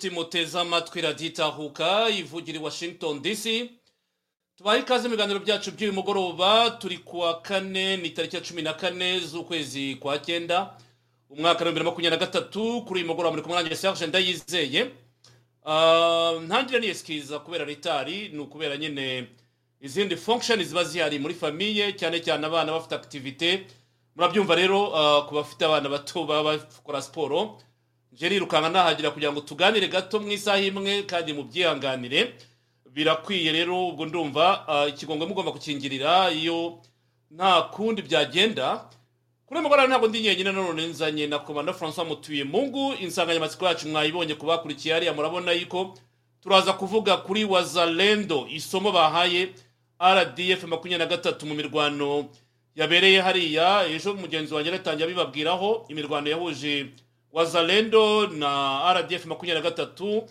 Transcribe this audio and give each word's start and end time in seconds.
inshuti 0.00 0.14
muteze 0.14 0.58
amatwi 0.60 1.00
radiyo 1.00 1.28
itahuka 1.30 2.08
ivugira 2.10 2.58
i 2.58 2.62
washington 2.62 3.22
dc 3.22 3.70
tubahe 4.56 4.80
ikaze 4.80 5.08
mu 5.08 5.14
biganiro 5.16 5.40
byacu 5.40 5.70
by'uyu 5.76 5.92
mugoroba 5.92 6.70
turi 6.80 6.98
kuwa 6.98 7.40
kane 7.42 7.96
ni 7.96 8.10
tariki 8.10 8.36
ya 8.36 8.42
cumi 8.42 8.62
na 8.62 8.72
kane 8.72 9.20
z'ukwezi 9.20 9.96
kwa 10.00 10.18
cyenda 10.18 10.72
umwaka 11.30 11.64
wa 11.64 11.70
bibiri 11.70 11.84
na 11.84 11.90
makumyabiri 11.90 12.20
na 12.20 12.26
gatatu. 12.26 12.82
Kuri 12.82 13.00
uyu 13.00 13.06
mugoroba 13.08 13.30
muri 13.30 13.42
kumwe 13.42 13.56
nanjye 13.62 13.76
serge 13.76 14.06
ndayizeye. 14.06 14.90
Ah, 15.66 16.32
ntangire 16.46 16.80
niyesikiza 16.80 17.38
kubera 17.38 17.64
ritari 17.64 18.28
ni 18.28 18.38
ukubera 18.38 18.76
nyine 18.76 19.26
izindi 19.80 20.16
function 20.16 20.64
ziba 20.64 20.84
zihari 20.84 21.18
muri 21.18 21.34
famiye 21.34 21.92
cyane 21.92 22.20
cyane 22.24 22.46
abana 22.46 22.72
bafite 22.72 22.94
activite 22.94 23.66
murabyumva 24.16 24.54
rero 24.56 24.96
ah, 24.96 25.22
ku 25.28 25.34
bafite 25.34 25.62
abana 25.64 25.88
bato 25.88 26.24
baba 26.24 26.56
bakora 26.56 27.02
siporo. 27.02 27.60
Nje 28.12 28.28
rirukanka 28.28 28.68
nahagira 28.68 29.10
kugira 29.10 29.32
ngo 29.32 29.40
tuganire 29.40 29.88
gato 29.88 30.20
mu 30.20 30.30
isaha 30.32 30.58
imwe 30.60 31.02
kandi 31.02 31.32
mu 31.32 31.42
byihanganire. 31.44 32.34
Birakwiye 32.90 33.52
rero 33.52 33.88
ubwo 33.88 34.06
ndumva 34.06 34.68
ah, 34.68 34.86
ikigongwe 34.88 35.26
mugomba 35.26 35.52
gukingirira 35.54 36.30
iyo 36.34 36.78
nta 37.30 37.62
kundi 37.70 38.02
byagenda. 38.02 38.84
Kuri 39.46 39.58
uyu 39.58 39.62
mugoroba 39.62 39.86
ntabwo 39.88 40.08
ndi 40.08 40.20
nyenyine 40.20 40.52
none 40.52 40.86
nzanye 40.86 41.26
na 41.26 41.38
komanda 41.38 41.72
francois 41.72 42.08
mutuye 42.08 42.44
mungu 42.44 42.94
insanganyamatsiko 43.00 43.66
yacu 43.66 43.88
mwayibonye 43.88 44.34
ku 44.34 44.46
bakurikiye 44.46 44.94
hariya 44.94 45.14
murabona 45.14 45.52
yuko 45.52 45.94
turaza 46.42 46.72
kuvuga 46.72 47.16
kuri 47.22 47.44
wazalendo 47.44 48.46
isomo 48.50 48.92
bahaye 48.92 49.54
rdf 50.02 50.64
makumyabiri 50.66 50.98
na 50.98 51.06
gatatu 51.06 51.46
mu 51.46 51.54
mirwano 51.54 52.26
yabereye 52.74 53.20
hariya. 53.22 53.86
Ejo 53.86 54.14
mugenzi 54.18 54.54
wanjye 54.54 54.70
aratangira 54.74 55.06
abibabwiraho 55.06 55.86
imirwano 55.88 56.26
yahuje 56.30 56.86
wazalendo 57.32 58.26
na 58.26 58.92
rdf 58.94 59.24
makumyabiri 59.26 59.64
na 59.64 59.70
gatatu 59.70 60.24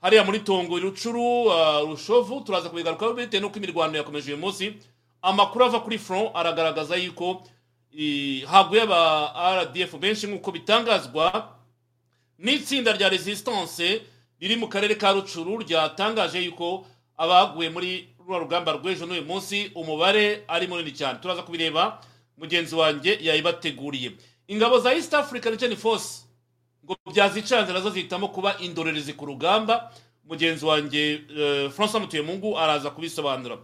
hariya 0.00 0.24
muri 0.24 0.40
tongo 0.40 0.78
rucuru 0.78 1.52
ah, 1.52 1.80
rushovu 1.80 2.40
turaza 2.40 2.68
kubigarukaho 2.68 3.14
bitewe 3.14 3.40
n'uko 3.42 3.56
imirwano 3.58 3.96
yakomeje 3.96 4.32
uyu 4.32 4.40
munsi. 4.40 4.74
Amakuru 5.22 5.64
ava 5.64 5.80
kuri 5.80 5.98
front 5.98 6.30
aragaragaza 6.34 6.96
yuko 6.96 7.42
haguye 8.46 8.82
aba 8.82 9.62
rdf 9.62 9.94
benshi 9.96 10.26
nk'uko 10.26 10.50
bitangazwa 10.52 11.54
n'itsinda 12.38 12.92
rya 12.92 13.08
resistance 13.08 14.02
riri 14.40 14.56
mu 14.56 14.68
karere 14.68 14.94
ka 14.94 15.12
rucuru 15.12 15.58
ryatangaje 15.62 16.42
yuko 16.42 16.86
abaguye 17.16 17.70
muri 17.70 18.08
runo 18.26 18.38
rugamba 18.38 18.72
rw'ejo 18.72 19.06
n'uyu 19.06 19.22
munsi 19.24 19.70
umubare 19.74 20.44
ari 20.48 20.66
munini 20.66 20.90
cyane. 20.92 21.18
Turaza 21.22 21.42
kubireba 21.42 22.00
mugenzi 22.38 22.74
wanjye 22.74 23.18
yayibateguriye 23.22 24.12
ingabo 24.48 24.78
za 24.78 24.94
east 24.94 25.14
african 25.14 25.76
force 25.76 26.26
ngo 26.84 26.96
byazicanze 27.12 27.72
na 27.72 27.80
zo 27.80 27.90
zihitamo 27.90 28.28
kuba 28.28 28.58
indorerezi 28.58 29.12
ku 29.12 29.26
rugamba 29.26 29.92
mugenzi 30.24 30.64
wanjye 30.64 31.20
uh, 31.30 31.70
francois 31.72 32.00
mutuyemungu 32.02 32.58
araza 32.58 32.90
kubisobanura. 32.90 33.58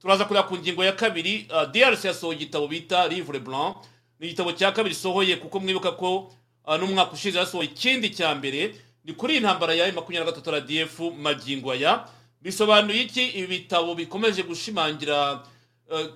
Turaza 0.00 0.24
kureba 0.24 0.46
ku 0.48 0.56
ngingo 0.56 0.84
ya 0.84 0.92
kabiri 0.92 1.48
uh, 1.50 1.64
drc 1.72 2.04
yasohoye 2.04 2.36
igitabo 2.38 2.68
bita 2.68 3.08
livre 3.08 3.38
blanc. 3.40 3.76
Ni 4.20 4.26
igitabo 4.26 4.52
cya 4.52 4.72
kabiri 4.72 4.94
sohoye 4.94 5.36
kuko 5.36 5.60
mwibuka 5.60 5.92
ko 5.92 6.32
uh, 6.66 6.76
n'umwaka 6.76 7.12
ushize 7.12 7.38
yasohoye. 7.38 7.68
Ikindi 7.68 8.10
cya 8.10 8.34
mbere 8.34 8.74
ni 9.04 9.12
kuri 9.12 9.32
iyi 9.34 9.40
ntambara 9.40 9.74
ya 9.74 9.92
makumyabiri 9.92 10.24
na 10.24 10.32
gatatu 10.32 10.50
rdf 10.50 11.00
magingo 11.18 11.72
aya. 11.72 12.06
Bisobanuye 12.42 13.02
iki? 13.02 13.24
Ibi 13.28 13.46
bitabo 13.46 13.94
bikomeje 13.94 14.42
gushimangira 14.42 15.42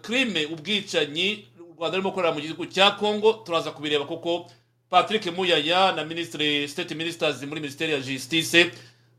crime 0.02 0.46
ubwicanyi 0.46 1.46
u 1.60 1.74
rwanda 1.78 1.96
rurimo 1.96 2.10
gukorera 2.10 2.32
mu 2.34 2.40
gihugu 2.40 2.66
cya 2.66 2.90
congo. 2.96 3.32
Turaza 3.44 3.70
kubireba 3.70 4.04
kuko 4.04 4.50
patrick 4.90 5.26
muyaya 5.36 5.92
na 5.92 6.04
ministre 6.04 6.68
state 6.68 6.94
ministers 6.94 7.42
muri 7.42 7.60
minisiteri 7.60 7.92
ya 7.92 8.00
justice 8.00 8.70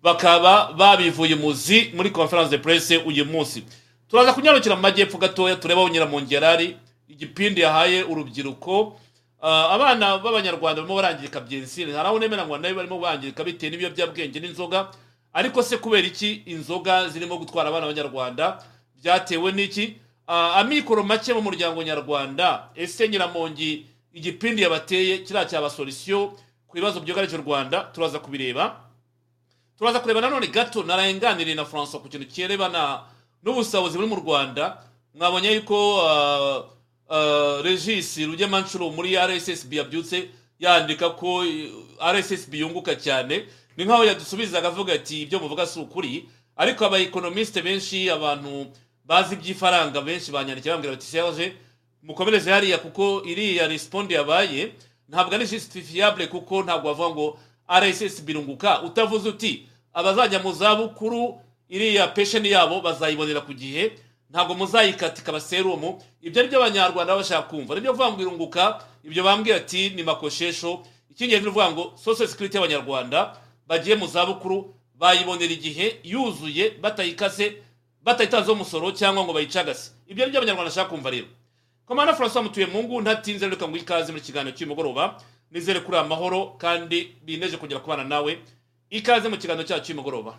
bakaba 0.04 0.74
babivuye 0.74 1.36
muzi 1.36 1.92
muri 1.96 2.10
conference 2.10 2.50
de 2.52 2.58
presse 2.58 2.98
uyu 2.98 3.26
munsi. 3.26 3.64
Turaza 4.10 4.34
kunyarukira 4.34 4.76
mu 4.76 4.82
majyepfo 4.82 5.18
gatoya 5.18 5.56
tureba 5.56 5.82
aho 5.82 5.90
nyiramongerari 5.90 6.78
igipindi 7.10 7.62
yahaye 7.62 8.04
urubyiruko. 8.04 9.00
Ah, 9.42 9.70
abana 9.70 10.18
b'abanyarwanda 10.18 10.82
barimo 10.82 10.96
barangirika 10.96 11.40
byensire 11.40 11.94
hari 11.94 12.08
aho 12.08 12.20
nemera 12.20 12.46
ngo 12.48 12.58
na 12.58 12.68
yo 12.68 12.76
barimo 12.76 13.00
bangirika 13.00 13.44
bitewe 13.44 13.70
n'ibiyobyabwenge 13.72 14.40
n'inzoga. 14.40 14.88
Ariko 15.34 15.64
se 15.64 15.78
kubera 15.78 16.08
iki 16.08 16.42
inzoga 16.46 17.10
zirimo 17.10 17.38
gutwara 17.38 17.70
abana 17.70 17.86
b'abanyarwanda 17.86 18.64
byatewe 19.04 19.52
n'iki? 19.52 19.96
Ah, 20.28 20.56
amikoro 20.56 21.04
make 21.04 21.34
mu 21.34 21.42
muryango 21.42 21.84
nyarwanda. 21.84 22.70
Ese 22.76 23.08
nyiramongi 23.10 23.86
igipindi 24.14 24.62
yabateye 24.62 25.18
kiriya 25.18 25.46
cyaba 25.46 25.70
solisiyo 25.70 26.34
ku 26.68 26.74
bibazo 26.76 27.00
byugarije 27.00 27.36
u 27.38 27.42
rwanda 27.42 27.84
turaza 27.94 28.20
kubireba. 28.20 28.84
Turaza 29.78 30.00
kureba 30.00 30.22
nanone 30.22 30.48
gato 30.48 30.84
narayenganiriye 30.84 31.56
na 31.56 31.66
francois 31.66 32.02
ku 32.02 32.10
kintu 32.10 32.28
kirebana 32.28 33.04
n'ubusabuzi 33.44 33.98
buri 33.98 34.08
mu 34.10 34.16
rwanda. 34.16 34.84
Mwabonye 35.14 35.52
yuko 35.52 35.78
uh, 35.98 36.66
uh, 37.10 37.62
regis 37.64 38.18
rugemanshuro 38.18 38.90
muri 38.92 39.16
rssb 39.18 39.74
yabyutse 39.74 40.30
yandika 40.60 41.10
ko 41.10 41.38
uh, 41.46 42.12
rssb 42.12 42.54
yunguka 42.54 42.96
cyane. 42.96 43.46
Ni 43.78 43.86
nkaho 43.86 44.06
yadusubizaga 44.06 44.68
avuga 44.68 44.94
ati 44.94 45.22
ibyo 45.22 45.40
muvuga 45.40 45.66
si 45.66 45.80
ukuri. 45.80 46.30
Ariko 46.58 46.86
abaekonomisite 46.86 47.62
benshi 47.62 48.10
abantu 48.10 48.66
bazi 49.06 49.34
iby'ifaranga 49.36 50.02
benshi 50.02 50.32
banyandikira 50.32 50.74
bambwira 50.74 50.96
bati 50.98 51.06
serge 51.06 51.54
mukomereze 52.08 52.52
hariya 52.52 52.78
kuko 52.80 53.22
iriya 53.28 53.68
responde 53.68 54.16
yabaye 54.16 54.72
ntabwo 55.10 55.36
ari 55.36 55.46
justifiable 55.48 56.28
kuko 56.28 56.64
ntabwo 56.64 56.88
bavuga 56.96 57.10
ngo 57.10 57.26
rssb 57.80 58.30
irunguka 58.30 58.82
utavuze 58.82 59.30
uti 59.30 59.68
abazajya 59.94 60.40
mu 60.40 60.52
zabukuru 60.54 61.40
iriya 61.70 62.08
pesheni 62.16 62.52
yabo 62.52 62.80
bazayibonera 62.82 63.42
ku 63.44 63.52
gihe 63.54 63.92
ntabwo 64.32 64.56
muzayikata 64.56 65.22
ikaba 65.22 65.40
serumu 65.44 66.00
ibyo 66.24 66.40
ari 66.42 66.48
byo 66.50 66.60
abanyarwanda 66.64 67.12
baba 67.16 67.22
bashaka 67.24 67.48
kumva. 67.48 67.76
Nibyo 67.76 67.92
kuvuga 67.92 68.12
ngo 68.12 68.22
irunguka 68.22 68.64
ibyo 69.04 69.24
bambwira 69.24 69.58
ati 69.64 69.90
ni 69.96 70.04
makoshesho. 70.04 70.84
Icy'ingenzi 71.12 71.44
ni 71.44 71.50
ukuvuga 71.52 71.72
ngo 71.72 71.84
social 71.96 72.28
security 72.28 72.56
y'abanyarwanda 72.58 73.36
bagiye 73.68 73.96
mu 73.96 74.08
zabukuru 74.08 74.76
bayibonera 74.96 75.52
igihe 75.54 76.00
yuzuye 76.04 76.76
batayikase 76.84 77.64
batayitanzeho 78.04 78.54
umusoro 78.54 78.92
cyangwa 78.92 79.24
ngo 79.24 79.34
bayicagase. 79.34 79.92
Ibyo 80.08 80.24
ari 80.24 80.32
byo 80.32 80.40
abanyarwanda 80.44 80.70
bashaka 80.72 80.90
kumva 80.92 81.10
rero. 81.12 81.28
Komanda 81.88 82.14
francois 82.14 82.44
mutuye 82.44 82.66
mungu 82.66 83.02
ntatinze 83.02 83.50
reka 83.50 83.68
ngo 83.68 83.78
ikaze 83.78 84.12
muri 84.12 84.24
kiganiro 84.24 84.56
cy'umugoroba. 84.58 85.18
Nizere 85.52 85.80
kuri 85.80 85.98
amahoro 85.98 86.46
kandi 86.60 87.16
bineje 87.26 87.58
kongera 87.58 87.80
kubana 87.80 88.04
nawe. 88.04 88.38
Ikaze 88.90 89.30
mu 89.30 89.38
kiganiro 89.38 89.68
cyacu 89.68 89.86
cy'umugoroba. 89.86 90.38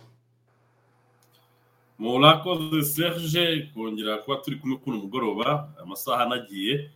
Murakoze 1.99 2.83
serge. 2.83 3.69
Kongera 3.73 4.17
kuba 4.17 4.37
turi 4.37 4.55
kumwe 4.57 4.77
kuri 4.77 4.97
mugoroba. 4.97 5.69
Amasaha 5.81 6.23
anagiye. 6.23 6.89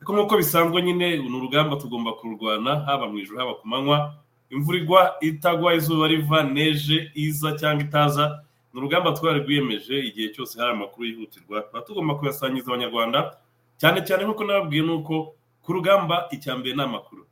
Ariko 0.00 0.12
nk'uko 0.12 0.36
bisanzwe 0.36 0.82
nyine 0.82 1.16
ni 1.16 1.36
urugamba 1.36 1.76
tugomba 1.76 2.12
kururwana 2.12 2.80
haba 2.88 3.06
mu 3.08 3.18
ijoro 3.18 3.38
haba 3.38 3.54
ku 3.54 3.68
manywa. 3.68 4.14
Imvura 4.50 4.78
igwa 4.78 5.16
itagwa 5.20 5.74
izuba 5.74 6.08
riva 6.08 6.42
neje 6.42 7.10
iza 7.14 7.52
cyangwa 7.54 7.84
itaza 7.84 8.42
ni 8.74 8.80
urugamba 8.80 9.12
twari 9.12 9.40
rwiyemeje. 9.40 9.98
Igihe 10.00 10.28
cyose 10.34 10.58
hari 10.58 10.72
amakuru 10.72 11.06
yihutirwa 11.06 11.62
tuba 11.62 11.80
tugomba 11.82 12.14
kuyasangiza 12.18 12.66
abanyarwanda. 12.72 13.36
Cyane 13.80 13.98
cyane 14.06 14.22
nk'uko 14.24 14.44
nababwiye 14.44 14.82
ni 14.84 14.92
uko 14.92 15.34
ku 15.64 15.68
rugamba 15.72 16.28
icya 16.30 16.56
mbere 16.60 16.74
ni 16.76 16.82
amakuru. 16.82 17.24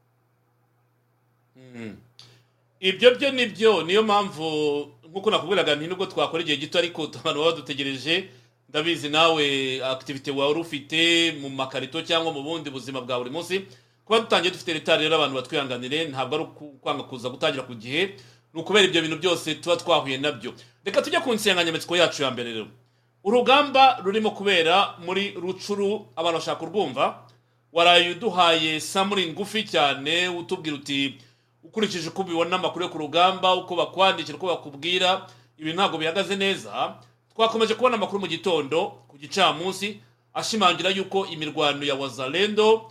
Ibyo 2.80 3.14
byo 3.18 3.30
ni 3.32 3.46
byo 3.46 3.82
niyo 3.82 4.02
mpamvu 4.02 4.46
nk'uko 5.10 5.30
nakubwiraga 5.30 5.74
nti 5.76 5.86
nubwo 5.86 6.06
twakora 6.06 6.42
igihe 6.42 6.56
gito 6.62 6.78
ariko 6.78 7.02
abantu 7.10 7.38
baba 7.40 7.50
badutegereje 7.52 8.28
ndabizi 8.68 9.08
nawe 9.08 9.44
akitivite 9.84 10.30
wari 10.30 10.60
ufite 10.60 11.32
mu 11.40 11.48
makarito 11.50 12.02
cyangwa 12.02 12.32
mu 12.32 12.42
bundi 12.42 12.70
buzima 12.70 13.00
bwa 13.00 13.18
buri 13.18 13.30
munsi. 13.30 13.66
Kuba 14.04 14.20
dutangiye 14.20 14.52
dufite 14.52 14.74
leta 14.74 14.96
rero 14.96 15.14
abantu 15.16 15.34
batwihanganire 15.36 16.04
ntabwo 16.08 16.34
ari 16.36 16.44
ukwanga 16.44 17.02
kuza 17.08 17.28
gutangira 17.28 17.62
ku 17.66 17.74
gihe. 17.74 18.14
Ni 18.54 18.60
ukubera 18.60 18.86
ibyo 18.86 19.02
bintu 19.02 19.18
byose 19.18 19.54
tuba 19.60 19.76
twahuye 19.76 20.18
na 20.18 20.32
byo. 20.32 20.54
Reka 20.84 21.02
tujye 21.02 21.20
ku 21.20 21.32
nsanganyamatsiko 21.34 21.96
yacu 21.96 22.22
ya 22.22 22.30
mbere 22.30 22.52
rero. 22.52 22.68
Urugamba 23.28 24.00
rurimo 24.04 24.30
kubera 24.30 24.94
muri 25.04 25.30
rucuru 25.36 26.06
abantu 26.16 26.38
bashaka 26.38 26.56
kurwumva 26.60 27.18
waraye 27.72 28.10
uduhaye 28.10 28.80
samuri 28.80 29.26
ngufi 29.32 29.62
cyane 29.68 30.28
utubwira 30.28 30.76
uti 30.76 31.18
ukurikije 31.62 32.08
uko 32.08 32.22
ubibona 32.22 32.56
amakuru 32.56 32.84
yo 32.84 32.90
ku 32.90 32.98
rugamba 32.98 33.54
uko 33.54 33.76
bakwandikira 33.76 34.36
uko 34.40 34.46
bakubwira 34.46 35.26
ibi 35.58 35.72
ntabwo 35.72 35.98
bihagaze 35.98 36.36
neza. 36.36 36.94
Twakomeje 37.34 37.74
kubona 37.76 37.96
amakuru 38.00 38.20
mu 38.20 38.26
gitondo 38.26 39.04
ku 39.08 39.18
gicamunsi 39.20 40.00
ashimangira 40.34 40.88
yuko 40.90 41.26
imirwano 41.28 41.84
ya 41.84 41.94
wazalendo 41.94 42.88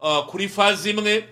uh, 0.00 0.26
kuri 0.28 0.48
faze 0.52 0.90
imwe 0.90 1.24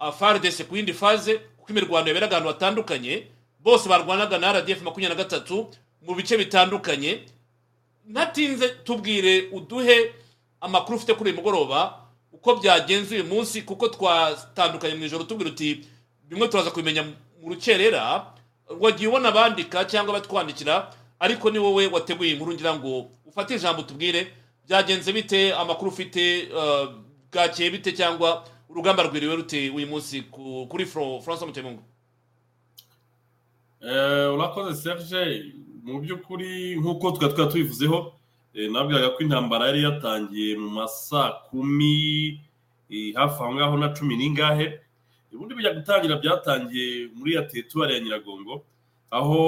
uh, 0.00 0.10
fardese 0.14 0.64
ku 0.64 0.76
yindi 0.76 0.92
faze 0.94 1.34
kuko 1.58 1.70
imirwano 1.74 2.06
yaberaga 2.08 2.36
ahantu 2.38 2.48
hatandukanye 2.54 3.26
bose 3.60 3.88
barwanaga 3.88 4.38
na 4.38 4.52
rdf 4.52 4.82
makumyabiri 4.86 5.18
na 5.18 5.24
gatatu 5.24 5.66
mu 6.06 6.14
bice 6.14 6.36
bitandukanye 6.38 7.20
ntatinze 8.08 8.68
tubwire 8.84 9.48
uduhe 9.52 10.14
amakuru 10.60 10.96
ufite 10.98 11.14
kuri 11.14 11.30
uyu 11.30 11.36
mugoroba 11.38 12.00
uko 12.32 12.56
byagenze 12.56 13.14
uyu 13.14 13.24
munsi 13.24 13.62
kuko 13.62 13.88
twatandukanye 13.88 14.94
mu 14.94 15.04
ijoro 15.04 15.24
tubwira 15.24 15.50
uti 15.50 15.84
bimwe 16.28 16.48
turaza 16.48 16.70
kubimenya 16.70 17.02
mu 17.42 17.48
rukerera 17.48 18.32
wagiye 18.80 19.08
ubona 19.08 19.28
abandika 19.28 19.84
cyangwa 19.84 20.12
batwandikira 20.20 20.92
ariko 21.20 21.50
ni 21.50 21.58
wowe 21.58 21.86
wateguye 21.86 22.32
inkuru 22.32 22.52
ngira 22.54 22.74
ngo 22.76 23.10
ufate 23.26 23.54
ijambo 23.56 23.82
tubwire 23.82 24.32
byagenze 24.66 25.12
bite 25.12 25.54
amakuru 25.54 25.90
ufite 25.90 26.48
uh, 26.52 26.88
bwakeye 27.32 27.70
bite 27.70 27.92
cyangwa 27.92 28.44
urugamba 28.68 29.02
rwiriwe 29.02 29.36
rute 29.36 29.70
uyu 29.70 29.86
munsi 29.86 30.22
ku- 30.28 30.66
kuri 30.70 30.84
Fro- 30.86 31.20
francois 31.22 31.46
mutemungu? 31.48 31.82
Eh, 33.80 34.34
urakoze 34.34 34.74
serge. 34.82 35.52
Mu 35.88 36.00
by'ukuri 36.04 36.76
nk'uko 36.80 37.16
twari 37.16 37.32
twari 37.34 37.50
tubivuzeho 37.50 37.98
eh, 38.54 38.68
nabwiraga 38.70 39.16
ko 39.16 39.18
intambara 39.24 39.72
yari 39.72 39.80
yatangiye 39.88 40.56
mu 40.60 40.68
masaa 40.78 41.32
kumi 41.48 42.36
eh, 42.92 43.16
hafi 43.16 43.40
aho 43.42 43.52
ngaho 43.56 43.74
na 43.80 43.88
cumi 43.96 44.14
n'ingahe 44.20 44.66
ubundi 45.32 45.54
bijya 45.56 45.72
gutangira 45.76 46.20
byatangiye 46.20 47.08
muri 47.16 47.30
ya 47.36 47.42
teritwari 47.48 47.94
ya 47.94 48.00
nyiragongo 48.00 48.64
aho 49.10 49.40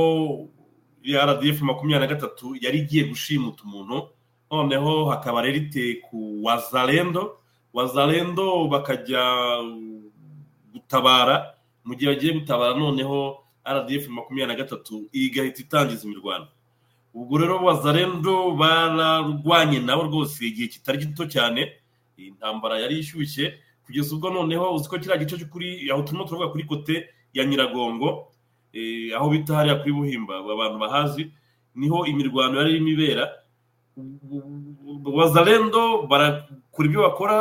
rdf 1.04 1.60
makumyabiri 1.60 2.00
na 2.08 2.12
gatatu 2.12 2.56
yari 2.60 2.78
igiye 2.84 3.04
gushimuta 3.04 3.64
umuntu 3.64 4.08
noneho 4.50 5.04
hakaba 5.12 5.42
rero 5.44 5.56
iteye 5.56 5.94
ku 6.08 6.40
wazalendo 6.44 7.36
wazalendo 7.72 8.68
bakajya 8.68 9.22
gutabara 10.72 11.54
mu 11.84 11.94
gihe 11.96 12.08
bagiye 12.12 12.32
gutabara 12.40 12.74
noneho 12.76 13.39
rdf 13.66 14.08
makumyabiri 14.08 14.46
na 14.46 14.54
gatatu 14.64 15.08
igahita 15.12 15.60
itangiza 15.62 16.04
imirwano. 16.06 16.46
Ubwo 17.14 17.38
rero 17.38 17.58
wazarendo 17.64 18.50
bararwanye 18.54 19.80
nabo 19.80 20.02
rwose 20.02 20.44
igihe 20.46 20.68
kitari 20.68 20.98
gito 20.98 21.26
cyane. 21.26 21.72
Iyi 22.18 22.30
ntambara 22.38 22.78
yari 22.78 22.98
ishyushye 22.98 23.54
kugeza 23.86 24.14
ubwo 24.14 24.30
noneho 24.30 24.74
uzi 24.74 24.88
ko 24.88 24.98
kiriya 24.98 25.18
gice 25.18 25.44
kuri 25.50 25.90
aho 25.90 26.02
turimo 26.06 26.24
turavuga 26.24 26.52
kuri 26.54 26.64
kote 26.64 27.08
ya 27.34 27.44
nyiragongo 27.44 28.30
eh, 28.72 29.10
aho 29.16 29.30
bita 29.30 29.54
hariya 29.58 29.76
kuri 29.82 29.92
buhimba 29.92 30.38
abantu 30.38 30.78
bahazi 30.78 31.30
ni 31.74 31.88
ho 31.88 32.06
imirwano 32.06 32.58
yari 32.58 32.70
irimo 32.78 32.88
ibera. 32.94 33.26
Wazarendo 35.04 36.06
barakora 36.06 36.86
ibyo 36.88 37.00
bakora 37.02 37.36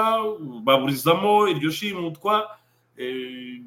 baburizamo 0.66 1.48
iryo 1.48 1.72
shimutwa 1.72 2.50
eh, 2.98 3.62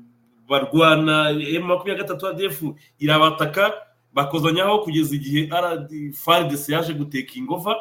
barwana 0.49 1.31
emu 1.31 1.67
makumyabiri 1.67 1.97
na 1.97 2.03
gatatu 2.03 2.27
adf 2.29 2.63
irabataka 2.99 3.73
bakozanyaho 4.13 4.79
kugeza 4.85 5.15
igihe 5.17 5.49
faridesi 6.13 6.73
yaje 6.73 6.93
guteka 6.95 7.33
ingova 7.35 7.77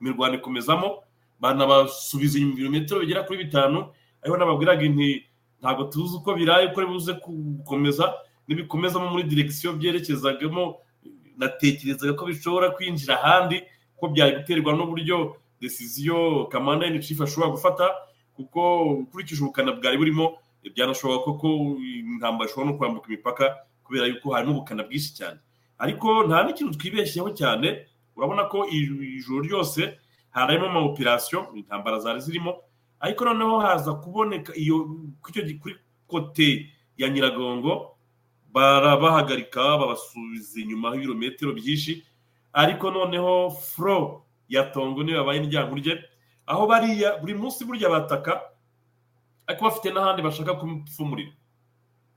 imirwano 0.00 0.34
ikomezamo 0.34 1.02
banabasubiza 1.40 2.38
ibirometero 2.38 3.00
bigera 3.00 3.22
kuri 3.22 3.44
bitanu 3.44 3.86
ariho 4.22 4.36
nababwiraga 4.36 4.82
inti 4.82 5.24
ntabwo 5.60 5.84
tuzi 5.84 6.16
uko 6.16 6.34
biraye 6.34 6.66
uko 6.68 6.86
buze 6.86 7.12
gukomeza 7.12 8.14
nibikomezamo 8.48 9.10
muri 9.10 9.22
direkisiyo 9.24 9.72
byerekezagamo 9.72 10.76
natekerezaga 11.36 12.12
ko 12.14 12.26
bishobora 12.26 12.70
kwinjira 12.70 13.18
ahandi 13.22 13.62
ko 13.96 14.08
byari 14.08 14.36
guterwa 14.36 14.72
n'uburyo 14.76 15.36
desiziyo 15.60 16.46
kamanda 16.52 16.86
yeni 16.86 17.00
cifu 17.02 17.22
ashobora 17.24 17.50
gufata 17.50 17.90
kuko 18.36 18.82
ukurikije 19.08 19.42
ubukana 19.42 19.72
bwari 19.72 19.96
burimo 19.98 20.38
byanashoboka 20.72 21.32
ko 21.40 21.48
intambara 21.82 22.48
ishobora 22.50 22.70
no 22.72 22.76
kwambuka 22.78 23.06
imipaka 23.08 23.56
kubera 23.84 24.06
yuko 24.06 24.32
harimo 24.32 24.52
ubukana 24.56 24.82
bwinshi 24.82 25.14
cyane. 25.14 25.38
Ariko 25.78 26.24
nta 26.24 26.44
n'ikintu 26.44 26.78
twibeshyeho 26.78 27.30
cyane 27.36 27.86
urabona 28.16 28.44
ko 28.48 28.64
ijoro 28.68 29.40
ryose 29.44 29.98
harimo 30.30 30.66
ama 30.66 30.80
operasiyo 30.80 31.52
intambara 31.54 31.98
zari 31.98 32.20
zirimo 32.20 32.56
ariko 33.00 33.24
noneho 33.24 33.58
haza 33.60 33.94
kuboneka 34.00 34.54
iyo 34.56 34.88
kuri 35.60 35.76
kote 36.06 36.70
ya 36.96 37.08
nyiragongo 37.08 37.96
barabahagarika 38.52 39.60
babasubiza 39.78 40.60
inyuma 40.60 40.96
ibirometero 40.96 41.52
byinshi 41.52 42.04
ariko 42.52 42.90
noneho 42.90 43.50
furo 43.50 44.24
ya 44.48 44.62
tongo 44.70 45.02
niyo 45.02 45.16
yabaye 45.18 45.42
indyankurye 45.42 45.98
aho 46.46 46.66
bariya 46.66 47.18
buri 47.20 47.34
munsi 47.34 47.64
burya 47.64 47.88
bataka 47.90 48.40
ariko 49.46 49.62
bafite 49.64 49.88
n'ahandi 49.92 50.22
bashaka 50.22 50.54
kumupfumurira 50.54 51.32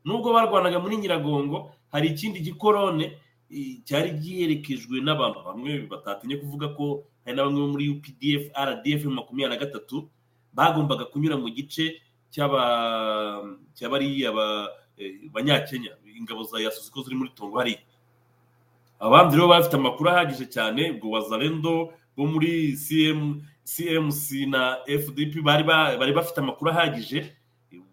nubwo 0.06 0.34
barwanaga 0.34 0.80
muri 0.80 0.98
nyiragongo 0.98 1.72
hari 1.92 2.08
ikindi 2.16 2.40
gikorone 2.40 3.18
cyari 3.88 4.12
giherekejwe 4.20 5.00
n'abantu 5.04 5.40
bamwe 5.48 5.88
batatinye 5.92 6.36
kuvuga 6.40 6.68
ko 6.76 7.04
hari 7.24 7.36
na 7.36 7.44
bamwe 7.44 7.60
bo 7.62 7.68
muri 7.76 7.86
updf 7.92 8.44
rdf 8.56 9.02
makumyabiri 9.08 9.52
na 9.56 9.62
gatatu 9.64 10.08
bagombaga 10.54 11.06
kunyura 11.12 11.36
mu 11.38 11.48
gice 11.52 12.00
cy'abariya 13.76 14.32
banyakenya 15.32 15.92
ingabo 16.18 16.44
za 16.44 16.60
yasusi 16.60 16.92
ko 16.92 17.02
ziri 17.04 17.16
muri 17.16 17.30
tongo 17.36 17.58
hariya. 17.60 17.80
Abandi 19.00 19.36
rero 19.38 19.48
bafite 19.48 19.76
amakuru 19.78 20.10
ahagije 20.10 20.46
cyane 20.50 20.92
ubwo 20.98 21.14
wazarendo 21.14 21.94
bo 22.18 22.24
muri 22.26 22.74
cmc 23.72 24.48
na 24.48 24.80
fdp 24.88 25.44
bari 25.44 26.14
bafite 26.14 26.38
amakuru 26.40 26.72
ahagije 26.72 27.20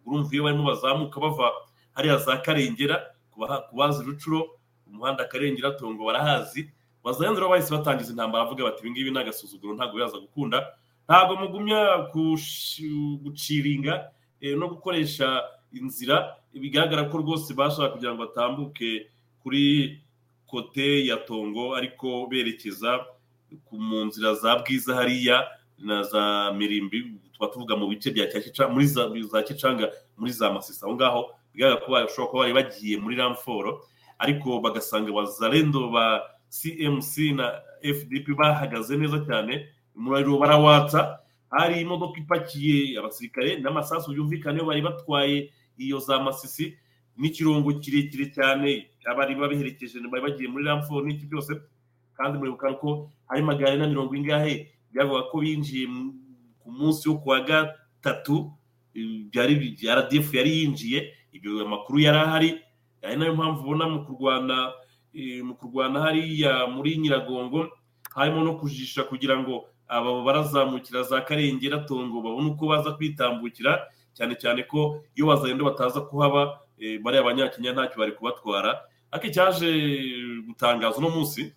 urumva 0.07 0.31
iyo 0.33 0.43
barimo 0.47 0.65
bazamuka 0.71 1.21
bava 1.21 1.51
hariya 1.95 2.17
za 2.23 2.37
karengera 2.39 2.97
ku 3.31 3.75
bazi 3.77 4.05
rucuro 4.07 4.55
umuhanda 4.87 5.25
karengera 5.27 5.71
tongo 5.75 6.05
barahazi 6.07 6.71
rero 7.21 7.49
bahise 7.49 7.71
batangiza 7.71 8.11
intambara 8.11 8.45
bavuga 8.45 8.65
bati 8.65 8.81
ibingibi 8.81 9.11
ni 9.11 9.19
agasuzuguro 9.19 9.75
ntabwo 9.75 9.95
bizaza 10.01 10.19
gukunda. 10.19 10.73
Ntabwo 11.09 11.37
mugumya 11.37 12.09
guciringa 13.25 14.09
no 14.41 14.69
gukoresha 14.69 15.43
inzira. 15.73 16.37
Bigaragara 16.55 17.05
ko 17.11 17.19
rwose 17.19 17.53
bashaka 17.55 17.93
kugira 17.93 18.15
ngo 18.15 18.25
batambuke 18.25 19.07
kuri 19.43 19.99
kote 20.47 21.07
ya 21.07 21.17
tongo 21.29 21.77
ariko 21.77 22.27
berekeza 22.27 23.05
mu 23.73 24.05
nzira 24.09 24.35
za 24.35 24.57
bwiza 24.65 24.95
hariya. 24.95 25.45
Na 25.79 26.03
za 26.03 26.53
mirimbi 26.53 27.19
tuba 27.33 27.49
tuvuga 27.53 27.77
mu 27.77 27.89
bice 27.89 28.11
bya 28.11 28.29
muri 28.71 28.87
za 28.87 29.43
kicanga 29.43 29.91
muri 30.17 30.33
za 30.33 30.51
masisa 30.53 30.87
aho 30.87 30.95
ngaho 30.95 31.23
bigaragara 31.55 31.81
ko 31.87 31.93
bashobora 31.93 32.31
kuba 32.31 32.43
bari 32.43 32.55
bagiye 32.55 32.97
muri 32.99 33.17
ramforo 33.17 33.83
ariko 34.19 34.61
bagasanga 34.61 35.13
bazarendo 35.13 35.91
ba 35.91 36.23
cmc 36.51 37.35
na 37.35 37.61
fdp 37.83 38.37
bahagaze 38.39 38.97
neza 38.97 39.19
cyane 39.27 39.69
umuriro 39.97 40.39
barawatsa. 40.39 41.19
Hari 41.51 41.81
imodoka 41.81 42.19
ipakiye 42.19 42.99
abasirikare 42.99 43.59
n'amasasu 43.63 44.11
byumvikane 44.11 44.63
bari 44.63 44.83
batwaye 44.83 45.51
iyo 45.79 45.99
za 45.99 46.19
masisi. 46.19 46.75
N'ikirongo 47.17 47.79
kirekire 47.79 48.27
cyane 48.35 48.91
abari 49.07 49.35
babiherekeje 49.35 50.03
bari 50.11 50.23
bagiye 50.23 50.49
muri 50.51 50.65
ramfo 50.67 50.99
n'iki 51.03 51.27
byose 51.31 51.55
kandi 52.19 52.39
muribuka 52.39 52.75
ko 52.83 53.11
hari 53.31 53.43
magana 53.43 53.77
na 53.77 53.87
mirongo 53.87 54.15
ingahe 54.15 54.67
byavuga 54.95 55.23
ko 55.31 55.35
binjiye 55.43 55.87
ku 56.63 56.69
munsi 56.71 57.09
wo 57.11 57.19
kuwa 57.19 57.41
gatatu 57.43 58.53
eh, 58.95 59.27
byari 59.31 59.75
rdf 59.83 60.35
yari 60.35 60.51
yinjiye 60.63 61.13
ibyo 61.35 61.67
amakuru 61.67 61.99
yari 61.99 62.19
ahari 62.19 62.51
ari 63.03 63.17
na 63.19 63.27
yo 63.27 63.35
mpamvu 63.35 63.61
ubona 63.63 63.85
mu 63.91 63.99
kurwana 64.07 64.73
mu 65.45 65.55
kurwana 65.59 66.01
hariya 66.01 66.67
muri 66.67 66.97
nyiragongo 66.99 67.69
harimo 68.15 68.41
no 68.45 68.55
kujisha 68.59 69.05
kugira 69.05 69.39
ngo 69.39 69.67
aba 69.89 70.23
barazamukira 70.25 71.03
za 71.03 71.21
karengera 71.21 71.79
tongo 71.85 72.23
babone 72.23 72.51
uko 72.51 72.67
baza 72.67 72.91
kwitambukira 72.97 73.85
cyane 74.15 74.35
cyane 74.35 74.63
ko 74.63 75.03
iyo 75.15 75.27
bazagenda 75.27 75.65
bataza 75.65 76.01
kuhaba 76.01 76.61
eh, 76.79 76.99
bariya 77.03 77.23
abanyakenya 77.23 77.73
ntacyo 77.73 77.99
bari 77.99 78.13
kubatwara. 78.13 78.81
Ariko 79.11 79.27
icyaje 79.27 79.69
gutangaza 80.47 80.99
uno 80.99 81.11
munsi 81.11 81.53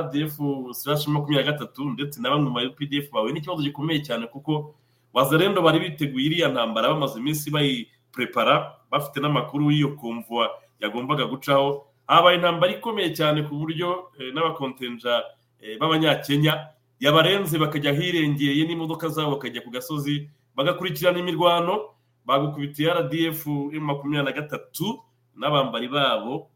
rdf 0.00 0.36
slash 0.72 1.06
makumyabiri 1.06 1.46
na 1.46 1.52
gatatu 1.52 1.90
ndetse 1.90 2.20
na 2.20 2.30
bamwe 2.30 2.48
mu 2.50 2.54
ba 2.54 2.70
pdf 2.76 3.10
bahuye 3.12 3.32
n'ikibazo 3.32 3.62
gikomeye 3.62 4.00
cyane 4.02 4.26
kuko 4.26 4.74
wazarendo 5.12 5.62
bari 5.62 5.78
biteguye 5.80 6.26
iriya 6.26 6.48
ntambara 6.48 6.88
bamaze 6.88 7.18
iminsi 7.20 7.50
bayiprepara 7.50 8.74
bafite 8.90 9.20
n'amakuru 9.20 9.70
y'iyo 9.70 9.88
komvwa 9.96 10.50
yagombaga 10.80 11.24
gucaho. 11.24 11.86
Habaye 12.06 12.36
intambara 12.36 12.72
ikomeye 12.72 13.14
cyane 13.14 13.42
ku 13.46 13.54
buryo 13.54 14.10
eh, 14.18 14.34
n'abakontenja 14.34 15.22
eh, 15.62 15.78
b'abanyakenya 15.78 16.68
yabarenze 17.00 17.58
bakajya 17.58 17.90
ahirengeye 17.90 18.64
n'imodoka 18.66 19.08
zabo 19.08 19.30
bakajya 19.38 19.62
ku 19.62 19.70
gasozi 19.70 20.28
bagakurikirana 20.56 21.18
imirwano 21.18 21.94
bagukubitiye 22.26 22.90
rdf 22.90 23.46
makumyabiri 23.80 24.24
na 24.26 24.32
gatatu 24.32 25.00
n'abambari 25.38 25.88
babo. 25.88 26.50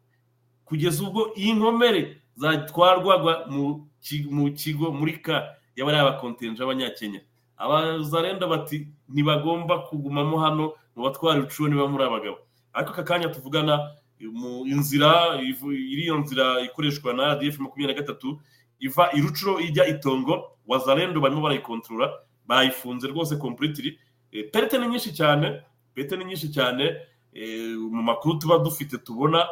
Kugeza 0.65 1.05
ubwo 1.07 1.31
iyi 1.39 1.53
nkomere 1.55 2.19
zatwarwaga 2.37 3.47
mu 3.51 3.89
ki- 4.03 4.27
mu 4.31 4.53
kigo 4.55 4.93
muri 4.93 5.19
ka 5.23 5.57
y'abari 5.77 5.99
abakontenja 5.99 6.65
b'abanyakenya. 6.65 7.21
Abazarenda 7.57 8.47
bati 8.47 8.89
ntibagomba 9.09 9.79
kugumamo 9.89 10.39
hano 10.39 10.73
mu 10.97 11.03
batwara 11.05 11.41
icuho 11.41 11.69
niba 11.69 11.89
muri 11.89 12.05
abagabo. 12.05 12.39
Ariko 12.73 12.93
aka 12.93 13.03
kanya 13.05 13.29
tuvugana 13.29 13.91
mu 14.21 14.65
inzira 14.67 15.37
iriyo 15.41 16.17
nzira 16.21 16.61
ikoreshwa 16.65 17.13
na 17.13 17.35
rdf 17.35 17.59
makumyabiri 17.59 17.95
na 17.95 18.01
gatatu 18.01 18.41
iva 18.81 19.09
irucuro 19.17 19.61
ijya 19.61 19.87
itongo 19.89 20.57
wazarendo 20.67 21.21
barimo 21.21 21.41
barayikontorora 21.43 22.13
bayifunze 22.47 23.09
rwose 23.09 23.37
completely. 23.37 23.99
Eh, 24.33 24.51
perte 24.53 24.79
ni 24.79 24.89
nyinshi 24.89 25.13
cyane 25.17 25.63
perte 25.95 26.17
ni 26.17 26.25
nyinshi 26.25 26.53
cyane. 26.53 26.97
Eh, 27.33 27.77
mu 27.77 28.03
makuru 28.03 28.39
tuba 28.39 28.59
dufite 28.59 28.99
tubona 29.05 29.45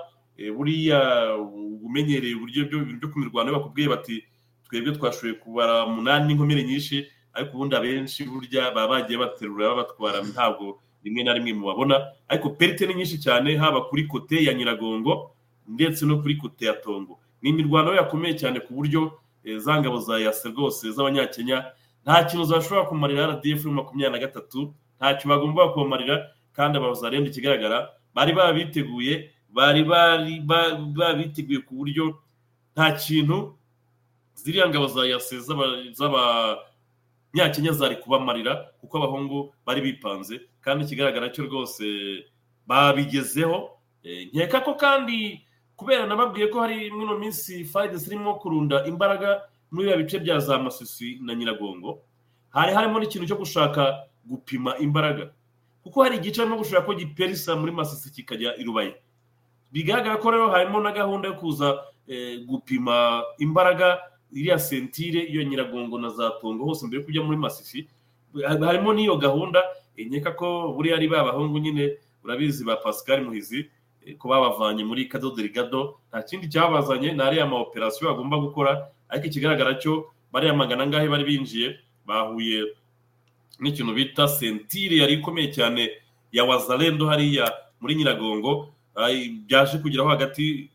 buriya 0.56 1.00
umenyereye 1.84 2.34
uburyo 2.34 2.64
byo 2.98 3.08
ku 3.12 3.18
mirwano 3.18 3.52
bakubwiye 3.52 3.88
bati 3.88 4.24
twebwe 4.66 4.92
twashoboye 4.96 5.34
kubara 5.38 5.86
umunani 5.86 6.26
n'inkomere 6.26 6.62
nyinshi 6.64 7.06
ariko 7.34 7.54
ubundi 7.56 7.74
abenshi 7.76 8.24
burya 8.24 8.70
baba 8.74 8.88
bagiye 9.02 9.18
baterura 9.18 9.68
babatwara 9.74 10.22
ntabwo 10.22 10.78
rimwe 11.04 11.22
na 11.22 11.32
rimwe 11.34 11.52
mubabona. 11.52 12.00
Ariko 12.28 12.50
perte 12.56 12.86
ni 12.86 12.94
nyinshi 12.94 13.18
cyane 13.20 13.56
haba 13.56 13.80
kuri 13.90 14.04
kote 14.08 14.44
ya 14.44 14.54
nyiragongo 14.54 15.34
ndetse 15.68 16.06
no 16.06 16.18
kuri 16.22 16.36
kote 16.36 16.64
ya 16.66 16.72
tongo. 16.80 17.18
Ni 17.42 17.50
imirwano 17.50 17.94
yakomeye 17.94 18.34
cyane 18.34 18.60
ku 18.60 18.74
buryo 18.74 19.12
eh, 19.44 19.58
za 19.58 19.80
ngabo 19.80 19.98
za 20.00 20.18
yase 20.18 20.48
rwose 20.48 20.90
z'abanyakenya 20.92 21.64
nta 22.04 22.24
kintu 22.24 22.44
zashobora 22.44 22.86
kumarira 22.88 23.26
rdf 23.26 23.64
makumyabiri 23.64 24.12
na 24.12 24.18
gatatu 24.26 24.74
ntacyo 24.98 25.28
bagomba 25.28 25.68
kubamarira 25.72 26.30
kandi 26.52 26.78
abazarenda 26.78 27.28
ikigaragara 27.30 27.88
bari 28.14 28.32
babiteguye 28.32 29.30
bari 29.54 29.84
bari 29.86 30.40
ba- 30.42 30.74
babiteguye 30.76 31.58
ku 31.62 31.74
buryo 31.78 32.18
nta 32.74 32.92
kintu 32.98 33.54
ziriya 34.34 34.68
ngabo 34.68 34.86
za 34.90 35.06
yase 35.06 35.38
z'aba- 35.38 35.94
z'abanyakenya 35.94 37.72
zari 37.72 37.96
kubamarira 38.02 38.56
kuko 38.80 38.98
abahungu 38.98 39.54
bari 39.66 39.80
bipanze. 39.80 40.40
Kandi 40.60 40.84
ikigaragara 40.84 41.28
cyo 41.30 41.44
rwose 41.46 41.84
babigezeho. 42.66 43.70
Eh, 44.04 44.28
nkeka 44.32 44.60
ko 44.60 44.74
kandi 44.74 45.40
kubera 45.76 46.06
nababwiye 46.06 46.48
ko 46.52 46.60
hari 46.60 46.90
mwino 46.90 47.18
minsi 47.18 47.64
fayidesi 47.64 48.06
irimo 48.10 48.34
kurunda 48.36 48.84
imbaraga 48.86 49.40
muri 49.70 49.86
biriya 49.88 49.96
bice 50.04 50.18
bya 50.20 50.38
za 50.40 50.58
masisi 50.58 51.18
na 51.22 51.34
nyiragongo 51.34 52.02
hari 52.52 52.72
harimo 52.74 53.00
n'ikintu 53.00 53.26
cyo 53.26 53.36
gushaka 53.40 54.04
gupima 54.24 54.76
imbaraga. 54.78 55.30
Kuko 55.82 56.02
hari 56.04 56.16
igice 56.20 56.38
barimo 56.44 56.56
gushaka 56.60 56.84
ko 56.86 56.94
giperisa 56.94 57.56
muri 57.56 57.72
masisi 57.72 58.10
kikajya 58.12 58.56
i 58.60 58.64
rubaye 58.64 58.92
bigaragara 59.74 60.22
ko 60.22 60.30
rero 60.30 60.46
harimo 60.54 60.78
na 60.80 60.94
gahunda 60.94 61.28
yo 61.28 61.34
kuza 61.34 61.82
eh, 62.06 62.38
gupima 62.46 63.22
imbaraga 63.42 63.98
iriya 64.30 64.58
sentire 64.58 65.20
iyo 65.26 65.42
nyiragongo 65.42 65.98
na 65.98 66.08
za 66.14 66.30
tongo 66.38 66.64
hose 66.64 66.86
mbere 66.86 67.02
yo 67.02 67.06
kujya 67.06 67.22
muri 67.26 67.36
masisi 67.36 67.88
harimo 68.38 68.94
n'iyo 68.94 69.18
gahunda 69.18 69.58
eh, 69.98 70.06
nkeka 70.06 70.30
ko 70.38 70.70
buriya 70.78 70.96
ari 70.96 71.10
ba 71.10 71.26
bahungu 71.26 71.58
nyine 71.58 71.98
urabizi 72.22 72.62
ba 72.64 72.76
pascal 72.78 73.26
muhizi 73.26 73.66
eh, 74.06 74.14
ko 74.14 74.28
babavanye 74.30 74.86
muri 74.86 75.10
kado 75.10 75.34
deligado 75.34 75.98
nta 76.10 76.22
kindi 76.22 76.46
cyabazanye 76.46 77.10
ni 77.12 77.22
ariya 77.22 77.46
ma 77.46 77.58
operasiyo 77.58 78.14
bagomba 78.14 78.38
gukora 78.38 78.86
ariko 79.10 79.26
ikigaragara 79.26 79.74
cyo 79.82 80.06
bariya 80.30 80.54
magana 80.54 80.86
angahe 80.86 81.10
bari 81.10 81.24
binjiye 81.26 81.74
bahuye 82.06 82.62
n'ikintu 83.58 83.90
bita 83.94 84.28
sentire 84.30 85.02
yari 85.02 85.18
ikomeye 85.18 85.50
cyane 85.50 85.90
ya 86.30 86.44
wazalendo 86.46 87.06
hariya 87.10 87.50
muri 87.80 87.94
nyiragongo. 87.94 88.73
Byaje 89.46 89.78
kugeraho 89.78 90.08
hagati 90.10 90.70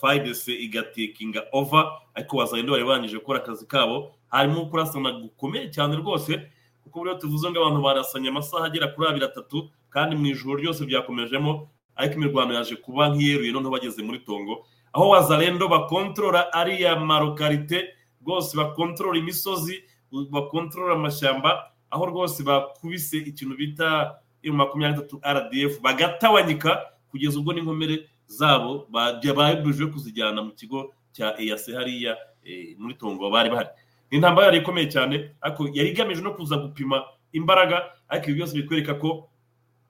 fayidese 0.00 0.52
igatekinga 0.52 1.42
ova 1.52 2.00
ariko 2.14 2.36
wazalendo 2.36 2.72
bari 2.72 2.84
barangije 2.84 3.18
gukora 3.18 3.38
akazi 3.38 3.66
kabo. 3.66 4.14
Harimo 4.28 4.66
kurasana 4.70 5.10
gukomeye 5.12 5.70
cyane 5.72 5.96
rwose 5.96 6.50
kuko 6.84 6.98
buriya 7.00 7.18
tuvuze 7.18 7.50
ngo 7.50 7.58
abantu 7.60 7.80
barasanye 7.82 8.28
amasaha 8.28 8.64
agera 8.66 8.88
kuri 8.92 9.08
abiri 9.08 9.24
atatu 9.24 9.70
kandi 9.90 10.16
mu 10.16 10.26
ijoro 10.26 10.56
ryose 10.60 10.84
byakomejemo 10.84 11.68
ariko 11.96 12.14
imirwano 12.14 12.54
yaje 12.54 12.76
kuba 12.76 13.08
nk'iyeruye 13.08 13.52
noneho 13.52 13.72
bageze 13.72 14.02
muri 14.02 14.18
tongo. 14.20 14.66
Aho 14.92 15.08
wazalendo 15.08 15.68
bakontorora 15.68 16.52
ariya 16.52 16.96
marokarite 16.96 17.88
rwose 18.22 18.56
bakontorora 18.56 19.18
imisozi 19.18 19.82
bakontorora 20.30 20.94
amashyamba 20.94 21.72
aho 21.90 22.06
rwose 22.06 22.42
bakubise 22.42 23.16
ikintu 23.16 23.56
bita 23.56 24.14
makumyabiri 24.44 24.92
na 24.92 24.96
gatatu 24.96 25.16
rdf 25.24 25.80
bagatawanyika 25.80 26.80
kugeza 27.10 27.38
ubwo 27.38 27.52
n'inkomere 27.52 28.08
zabo 28.26 28.86
babujijwe 28.90 29.86
kuzijyana 29.92 30.42
mu 30.42 30.52
kigo 30.52 30.92
cya 31.12 31.34
eyase 31.40 31.72
hariya 31.74 32.16
eh, 32.44 32.76
muri 32.78 32.94
tongo 32.94 33.30
bari 33.30 33.50
bahari. 33.50 33.68
Ni 34.10 34.16
intambara 34.16 34.46
yari 34.46 34.58
ikomeye 34.58 34.88
cyane 34.88 35.34
ariko 35.40 35.68
yari 35.74 35.88
igamije 35.90 36.22
no 36.22 36.34
kuza 36.34 36.56
gupima 36.56 37.04
imbaraga 37.32 37.82
ariko 38.08 38.30
ibi 38.30 38.36
byose 38.38 38.54
bitwereka 38.56 38.94
ko 38.94 39.28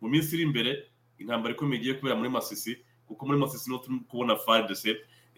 mu 0.00 0.08
minsi 0.08 0.34
iri 0.34 0.42
imbere 0.42 0.70
intambara 1.18 1.54
ikomeye 1.54 1.78
igiye 1.80 1.94
kubera 1.94 2.16
muri 2.16 2.30
masisi 2.30 2.78
kuko 3.06 3.26
muri 3.26 3.38
masisi 3.38 3.70
ni 3.70 3.76
ho 3.76 3.82
turi 3.82 3.98
kubona 4.08 4.36
fardc 4.36 4.84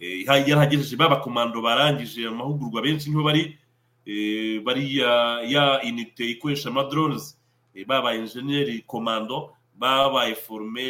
yarahagejeje 0.01 0.97
b'abakomando 0.97 1.63
barangije 1.63 2.29
amahugurwa 2.29 2.83
benshi 2.83 3.11
ni 3.11 3.17
ho 3.17 3.23
bari 3.23 3.59
eh, 4.07 4.61
bariya 4.65 5.41
ya 5.45 5.83
inite 5.83 6.25
ikoresha 6.25 6.69
amadrones 6.69 7.37
eh, 7.75 7.87
baba 7.87 8.15
enjeniyeri 8.15 8.83
komando 8.87 9.53
babaye 9.81 10.35
forume 10.35 10.85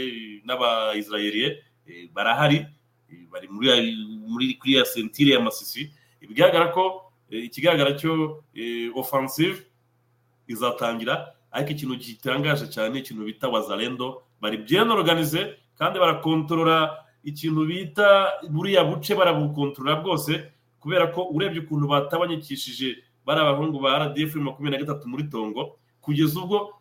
n'abayisirayeriye 0.45 1.63
barahari 2.15 2.67
eh, 3.09 3.27
bari 3.33 3.49
muri 3.49 4.55
kuri 4.59 4.73
ya 4.75 4.85
sentire 4.85 5.31
ya 5.35 5.41
masisi. 5.41 5.91
Bigaragara 6.21 6.73
ko 6.75 7.13
eh, 7.31 7.45
ikigaragara 7.45 7.95
cyo 7.97 8.43
eh, 8.55 8.91
offensive 8.95 9.63
izatangira 10.49 11.35
ariko 11.51 11.71
ikintu 11.71 11.95
gitangaje 11.97 12.67
cyane 12.67 12.99
ikintu 12.99 13.25
bita 13.25 13.49
wazalendo 13.49 14.23
bari 14.43 14.57
bien 14.59 14.91
organize 14.91 15.55
kandi 15.79 15.99
barakontorora 15.99 16.91
ikintu 17.25 17.67
bita 17.67 18.33
buriya 18.51 18.85
buce 18.85 19.15
barabukontorora 19.15 19.97
bwose 20.03 20.51
kubera 20.79 21.07
ko 21.15 21.31
urebye 21.31 21.61
ukuntu 21.61 21.89
batabanyikishije 21.89 22.97
bari 23.27 23.41
abahungu 23.41 23.79
ba 23.81 23.99
rdf 23.99 24.35
makumyabiri 24.35 24.79
na 24.79 24.85
gatatu 24.87 25.09
muri 25.09 25.25
tongo 25.25 25.79
kugeza 26.01 26.41
ubwo 26.41 26.80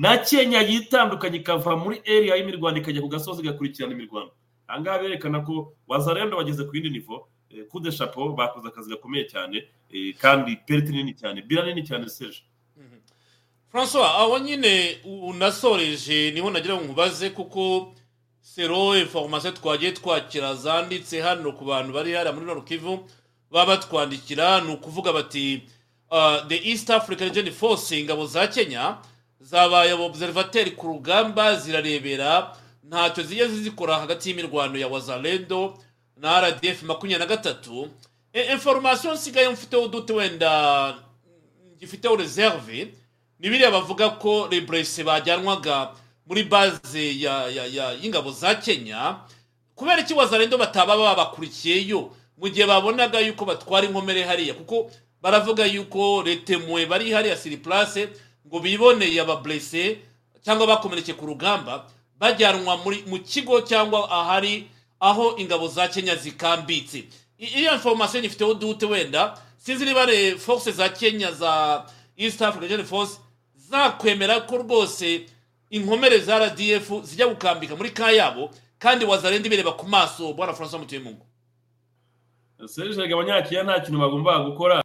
na 0.00 0.18
kenya 0.18 0.60
yitandukanye 0.60 1.36
ikava 1.38 1.76
muri 1.76 2.00
area 2.08 2.36
y'imirwano 2.36 2.78
ikajya 2.80 3.02
ku 3.02 3.08
gasozi 3.08 3.42
igakurikirana 3.42 3.92
imirwano. 3.92 4.30
Ahangaha 4.68 4.98
berekana 4.98 5.40
ko 5.44 5.74
wazarendo 5.88 6.36
bageze 6.36 6.64
ku 6.64 6.72
yindi 6.76 6.90
nivo 6.90 7.28
eh, 7.50 7.68
coup 7.68 7.82
de 7.84 7.90
chapeau 7.92 8.32
bakoze 8.32 8.68
akazi 8.68 8.90
gakomeye 8.90 9.24
cyane 9.28 9.68
eh, 9.92 10.14
kandi 10.16 10.56
perite 10.66 10.88
nini 10.92 11.12
cyane 11.14 11.42
bira 11.42 11.64
nini 11.66 11.82
cyane 11.84 12.08
serge. 12.08 12.42
Francois 13.68 14.06
aho 14.06 14.38
nyine 14.38 14.96
unasoreje 15.04 16.30
ni 16.30 16.40
ho 16.40 16.50
nagira 16.50 16.74
ngo 16.74 16.84
nkubaze 16.84 17.30
kuko 17.30 17.92
sero 18.40 18.96
information 18.96 19.54
twagiye 19.54 19.92
twakira 19.92 20.54
zanditse 20.54 21.20
hano 21.20 21.52
ku 21.52 21.64
bantu 21.64 21.92
bari 21.92 22.12
hariya 22.12 22.32
muri 22.32 22.46
Nord 22.46 22.64
Kivu 22.64 23.04
baba 23.50 23.76
batwandikira 23.76 24.60
ni 24.60 24.72
ukuvuga 24.72 25.12
bati 25.12 25.62
uh, 26.10 26.48
the 26.48 26.56
east 26.70 26.90
african 26.90 27.28
region 27.28 27.52
force 27.52 28.00
ingabo 28.00 28.26
za 28.26 28.46
kenya 28.46 28.96
zabaye 29.40 29.92
observateri 29.92 30.70
ku 30.70 30.86
rugamba 30.86 31.56
zirarebera 31.56 32.56
ntacyo 32.84 33.22
zigeze 33.24 33.56
zikora 33.62 33.98
hagati 33.98 34.28
y'imirwano 34.30 34.78
ya 34.78 34.88
wazalendo 34.88 35.78
na 36.16 36.40
rdf 36.40 36.82
makumyabiri 36.82 37.18
na 37.18 37.26
gatatu. 37.36 37.88
E- 38.32 38.52
information 38.52 39.14
nsigaye 39.14 39.48
mfiteho 39.48 39.82
udute 39.82 40.12
wenda 40.12 40.94
gifiteho 41.78 42.16
reserve 42.16 42.94
ni 43.38 43.48
biriya 43.50 43.70
bavuga 43.70 44.10
ko 44.10 44.48
rebrese 44.50 45.04
bajyanwaga 45.04 45.90
muri 46.26 46.44
baze 46.44 47.14
y'ingabo 48.02 48.30
za 48.32 48.54
kenya 48.54 49.16
kubera 49.74 50.00
iki 50.00 50.14
wazalendo 50.14 50.58
bataba 50.58 50.96
babakurikiyeyo 50.96 52.12
mu 52.38 52.48
gihe 52.48 52.66
babonaga 52.66 53.20
yuko 53.20 53.44
batwara 53.44 53.86
inkomere 53.86 54.24
hariya? 54.24 54.54
Kuko 54.54 54.90
baravuga 55.22 55.64
yuko 55.66 56.22
retemwe 56.22 56.86
bari 56.86 57.12
hariya 57.12 57.36
siri 57.36 57.56
place 57.56 58.08
ngo 58.46 58.60
biboneye 58.60 59.20
abablese 59.20 59.98
cyangwa 60.42 60.66
bakomerekeye 60.66 61.14
ku 61.18 61.26
rugamba 61.26 61.86
bajyanwa 62.18 62.76
mu 63.06 63.18
kigo 63.24 63.60
cyangwa 63.60 64.10
ahari 64.10 64.66
aho 65.00 65.36
ingabo 65.38 65.68
za 65.68 65.88
kenya 65.88 66.16
zikambitse. 66.16 67.04
Iyo 67.38 67.72
information 67.74 68.24
ifiteho 68.24 68.54
dute 68.54 68.86
wenda 68.86 69.38
sinzi 69.56 69.84
niba 69.84 70.06
force 70.38 70.72
za 70.72 70.88
kenya 70.88 71.32
za 71.32 71.84
east 72.16 72.42
african 72.42 72.84
force 72.84 73.18
zakwemera 73.56 74.40
ko 74.40 74.56
rwose 74.58 75.26
inkomere 75.70 76.18
za 76.18 76.38
rdf 76.38 76.90
zijya 77.02 77.26
gukambika 77.28 77.76
muri 77.76 77.90
ka 77.90 78.10
yabo 78.12 78.50
kandi 78.78 79.04
wazarenda 79.04 79.46
ibireba 79.46 79.72
ku 79.72 79.86
maso 79.88 80.32
bwana 80.32 80.52
francois 80.52 80.80
mutuyemungu 80.82 81.26
serge 82.66 83.12
abanyakiya 83.14 83.62
nta 83.64 83.80
kintu 83.80 83.98
bagombaga 84.00 84.44
gukora 84.44 84.82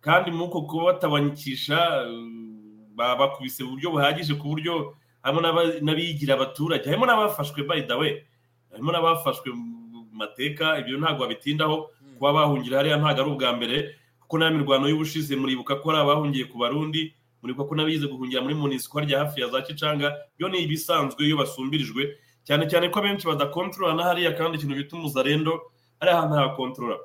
kandi 0.00 0.30
muri 0.30 0.44
uko 0.50 0.62
kuba 0.62 0.84
batabanyikisha 0.92 1.76
baba 1.76 2.53
bakubise 2.96 3.64
mu 3.64 3.70
buryo 3.76 3.90
buhagije 3.90 4.34
ku 4.38 4.46
buryo 4.48 4.94
harimo 5.22 5.40
n'abigira 5.82 6.34
abaturage 6.34 6.84
harimo 6.86 7.06
n'abafashwe 7.06 7.60
way 7.68 8.22
harimo 8.70 8.90
n'abafashwe 8.92 9.50
mu 9.52 10.06
mateka 10.12 10.78
ibyo 10.78 10.98
ntabwo 10.98 11.20
babitindaho 11.26 11.90
kuba 12.18 12.32
bahungira 12.32 12.78
hariya 12.78 12.96
ntabwo 12.96 13.20
ari 13.22 13.30
ubwa 13.30 13.50
mbere 13.56 13.76
kuko 14.20 14.34
nta 14.38 14.50
mirwano 14.50 14.86
y'ubushize 14.88 15.36
muribuka 15.36 15.76
ko 15.82 15.90
hari 15.90 16.00
abahungiye 16.02 16.44
ku 16.50 16.56
barundi 16.58 17.14
muribuka 17.42 17.68
ko 17.68 17.74
n'abize 17.76 18.06
guhungira 18.06 18.40
muri 18.42 18.54
munisiko 18.54 19.00
rya 19.04 19.18
hafi 19.26 19.40
ya 19.40 19.48
za 19.50 19.62
kicanga 19.66 20.08
byo 20.38 20.48
ni 20.48 20.58
ibisanzwe 20.64 21.20
iyo 21.26 21.36
basumbirijwe 21.36 22.02
cyane 22.46 22.64
cyane 22.70 22.88
ko 22.92 22.98
abenshi 23.00 23.26
badakontorora 23.26 23.94
na 23.96 24.02
hariya 24.08 24.32
kandi 24.38 24.56
ikintu 24.60 24.74
bita 24.76 24.96
umuzarendo 24.96 25.52
hariya 26.00 26.20
hantu 26.20 26.34
hakontorora 26.36 26.96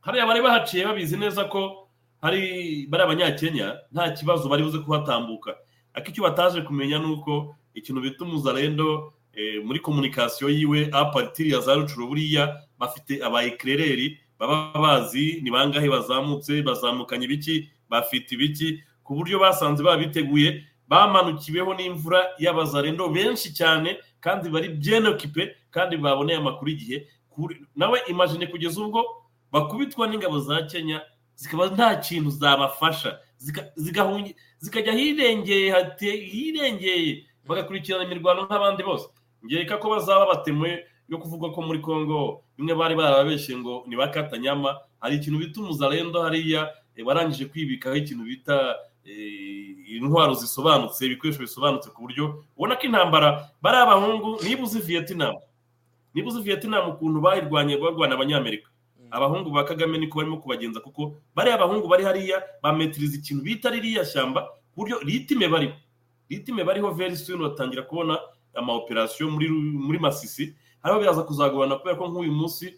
hariya 0.00 0.26
bari 0.26 0.40
bahaciye 0.42 0.86
babizi 0.86 1.16
neza 1.16 1.44
ko 1.50 1.89
hari 2.20 2.86
bari 2.90 3.02
abanyakenya 3.04 3.76
nta 3.92 4.10
kibazo 4.10 4.48
bari 4.48 4.62
buze 4.62 4.78
kuhatambuka. 4.78 5.56
Ariko 5.94 6.10
icyo 6.10 6.22
bataje 6.22 6.62
kumenya 6.62 6.98
ni 6.98 7.06
uko 7.12 7.54
ikintu 7.74 8.00
bita 8.00 8.24
umuzarendo 8.24 9.12
eh, 9.32 9.64
muri 9.64 9.80
komunikasiyo 9.80 10.50
yiwe 10.50 10.88
aparitiri 10.92 11.50
ya 11.50 11.60
za 11.60 11.74
rucuro 11.74 12.06
buriya 12.06 12.60
bafite 12.78 13.24
aba 13.24 13.42
ekirereri 13.44 14.18
baba 14.38 14.72
bazi 14.80 15.40
ni 15.42 15.50
bangahe 15.50 15.88
bazamutse 15.90 16.62
bazamukanye 16.62 17.24
ibiki 17.24 17.68
bafite 17.88 18.32
ibiki 18.34 18.82
ku 19.04 19.14
buryo 19.14 19.38
basanze 19.38 19.82
babiteguye 19.82 20.64
bamanukiweho 20.88 21.74
n'imvura 21.74 22.20
y'abazarendo 22.38 23.08
benshi 23.08 23.54
cyane 23.54 23.98
kandi 24.20 24.48
bari 24.50 24.68
byenokipe 24.68 25.56
kandi 25.70 25.96
baboneye 25.96 26.38
amakuru 26.38 26.70
igihe. 26.70 27.06
Nawe 27.76 27.98
imagine 28.08 28.46
kugeza 28.46 28.80
ubwo 28.82 29.04
bakubitwa 29.52 30.06
n'ingabo 30.08 30.40
za 30.40 30.62
kenya 30.66 31.00
zikaba 31.40 31.66
nta 31.66 31.96
kintu 31.96 32.30
zabafasha. 32.30 33.18
Zikajya 34.58 34.92
hirengeye 34.92 35.74
hirengeye 36.32 37.24
bagakurikirana 37.48 38.04
imirwano 38.04 38.44
nk'abandi 38.44 38.82
bose. 38.84 39.08
Ngeka 39.44 39.76
ko 39.80 39.90
bazaba 39.90 40.26
batemwe 40.26 40.84
yo 41.08 41.18
kuvuga 41.18 41.48
ko 41.50 41.62
muri 41.62 41.78
congo 41.80 42.44
bimwe 42.56 42.74
bari 42.76 42.94
barababeshye 42.94 43.56
ngo 43.56 43.84
ni 43.88 43.96
bakatanyama 43.96 44.76
hari 45.00 45.16
ikintu 45.16 45.38
bita 45.38 45.60
umuzarendo 45.60 46.22
hariya 46.22 46.68
eh, 46.96 47.06
warangije 47.06 47.44
kwibikaho 47.48 47.96
ikintu 47.96 48.24
bita 48.24 48.76
eh, 49.04 49.96
intwaro 49.96 50.34
zisobanutse 50.36 51.06
ibikoresho 51.06 51.40
bisobanutse 51.40 51.88
ku 51.90 52.02
buryo 52.04 52.44
ubona 52.56 52.76
ko 52.76 52.82
intambara 52.86 53.48
bari 53.62 53.76
abahungu 53.80 54.38
niba 54.44 54.62
uzi 54.62 54.78
vietnam 54.78 55.34
niba 56.14 56.28
uzi 56.28 56.40
vietnam 56.44 56.90
ukuntu 56.92 57.20
bayirwanye 57.20 57.76
barwana 57.80 58.14
abanyamerika. 58.14 58.68
Abahungu 59.10 59.50
ba 59.50 59.64
kagame 59.64 59.98
niko 59.98 60.18
barimo 60.18 60.36
kubagenza 60.36 60.80
kuko 60.80 61.16
bariya 61.34 61.54
abahungu 61.56 61.88
bari 61.88 62.04
hariya 62.04 62.42
bametiriza 62.62 63.16
ikintu 63.16 63.42
bita 63.42 63.70
ririya 63.70 64.04
shyamba 64.04 64.42
ku 64.72 64.80
buryo 64.80 64.98
ritime 65.02 65.48
bariho 65.48 65.74
ritime 66.30 66.64
bariho 66.64 66.90
very 66.94 67.16
soon 67.16 67.42
batangira 67.42 67.82
kubona 67.82 68.18
ama 68.54 68.72
operation 68.72 69.30
muri 69.30 69.98
masisi. 69.98 70.54
Hariho 70.82 71.00
biraza 71.00 71.22
kuzagabana 71.22 71.76
kubera 71.76 71.96
ko 71.98 72.08
nk'uyu 72.08 72.32
munsi 72.32 72.74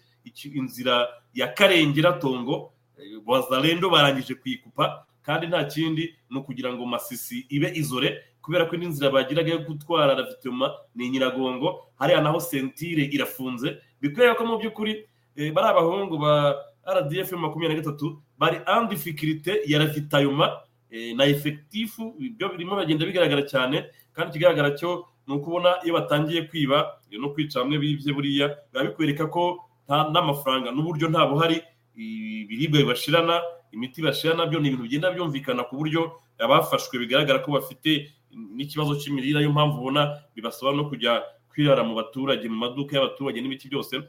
inzira 0.54 1.08
ya 1.34 1.48
karengera 1.54 2.12
tongo 2.12 2.72
eh, 2.98 3.20
bazalendo 3.26 3.90
barangije 3.90 4.34
kuyikupa 4.34 5.06
kandi 5.22 5.46
nta 5.46 5.64
kindi 5.64 6.14
ni 6.30 6.38
ukugira 6.38 6.72
ngo 6.72 6.86
masisi 6.86 7.46
ibe 7.48 7.70
izore 7.74 8.18
kubera 8.42 8.66
ko 8.66 8.74
indi 8.74 8.86
nzira 8.86 9.10
bagiraga 9.10 9.50
yo 9.52 9.58
gutwara 9.58 10.14
ravitoma 10.14 10.70
ni 10.94 11.10
nyiragongo 11.10 11.86
hariya 11.98 12.20
naho 12.20 12.40
sentire 12.40 13.04
irafunze. 13.04 13.78
Bikwereka 14.00 14.34
ko 14.34 14.46
mu 14.46 14.58
by'ukuri 14.58 15.06
bari 15.36 15.66
abahungu 15.68 16.18
ba 16.18 16.56
rdf 16.86 17.32
makumyabiri 17.32 17.78
na 17.78 17.82
gatatu 17.82 18.22
bari 18.38 18.58
andifikirite 18.66 19.62
ya 19.66 19.78
ravitayoma 19.78 20.60
eh, 20.90 21.16
na 21.16 21.24
efekitifu 21.26 22.14
ibyo 22.20 22.48
birimo 22.48 22.76
bagenda 22.76 23.06
bigaragara 23.06 23.42
cyane 23.42 23.84
kandi 24.12 24.30
ikigaragara 24.30 24.70
cyo 24.76 25.06
ni 25.26 25.34
ukubona 25.34 25.78
iyo 25.84 25.94
batangiye 25.94 26.42
kwiba 26.42 26.98
eh, 27.10 27.18
no 27.20 27.30
kwica 27.30 27.60
bamwe 27.60 27.78
bibye 27.78 28.12
buriya 28.12 28.46
biba 28.72 28.84
bikwereka 28.84 29.26
ko 29.26 29.64
n'amafaranga 29.88 30.70
n'uburyo 30.72 31.08
nta 31.08 31.26
buhari 31.26 31.60
ibiribwa 31.96 32.78
bibashirana 32.80 33.40
imiti 33.72 34.02
bashira 34.02 34.34
na 34.34 34.46
byo 34.46 34.60
ni 34.60 34.68
ibintu 34.68 34.82
bigenda 34.84 35.10
byumvikana 35.10 35.64
ku 35.64 35.76
buryo 35.76 36.12
abafashwe 36.38 36.98
bigaragara 36.98 37.38
ko 37.44 37.52
bafite 37.52 38.10
n'ikibazo 38.32 38.96
cy'imirire 39.00 39.36
ariyo 39.38 39.52
mpamvu 39.52 39.76
ubona 39.80 40.02
bibasaba 40.34 40.72
no 40.72 40.88
kujya 40.88 41.22
kwirara 41.52 41.84
mu 41.84 41.94
baturage 41.94 42.48
mu 42.48 42.56
maduka 42.56 42.96
y'abaturage 42.96 43.40
n'ibiti 43.40 43.68
byose 43.68 44.00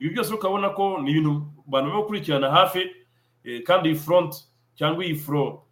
ibi 0.00 0.10
byose 0.14 0.34
ukabona 0.34 0.70
ko 0.70 0.98
ni 1.02 1.10
ibintu 1.10 1.30
abantu 1.68 1.90
barimo 1.90 2.02
gukurikirana 2.02 2.50
hafi 2.50 2.90
eh, 3.44 3.62
kandi 3.62 3.88
iyi 3.88 3.98
front 3.98 4.34
cyangwa 4.74 5.04
iyi 5.04 5.16
furo 5.16 5.64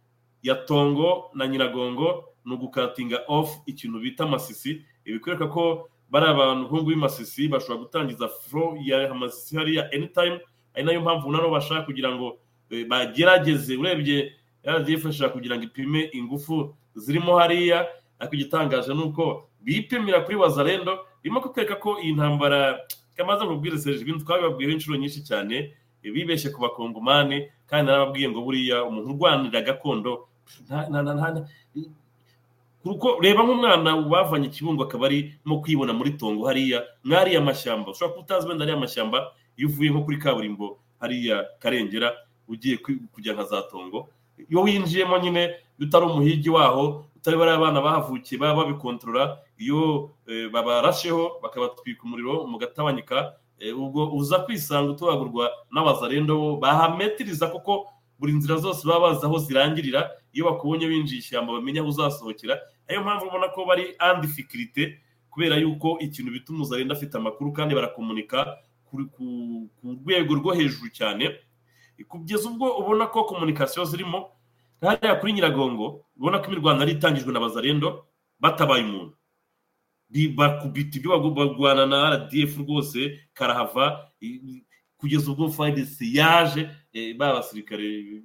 ya 0.43 0.55
tongo 0.55 1.31
na 1.33 1.47
nyiragongo 1.47 2.23
ni 2.45 2.53
ugukatinga 2.53 3.19
off 3.27 3.59
ikintu 3.65 3.99
bita 3.99 4.25
masisi. 4.25 4.81
Ibikwereka 5.05 5.47
ko 5.47 5.89
bari 6.09 6.25
abantu 6.25 6.67
nk'ubu 6.67 6.83
b'imasisi 6.83 7.47
bashobora 7.47 7.79
gutangiza 7.79 8.27
furo 8.27 8.77
ya 8.83 9.13
masisi 9.13 9.57
hariya 9.57 9.89
anytime. 9.93 10.39
Ari 10.75 10.83
na 10.85 10.91
yo 10.91 11.01
mpamvu 11.01 11.31
nano 11.31 11.49
bashaka 11.49 11.81
kugira 11.81 12.11
ngo 12.15 12.37
eh, 12.69 12.87
bagerageze 12.87 13.77
urebye 13.77 14.33
ishaka 15.09 15.33
kugira 15.33 15.55
ngo 15.55 15.63
ipime 15.63 16.09
ingufu 16.13 16.75
zirimo 16.95 17.35
hariya. 17.39 17.87
Ariko 18.19 18.35
igitangaje 18.35 18.93
ni 18.93 19.03
uko 19.03 19.49
bipimira 19.59 20.21
kuri 20.21 20.37
wazarendo 20.37 20.99
birimo 21.23 21.41
kukwereka 21.41 21.75
ko 21.75 21.99
iyi 21.99 22.13
ntambara 22.13 22.79
kamaze 23.17 23.45
kubwira 23.45 23.77
serije 23.77 24.01
ibintu 24.05 24.23
twabibabwiyeho 24.25 24.73
inshuro 24.77 24.95
nyinshi 24.97 25.21
cyane 25.25 25.73
bibeshye 26.03 26.49
ku 26.53 26.61
bakongomani 26.61 27.49
kandi 27.67 27.85
narababwiye 27.91 28.29
ngo 28.29 28.41
buriya 28.45 28.83
umuntu 28.87 29.09
urwanira 29.11 29.61
gakondo 29.61 30.27
kuko 32.83 33.19
reba 33.21 33.43
nk'umwana 33.43 33.89
bavanye 34.07 34.47
ikibungo 34.47 34.83
akaba 34.87 35.05
arimo 35.11 35.59
kwibona 35.61 35.91
muri 35.93 36.11
tongo 36.15 36.47
hariya 36.47 36.83
mwariya 37.03 37.41
mashyamba 37.43 37.91
ushobora 37.91 38.13
kuba 38.13 38.23
utazi 38.23 38.47
wenda 38.47 38.63
ariya 38.63 38.79
mashyamba 38.79 39.17
iyo 39.59 39.67
uvuye 39.67 39.89
nko 39.91 40.01
kuri 40.07 40.17
kaburimbo 40.17 40.79
hariya 41.01 41.43
karengera 41.59 42.15
ugiye 42.47 42.77
kujya 43.11 43.33
nka 43.35 43.43
za 43.43 43.61
tongo 43.67 44.07
iyo 44.49 44.61
winjiyemo 44.63 45.17
nyine 45.19 45.55
utari 45.79 46.05
umuhigi 46.05 46.49
waho 46.49 47.03
utari 47.19 47.35
bariya 47.37 47.57
abana 47.59 47.81
bahavukiye 47.81 48.39
baba 48.39 48.63
babikontorora 48.63 49.37
iyo 49.57 50.11
eh, 50.27 50.49
babarasheho 50.51 51.39
bakabatwika 51.43 52.03
umuriro 52.03 52.47
mugatabanyika 52.47 53.33
eh, 53.59 53.73
ubwo 53.79 54.11
uza 54.15 54.39
kwisanga 54.45 54.91
utwagurwa 54.91 55.49
n'abazarendo 55.71 56.37
bo 56.37 56.57
bahametiriza 56.57 57.47
kuko 57.49 57.87
buri 58.19 58.33
nzira 58.33 58.57
zose 58.57 58.87
baba 58.87 58.99
bazi 59.13 59.25
aho 59.25 59.37
zirangirira 59.37 60.09
iyo 60.33 60.45
bakubonye 60.45 60.85
winjiye 60.85 61.19
ishyamba 61.19 61.53
bamenya 61.53 61.81
aho 61.81 61.89
uzasohokera 61.89 62.57
ariyo 62.87 63.03
mpamvu 63.03 63.25
ubona 63.27 63.47
ko 63.49 63.65
bari 63.65 63.95
andifikirite 63.99 65.01
kubera 65.29 65.55
yuko 65.57 65.97
ikintu 65.99 66.31
bita 66.31 66.53
umuzarenda 66.53 66.95
afite 66.95 67.17
amakuru 67.17 67.51
kandi 67.53 67.75
barakomunika 67.75 68.57
ku- 68.89 69.69
rwego 69.83 70.33
rwo 70.39 70.53
hejuru 70.55 70.89
cyane. 70.95 71.35
Kugeza 72.07 72.49
ubwo 72.49 72.77
ubona 72.79 73.07
ko 73.11 73.23
komunikasiyo 73.27 73.85
zirimo 73.85 74.31
hariya 74.81 75.15
kuri 75.19 75.33
nyiragongo 75.33 76.05
ubona 76.17 76.39
ko 76.39 76.45
imirwano 76.47 76.79
yari 76.85 76.91
itangijwe 76.95 77.33
na 77.33 77.39
bazarendo 77.43 78.05
batabaye 78.39 78.83
umuntu. 78.85 79.16
Bakubita 80.09 80.97
ibyo 80.97 81.19
barwana 81.19 81.85
na 81.85 82.15
rdf 82.15 82.57
rwose 82.57 83.19
karahava 83.33 84.09
kugeza 84.97 85.31
ubwo 85.31 85.49
fayidesi 85.49 86.17
yaje 86.17 86.69
eh, 86.93 87.15
ba 87.17 87.33
basirikare 87.33 88.23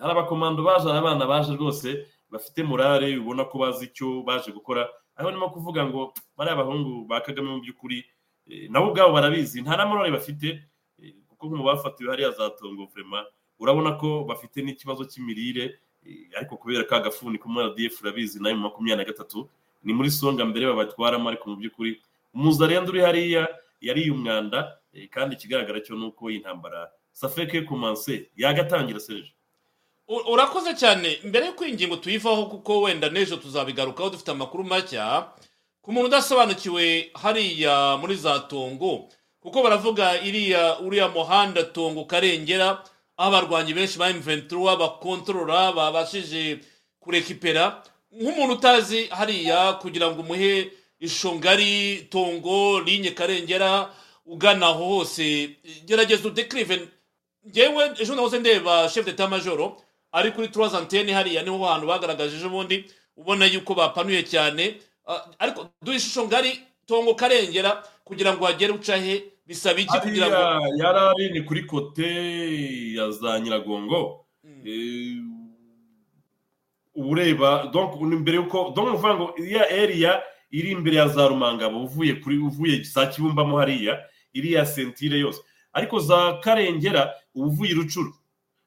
hari 0.00 0.12
abakomando 0.12 0.62
baje 0.62 0.86
hari 0.88 0.98
abana 0.98 1.26
baje 1.26 1.52
rwose 1.52 2.06
bafite 2.30 2.62
morale 2.62 3.18
ubona 3.18 3.44
ko 3.44 3.58
bazi 3.58 3.84
icyo 3.84 4.22
baje 4.22 4.52
gukora. 4.52 4.88
Aho 5.16 5.30
ndimo 5.30 5.50
kuvuga 5.50 5.86
ngo 5.86 6.14
bariya 6.36 6.56
bahungu 6.56 7.06
ba 7.06 7.20
kagame 7.20 7.48
mu 7.50 7.60
by'ukuri 7.60 8.04
eh, 8.50 8.70
nabo 8.70 8.90
ubwabo 8.90 9.12
barabizi 9.12 9.62
nta 9.62 9.76
na 9.76 9.86
morale 9.86 10.10
bafite 10.10 10.66
eh, 10.98 11.14
kuko 11.28 11.46
nko 11.46 11.56
mu 11.56 11.64
bafatiwe 11.64 12.10
hariya 12.10 12.30
za 12.30 12.50
tongo 12.50 12.86
vrema 12.90 13.22
urabona 13.58 13.92
ko 13.94 14.24
bafite 14.26 14.56
n'ikibazo 14.62 15.04
cy'imirire 15.06 15.78
eh, 16.02 16.30
ariko 16.36 16.56
kubera 16.56 16.84
ka 16.84 17.00
gafuni 17.00 17.38
muri 17.44 17.66
rdf 17.68 18.02
urabizi 18.02 18.42
na 18.42 18.50
yo 18.50 18.56
mu 18.56 18.62
makumyabiri 18.62 19.06
na 19.06 19.10
gatatu 19.12 19.46
ni 19.84 19.92
muri 19.92 20.10
songa 20.10 20.44
mbere 20.44 20.66
babatwaramo 20.72 21.28
ariko 21.28 21.50
mu 21.50 21.56
by'ukuri 21.56 22.00
umuzarenda 22.34 22.90
uri 22.90 23.00
hariya 23.00 23.48
yariye 23.80 24.10
umwanda 24.10 24.78
eh, 24.94 25.08
kandi 25.10 25.34
ikigaragara 25.36 25.80
cyo 25.80 25.94
ni 25.96 26.04
uko 26.06 26.30
iyi 26.30 26.40
ntambara 26.40 26.90
safeke 27.12 27.62
komanse 27.62 28.30
yagatangira 28.36 29.00
serije 29.00 29.32
U- 30.08 30.32
urakoze 30.32 30.74
cyane. 30.76 31.16
Mbere 31.24 31.46
y'uko 31.46 31.64
iyi 31.64 31.74
ngingo 31.74 31.96
tuyivaho 31.96 32.46
kuko 32.46 32.80
wenda 32.82 33.08
n'ejo 33.08 33.36
tuzabigarukaho 33.40 34.10
dufite 34.10 34.30
amakuru 34.36 34.64
mashya 34.64 35.28
ku 35.82 35.92
muntu 35.92 36.06
udasobanukiwe 36.12 37.10
hariya 37.22 37.96
muri 38.00 38.16
za 38.16 38.38
tongo 38.44 39.08
kuko 39.40 39.62
baravuga 39.62 40.20
iriya 40.20 40.80
uriya 40.84 41.08
muhanda 41.08 41.62
tongo 41.72 42.04
karengera 42.04 42.84
aho 43.16 43.28
abarwanyi 43.30 43.72
benshi 43.74 43.96
ba 43.98 44.12
M23 44.12 44.76
bakontorora 44.78 45.72
babashije 45.72 46.60
kurekipera 47.00 47.82
nk'umuntu 48.20 48.54
utazi 48.54 49.06
hariya 49.06 49.72
kugira 49.82 50.10
ngo 50.10 50.20
umuhe 50.20 50.70
ishusho 51.00 51.34
ngari 51.34 52.06
tongo 52.10 52.80
linye 52.80 53.10
karengera 53.10 53.90
ugana 54.26 54.66
aho 54.66 54.84
hose. 54.84 55.56
Gerageza 55.86 56.28
udekirive 56.28 56.88
ngewe 57.48 57.90
ejo 58.00 58.14
nahoze 58.14 58.38
ndeba 58.38 58.88
chef 58.88 59.04
d'etat 59.06 59.30
majoro 59.30 59.76
ari 60.12 60.30
kuri 60.32 60.48
trois 60.48 60.74
antenne 60.74 61.12
hariya 61.12 61.42
ni 61.42 61.50
ho 61.50 61.58
hantu 61.64 61.86
bagaragaje 61.86 62.36
ejo 62.36 62.48
bundi 62.48 62.84
ubona 63.16 63.46
yuko 63.46 63.74
bapanuye 63.74 64.22
cyane. 64.22 64.80
Ah, 65.06 65.24
ariko 65.38 65.68
duha 65.82 65.96
ishusho 65.96 66.24
ngari 66.26 66.60
tongo 66.86 67.14
karengera 67.14 67.82
kugira 68.04 68.32
ngo 68.34 68.44
hagere 68.46 68.72
uca 68.72 68.96
he 68.96 69.24
bisaba 69.46 69.80
iki 69.80 69.98
kugira 70.00 70.26
ngo 70.28 70.40
yari 70.80 70.98
ari 70.98 71.30
ni 71.32 71.40
kuri 71.42 71.62
kote 71.66 72.94
ya 72.94 73.10
za 73.10 73.40
nyiragongo. 73.40 74.24
Eh, 74.64 75.16
uba 75.20 75.33
ureba 76.94 77.66
donc 77.72 78.00
ni 78.00 78.16
mbere 78.16 78.36
yuko 78.36 78.72
donc 78.76 78.88
ni 78.88 78.94
ukuvuga 78.94 79.14
ngo 79.14 79.34
iriya 79.38 79.64
area 79.70 80.22
iri 80.50 80.70
imbere 80.70 80.96
ya 80.96 81.08
za 81.08 81.28
rumangabo 81.28 81.82
uvuye 81.84 82.14
kuri 82.22 82.38
uvuye 82.38 82.82
za 82.82 83.06
kibumbamo 83.06 83.58
hariya 83.58 83.98
iriya 84.32 84.66
sentire 84.66 85.18
yose. 85.18 85.40
Ariko 85.72 85.98
za 86.00 86.38
karengera 86.42 87.10
uba 87.34 87.46
uvuye 87.46 87.70
i 87.70 87.74
rucuru. 87.74 88.12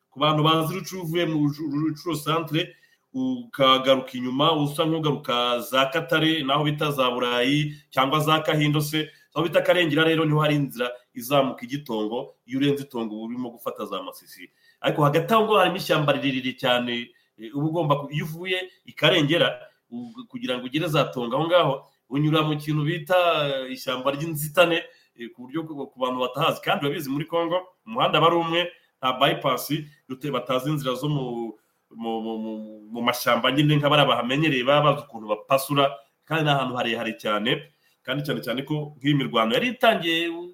Ku 0.10 0.20
bantu 0.20 0.44
bazi 0.44 0.74
rucuru 0.76 1.02
uvuye 1.04 1.26
mu 1.26 1.48
Rucu- 1.48 1.72
rucuru 1.72 2.16
centre 2.20 2.76
ukagaruka 3.14 4.12
inyuma 4.14 4.52
usa 4.54 4.86
nk'ugaruka 4.86 5.60
za 5.60 5.86
katare 5.86 6.44
naho 6.44 6.64
bita 6.64 6.92
za 6.92 7.10
burayi 7.12 7.74
cyangwa 7.90 8.20
za 8.20 8.40
kahindo 8.40 8.82
se 8.82 9.10
aho 9.34 9.44
bita 9.48 9.62
karengera 9.62 10.04
rero 10.04 10.26
ni 10.26 10.32
ho 10.34 10.40
hari 10.40 10.56
inzira 10.56 10.92
izamuka 11.14 11.64
igitongo 11.66 12.36
iyo 12.46 12.60
urenze 12.60 12.84
itongo 12.84 13.16
uba 13.16 13.26
urimo 13.26 13.50
gufata 13.50 13.86
za 13.86 14.04
masisi. 14.04 14.50
Ariko 14.82 15.04
hagati 15.04 15.34
aho 15.34 15.44
ngaho 15.44 15.58
harimo 15.60 15.78
ishyamba 15.78 16.14
rirerire 16.14 16.54
cyane 16.60 17.08
uba 17.54 17.66
ugomba 17.68 17.94
iyo 18.12 18.26
uvuye 18.26 18.58
i 18.86 18.92
karengera 18.94 19.60
u- 19.92 20.26
kugira 20.30 20.58
ngo 20.58 20.66
ugere 20.66 20.88
za 20.88 21.04
tongo 21.14 21.36
aho 21.38 21.46
ngaho 21.48 21.74
unyura 22.10 22.42
mu 22.42 22.56
kintu 22.58 22.84
bita 22.84 23.16
eh, 23.48 23.72
ishyamba 23.76 24.12
ry'inzitane 24.12 24.84
eh, 25.20 25.30
ku 25.36 25.42
buryo 25.48 25.64
ku 25.68 25.98
bantu 26.00 26.20
batahazi. 26.24 26.62
Kandi 26.62 26.86
urabizi 26.86 27.10
muri 27.10 27.26
congo 27.26 27.58
umuhanda 27.86 28.18
aba 28.18 28.28
ari 28.28 28.36
umwe 28.36 28.62
nta 29.00 29.14
byipasi 29.20 29.86
dute 30.10 30.32
batazi 30.32 30.70
inzira 30.70 30.94
zo 30.96 31.10
mu 31.10 31.54
mu, 31.92 33.02
mashyamba 33.02 33.52
nyine 33.52 33.76
nk'abari 33.80 34.04
bahamenyereye 34.08 34.64
baba 34.64 34.92
bazi 34.94 35.06
ukuntu 35.08 35.28
bapasura. 35.28 35.92
Kandi 36.26 36.44
ni 36.44 36.50
ahantu 36.52 36.76
harehare 36.76 37.14
cyane 37.16 37.72
kandi 38.04 38.24
cyane 38.28 38.40
cyane 38.44 38.62
ko 38.68 38.96
nk'iyi 39.00 39.16
mirwano 39.16 39.54
yari 39.56 39.68
itangiye 39.76 40.28
bu- 40.32 40.52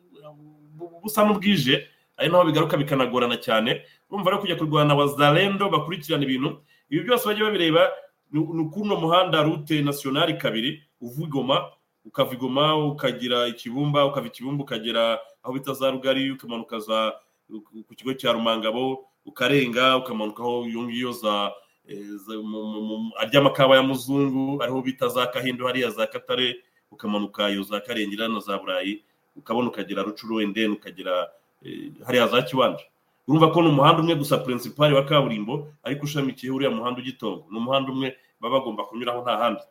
bu- 0.78 1.00
busa 1.02 1.26
n'ubwije 1.26 1.86
ari 2.18 2.30
naho 2.30 2.46
bigaruka 2.46 2.78
bikanagorana 2.78 3.38
cyane. 3.42 3.82
Urumva 4.10 4.30
rero 4.30 4.42
kujya 4.42 4.56
kurwana 4.62 4.94
wazalendo 4.94 5.70
bakurikirana 5.74 6.24
ibintu 6.26 6.62
ibi 6.94 7.04
byose 7.10 7.26
bajya 7.26 7.46
babireba 7.50 7.90
ni 8.32 8.40
ni 8.40 8.62
ukuno 8.62 8.96
muhanda 8.96 9.42
rute 9.44 9.82
nasiyonari 9.82 10.38
kabiri 10.38 10.78
uva 11.02 11.24
i 11.24 11.28
Goma 11.28 11.58
ukava 12.06 12.34
i 12.34 12.38
Goma 12.38 12.76
ukagira 12.78 13.48
ikibumba 13.48 14.06
ukava 14.06 14.28
ikibumba 14.28 14.64
ukagera 14.64 15.20
aho 15.44 15.54
bita 15.54 15.74
za 15.74 15.90
rugari 15.92 16.32
ukamanuka 16.32 16.80
za 16.80 17.14
ku 17.88 17.94
kigo 17.96 18.14
cya 18.14 18.32
rumangabo 18.32 19.06
ukarenga 19.26 19.98
ukamanukaho 19.98 20.66
iyo 20.70 20.82
ngiyo 20.86 21.12
za 21.12 21.52
eh, 21.90 22.06
arya 23.20 23.40
amakaba 23.42 23.76
ya 23.76 23.84
muzungu 23.84 24.64
ariho 24.64 24.82
bita 24.82 25.08
za 25.08 25.28
kahindo 25.28 25.68
hariya 25.68 25.90
za 25.90 26.08
katare 26.08 26.62
ukamanuka 26.92 27.50
iyo 27.50 27.64
za 27.64 27.80
karengera 27.82 28.28
na 28.28 28.40
za 28.40 28.58
burayi 28.58 29.04
ukabona 29.36 29.68
ukagera 29.70 30.04
rucuru 30.04 30.36
wende 30.36 30.68
ukagera 30.68 31.30
eh, 31.66 31.92
hariya 32.06 32.28
za 32.28 32.42
kiwanja 32.42 32.86
urumva 33.28 33.52
ko 33.52 33.62
ni 33.62 33.70
umuhanda 33.70 34.02
umwe 34.02 34.16
gusa 34.16 34.38
principal 34.38 34.94
wa 34.94 35.06
kaburimbo 35.06 35.72
ariko 35.84 36.04
ushamikiyeho 36.06 36.56
uriya 36.56 36.72
muhanda 36.72 37.00
ugitongo 37.02 37.46
ni 37.52 37.58
umuhanda 37.58 37.92
umwe 37.92 38.18
baba 38.40 38.60
bagomba 38.60 38.84
kunyuraho 38.84 39.22
nta 39.24 39.38
handi. 39.38 39.64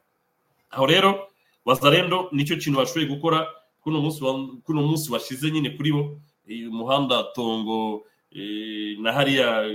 Aho 0.70 0.86
rero 0.86 1.28
wazarendo 1.64 2.28
ni 2.32 2.44
cyo 2.44 2.56
kintu 2.56 2.78
bashoboye 2.80 3.06
gukora 3.06 3.46
kuno 4.64 4.80
munsi 4.82 5.12
washize 5.12 5.50
nyine 5.50 5.70
kuri 5.76 5.92
bo. 5.92 6.02
Umuhanda 6.48 7.22
tongo 7.36 8.02
eh, 8.32 8.96
na 8.98 9.12
hariya 9.12 9.68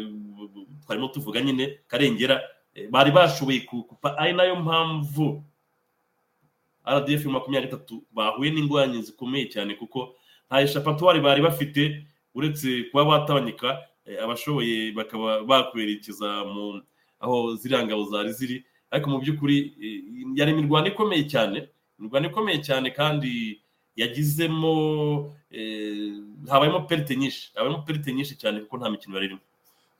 twarimo 0.85 1.07
tuvuga 1.07 1.41
nyine 1.41 1.79
karengera 1.87 2.41
eh, 2.73 2.89
bari 2.89 3.11
bashoboye 3.11 3.59
kukupa 3.69 4.17
ari 4.17 4.33
na 4.33 4.43
yo 4.43 4.55
mpamvu 4.55 5.43
rdf 6.87 7.25
makumyabiri 7.25 7.71
na 7.71 7.77
gatatu 7.77 8.03
bahuye 8.11 8.51
n'ingorane 8.51 9.01
zikomeye 9.01 9.45
cyane 9.53 9.75
kuko 9.77 10.15
nta 10.49 10.61
eshapatuwari 10.61 11.19
bari 11.21 11.41
bafite. 11.41 12.07
Uretse 12.37 12.83
kuba 12.93 13.05
batanyika 13.05 13.81
eh, 14.05 14.21
abashoboye 14.23 14.91
bakaba 14.93 15.41
bakwerekeza 15.43 16.45
mu 16.45 16.81
aho 17.19 17.55
ziriya 17.57 17.81
ngabo 17.85 18.05
zari 18.13 18.31
ziri 18.33 18.57
ariko 18.93 19.09
mu 19.09 19.17
by'ukuri 19.19 19.57
eh, 19.81 19.99
yari 20.37 20.51
imirwano 20.53 20.87
ikomeye 20.93 21.23
cyane 21.25 21.67
imirwano 21.99 22.27
ikomeye 22.29 22.61
cyane 22.61 22.87
kandi 22.93 23.57
yagizemo 23.97 24.73
eh, 25.51 26.13
habayemo 26.49 26.81
perite 26.85 27.15
nyinshi 27.15 27.51
habayemo 27.55 27.81
perite 27.81 28.13
nyinshi 28.13 28.37
cyane 28.37 28.59
kuko 28.61 28.77
nta 28.77 28.89
mikino 28.89 29.15
yari 29.17 29.25
irimo 29.25 29.41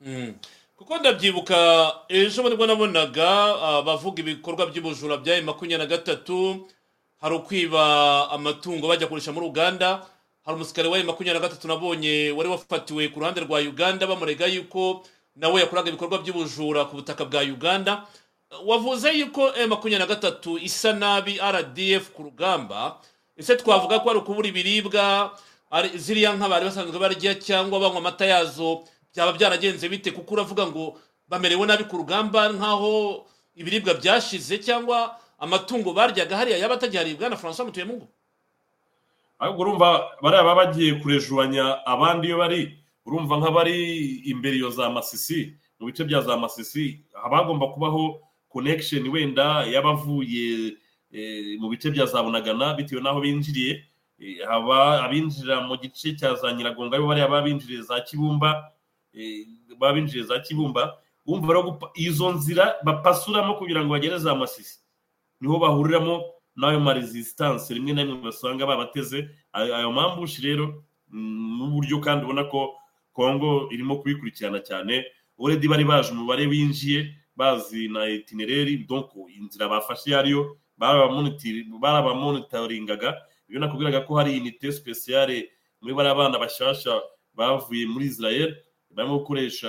Mm. 0.00 0.34
kuko 0.76 0.98
ndabyibuka 0.98 1.58
ejo 2.08 2.46
ni 2.48 2.54
bwo 2.54 2.66
nabonaga 2.70 3.28
ah, 3.66 3.82
bavuga 3.82 4.22
ibikorwa 4.22 4.70
by'ubujura 4.70 5.16
bya 5.18 5.42
makumyabiri 5.42 5.78
na 5.82 5.86
gatatu 5.90 6.68
hari 7.20 7.34
ukwiba 7.34 7.82
amatungo 8.30 8.86
bajya 8.88 9.06
kugurisha 9.10 9.32
muri 9.34 9.46
uganda 9.50 10.06
hari 10.48 10.56
umusirikare 10.56 10.88
wa 10.88 11.04
makumyabiri 11.04 11.34
na 11.40 11.48
gatatu 11.48 11.68
nabonye 11.68 12.30
wari 12.36 12.48
wafatiwe 12.48 13.08
ku 13.08 13.20
ruhande 13.20 13.40
rwa 13.40 13.60
uganda 13.60 14.06
bamurega 14.06 14.46
yuko 14.46 15.04
nawe 15.36 15.60
yakoraga 15.60 15.88
ibikorwa 15.92 16.18
by'ubujura 16.24 16.84
ku 16.88 16.96
butaka 16.96 17.24
bwa 17.24 17.42
uganda. 17.42 18.06
Wavuze 18.64 19.12
yuko 19.12 19.52
makumyabiri 19.68 19.98
na 19.98 20.06
gatatu 20.06 20.58
isa 20.58 20.92
nabi 20.92 21.36
rdf 21.36 22.10
ku 22.16 22.22
rugamba. 22.22 22.96
Ese 23.36 23.56
twavuga 23.60 24.00
ko 24.00 24.10
ari 24.10 24.18
ukubura 24.18 24.48
ibiribwa 24.48 25.36
ziriya 25.94 26.32
nka 26.32 26.48
bari 26.48 26.64
basanzwe 26.64 26.96
barya 26.98 27.34
cyangwa 27.36 27.76
banywa 27.80 27.98
amata 28.00 28.24
yazo 28.26 28.88
byaba 29.12 29.32
byaragenze 29.36 29.84
bite? 29.88 30.10
Kuko 30.16 30.32
uravuga 30.34 30.64
ngo 30.66 30.96
bamerewe 31.28 31.66
nabi 31.68 31.84
ku 31.84 31.96
rugamba 32.00 32.48
nk'aho 32.56 33.26
ibiribwa 33.54 33.94
byashize 34.00 34.58
cyangwa 34.64 35.12
amatungo 35.38 35.92
baryaga 35.92 36.36
hariya 36.40 36.56
yaba 36.58 36.74
atagiharibwa 36.80 37.28
na 37.28 37.36
francois 37.36 37.66
mutuyemungu 37.68 38.08
ahubwo 39.38 39.62
urumva 39.62 39.88
bariya 40.22 40.44
baba 40.44 40.66
bagiye 40.66 40.94
kurejuwanya 41.00 41.86
abandi 41.86 42.26
iyo 42.28 42.38
bari 42.38 42.60
urumva 43.06 43.36
nk'abari 43.38 43.78
imbere 44.30 44.56
iyo 44.56 44.70
za 44.70 44.90
masisi 44.90 45.54
mu 45.80 45.86
bice 45.86 46.04
bya 46.04 46.20
za 46.20 46.36
masisi 46.36 47.04
haba 47.22 47.36
hagomba 47.36 47.66
kubaho 47.66 48.20
connection 48.48 49.08
wenda 49.08 49.64
y'abavuye 49.66 50.74
eh, 51.12 51.56
mu 51.60 51.68
bice 51.68 51.90
bya 51.90 52.06
za 52.06 52.22
bunagana 52.22 52.74
bitewe 52.74 53.02
n'aho 53.02 53.20
binjiriye 53.20 53.84
Eh, 54.18 54.42
haba 54.48 55.04
abinjira 55.06 55.60
mu 55.62 55.76
gice 55.78 56.16
cya 56.18 56.34
za 56.34 56.50
nyiragongo 56.52 56.90
ari 56.90 57.02
bo 57.02 57.08
bariya 57.08 57.30
baba 57.30 57.46
binjiriye 57.46 57.82
za 57.86 58.00
kibumba 58.02 58.74
eh, 59.14 59.46
baba 59.78 59.94
binjiriye 59.94 60.26
za 60.26 60.42
kibumba 60.42 60.98
izo 61.94 62.32
nzira 62.32 62.74
bapasuramo 62.82 63.54
kugira 63.54 63.84
ngo 63.84 63.94
bagere 63.94 64.18
za 64.18 64.34
masisi 64.34 64.82
ni 65.40 65.46
ho 65.48 65.58
bahuriramo 65.62 66.34
n'ayo 66.58 66.80
ma 66.80 66.92
resistance 66.92 67.70
rimwe 67.74 67.92
na 67.94 68.02
rimwe 68.02 68.22
basanga 68.22 68.66
babateze. 68.66 69.30
Ayo 69.52 69.92
mambushi 69.92 70.42
rero 70.42 70.82
mm, 71.10 71.58
n'uburyo 71.58 72.00
kandi 72.02 72.24
ubona 72.26 72.44
ko 72.50 72.74
kongo 73.14 73.68
irimo 73.70 73.96
kubikurikirana 74.02 74.58
cyane. 74.60 75.04
Uredi 75.38 75.68
bari 75.68 75.84
baje 75.84 76.10
umubare 76.12 76.46
winjiye 76.46 77.14
bazi 77.36 77.88
na 77.88 78.06
itinereri 78.10 78.76
donc 78.88 79.10
inzira 79.38 79.68
bafashe 79.70 80.10
iyo 80.10 80.18
ariyo 80.18 80.58
barabamonitoringaga. 81.80 83.14
Ibyo 83.48 83.60
nakubwiraga 83.60 84.00
ko 84.06 84.14
hari 84.18 84.36
inite 84.36 84.72
speciale 84.72 85.48
muri 85.80 85.94
bariya 85.94 86.14
bana 86.14 86.38
bashasha 86.38 87.00
bavuye 87.34 87.86
muri 87.86 88.06
israel. 88.06 88.56
Barimo 88.90 89.18
gukoresha 89.22 89.68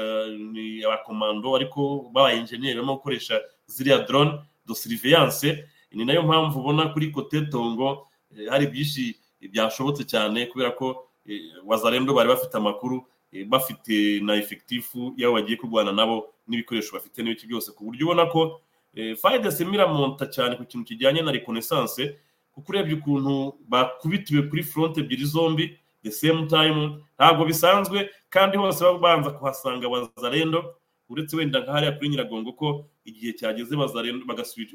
abakomando 0.87 1.55
ariko 1.55 2.09
baba 2.13 2.33
enjeniyeri 2.33 2.79
barimo 2.81 2.95
gukoresha 2.97 3.41
ziriya 3.67 4.07
drone 4.07 4.41
de 4.65 4.73
surveillance. 4.75 5.65
Ni 5.91 6.05
na 6.05 6.13
yo 6.13 6.23
mpamvu 6.23 6.59
ubona 6.59 6.89
kuri 6.93 7.11
kote 7.11 7.41
tongo 7.51 8.07
eh, 8.37 8.47
hari 8.49 8.67
byinshi 8.67 9.15
byashobotse 9.51 10.03
cyane 10.03 10.45
kubera 10.45 10.71
ko 10.71 11.07
eh, 11.25 11.41
wazarendo 11.65 12.13
bari 12.13 12.29
bafite 12.29 12.55
amakuru 12.57 13.05
eh, 13.31 13.45
bafite 13.47 14.19
na 14.21 14.35
efekitifu 14.35 15.13
y'abo 15.17 15.33
bagiye 15.35 15.57
kurwana 15.57 15.91
nabo 15.91 16.33
n'ibikoresho 16.47 16.93
bafite 16.93 17.17
n'ibiki 17.23 17.47
byose. 17.47 17.71
Ku 17.71 17.83
buryo 17.85 18.05
ubona 18.05 18.25
ko 18.25 18.61
eh, 18.95 19.15
fayidesi 19.17 19.63
iramonta 19.63 20.25
cyane 20.27 20.55
ku 20.57 20.65
kintu 20.65 20.85
kijyanye 20.85 21.21
na 21.21 21.31
reconnaissance 21.31 22.17
kuko 22.51 22.71
urebye 22.71 22.95
ukuntu 22.97 23.53
bakubitiwe 23.69 24.41
kuri 24.49 24.63
front 24.63 24.97
ebyiri 24.97 25.25
zombi 25.25 25.77
the 26.03 26.11
same 26.11 26.47
time 26.47 26.97
ntabwo 27.17 27.45
bisanzwe 27.45 28.09
kandi 28.29 28.57
hose 28.57 28.83
baba 28.83 28.99
banza 28.99 29.29
kuhasanga 29.31 29.89
bazarendo 29.89 30.75
uretse 31.09 31.35
wenda 31.35 31.59
nka 31.59 31.71
hariya 31.71 31.91
kuri 31.91 32.09
nyiragongo 32.09 32.51
ko 32.53 32.85
igihe 33.05 33.33
cyageze 33.33 33.75
bazarendo 33.75 34.25
bagaswitch 34.25 34.73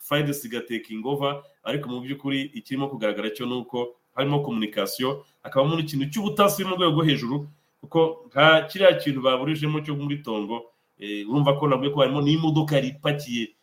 fayidesi 0.00 0.46
igatekinga 0.48 1.08
over. 1.08 1.42
Ariko 1.62 1.88
mu 1.88 2.00
by'ukuri 2.00 2.50
ikirimo 2.56 2.88
kugaragara 2.88 3.30
cyo 3.30 3.46
ni 3.46 3.54
uko 3.54 3.94
harimo 4.16 4.40
komunikasiyo 4.42 5.24
hakabamo 5.42 5.76
n'ikintu 5.76 6.10
cy'ubutasi 6.10 6.64
mu 6.64 6.74
rwego 6.74 6.92
rwo 6.92 7.04
hejuru 7.04 7.36
kuko 7.80 8.26
nka 8.28 8.62
kiriya 8.68 8.98
kintu 8.98 9.20
baburijemo 9.22 9.80
cyo 9.80 9.94
muri 9.94 10.18
tongo 10.24 10.72
eh, 10.98 11.28
urumva 11.28 11.56
ko 11.56 11.68
nabwo 11.68 11.90
ko 11.90 12.00
harimo 12.00 12.20
n'imodoka 12.20 12.74
yari 12.76 12.88
ipakiye 12.96 13.54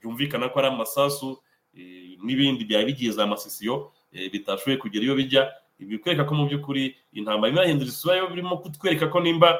byumvikana 0.00 0.48
ko 0.48 0.58
ari 0.58 0.68
amasasu 0.68 1.38
eh, 1.76 2.16
n'ibindi 2.24 2.64
byaba 2.64 2.84
bigiye 2.84 3.12
za 3.12 3.26
masisiyo 3.26 3.92
eh, 4.12 4.32
bitashoboye 4.32 4.76
kugera 4.76 5.04
iyo 5.04 5.14
bijya. 5.14 5.42
Bikwereka 5.78 6.26
ko 6.26 6.34
mu 6.34 6.50
by'ukuri 6.50 6.98
intambara 7.14 7.48
irimo 7.54 7.62
irahindura 7.62 7.90
isura 7.90 8.18
yo 8.18 8.26
birimo 8.26 8.58
kutwereka 8.58 9.06
ko 9.06 9.20
nimba 9.22 9.54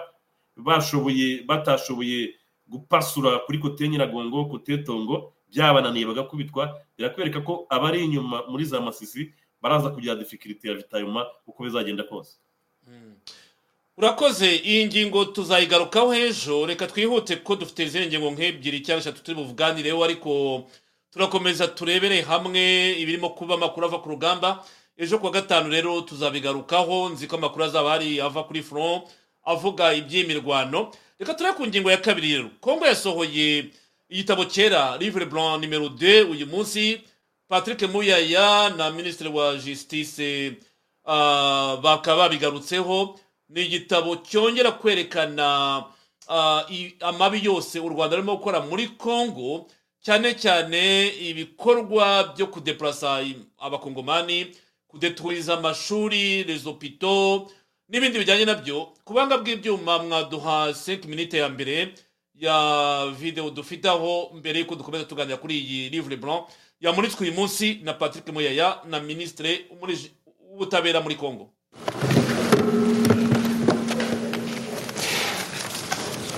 bashoboye 0.58 1.46
batashoboye 1.46 2.34
gupasura 2.66 3.38
kuri 3.46 3.58
kote 3.58 3.88
nyiragongo 3.88 4.44
kote 4.50 4.82
tongo 4.82 5.32
byabananiye 5.50 6.06
bagakubitwa 6.06 6.80
birakwereka 6.98 7.40
ko 7.40 7.66
abari 7.70 8.04
inyuma 8.04 8.42
muri 8.48 8.64
za 8.64 8.80
masisi 8.80 9.32
baraza 9.62 9.90
kugira 9.90 10.14
difikiriti 10.14 10.68
ya 10.68 10.74
vitayuma 10.74 11.26
uko 11.46 11.64
bizagenda 11.64 12.04
kose. 12.04 12.36
Urakoze 13.96 14.56
iyi 14.56 14.86
ngingo 14.86 15.24
tuzayigarukaho 15.24 16.14
ejo. 16.14 16.66
Reka 16.66 16.86
twihute 16.86 17.36
kuko 17.36 17.56
dufite 17.56 17.82
izindi 17.84 18.08
ngingo 18.08 18.30
nk'ebyiri 18.30 18.80
cyangwa 18.80 19.00
eshatu 19.02 19.22
turi 19.22 19.34
buvuganireho 19.36 20.04
ariko 20.04 20.30
turakomeza 21.10 21.68
turebere 21.68 22.22
hamwe 22.22 22.92
ibirimo 23.02 23.30
kuba 23.34 23.54
amakuru 23.54 23.86
ava 23.86 23.98
ku 23.98 24.08
rugamba. 24.08 24.64
Ejo 24.96 25.18
kuwa 25.18 25.32
gatanu 25.32 25.70
rero 25.70 26.00
tuzabigarukaho. 26.06 27.08
Nzi 27.10 27.26
ko 27.26 27.36
amakuru 27.36 27.64
azaba 27.64 27.90
hari 27.90 28.20
ava 28.20 28.44
kuri 28.46 28.62
front 28.62 29.04
avuga 29.44 29.90
iby'imirwano. 29.94 30.92
Reka 31.18 31.34
turebe 31.34 31.56
ku 31.58 31.66
ngingo 31.66 31.90
ya 31.90 31.96
kabiri 31.98 32.32
rero. 32.38 32.50
Kongo 32.62 32.86
yasohoye 32.86 33.70
igitabo 34.08 34.44
cyera 34.44 34.96
livre 34.96 35.26
blanc 35.26 35.60
nimero 35.60 35.86
2 35.86 36.30
uyu 36.30 36.46
munsi 36.46 37.00
patrick 37.48 37.82
muyaya 37.82 38.70
na 38.76 38.90
minisitiri 38.90 39.30
wa 39.30 39.58
ah, 41.04 41.76
bakaba 41.82 42.16
babigarutseho 42.28 43.18
ni 43.48 43.62
igitabo 43.64 44.16
cyongera 44.16 44.72
kwerekana 44.72 45.84
amabi 47.00 47.44
yose 47.44 47.80
u 47.80 47.88
rwanda 47.88 48.16
rurimo 48.16 48.36
gukora 48.36 48.60
muri 48.60 48.88
congo 48.88 49.66
cyane 50.00 50.34
cyane 50.34 51.08
ibikorwa 51.08 52.34
byo 52.36 52.46
kudeplasa 52.46 53.22
i- 53.22 53.36
abakongomani 53.58 54.46
kudeturiza 54.88 55.54
amashuri 55.58 56.44
hopitaux 56.64 57.50
n'ibindi 57.88 58.18
bijyanye 58.18 58.44
na 58.44 58.54
byo 58.54 58.92
ku 59.04 59.12
buhanga 59.12 59.38
bw'ibyuma 59.38 59.98
mwaduha 59.98 60.70
5 60.70 61.08
minute 61.08 61.38
ya 61.38 61.48
mbere 61.48 61.94
ya 62.40 63.06
video 63.18 63.50
dufite 63.50 63.86
aho 63.88 64.30
mbere 64.34 64.58
y'uko 64.58 64.74
dukomeza 64.74 65.04
tuganira 65.04 65.36
kuri 65.36 65.58
iyi 65.58 65.90
livre 65.90 66.16
blanc 66.16 66.44
yamuritswe 66.80 67.26
uyu 67.26 67.32
munsi 67.34 67.80
na 67.82 67.92
patrick 67.94 68.28
muyaya 68.32 68.78
na 68.90 69.00
minisitiri 69.00 69.66
w'ubutabera 70.50 71.00
muri 71.00 71.14
congo 71.16 71.48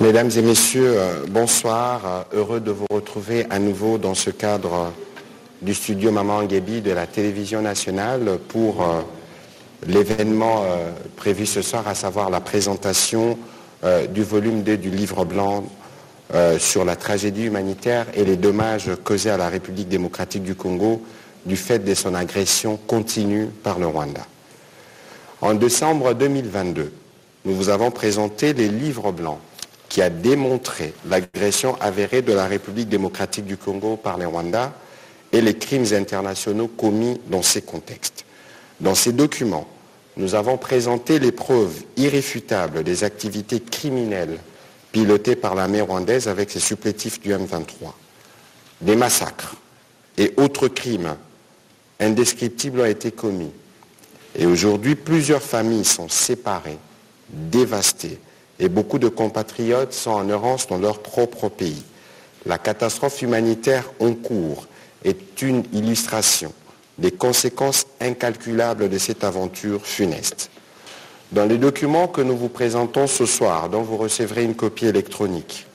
Mesdames 0.01 0.31
et 0.39 0.41
messieurs, 0.43 0.95
euh, 0.97 1.27
bonsoir. 1.29 2.25
Heureux 2.33 2.61
de 2.61 2.71
vous 2.71 2.87
retrouver 2.91 3.45
à 3.51 3.59
nouveau 3.59 3.99
dans 3.99 4.15
ce 4.15 4.31
cadre 4.31 4.95
du 5.61 5.75
studio 5.75 6.11
Maman 6.11 6.45
Nguebi 6.45 6.81
de 6.81 6.93
la 6.93 7.07
télévision 7.07 7.61
nationale 7.61 8.39
pour 8.49 8.81
euh, 8.83 9.03
l'événement 9.87 10.63
euh, 10.65 10.91
prévu 11.17 11.45
ce 11.45 11.61
soir, 11.61 11.87
à 11.87 11.95
savoir 11.95 12.31
la 12.31 12.41
présentation 12.41 13.37
du 14.13 14.23
volume 14.23 14.63
2 14.63 14.77
du 14.77 14.91
livre 14.91 15.25
blanc 15.25 15.65
euh, 16.35 16.59
sur 16.59 16.85
la 16.85 16.97
tragédie 16.97 17.45
humanitaire 17.45 18.07
et 18.15 18.25
les 18.25 18.37
dommages 18.37 18.91
causés 19.03 19.31
à 19.31 19.37
la 19.37 19.49
République 19.49 19.89
démocratique 19.89 20.43
du 20.43 20.55
Congo 20.55 21.03
du 21.47 21.57
fait 21.57 21.79
de 21.79 21.95
son 21.95 22.15
agression 22.15 22.79
continue 22.87 23.47
par 23.47 23.79
le 23.79 23.87
Rwanda. 23.87 24.27
En 25.41 25.55
décembre 25.55 26.15
2022, 26.15 26.93
nous 27.47 27.55
vous 27.55 27.69
avons 27.71 27.91
présenté 27.91 28.53
les 28.53 28.69
livres 28.69 29.11
blancs 29.11 29.39
qui 29.89 30.03
a 30.03 30.11
démontré 30.11 30.93
l'agression 31.09 31.77
avérée 31.81 32.23
de 32.23 32.33
la 32.33 32.47
République 32.47 32.89
démocratique 32.89 33.47
du 33.47 33.57
Congo 33.57 33.97
par 33.97 34.19
les 34.19 34.27
Rwandais 34.27 34.69
et 35.33 35.41
les 35.41 35.55
crimes 35.55 35.87
internationaux 35.93 36.69
commis 36.69 37.21
dans 37.29 37.43
ces 37.43 37.63
contextes. 37.63 38.25
Dans 38.81 38.95
ces 38.95 39.13
documents, 39.13 39.67
nous 40.17 40.35
avons 40.35 40.59
présenté 40.59 41.19
les 41.19 41.33
preuves 41.33 41.83
irréfutables 41.97 42.85
des 42.85 43.05
activités 43.05 43.61
criminelles 43.61 44.39
pilotées 44.93 45.37
par 45.37 45.55
l'armée 45.55 45.81
rwandaise 45.81 46.29
avec 46.29 46.51
ses 46.51 46.61
supplétifs 46.61 47.21
du 47.21 47.31
M23. 47.33 47.93
Des 48.81 48.97
massacres 48.97 49.57
et 50.17 50.33
autres 50.37 50.69
crimes 50.69 51.17
indescriptibles 51.99 52.81
ont 52.81 52.87
été 52.87 53.11
commis. 53.11 53.53
Et 54.35 54.47
aujourd'hui, 54.47 54.95
plusieurs 54.95 55.43
familles 55.43 55.85
sont 55.85 56.09
séparées, 56.09 56.79
dévastées, 57.29 58.19
et 58.59 58.69
beaucoup 58.69 58.99
de 58.99 59.09
compatriotes 59.09 59.93
sont 59.93 60.11
en 60.11 60.29
errance 60.29 60.67
dans 60.67 60.79
leur 60.79 61.01
propre 61.01 61.49
pays. 61.49 61.83
La 62.47 62.59
catastrophe 62.59 63.23
humanitaire 63.23 63.91
en 64.01 64.15
cours 64.15 64.67
est 65.05 65.43
une 65.43 65.65
illustration 65.73 66.53
des 66.99 67.11
conséquences 67.11 67.87
incalculables 68.01 68.89
de 68.89 68.99
cette 68.99 69.25
aventure 69.25 69.87
funeste. 69.87 70.51
Dans 71.33 71.47
les 71.47 71.59
documents 71.59 72.09
que 72.09 72.21
nous 72.21 72.37
vous 72.37 72.49
présentons 72.49 73.07
ce 73.07 73.25
soir, 73.25 73.69
dont 73.69 73.83
vous 73.83 73.97
recevrez 73.97 74.43
une 74.43 74.57
copie 74.57 74.87
électronique, 74.87 75.67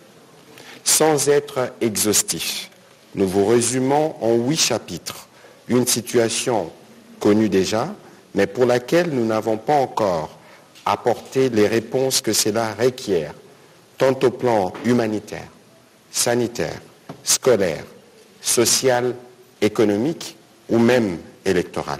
sans 0.83 1.29
être 1.29 1.71
exhaustif, 1.79 2.69
nous 3.15 3.27
vous 3.27 3.45
résumons 3.45 4.15
en 4.19 4.33
huit 4.35 4.59
chapitres 4.59 5.29
une 5.69 5.87
situation 5.87 6.69
connue 7.21 7.47
déjà, 7.47 7.95
mais 8.33 8.47
pour 8.47 8.65
laquelle 8.65 9.11
nous 9.11 9.25
n'avons 9.25 9.55
pas 9.55 9.75
encore 9.75 10.29
apporté 10.85 11.49
les 11.49 11.67
réponses 11.67 12.19
que 12.19 12.33
cela 12.33 12.73
requiert, 12.73 13.33
tant 13.97 14.17
au 14.23 14.31
plan 14.31 14.73
humanitaire, 14.83 15.47
sanitaire, 16.11 16.81
scolaire, 17.23 17.85
social, 18.41 19.15
économique 19.61 20.35
ou 20.69 20.79
même 20.79 21.17
électoral. 21.45 21.99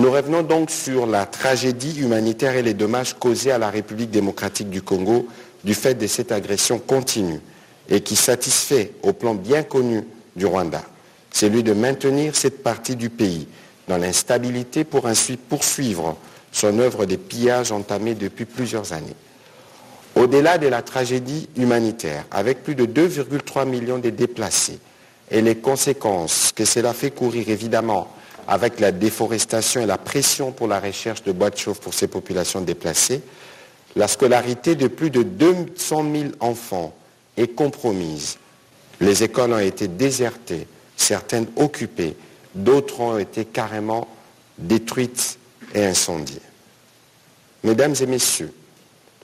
Nous 0.00 0.10
revenons 0.10 0.42
donc 0.42 0.70
sur 0.70 1.04
la 1.04 1.26
tragédie 1.26 2.00
humanitaire 2.00 2.56
et 2.56 2.62
les 2.62 2.72
dommages 2.72 3.12
causés 3.12 3.50
à 3.50 3.58
la 3.58 3.68
République 3.68 4.10
démocratique 4.10 4.70
du 4.70 4.80
Congo 4.80 5.28
du 5.62 5.74
fait 5.74 5.92
de 5.92 6.06
cette 6.06 6.32
agression 6.32 6.78
continue 6.78 7.38
et 7.86 8.00
qui 8.00 8.16
satisfait 8.16 8.92
au 9.02 9.12
plan 9.12 9.34
bien 9.34 9.62
connu 9.62 10.02
du 10.34 10.46
Rwanda, 10.46 10.80
celui 11.30 11.62
de 11.62 11.74
maintenir 11.74 12.34
cette 12.34 12.62
partie 12.62 12.96
du 12.96 13.10
pays 13.10 13.46
dans 13.88 13.98
l'instabilité 13.98 14.84
pour 14.84 15.04
ensuite 15.04 15.42
poursuivre 15.42 16.16
son 16.50 16.78
œuvre 16.78 17.04
de 17.04 17.16
pillage 17.16 17.70
entamée 17.70 18.14
depuis 18.14 18.46
plusieurs 18.46 18.94
années. 18.94 19.16
Au-delà 20.14 20.56
de 20.56 20.68
la 20.68 20.80
tragédie 20.80 21.50
humanitaire, 21.56 22.24
avec 22.30 22.62
plus 22.62 22.74
de 22.74 22.86
2,3 22.86 23.68
millions 23.68 23.98
de 23.98 24.08
déplacés 24.08 24.78
et 25.30 25.42
les 25.42 25.56
conséquences 25.56 26.52
que 26.56 26.64
cela 26.64 26.94
fait 26.94 27.10
courir 27.10 27.50
évidemment 27.50 28.08
avec 28.50 28.80
la 28.80 28.90
déforestation 28.90 29.80
et 29.80 29.86
la 29.86 29.96
pression 29.96 30.50
pour 30.50 30.66
la 30.66 30.80
recherche 30.80 31.22
de 31.22 31.30
bois 31.30 31.50
de 31.50 31.56
chauffe 31.56 31.78
pour 31.78 31.94
ces 31.94 32.08
populations 32.08 32.60
déplacées, 32.60 33.22
la 33.94 34.08
scolarité 34.08 34.74
de 34.74 34.88
plus 34.88 35.10
de 35.10 35.22
200 35.22 36.12
000 36.12 36.24
enfants 36.40 36.92
est 37.36 37.54
compromise. 37.54 38.38
Les 39.00 39.22
écoles 39.22 39.52
ont 39.52 39.60
été 39.60 39.86
désertées, 39.86 40.66
certaines 40.96 41.46
occupées, 41.54 42.16
d'autres 42.56 42.98
ont 42.98 43.18
été 43.18 43.44
carrément 43.44 44.08
détruites 44.58 45.38
et 45.72 45.84
incendiées. 45.84 46.42
Mesdames 47.62 47.94
et 48.00 48.06
messieurs, 48.06 48.52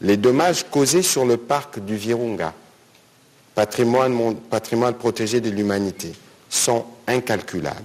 les 0.03 0.17
dommages 0.17 0.65
causés 0.71 1.03
sur 1.03 1.25
le 1.25 1.37
parc 1.37 1.81
du 1.81 1.97
Virunga, 1.97 2.55
patrimoine, 3.57 4.15
protégé 4.97 5.41
de 5.41 5.51
l'humanité, 5.51 6.13
sont 6.49 6.85
incalculables 7.09 7.83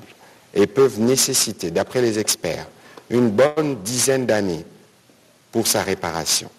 et 0.54 0.68
peuvent 0.68 1.00
nécessiter, 1.00 1.72
d'après 1.72 2.02
les 2.02 2.20
experts, 2.20 2.68
une 3.10 3.30
bonne 3.30 3.82
dizaine 3.84 4.26
d'années 4.26 4.66
pour 5.52 5.68
sa 5.68 5.82
réparation. 5.84 6.50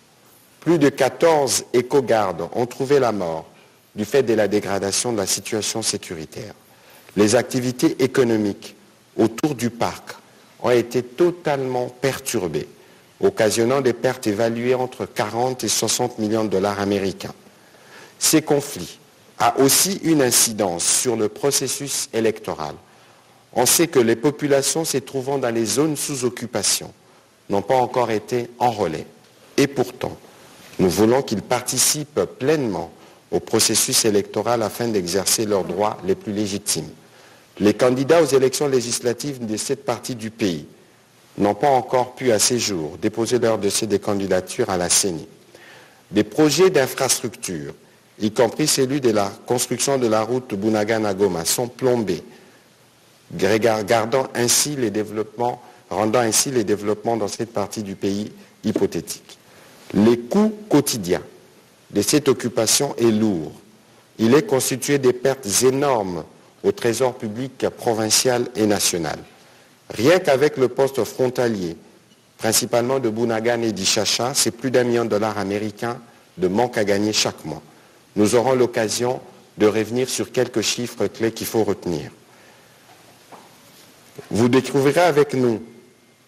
Plus 0.60 0.78
de 0.78 0.88
14 0.88 1.64
éco-gardes 1.72 2.48
ont 2.52 2.66
trouvé 2.66 3.00
la 3.00 3.12
mort 3.12 3.46
du 3.94 4.04
fait 4.04 4.22
de 4.22 4.34
la 4.34 4.48
dégradation 4.48 5.12
de 5.12 5.18
la 5.18 5.26
situation 5.26 5.82
sécuritaire. 5.82 6.54
Les 7.16 7.34
activités 7.34 8.02
économiques 8.02 8.74
autour 9.16 9.54
du 9.54 9.70
parc 9.70 10.14
ont 10.62 10.70
été 10.70 11.02
totalement 11.02 11.88
perturbées, 11.88 12.68
occasionnant 13.20 13.80
des 13.80 13.92
pertes 13.92 14.26
évaluées 14.26 14.74
entre 14.74 15.04
40 15.04 15.64
et 15.64 15.68
60 15.68 16.18
millions 16.18 16.44
de 16.44 16.48
dollars 16.50 16.80
américains. 16.80 17.34
Ces 18.18 18.42
conflits 18.42 18.98
ont 19.40 19.62
aussi 19.62 20.00
une 20.04 20.22
incidence 20.22 20.84
sur 20.84 21.16
le 21.16 21.28
processus 21.28 22.08
électoral. 22.12 22.74
On 23.54 23.66
sait 23.66 23.86
que 23.86 23.98
les 23.98 24.16
populations 24.16 24.84
se 24.84 24.98
trouvant 24.98 25.38
dans 25.38 25.54
les 25.54 25.66
zones 25.66 25.96
sous 25.96 26.24
occupation 26.24 26.92
n'ont 27.50 27.62
pas 27.62 27.76
encore 27.76 28.10
été 28.10 28.48
enrôlées. 28.58 29.06
Et 29.56 29.66
pourtant, 29.66 30.16
nous 30.78 30.88
voulons 30.88 31.22
qu'ils 31.22 31.42
participent 31.42 32.24
pleinement 32.38 32.90
au 33.30 33.40
processus 33.40 34.04
électoral 34.04 34.62
afin 34.62 34.88
d'exercer 34.88 35.44
leurs 35.44 35.64
droits 35.64 35.98
les 36.04 36.14
plus 36.14 36.32
légitimes. 36.32 36.88
Les 37.60 37.74
candidats 37.74 38.22
aux 38.22 38.26
élections 38.26 38.68
législatives 38.68 39.44
de 39.44 39.56
cette 39.56 39.84
partie 39.84 40.14
du 40.14 40.30
pays 40.30 40.66
n'ont 41.38 41.54
pas 41.54 41.68
encore 41.68 42.14
pu 42.14 42.32
à 42.32 42.38
ces 42.38 42.58
jours 42.58 42.96
déposer 43.00 43.38
leur 43.38 43.58
dossier 43.58 43.86
de 43.86 43.96
candidature 43.96 44.70
à 44.70 44.76
la 44.76 44.88
CENI. 44.88 45.26
Des 46.10 46.24
projets 46.24 46.70
d'infrastructure, 46.70 47.74
y 48.18 48.30
compris 48.30 48.66
celui 48.66 49.00
de 49.00 49.10
la 49.10 49.32
construction 49.46 49.98
de 49.98 50.06
la 50.06 50.22
route 50.22 50.54
Bunaga-Nagoma, 50.54 51.44
sont 51.44 51.68
plombés, 51.68 52.22
ainsi 54.34 54.76
les 54.76 54.90
développements, 54.90 55.62
rendant 55.90 56.20
ainsi 56.20 56.50
les 56.50 56.64
développements 56.64 57.16
dans 57.16 57.28
cette 57.28 57.52
partie 57.52 57.82
du 57.82 57.94
pays 57.94 58.32
hypothétiques. 58.64 59.38
Les 59.94 60.18
coûts 60.18 60.54
quotidiens 60.68 61.22
de 61.90 62.02
cette 62.02 62.28
occupation 62.28 62.94
est 62.96 63.10
lourd. 63.10 63.52
Il 64.18 64.34
est 64.34 64.46
constitué 64.46 64.98
des 64.98 65.12
pertes 65.12 65.46
énormes 65.62 66.24
au 66.62 66.72
trésor 66.72 67.14
public 67.14 67.66
provincial 67.76 68.46
et 68.56 68.66
national. 68.66 69.18
Rien 69.90 70.18
qu'avec 70.18 70.56
le 70.56 70.68
poste 70.68 71.02
frontalier, 71.04 71.76
principalement 72.38 72.98
de 72.98 73.10
Bunagan 73.10 73.62
et 73.62 73.72
d'Ichacha, 73.72 74.32
c'est 74.34 74.50
plus 74.50 74.70
d'un 74.70 74.84
million 74.84 75.04
de 75.04 75.10
dollars 75.10 75.38
américains 75.38 75.98
de 76.38 76.48
manque 76.48 76.78
à 76.78 76.84
gagner 76.84 77.12
chaque 77.12 77.44
mois. 77.44 77.62
Nous 78.16 78.34
aurons 78.34 78.54
l'occasion 78.54 79.20
de 79.58 79.66
revenir 79.66 80.08
sur 80.08 80.32
quelques 80.32 80.62
chiffres 80.62 81.06
clés 81.06 81.32
qu'il 81.32 81.46
faut 81.46 81.64
retenir. 81.64 82.10
Vous 84.30 84.48
découvrirez 84.48 85.00
avec 85.00 85.34
nous, 85.34 85.62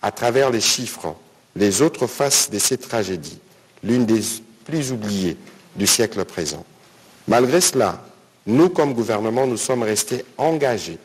à 0.03 0.11
travers 0.11 0.51
les 0.51 0.61
chiffres, 0.61 1.15
les 1.57 1.83
autres 1.83 2.07
faces 2.07 2.51
de 2.51 2.59
cette 2.59 2.89
tragédie, 2.89 3.39
l'une 3.83 4.07
des 4.07 4.21
plus 4.65 4.93
oubliées 4.93 5.37
du 5.77 5.87
siècle 5.87 6.25
présent. 6.25 6.65
Malgré 7.29 7.61
cela, 7.61 8.03
nous, 8.47 8.69
comme 8.69 8.95
gouvernement, 8.95 9.47
nous 9.47 9.57
sommes 9.57 9.83
restés 9.83 10.25
engagés, 10.37 10.99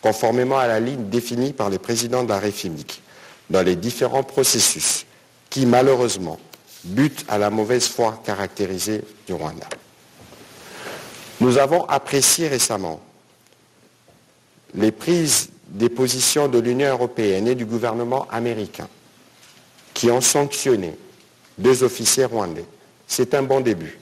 conformément 0.00 0.58
à 0.58 0.66
la 0.66 0.80
ligne 0.80 1.08
définie 1.08 1.52
par 1.52 1.70
les 1.70 1.78
présidents 1.78 2.24
de 2.24 2.28
la 2.28 2.38
République, 2.38 3.02
dans 3.48 3.62
les 3.62 3.76
différents 3.76 4.22
processus 4.22 5.06
qui, 5.48 5.66
malheureusement, 5.66 6.38
butent 6.84 7.24
à 7.28 7.38
la 7.38 7.50
mauvaise 7.50 7.86
foi 7.86 8.20
caractérisée 8.24 9.02
du 9.26 9.34
Rwanda. 9.34 9.68
Nous 11.40 11.58
avons 11.58 11.84
apprécié 11.86 12.48
récemment 12.48 13.00
les 14.74 14.92
prises 14.92 15.50
des 15.72 15.88
positions 15.88 16.48
de 16.48 16.58
l'Union 16.58 16.90
européenne 16.90 17.48
et 17.48 17.54
du 17.54 17.64
gouvernement 17.64 18.28
américain 18.30 18.88
qui 19.94 20.10
ont 20.10 20.20
sanctionné 20.20 20.96
deux 21.58 21.82
officiers 21.82 22.26
rwandais. 22.26 22.64
C'est 23.06 23.34
un 23.34 23.42
bon 23.42 23.60
début. 23.60 23.98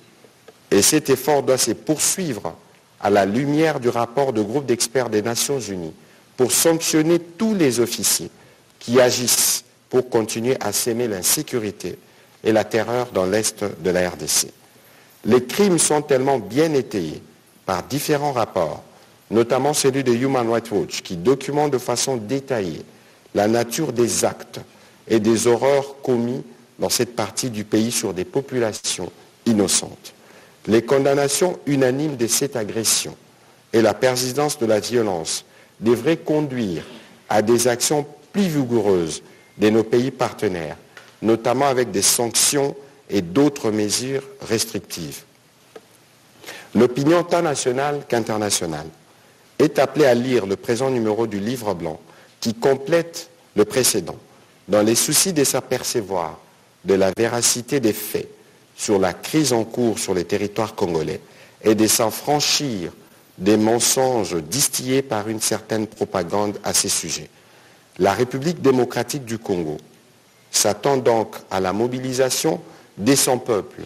Et 0.71 0.83
cet 0.83 1.11
effort 1.11 1.43
doit 1.43 1.59
se 1.59 1.73
poursuivre 1.73 2.55
à 3.01 3.11
la 3.11 3.25
lumière 3.25 3.81
du 3.81 3.89
rapport 3.89 4.33
de 4.33 4.43
groupe 4.43 4.67
d'experts 4.67 5.11
des 5.11 5.23
Nations 5.23 5.59
Unies 5.59 5.95
pour 6.37 6.53
sanctionner 6.53 7.19
tous 7.19 7.55
les 7.55 7.81
officiers 7.81 8.31
qui 8.79 9.01
agissent 9.01 9.65
pour 9.89 10.09
continuer 10.09 10.57
à 10.61 10.73
s'aimer 10.73 11.09
l'insécurité 11.09 11.99
et 12.43 12.53
la 12.53 12.65
terreur 12.65 13.11
dans 13.13 13.27
l'Est 13.27 13.65
de 13.65 13.91
la 13.91 14.11
RDC. 14.11 14.49
Les 15.25 15.45
crimes 15.45 15.79
sont 15.79 16.03
tellement 16.03 16.39
bien 16.39 16.73
étayés 16.73 17.23
par 17.67 17.83
différents 17.83 18.33
rapports, 18.33 18.83
notamment 19.31 19.73
celui 19.73 20.03
de 20.05 20.13
Human 20.13 20.49
Rights 20.51 20.71
Watch, 20.71 21.03
qui 21.03 21.17
documente 21.17 21.73
de 21.73 21.79
façon 21.79 22.17
détaillée 22.17 22.83
la 23.35 23.47
nature 23.47 23.93
des 23.93 24.25
actes 24.25 24.61
et 25.09 25.21
des 25.21 25.47
horreurs 25.47 26.01
commis 26.03 26.43
dans 26.79 26.89
cette 26.89 27.15
partie 27.15 27.51
du 27.51 27.65
pays 27.65 27.93
sur 27.93 28.13
des 28.13 28.25
populations 28.25 29.11
innocentes. 29.47 30.15
Les 30.67 30.83
condamnations 30.83 31.59
unanimes 31.67 32.17
de 32.17 32.27
cette 32.27 32.57
agression 32.57 33.17
et 33.73 33.83
la 33.83 33.95
persistance 33.95 34.59
de 34.59 34.67
la 34.67 34.81
violence 34.81 35.45
devraient 35.79 36.17
conduire 36.17 36.85
à 37.29 37.43
des 37.43 37.69
actions 37.69 38.07
plus 38.33 38.49
vigoureuses 38.49 39.23
de 39.59 39.71
nos 39.71 39.85
pays 39.85 40.11
partenaires, 40.11 40.77
notamment 41.23 41.67
avec 41.67 41.91
des 41.91 42.03
sanctions 42.03 42.75
et 43.09 43.23
d'autres 43.23 43.71
mesures 43.71 44.23
restrictives. 44.43 45.23
L'opinion 46.75 47.23
tant 47.25 47.43
nationale 47.43 48.03
qu'internationale 48.09 48.87
est 49.61 49.79
appelée 49.79 50.07
à 50.07 50.15
lire 50.15 50.47
le 50.47 50.57
présent 50.57 50.91
numéro 50.91 51.27
du 51.27 51.39
livre 51.39 51.75
blanc 51.75 52.01
qui 52.41 52.55
complète 52.55 53.31
le 53.57 53.65
précédent 53.65 54.17
dans 54.69 54.83
les 54.83 54.95
soucis 54.95 55.33
de 55.33 55.45
s'apercevoir 55.45 56.39
de 56.85 56.95
la 56.95 57.11
véracité 57.17 57.81
des 57.81 57.93
faits 57.93 58.29
sur 58.77 58.99
la 58.99 59.13
crise 59.13 59.53
en 59.53 59.65
cours 59.65 59.99
sur 59.99 60.15
les 60.15 60.25
territoires 60.25 60.75
congolais 60.75 61.21
et 61.63 61.75
de 61.75 61.87
s'en 61.87 62.11
franchir 62.11 62.93
des 63.37 63.57
mensonges 63.57 64.37
distillés 64.37 65.03
par 65.03 65.29
une 65.29 65.41
certaine 65.41 65.87
propagande 65.87 66.59
à 66.65 66.73
ces 66.73 66.89
sujets. 66.89 67.29
La 67.99 68.13
République 68.13 68.63
démocratique 68.63 69.25
du 69.25 69.39
Congo 69.39 69.77
s'attend 70.51 70.97
donc 70.97 71.37
à 71.51 71.61
la 71.61 71.73
mobilisation 71.73 72.61
de 72.97 73.15
son 73.15 73.39
peuple 73.39 73.83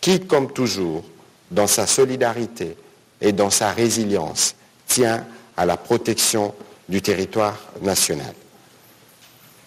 qui, 0.00 0.20
comme 0.20 0.52
toujours, 0.52 1.04
dans 1.50 1.66
sa 1.66 1.86
solidarité 1.86 2.76
et 3.20 3.32
dans 3.32 3.50
sa 3.50 3.70
résilience, 3.70 4.56
tient 4.86 5.24
à 5.56 5.66
la 5.66 5.76
protection 5.76 6.54
du 6.88 7.02
territoire 7.02 7.58
national. 7.80 8.34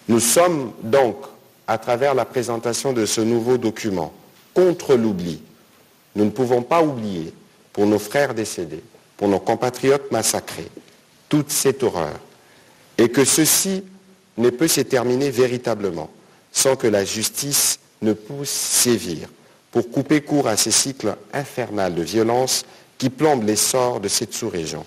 Nous 0.08 0.20
sommes 0.20 0.72
donc, 0.82 1.16
à 1.66 1.78
travers 1.78 2.14
la 2.14 2.24
présentation 2.24 2.92
de 2.92 3.06
ce 3.06 3.20
nouveau 3.20 3.58
document, 3.58 4.12
contre 4.54 4.94
l'oubli. 4.94 5.40
Nous 6.14 6.24
ne 6.24 6.30
pouvons 6.30 6.62
pas 6.62 6.82
oublier, 6.82 7.32
pour 7.72 7.86
nos 7.86 7.98
frères 7.98 8.34
décédés, 8.34 8.82
pour 9.16 9.28
nos 9.28 9.40
compatriotes 9.40 10.10
massacrés, 10.12 10.70
toute 11.28 11.50
cette 11.50 11.82
horreur. 11.82 12.18
Et 12.96 13.10
que 13.10 13.24
ceci 13.24 13.84
ne 14.38 14.50
peut 14.50 14.68
se 14.68 14.80
terminer 14.80 15.30
véritablement 15.30 16.10
sans 16.52 16.76
que 16.76 16.86
la 16.86 17.04
justice 17.04 17.78
ne 18.00 18.14
puisse 18.14 18.48
sévir 18.48 19.28
pour 19.70 19.90
couper 19.90 20.22
court 20.22 20.48
à 20.48 20.56
ces 20.56 20.70
cycles 20.70 21.16
infernaux 21.34 21.90
de 21.90 22.02
violence 22.02 22.64
qui 22.96 23.10
plombent 23.10 23.44
l'essor 23.44 24.00
de 24.00 24.08
cette 24.08 24.32
sous-région. 24.32 24.86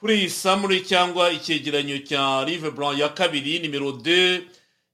kuri 0.00 0.14
iyi 0.18 0.30
samuri 0.30 0.80
cyangwa 0.80 1.30
icyegeranyo 1.30 1.98
cya 2.08 2.44
rive 2.44 2.70
blanc 2.70 2.98
ya 2.98 3.08
kabiri 3.08 3.58
nimero 3.58 3.90
2 3.90 4.42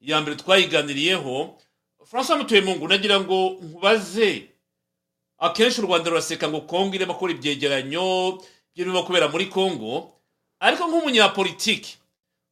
ya 0.01 0.21
mbere 0.21 0.37
twayiganiriyeho. 0.37 1.55
Francois 2.05 2.39
mutuyemungu 2.39 2.89
nagira 2.89 3.21
ngo 3.21 3.57
nkubaze. 3.63 4.47
Akenshi 5.39 5.81
u 5.81 5.87
rwanda 5.87 6.11
ruraseka 6.11 6.49
ngo 6.49 6.61
kongo 6.61 6.95
irimo 6.95 7.13
gukora 7.13 7.33
ibyegeranyo 7.33 8.43
birimo 8.75 9.03
kubera 9.03 9.29
muri 9.29 9.47
kongo 9.47 10.13
ariko 10.61 10.89
nk'umunyapolitiki 10.89 11.97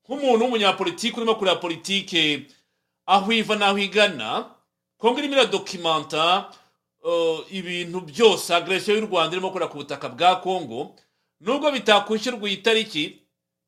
nk'umuntu 0.05 0.45
w'umunyapolitiki 0.45 1.17
urimo 1.17 1.35
kureba 1.35 1.57
politike 1.59 2.47
aho 3.07 3.33
iva 3.33 3.57
n'aho 3.57 3.79
igana 3.79 4.47
kongo 4.99 5.19
irimo 5.19 5.35
iradokimanta 5.35 6.51
uh, 7.03 7.41
ibintu 7.51 8.01
byose. 8.01 8.55
Agresiyo 8.55 8.95
y'u 8.97 9.07
rwanda 9.11 9.33
irimo 9.35 9.49
gukorera 9.51 9.71
ku 9.73 9.77
butaka 9.83 10.09
bwa 10.09 10.37
kongo 10.45 10.95
nubwo 11.45 11.69
bitakwishyurwa 11.73 12.49
iyi 12.49 12.57
tariki 12.65 13.05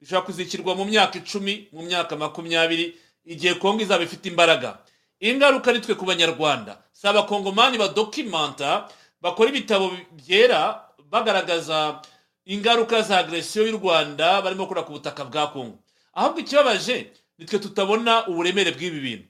bishobora 0.01 0.27
kuzishyirwa 0.27 0.73
mu 0.79 0.85
myaka 0.89 1.19
icumi 1.21 1.69
mu 1.73 1.83
myaka 1.85 2.17
makumyabiri 2.17 2.97
igihe 3.25 3.55
kongo 3.61 3.83
izaba 3.85 4.05
ifite 4.05 4.27
imbaraga. 4.29 4.79
Ingaruka 5.21 5.73
ni 5.73 5.81
twe 5.81 5.95
ku 5.95 6.05
banyarwanda. 6.05 6.79
Si 6.93 7.05
abakongomani 7.09 7.79
badokimanta 7.79 8.89
bakora 9.21 9.49
ibitabo 9.51 9.93
byera 10.13 10.89
bagaragaza 11.11 12.01
ingaruka 12.45 13.03
za 13.03 13.19
agresiyo 13.19 13.67
y'u 13.67 13.79
rwanda 13.79 14.43
barimo 14.43 14.65
gukora 14.65 14.83
ku 14.85 14.93
butaka 14.93 15.25
bwa 15.25 15.47
kongo 15.53 15.79
ahubwo 16.15 16.41
ikibabaje 16.41 17.13
nitwe 17.39 17.59
tutabona 17.59 18.27
uburemere 18.29 18.71
bw'ibi 18.73 19.01
bintu. 19.01 19.29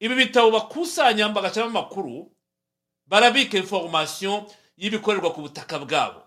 Ibi 0.00 0.14
bitabo 0.14 0.50
bakusanya 0.50 1.28
bagashyiramo 1.28 1.70
amakuru 1.78 2.32
barabika 3.06 3.56
information 3.58 4.44
y'ibikorerwa 4.76 5.30
ku 5.32 5.40
butaka 5.46 5.78
bwabo. 5.78 6.21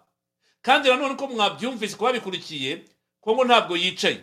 Kandi 0.65 0.89
nanone 0.89 1.13
uko 1.13 1.27
mwabyumvise 1.27 1.93
kuba 1.95 2.09
babikurikiye 2.09 2.81
kongo 3.21 3.43
ntabwo 3.45 3.77
yicaye. 3.77 4.21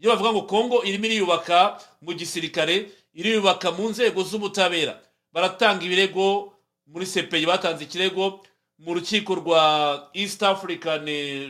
Iyo 0.00 0.10
bavuga 0.10 0.32
ngo 0.32 0.42
kongo 0.42 0.76
irimo 0.84 1.04
iriyubaka 1.06 1.78
mu 2.02 2.12
gisirikare 2.14 2.90
iriyubaka 3.14 3.70
mu 3.72 3.88
nzego 3.90 4.22
z'ubutabera. 4.22 4.98
Baratanga 5.32 5.84
ibirego 5.86 6.52
muri 6.86 7.06
sepeyi 7.06 7.46
batanze 7.46 7.84
ikirego 7.84 8.40
mu 8.78 8.94
rukiko 8.94 9.34
rwa 9.34 9.62
east 10.14 10.42
african 10.42 11.04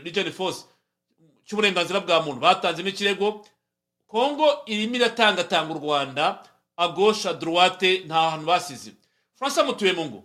region 0.04 0.32
force 0.32 0.64
cy'uburenganzira 1.46 2.00
bwa 2.00 2.20
muntu. 2.24 2.40
Batanzemo 2.40 2.88
ikirego 2.88 3.44
kongo 4.06 4.62
irimo 4.66 4.96
iratangatanga 4.96 5.72
u 5.74 5.78
rwanda 5.80 6.24
agosha 6.76 7.32
droite 7.32 8.04
nta 8.06 8.30
hantu 8.30 8.46
basize. 8.46 8.92
Francois 9.36 9.66
mutuyemungu 9.66 10.24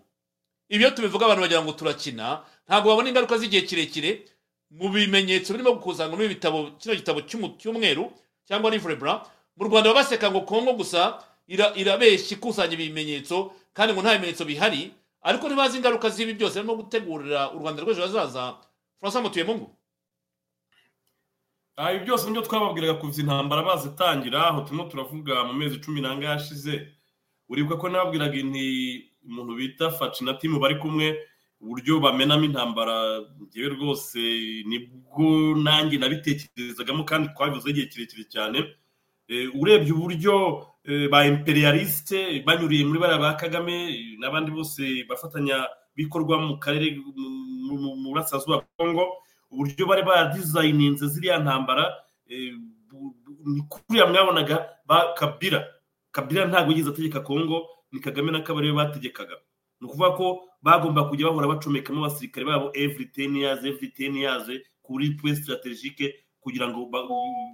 ibyo 0.69 0.91
tubivuga 0.91 1.25
abantu 1.25 1.41
bagira 1.41 1.61
ngo 1.63 1.71
turakina 1.71 2.43
ntabwo 2.67 2.89
babona 2.89 3.09
ingaruka 3.09 3.37
z'igihe 3.37 3.61
kirekire 3.67 4.11
mu 4.71 4.89
bimenyetso 4.89 5.53
birimo 5.53 5.73
gukusanywa 5.77 6.15
muri 6.17 6.27
bitabo 6.35 6.71
kino 6.79 6.95
gitabo 6.95 7.19
cy'umweru 7.59 8.11
cyangwa 8.47 8.71
blanc 8.71 9.21
mu 9.57 9.63
rwanda 9.69 9.89
baba 9.93 10.01
baseka 10.01 10.31
ngo 10.31 10.41
kongo 10.47 10.73
gusa 10.73 11.21
ira- 11.47 11.73
irabeshya 11.75 12.37
ikusanya 12.37 12.73
ibimenyetso 12.73 13.53
kandi 13.73 13.93
ngo 13.93 14.01
nta 14.01 14.15
bimenyetso 14.17 14.45
bihari 14.45 14.91
ariko 15.21 15.47
ntibazi 15.47 15.77
ingaruka 15.77 16.09
z'ibi 16.09 16.33
byose. 16.35 16.55
Barimo 16.59 16.75
gutegurira 16.75 17.51
u 17.55 17.59
rwanda 17.59 17.79
rw'ejo 17.81 18.01
hazaza. 18.01 18.57
Francois 18.99 19.23
mutuyemungu 19.23 19.67
aha 21.77 21.93
ibi 21.93 22.05
byose 22.05 22.25
ni 22.25 22.31
byo 22.33 22.41
twababwiraga 22.41 22.93
kuva 22.99 23.21
intambara 23.21 23.63
bazitangira 23.63 24.47
aho 24.47 24.61
turimo 24.61 24.83
turavuga 24.89 25.43
mu 25.47 25.53
mezi 25.53 25.79
cumi 25.79 26.01
n'angahe 26.01 26.33
ashize 26.37 26.87
uribuka 27.49 27.77
ko 27.81 27.89
nababwiraga 27.89 28.35
inti 28.37 28.67
umuntu 29.27 29.55
bita 29.55 29.89
faci 29.91 30.23
na 30.25 30.33
timu 30.33 30.59
bari 30.59 30.75
kumwe 30.75 31.17
uburyo 31.63 31.99
bamenamo 32.03 32.43
intambara 32.45 33.23
ngewe 33.47 33.69
rwose 33.79 34.19
ni 34.67 34.77
bwo 34.91 35.55
nanjye 35.55 35.97
nabitekerezagamo 35.97 37.03
kandi 37.07 37.29
twabivuze 37.31 37.69
igihe 37.71 37.87
kirekire 37.87 38.23
cyane. 38.27 38.59
Eh, 39.27 39.47
urebye 39.55 39.91
uburyo 39.95 40.67
eh, 40.83 41.07
ba 41.09 41.23
imperialiste 41.25 42.43
banyuriye 42.45 42.83
muri 42.85 42.99
bariya 42.99 43.19
ba 43.23 43.33
kagame 43.39 43.95
n'abandi 44.19 44.51
bose 44.51 44.83
bafatanya 45.09 45.63
bikorwa 45.95 46.35
mu 46.43 46.59
karere 46.59 46.99
mu- 46.99 47.95
burasirazuba 48.11 48.57
bwa 48.59 48.67
kongo 48.77 49.03
uburyo 49.51 49.85
bari 49.87 50.03
baradizayininze 50.03 51.07
ziriya 51.07 51.39
ntambara 51.39 51.87
eh, 52.27 52.51
ni 53.45 53.61
kuriya 53.71 54.05
mwabonaga 54.11 54.67
ba 54.85 55.13
kabira 55.15 55.63
kabira 56.11 56.45
ntabwo 56.45 56.71
yigeze 56.75 56.89
ategeka 56.91 57.19
kongo 57.23 57.63
ni 57.91 57.99
kagame 58.03 58.31
na 58.31 58.41
kabari 58.43 58.67
we 58.69 58.75
bategekaga. 58.75 59.35
Ni 59.81 59.87
ukuvuga 59.87 60.11
ko 60.19 60.25
bagomba 60.63 61.03
kujya 61.09 61.27
bahora 61.27 61.47
bacomekamo 61.47 62.05
abasirikare 62.05 62.45
babo 62.45 62.71
every 62.73 63.05
ten 63.11 63.35
years 63.35 63.59
every 63.65 63.87
ten 63.91 64.15
years 64.15 64.47
kuri 64.81 65.11
point 65.19 65.37
strategique 65.37 66.15
kugira 66.39 66.67
ngo 66.67 66.85
ba, 66.87 67.03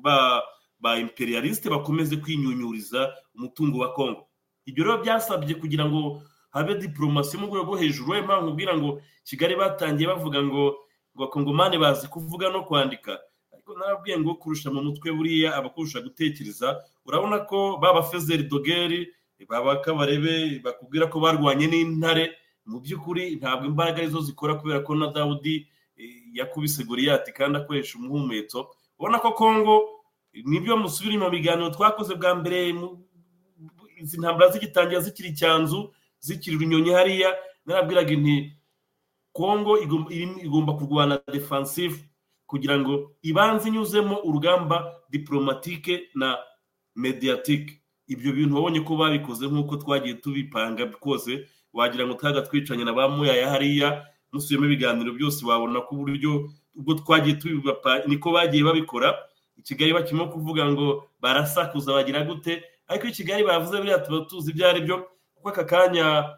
ba, 0.02 0.42
ba 0.80 0.98
imperialiste 1.00 1.70
bakomeze 1.70 2.18
kwinyunyuriza 2.18 3.14
umutungo 3.36 3.80
wa 3.80 3.94
kongo 3.94 4.28
ibyo 4.66 4.84
rero 4.84 4.98
byasabye 5.02 5.56
kugira 5.56 5.86
ngo 5.90 6.22
habe 6.50 6.76
diplomasi 6.76 7.38
mu 7.38 7.46
rwego 7.48 7.64
rwo 7.66 7.76
hejuru 7.78 8.14
niyo 8.14 8.24
mpamvu 8.26 8.46
nkubwira 8.46 8.78
ngo 8.78 9.02
kigali 9.24 9.56
batangiye 9.56 10.08
bavuga 10.10 10.42
ngo 10.44 10.64
ngo 11.16 11.24
abakongomani 11.26 11.78
bazi 11.78 12.08
kuvuga 12.08 12.50
no 12.50 12.64
kwandika. 12.64 13.20
Ariko 13.54 13.74
nababwiye 13.78 14.18
ngo 14.20 14.36
kurusha 14.36 14.70
mu 14.72 14.82
mutwe 14.82 15.12
buriya 15.12 15.56
abakurusha 15.58 16.02
gutekereza 16.02 16.82
urabona 17.06 17.40
ko 17.46 17.78
baba 17.82 18.02
fezeri 18.04 18.44
dogeri 18.50 19.10
baba 19.50 19.78
kabarebe 19.82 20.60
bakubwira 20.64 21.06
ko 21.10 21.20
barwanye 21.20 21.68
n'intare 21.68 22.34
mu 22.70 22.78
by'ukuri 22.80 23.36
ntabwo 23.42 23.66
imbaraga 23.66 23.98
ari 24.06 24.14
zo 24.14 24.22
zikora 24.22 24.56
kubera 24.62 24.80
ko 24.86 24.94
na 24.96 25.08
dawudi 25.10 25.66
eh, 25.98 26.22
yakubise 26.38 26.84
goriyati 26.86 27.32
kandi 27.34 27.58
akoresha 27.58 27.98
umuhumetso 27.98 28.70
ubona 29.00 29.18
ko 29.20 29.32
kongo 29.34 29.76
ni 30.46 30.60
byo 30.62 30.78
musubira 30.78 31.18
mu 31.18 31.30
biganiro 31.34 31.70
twakoze 31.74 32.14
bwa 32.16 32.36
mbere 32.38 32.70
izi 33.98 34.18
ntambara 34.22 34.52
zigitangira 34.54 35.02
zikiri 35.02 35.30
icyanzu 35.34 35.92
zikiri 36.20 36.56
urunyonyi 36.56 36.92
hariya. 36.94 37.36
Narabwiraga 37.66 38.14
inti 38.14 38.54
kongo 39.34 39.78
igomba- 39.80 40.74
kurwana 40.78 41.20
defensive 41.32 41.96
kugira 42.46 42.80
ngo 42.80 43.12
ibanze 43.22 43.68
inyuzemo 43.70 44.20
urugamba 44.24 44.96
diplomatike 45.10 46.10
na 46.16 46.38
mediatike 46.96 47.82
ibyo 48.08 48.34
bintu 48.34 48.56
wabonye 48.56 48.80
ko 48.82 48.96
babikoze 48.98 49.46
nk'uko 49.48 49.76
twagiye 49.78 50.14
tubipanga 50.18 50.86
kose 50.98 51.46
wagira 51.74 52.06
ngo 52.08 52.14
twaga 52.14 52.42
twicanye 52.42 52.84
na 52.84 52.94
ba 52.94 53.10
muyaya 53.10 53.50
hariya 53.50 54.06
musubiyemo 54.32 54.66
ibiganiro 54.66 55.14
byose 55.14 55.46
wabona 55.46 55.82
ko 55.82 55.96
uburyo 55.96 56.50
ubwo 56.76 56.94
twagiye 56.94 57.36
tubibapa 57.36 58.00
niko 58.08 58.32
bagiye 58.32 58.64
babikora. 58.64 59.16
I 59.58 59.62
kigali 59.62 59.94
bakirimo 59.94 60.28
kuvuga 60.32 60.66
ngo 60.72 61.10
barasakuza 61.20 61.92
bagira 61.94 62.24
gute 62.24 62.64
ariko 62.88 63.08
i 63.08 63.12
kigali 63.12 63.44
bavuze 63.44 63.78
biriya 63.82 64.00
tuba 64.00 64.26
tuzi 64.26 64.52
ibyo 64.52 64.70
ari 64.70 64.82
byo 64.82 65.04
kuko 65.36 65.50
aka 65.50 65.64
kanya 65.64 66.36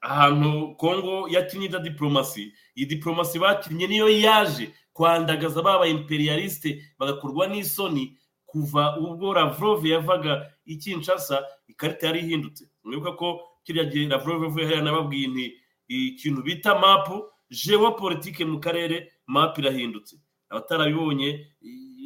ahantu 0.00 0.74
kongo 0.76 1.28
yakinnye 1.28 1.66
ida 1.66 1.78
diplomasi 1.78 2.52
iyi 2.76 2.86
diplomasi 2.86 3.38
bakinnye 3.38 3.86
niyo 3.86 4.08
yaje 4.08 4.74
kwandagaza 4.92 5.62
baba 5.62 5.86
imperialiste 5.86 6.82
bagakorwa 6.98 7.46
n'isoni 7.46 8.16
kuva 8.46 8.96
ubwo 8.98 9.34
lavrov 9.34 9.86
yavaga 9.86 10.50
i 10.66 10.76
kinshasa 10.76 11.44
ikarita 11.68 12.06
yari 12.06 12.20
ihindutse. 12.20 12.66
Mwibuka 12.84 13.12
ko 13.12 13.40
kiriya 13.70 13.84
gihe 13.84 14.08
lavrov 14.08 14.42
yavuye 14.42 14.64
hariya 14.66 14.82
nababwiye 14.82 15.26
nti 15.28 15.54
ikintu 15.88 16.42
bita 16.42 16.74
mapu 16.78 17.24
geopolitike 17.50 18.44
mu 18.44 18.58
karere 18.60 19.12
mapu 19.26 19.60
irahindutse. 19.60 20.16
Abatarabibonye 20.50 21.46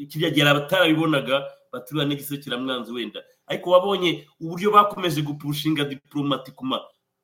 kiriya 0.09 0.31
gihe 0.31 0.45
abatarabibonaga 0.49 1.45
baturura 1.73 2.05
n'igisekiramwanzi 2.07 2.93
wenda. 2.93 3.21
Ariko 3.47 3.71
wabonye 3.71 4.29
uburyo 4.41 4.71
bakomeje 4.71 5.23
gupushinga 5.23 5.85
diplomatikuma 5.85 6.81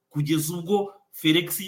kugeza 0.08 0.56
ubwo 0.56 0.92
felix 1.12 1.60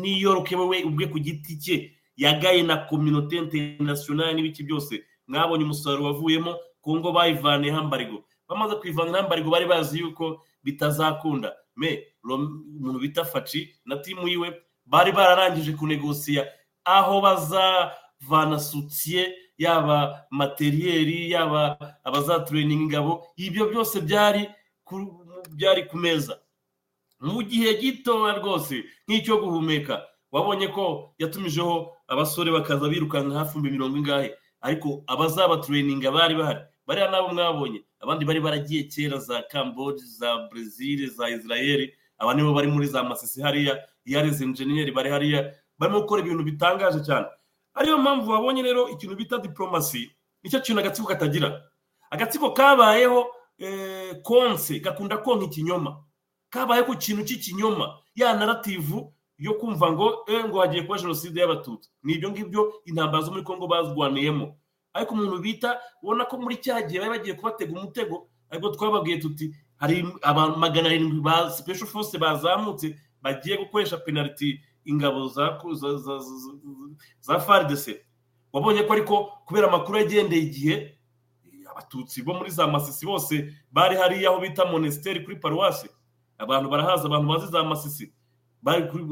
niyoroke 0.00 0.56
we 0.56 0.82
ubwe 0.84 1.06
ku 1.06 1.18
giti 1.18 1.58
cye 1.58 1.76
yagaye 2.16 2.62
na 2.62 2.76
kominote 2.90 3.36
interinasiyonari 3.38 4.34
n'ibiki 4.34 4.62
byose 4.62 5.02
mwabonye 5.26 5.64
umusaruro 5.64 6.04
wavuyemo 6.04 6.56
kongo 6.82 7.12
bayivaniye 7.12 7.72
hambarigo 7.72 8.24
bamaze 8.48 8.74
kuyivana 8.76 9.18
hambarigo 9.18 9.50
bari 9.50 9.66
bazi 9.66 9.98
yuko 9.98 10.42
bitazakunda. 10.64 11.54
Me 11.76 12.06
umuntu 12.24 12.98
bita 13.00 13.24
faci 13.24 13.74
na 13.84 13.96
timu 13.96 14.28
yiwe 14.28 14.48
bari 14.86 15.12
bararangije 15.12 15.72
kunegosiya 15.72 16.46
aho 16.84 17.20
bazavana 17.20 18.60
sutiye 18.60 19.34
yaba 19.58 20.26
materiyeri 20.30 21.30
yaba 21.30 21.78
abazatureninga 22.04 22.82
ingabo 22.82 23.26
ibyo 23.36 23.66
byose 23.70 24.00
byari 24.00 24.48
byari 25.54 25.84
ku 25.88 25.96
meza. 25.96 26.38
Mu 27.20 27.42
gihe 27.42 27.74
gitoya 27.80 28.34
rwose 28.38 28.84
nk'icyo 29.08 29.36
guhumeka 29.40 30.02
wabonye 30.32 30.68
ko 30.68 31.14
yatumijeho 31.18 31.94
abasore 32.08 32.50
bakaza 32.52 32.88
birukanka 32.88 33.38
hafi 33.38 33.58
mirongo 33.58 33.96
ingahe 33.96 34.34
ariko 34.60 35.04
abazabatureninga 35.06 36.10
bari 36.10 36.34
bahari. 36.34 36.60
Bariya 36.86 37.10
nabo 37.10 37.28
mwabonye. 37.28 37.84
Abandi 38.00 38.24
bari 38.24 38.40
baragiye 38.40 38.82
kera 38.88 39.18
za 39.18 39.42
camboge 39.42 40.02
za 40.04 40.48
brezil 40.50 41.10
za 41.10 41.28
israel. 41.28 41.90
Aba 42.18 42.34
nibo 42.34 42.54
bari 42.54 42.68
muri 42.68 42.86
za 42.86 43.02
masisi 43.02 43.42
hariya 43.42 43.78
iyareze 44.04 44.44
enjeniyeri 44.44 44.92
bari 44.92 45.10
hariya. 45.10 45.54
Barimo 45.78 46.00
gukora 46.00 46.22
ibintu 46.22 46.44
bitangaje 46.44 47.00
cyane. 47.04 47.26
Ariyo 47.74 47.98
mpamvu 47.98 48.30
babonye 48.30 48.62
rero 48.62 48.88
ikintu 48.88 49.16
bita 49.16 49.38
diplomasi 49.38 50.10
ni 50.42 50.50
cyo 50.50 50.60
kintu 50.60 50.80
agatsiko 50.80 51.08
katagira. 51.08 51.62
Agatsiko 52.10 52.50
kabayeho 52.50 53.26
eh, 53.58 54.22
konse 54.22 54.80
gakunda 54.80 55.16
konka 55.18 55.44
ikinyoma. 55.44 56.04
Kabaye 56.50 56.82
ku 56.82 56.94
kintu 56.96 57.24
cy'ikinyoma 57.24 57.98
ya 58.14 58.34
narativu 58.36 59.12
yo 59.38 59.54
kumva 59.58 59.92
ngo 59.92 60.24
eh, 60.28 60.44
ngo 60.46 60.60
hagiye 60.60 60.82
kuba 60.82 60.98
jenoside 60.98 61.40
y'abatutsi. 61.40 61.90
Ni 62.02 62.12
ibyo 62.14 62.30
ngibyo 62.30 62.72
intambara 62.84 63.24
zo 63.24 63.30
muri 63.30 63.42
kongo 63.42 63.66
bazwaniyemo 63.66 64.54
ariko 64.94 65.14
umuntu 65.14 65.38
bita 65.42 65.80
ubona 66.02 66.24
ko 66.24 66.38
muri 66.38 66.56
cya 66.62 66.82
gihe 66.86 67.00
bari 67.00 67.10
bagiye 67.18 67.34
kubatega 67.36 67.72
umutego 67.72 68.26
ariko 68.50 68.68
twababwiye 68.70 69.18
tuti 69.18 69.50
hari 69.76 70.06
abantu 70.22 70.56
magana 70.58 70.88
arindwi 70.88 71.20
ba 71.20 71.50
special 71.50 71.86
force 71.86 72.14
bazamutse 72.18 72.94
bagiye 73.22 73.56
gukoresha 73.58 73.96
penaliti 73.98 74.60
ingabo 74.84 75.28
za 77.20 77.40
FARDC 77.40 78.00
wabonye 78.52 78.82
ko 78.82 78.92
ariko 78.92 79.14
kubera 79.46 79.68
amakuru 79.68 79.98
yagendeye 79.98 80.42
igihe 80.42 80.74
abatutsi 81.70 82.22
bo 82.22 82.34
muri 82.34 82.50
za 82.50 82.66
masisi 82.66 83.06
bose 83.06 83.50
bari 83.72 83.96
hariya 83.96 84.30
aho 84.30 84.40
bita 84.40 84.64
monesiteri 84.64 85.20
kuri 85.24 85.36
paruwasi 85.36 85.88
abantu 86.38 86.70
barahaza 86.70 87.04
abantu 87.06 87.28
bazi 87.28 87.46
za 87.50 87.62
masisi. 87.64 88.12
Bari 88.62 88.88
kuri 88.90 89.04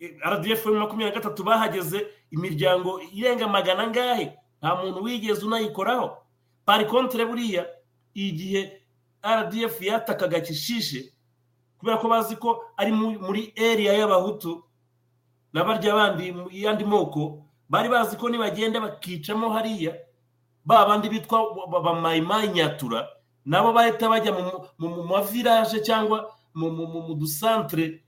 rdf 0.00 0.66
makumyabiri 0.66 1.04
na 1.10 1.14
gatatu 1.20 1.44
bahageze 1.44 2.06
imiryango 2.30 3.00
irenga 3.14 3.48
magana 3.48 3.82
angahe? 3.84 4.32
Nta 4.62 4.74
muntu 4.76 5.02
wigeze 5.02 5.46
unayikoraho. 5.46 6.16
Pari 6.64 6.84
kontere 6.84 7.24
buriya 7.26 7.66
igihe 8.14 8.80
rdf 9.24 9.82
yatakaga 9.82 10.40
kishishe 10.40 11.12
kubera 11.78 11.96
ko 11.98 12.08
bazi 12.08 12.36
ko 12.36 12.60
ari 12.76 12.92
mu- 12.92 13.18
muri 13.20 13.52
area 13.56 13.92
y'abahutu 13.92 14.64
na 15.52 15.64
barya 15.64 15.94
bandi 15.94 16.34
yandi 16.52 16.84
moko 16.84 17.44
bari 17.68 17.88
bazi 17.88 18.16
ko 18.16 18.28
nibagenda 18.28 18.80
bakicamo 18.80 19.48
hariya 19.52 19.96
ba 20.64 20.84
bandi 20.86 21.08
bitwa 21.08 21.68
ba- 21.68 21.80
ba 21.80 21.92
mayimayi 22.00 22.48
nyatura 22.52 23.08
nabo 23.44 23.72
bahita 23.72 24.08
bajya 24.08 24.32
mu 24.78 25.04
mavilaje 25.08 25.80
cyangwa 25.80 26.28
mu 26.54 27.14
dusantere 27.16 28.04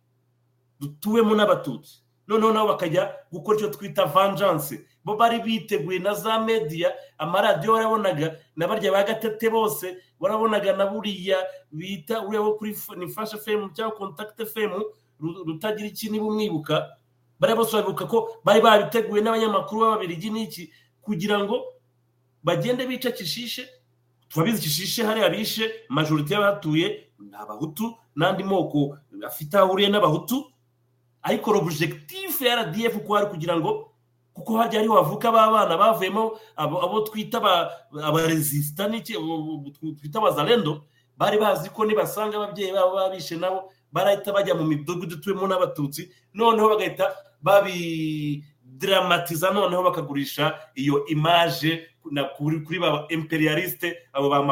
dutuwemo 0.87 1.35
n'abatutsi. 1.35 2.03
Noneho 2.29 2.53
nabo 2.53 2.69
bakajya 2.69 3.15
gukora 3.33 3.59
icyo 3.59 3.69
twita 3.71 4.05
vengeance. 4.07 4.87
Bo 5.05 5.17
bari 5.17 5.39
biteguye 5.43 5.99
na 5.99 6.15
za 6.15 6.39
media 6.39 6.93
amaradiyo 7.19 7.73
warabonaga 7.73 8.39
na 8.57 8.69
barya 8.69 8.93
ba 8.93 9.03
gatete 9.05 9.51
bose 9.51 9.97
warabonaga 10.21 10.77
na 10.77 10.87
buriya 10.87 11.39
bita 11.73 12.23
uriya 12.23 12.43
wo 12.43 12.55
kuri 12.55 12.75
fashe 12.75 13.39
femu 13.39 13.71
cyangwa 13.75 13.97
kontakite 13.99 14.47
femu 14.47 14.83
rutagira 15.21 15.89
iki 15.89 16.11
niba 16.11 16.27
umwibuka 16.27 16.87
bariya 17.41 17.57
bose 17.59 17.73
babibuka 17.75 18.07
ko 18.07 18.39
bari 18.45 18.61
babiteguye 18.63 19.23
n'abanyamakuru 19.23 19.81
b'ababirigi 19.81 20.31
n'iki 20.31 20.71
kugira 21.03 21.43
ngo 21.43 21.67
bagende 22.45 22.87
bica 22.87 23.11
kishishe 23.11 23.67
turabizi 24.31 24.63
kishishe 24.63 25.03
hariya 25.03 25.29
bishe 25.31 25.67
majorite 25.89 26.31
y'abahatuye 26.35 27.11
ni 27.19 27.35
abahutu 27.35 27.91
n'andi 28.15 28.45
moko 28.47 28.95
afite 29.27 29.55
aho 29.59 29.67
ahuriye 29.67 29.91
n'abahutu. 29.91 30.52
Ariko 31.23 31.53
ya 32.47 32.63
rdf 32.63 32.99
ko 33.07 33.15
hari 33.15 33.27
kugira 33.27 33.57
ngo 33.57 33.89
kuko 34.33 34.57
hajya 34.59 34.81
ariho 34.81 34.95
havuka 34.97 35.33
b'abana 35.33 35.77
bavuyemo 35.77 36.39
abo 36.57 37.01
twita 37.05 37.39
aba- 37.39 37.71
abaresista 38.03 38.89
n'iki 38.89 39.13
abo- 39.17 39.35
abo 39.35 39.71
twita 40.01 40.19
abazalendo 40.19 40.83
bari 41.17 41.39
bazi 41.39 41.69
ko 41.71 41.85
nibasanga 41.85 42.37
ababyeyi 42.37 42.73
babo 42.73 42.95
babishe 42.97 43.37
nabo 43.37 43.71
barahita 43.93 44.33
bajya 44.33 44.55
mu 44.57 44.65
midugudu 44.65 45.17
ituyemo 45.21 45.47
n'abatutsi 45.47 46.09
noneho 46.35 46.69
bagahita 46.69 47.13
babidaramatiza 47.45 49.51
noneho 49.51 49.83
bakagurisha 49.83 50.59
iyo 50.75 51.07
imaje 51.07 51.87
kuri 52.65 52.79
ba 52.81 53.07
imperialiste 53.11 53.97
abo 54.13 54.29
ba 54.29 54.43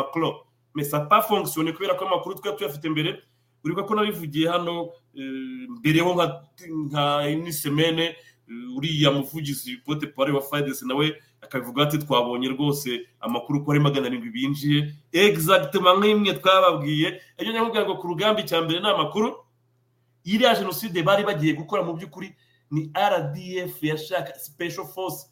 ça 0.85 1.01
pas 1.09 1.23
fonctionné 1.27 1.73
kubera 1.73 1.95
ko 1.99 2.05
amakuru 2.07 2.35
twari 2.39 2.57
tuyafite 2.57 2.89
mbere 2.89 3.19
uribuka 3.65 3.87
ko 3.89 3.95
nabivugiye 3.95 4.49
hano 4.49 4.93
mbere 5.79 6.01
ho 6.01 6.15
nka 6.87 7.29
ini 7.29 7.53
semene 7.53 8.05
eh, 8.05 8.77
uriya 8.77 9.11
muvugizi 9.11 9.77
pote 9.85 10.07
pare 10.07 10.33
wa 10.33 10.41
fayidesi 10.43 10.87
nawe 10.87 11.17
akabivuga 11.41 11.83
ati 11.83 11.99
twabonye 11.99 12.49
rwose 12.49 13.01
amakuru 13.21 13.65
ko 13.65 13.71
ari 13.73 13.81
magana 13.81 14.07
arindwi 14.07 14.31
binjiye. 14.31 14.95
Exactement 15.13 15.99
nk'imwe 15.99 16.35
twababwiye. 16.35 17.21
Ejo 17.39 17.53
nyamubwira 17.53 17.85
ngo 17.85 17.97
ku 17.97 18.07
rugamba 18.07 18.41
icya 18.41 18.63
mbere 18.63 18.81
ni 18.81 18.89
amakuru. 18.89 19.35
Iriya 20.25 20.55
jenoside 20.55 21.03
bari 21.03 21.25
bagiye 21.25 21.53
gukora 21.57 21.83
mu 21.83 21.97
by'ukuri 21.97 22.35
ni 22.71 22.93
rdf 22.95 23.83
yashaka 23.83 24.39
special 24.39 24.85
force 24.87 25.27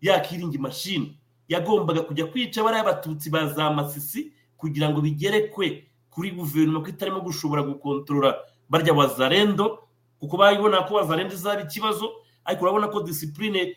yakiringi 0.00 0.58
mashini 0.58 1.18
yagombaga 1.48 2.00
kujya 2.02 2.26
kwica 2.26 2.62
bariya 2.62 2.82
abatutsi 2.82 3.30
ba 3.30 3.46
za 3.46 3.70
masisi 3.70 4.32
kugira 4.56 4.90
ngo 4.90 5.00
bigerekwe 5.00 5.88
kuri 6.10 6.30
guverinoma 6.30 6.80
ko 6.84 6.88
itarimo 6.88 7.20
gushobora 7.20 7.62
gukontorora 7.62 8.36
barya 8.72 8.92
wazarendo 8.96 9.84
kuko 10.18 10.36
bayibona 10.40 10.82
ko 10.88 10.94
wazarendo 10.94 11.34
izaba 11.36 11.60
ikibazo 11.68 12.08
ariko 12.44 12.64
urabona 12.64 12.88
ko 12.88 13.02
disipurine 13.04 13.76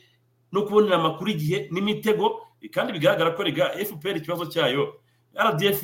no 0.52 0.62
kubonera 0.64 0.96
amakuru 0.96 1.32
igihe 1.36 1.68
n'imitego 1.72 2.40
kandi 2.72 2.94
bigaragara 2.96 3.36
ko 3.36 3.44
rega 3.44 3.76
fpr 3.76 4.18
ikibazo 4.18 4.46
cyayo 4.48 4.96
rdf 5.36 5.84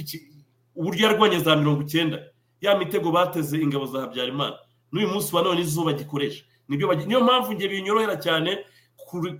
uburyo 0.75 1.07
yarwanye 1.07 1.39
za 1.39 1.55
mirongo 1.55 1.81
icyenda. 1.81 2.23
Ya 2.61 2.77
mitego 2.77 3.11
bateze 3.11 3.57
ingabo 3.57 3.85
za 3.85 3.99
habyarimana. 4.01 4.55
N'uyu 4.91 5.07
munsi 5.07 5.35
wa 5.35 5.41
none 5.41 5.61
izuba 5.61 5.93
gikoresha. 5.93 6.43
Niyo 6.69 7.21
mpamvu 7.21 7.53
njye 7.53 7.67
binyorohera 7.67 8.15
cyane 8.15 8.65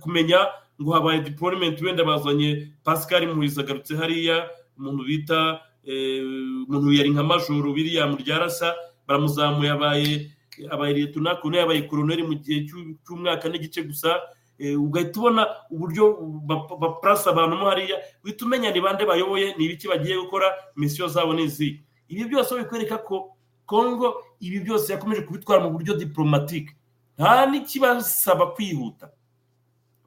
kumenya 0.00 0.38
ngo 0.82 0.92
habaye 0.92 1.20
deployment 1.20 1.80
wenda 1.82 2.04
bazanye 2.04 2.72
pascal 2.84 3.26
muhizi 3.34 3.60
agarutse 3.60 3.96
hariya 3.96 4.50
umuntu 4.78 5.04
bita 5.04 5.60
eh, 5.84 6.22
umuntu 6.68 6.92
yari 6.92 7.10
nka 7.10 7.22
majoro 7.22 7.72
william 7.72 8.16
ryarasa 8.16 8.74
baramuzamuye 9.06 9.70
abaye 9.70 10.30
abaye 10.70 10.94
liyetona 10.94 11.34
koloneli 11.40 11.60
yabaye 11.60 11.82
koroneli 11.88 12.22
mu 12.22 12.34
gihe 12.34 12.60
cy'u- 12.68 12.96
cy'umwaka 13.06 13.48
n'igice 13.48 13.82
gusa. 13.82 14.20
Eh, 14.58 14.76
ugahita 14.80 15.18
ubona 15.20 15.42
uburyo 15.70 16.04
ba- 16.46 16.68
bapurasa 16.78 17.30
abantu 17.34 17.56
mo 17.56 17.66
hariya 17.66 17.96
uhita 18.24 18.44
umenya 18.44 18.70
ni 18.70 18.80
bande 18.80 19.02
bayoboye 19.06 19.54
ni 19.58 19.64
ibiki 19.64 19.88
bagiye 19.88 20.16
gukora 20.22 20.52
misiyo 20.76 21.08
zabo 21.08 21.34
ni 21.34 21.42
izi 21.50 21.80
ibi 22.08 22.24
byose 22.30 22.54
bikwereka 22.60 22.98
ko 23.02 23.34
kongo 23.66 24.22
ibi 24.40 24.60
byose 24.60 24.92
yakomeje 24.92 25.22
kubitwara 25.26 25.62
mu 25.66 25.70
buryo 25.74 25.94
diplomatike 25.98 26.76
nta 27.18 27.46
n'ikibasaba 27.50 28.46
kwihuta. 28.54 29.10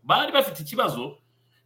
Bari 0.04 0.32
bafite 0.32 0.60
ikibazo 0.64 1.18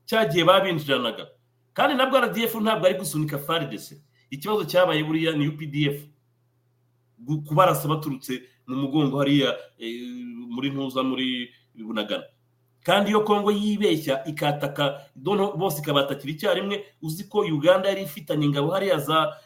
cyagiye 0.07 0.45
babinjiranaga. 0.47 1.27
Kandi 1.75 1.93
nabwo 1.95 2.17
rdf 2.25 2.55
ntabwo 2.57 2.85
ari 2.87 2.95
gusunika 2.97 3.37
faridese 3.37 4.01
ikibazo 4.33 4.65
cyabaye 4.65 5.03
buriya 5.03 5.31
ni 5.37 5.47
updf 5.51 6.07
kubarasa 7.47 7.87
baturutse 7.87 8.41
mu 8.67 8.75
mugongo 8.75 9.19
hariya 9.19 9.55
eh, 9.77 10.01
muri 10.49 10.69
ntuza 10.69 11.03
muri 11.03 11.49
bunagana. 11.75 12.23
Kandi 12.83 13.09
iyo 13.11 13.21
kongo 13.21 13.51
yibeshya 13.51 14.23
ikataka 14.25 15.01
bose 15.55 15.81
ikabatakira 15.81 16.31
icyarimwe 16.33 16.85
uzi 17.01 17.23
ko 17.29 17.39
uganda 17.39 17.89
yari 17.89 18.01
ifitanye 18.03 18.45
ingabo 18.45 18.71
hariya 18.71 19.01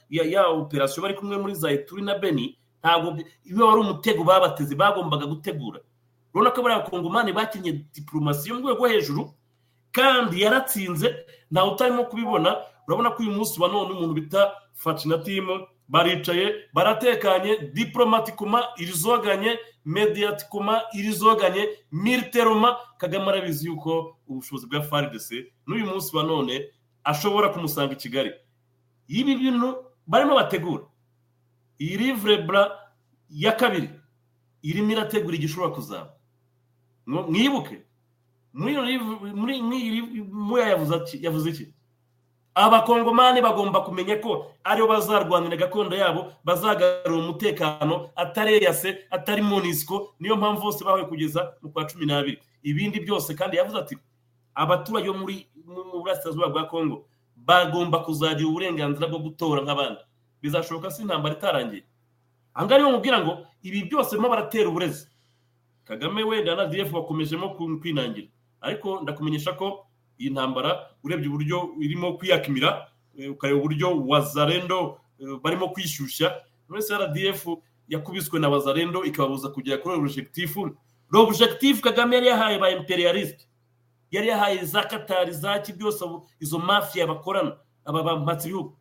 ya, 0.09 0.47
operasiyo 0.47 1.01
bari 1.03 1.13
kumwe 1.13 1.37
muri 1.37 1.55
za 1.55 1.71
eturi 1.71 2.01
na 2.01 2.15
beni 2.17 2.57
ntabwo 2.83 3.17
iyo 3.43 3.67
wari 3.67 3.81
umutego 3.81 4.23
babateze 4.23 4.75
bagombaga 4.75 5.25
gutegura. 5.25 5.79
Urabona 6.33 6.51
ko 6.55 6.61
bariya 6.61 6.79
bakongomani 6.83 7.33
bakinnye 7.33 7.71
diporomasi 7.93 8.49
yo 8.49 8.55
mu 8.55 8.61
rwego 8.61 8.87
hejuru 8.87 9.33
kandi 9.91 10.41
yaratsinze 10.41 11.15
ntawe 11.51 11.71
utarimo 11.71 12.03
kubibona 12.05 12.57
urabona 12.87 13.09
ko 13.11 13.23
uyu 13.23 13.31
munsi 13.31 13.61
wa 13.61 13.67
none 13.69 13.91
umuntu 13.93 14.13
bita 14.13 14.51
facinatimu 14.73 15.67
baricaye 15.93 16.55
baratekanye 16.73 17.57
diporomatikuma 17.73 18.63
irizoganye 18.77 19.59
mediatikuma 19.85 20.81
irizoganye 20.93 21.69
militeroma 21.91 22.77
kagame 22.97 23.27
arabizi 23.29 23.67
yuko 23.67 24.17
ubushobozi 24.27 24.65
bwa 24.67 24.81
faridese 24.81 25.53
n'uyu 25.67 25.85
munsi 25.85 26.15
wa 26.17 26.23
none 26.23 26.65
ashobora 27.03 27.49
kumusanga 27.53 27.93
i 27.93 27.95
kigali. 27.95 28.31
Ibi 29.07 29.35
bintu 29.35 29.75
barimo 30.07 30.35
bategura. 30.35 30.83
Iyi 31.79 31.97
livre 31.97 32.37
bra 32.41 32.71
ya 33.29 33.51
kabiri 33.51 33.89
irimo 34.63 34.91
irategura 34.91 35.35
igishobora 35.35 35.71
kuzaba. 35.75 36.13
Mwibuke 37.05 37.83
muri 38.53 38.71
iyo 38.73 38.85
iyi 39.77 40.21
ati- 40.95 41.19
yavuze 41.25 41.49
iki? 41.49 41.65
Abakongomani 42.55 43.41
bagomba 43.41 43.81
kumenya 43.81 44.15
ko 44.21 44.51
ari 44.63 44.81
bo 44.81 44.87
bazarwanira 44.87 45.57
gakondo 45.57 45.95
yabo 45.95 46.31
bazagarura 46.45 47.17
umutekano 47.23 48.09
atari 48.15 48.53
eyase 48.61 49.05
atari 49.11 49.41
monisco 49.41 50.13
niyo 50.19 50.35
mpamvu 50.35 50.61
bose 50.61 50.85
bahuye 50.85 51.05
kugeza 51.05 51.53
mu 51.61 51.69
kwa 51.69 51.85
cumi 51.85 52.05
n'abiri. 52.05 52.37
Ibindi 52.63 52.99
byose 52.99 53.33
kandi 53.35 53.57
yavuze 53.57 53.77
ati 53.77 53.97
abaturage 54.55 55.09
bo 55.11 55.17
muri 55.17 55.47
mu 55.65 56.01
burasirazuba 56.03 56.49
bwa 56.49 56.63
kongo 56.69 57.05
bagomba 57.35 57.99
kuzagira 58.05 58.47
uburenganzira 58.47 59.07
bwo 59.09 59.19
gutora 59.19 59.61
nk'abandi. 59.65 60.01
Bizashoboka 60.41 60.91
si 60.91 61.01
intambara 61.01 61.35
itarangiye? 61.35 61.83
Ahangaha 62.53 62.77
ni 62.79 62.85
ho 62.85 62.91
mubwira 62.91 63.17
ngo 63.21 63.47
ibi 63.63 63.83
byose 63.89 64.13
barimo 64.13 64.29
baratera 64.29 64.69
uburezi. 64.69 65.07
Kagame 65.85 66.23
wenda 66.23 66.55
na 66.55 66.65
df 66.69 66.91
bakomejemo 66.93 67.49
kwinangira. 67.81 68.27
Ariko 68.61 69.01
ndakumenyesha 69.01 69.53
ko 69.57 69.85
iyi 70.23 70.31
ntambara 70.31 70.89
urebye 71.03 71.27
uburyo 71.27 71.75
irimo 71.83 72.13
kwiyakimira 72.17 72.87
eh, 73.17 73.31
ukareba 73.31 73.59
uburyo 73.59 73.87
wazarendo 74.07 74.97
eh, 75.19 75.27
barimo 75.43 75.69
kwishyushya. 75.69 76.31
Wese 76.69 76.95
rdf 76.97 77.47
yakubiswe 77.87 78.39
na 78.39 78.49
wazarendo 78.49 79.03
ikababuza 79.03 79.49
kugera 79.49 79.77
kuri 79.77 79.95
objectifu 79.95 80.71
l'objectif 81.11 81.81
kagame 81.81 82.15
yari 82.15 82.27
yahaye 82.27 82.57
ba 82.59 82.69
imperialiste 82.71 83.45
yari 84.11 84.27
yahaye 84.27 84.65
za 84.65 84.83
katari 84.83 85.31
za 85.31 85.59
byose 85.77 86.05
izo 86.39 86.59
mafiya 86.59 87.07
bakorana. 87.07 87.57
Aba 87.85 88.03
bampatse 88.03 88.47
ibihugu 88.47 88.77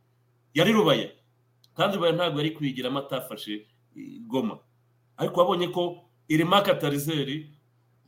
yari 0.54 0.72
rubaya 0.72 1.10
kandi 1.76 1.96
rubaya 1.96 2.12
ntabwo 2.12 2.38
yari 2.38 2.50
kwigiramo 2.50 2.98
atafashe 2.98 3.66
goma. 4.26 4.58
Ariko 5.16 5.40
wabonye 5.40 5.68
ko 5.68 5.98
irema 6.28 6.62
katarizeri 6.62 7.50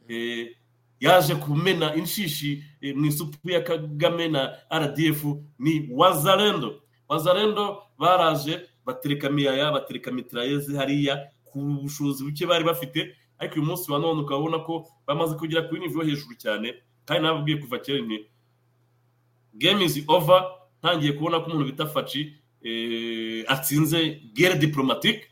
eh, 0.08 0.56
yaje 1.00 1.34
kumena 1.34 1.94
inshishi 1.94 2.64
eh, 2.80 2.96
mu 2.96 3.06
isupu 3.06 3.50
ya 3.50 3.60
kagame 3.60 4.28
na 4.28 4.52
rdf 4.72 5.24
ni 5.58 5.88
wazarendo 5.92 6.80
wazarendo 7.08 7.82
baraje 7.98 8.60
batereka 8.86 9.30
miyaya 9.30 9.72
batereka 9.72 10.12
mitrayeze 10.12 10.76
hariya 10.76 11.30
ku 11.44 11.58
bushobozi 11.82 12.24
buke 12.24 12.46
bari 12.46 12.64
bafite. 12.64 13.14
Ariko 13.38 13.54
uyu 13.54 13.64
munsi 13.66 13.92
wa 13.92 13.98
none 13.98 14.20
ukabona 14.20 14.58
ko 14.58 14.86
bamaze 15.06 15.34
kugera 15.34 15.62
kuri 15.62 15.80
nivo 15.80 16.02
yo 16.02 16.08
hejuru 16.08 16.34
cyane 16.38 16.74
kandi 17.04 17.22
nababwiye 17.22 17.58
kuva 17.58 17.78
kera 17.78 17.98
nti 18.02 18.26
game 19.54 19.84
is 19.84 20.02
over. 20.08 20.42
Ntangiye 20.82 21.12
kubona 21.12 21.40
ko 21.40 21.46
umuntu 21.50 21.64
bita 21.70 21.86
faci 21.86 22.34
eh, 22.62 23.44
atsinze 23.48 24.20
gere 24.34 24.54
diplomatique. 24.58 25.30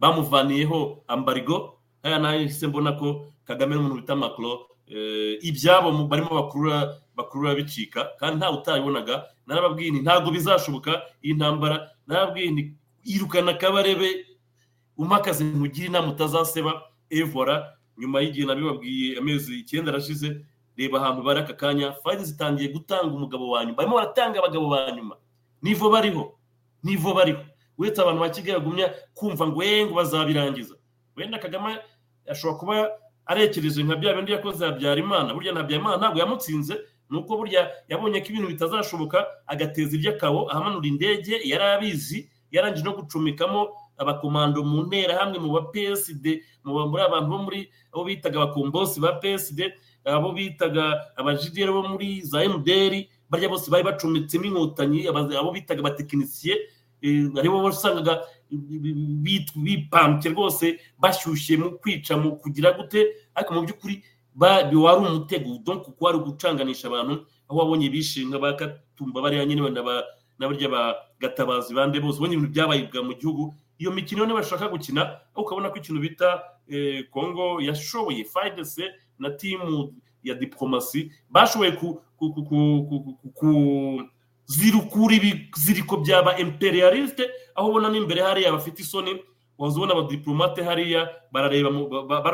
Bamuvaniyeho 0.00 1.04
ambarigo. 1.08 1.78
Aya 2.02 2.18
nahise 2.18 2.66
mbona 2.66 2.92
ko 2.92 3.26
kagame 3.44 3.74
n'umuntu 3.74 3.94
bita 4.00 4.16
macron. 4.16 4.58
eh, 4.58 4.77
ibyabo 5.42 5.92
mu- 5.92 6.08
barimo 6.08 6.30
bakurura 6.34 6.96
bakurura 7.16 7.54
bicika 7.54 8.10
kandi 8.18 8.36
ntawe 8.38 8.56
utabibonaga 8.56 9.24
narababwiye 9.46 9.90
nti 9.90 10.00
ntabwo 10.02 10.30
bizashoboka 10.30 11.02
iyi 11.22 11.34
ntambara. 11.34 11.90
Narababwiye 12.06 12.50
nti 12.50 12.62
irukana 13.04 13.52
kabarebe 13.54 14.26
umakazi 14.96 15.44
ntugire 15.44 15.86
inama 15.86 16.08
utazaseba 16.12 16.82
evora. 17.10 17.74
Nyuma 17.98 18.20
y'igihe 18.20 18.46
nabibabwiye 18.46 19.18
amezi 19.18 19.58
icyenda 19.60 19.90
arashize 19.92 20.40
reba 20.76 20.98
ahantu 21.02 21.22
bari 21.22 21.40
aka 21.40 21.52
kanya. 21.54 21.92
Fayili 21.92 22.24
zitangiye 22.24 22.68
gutanga 22.72 23.10
umugabo 23.14 23.50
wa 23.50 23.64
nyuma. 23.64 23.76
Barimo 23.76 23.96
baratanga 23.96 24.38
abagabo 24.38 24.68
ba 24.70 24.92
nyuma. 24.92 25.16
Nivo 25.62 25.90
bariho 25.90 26.34
nivo 26.82 27.14
bariho. 27.14 27.40
Uretse 27.78 28.00
abantu 28.02 28.20
ba 28.20 28.30
kigali 28.30 28.58
bagumya 28.58 28.86
kumva 29.14 29.46
ngo 29.46 29.62
"Eh, 29.62 29.86
ngo 29.86 29.94
bazabirangiza. 29.94 30.74
Wenda 31.16 31.38
kagame 31.38 31.78
ashobora 32.30 32.58
kuba 32.58 32.74
arekereje 33.28 33.82
nka 33.84 33.96
bya 34.00 34.14
bindi 34.16 34.32
yakoze 34.32 34.64
habyarimana. 34.66 35.34
Burya 35.34 35.52
na 35.52 35.60
habyarimana 35.60 35.96
ntabwo 36.00 36.18
yamutsinze 36.18 36.74
ni 37.10 37.16
uko 37.18 37.36
burya 37.36 37.68
yabonye 37.88 38.20
ko 38.20 38.26
ibintu 38.32 38.48
bitazashoboka 38.52 39.18
agateza 39.46 39.96
iby'akabo 39.96 40.50
ahamanura 40.50 40.86
indege 40.88 41.34
yari 41.44 41.64
abizi 41.76 42.28
yarangije 42.52 42.84
no 42.84 42.92
gucumikamo 42.96 43.60
abakomando 43.96 44.60
mu 44.64 44.82
nterahamwe 44.88 45.38
mu 45.40 45.50
ba 45.56 45.62
psd 45.72 46.24
muri 46.64 47.02
abantu 47.02 47.28
bo 47.32 47.38
muri 47.48 47.60
abo 47.92 48.04
bitaga 48.04 48.36
abakombosi 48.40 49.00
ba 49.00 49.16
psd 49.20 49.72
abo 50.04 50.32
bitaga 50.36 50.84
abajidiyeri 51.16 51.72
bo 51.72 51.82
muri 51.88 52.20
za 52.24 52.44
mdr 52.48 52.92
barya 53.30 53.48
bose 53.48 53.68
bari 53.72 53.84
bacumitsemo 53.88 54.44
inkotanyi 54.44 55.08
abo 55.08 55.50
bitaga 55.52 55.80
abatekinisiye 55.80 56.54
eh, 57.02 57.24
ari 57.40 57.48
bo 57.48 57.64
wasangaga 57.64 58.20
bipambye 59.56 60.30
rwose 60.30 60.78
bashyushye 60.98 61.56
mu 61.56 61.70
kwica 61.78 62.16
mu 62.16 62.36
kugira 62.36 62.72
gute. 62.72 63.06
Ariko 63.34 63.54
mu 63.54 63.62
by'ukuri 63.62 64.02
wari 64.38 64.98
umutego. 65.06 65.58
Donc 65.64 65.84
kuko 65.84 66.04
wari 66.04 66.18
gucanganisha 66.18 66.88
abantu 66.88 67.26
aho 67.48 67.58
wabonye 67.58 67.90
bishinga 67.90 68.38
ba 68.38 68.52
katumba 68.56 69.22
bariya 69.22 69.44
nyine 69.46 69.62
n'abarya 70.38 70.68
ba 70.68 70.96
gatabazi 71.20 71.74
bande 71.74 72.00
bose. 72.00 72.18
Ubonye 72.18 72.34
ibintu 72.34 72.52
byabayibwa 72.52 73.02
mu 73.02 73.14
gihugu. 73.14 73.54
Iyo 73.78 73.90
mikino 73.90 74.26
niba 74.26 74.40
bashaka 74.40 74.68
gukina 74.68 75.02
aho 75.34 75.42
ukabona 75.42 75.70
ko 75.70 75.78
ikintu 75.78 76.00
bita 76.00 76.42
eh, 76.68 77.06
congo 77.10 77.60
yashoboye 77.62 78.24
fayidese 78.24 78.90
na 79.18 79.30
timu 79.30 79.94
ya 80.22 80.34
diplomasi 80.34 81.12
bashoboye 81.30 81.72
ku 81.72 82.02
ku 84.48 84.54
ku 84.54 84.70
ku 84.70 84.88
ku 84.88 84.90
ku 84.90 84.98
ku 84.98 85.08
zirukura 85.08 85.14
ibiziriko 85.14 85.96
byaba 85.96 86.38
imperialiste 86.38 87.28
aho 87.54 87.68
ubona 87.68 87.88
n'imbere 87.88 88.22
hariya 88.22 88.52
bafite 88.52 88.80
isoni 88.82 89.22
waza 89.58 89.76
ubona 89.76 89.92
abadiplomate 89.92 90.62
hariya 90.62 91.08
barareba 91.32 91.70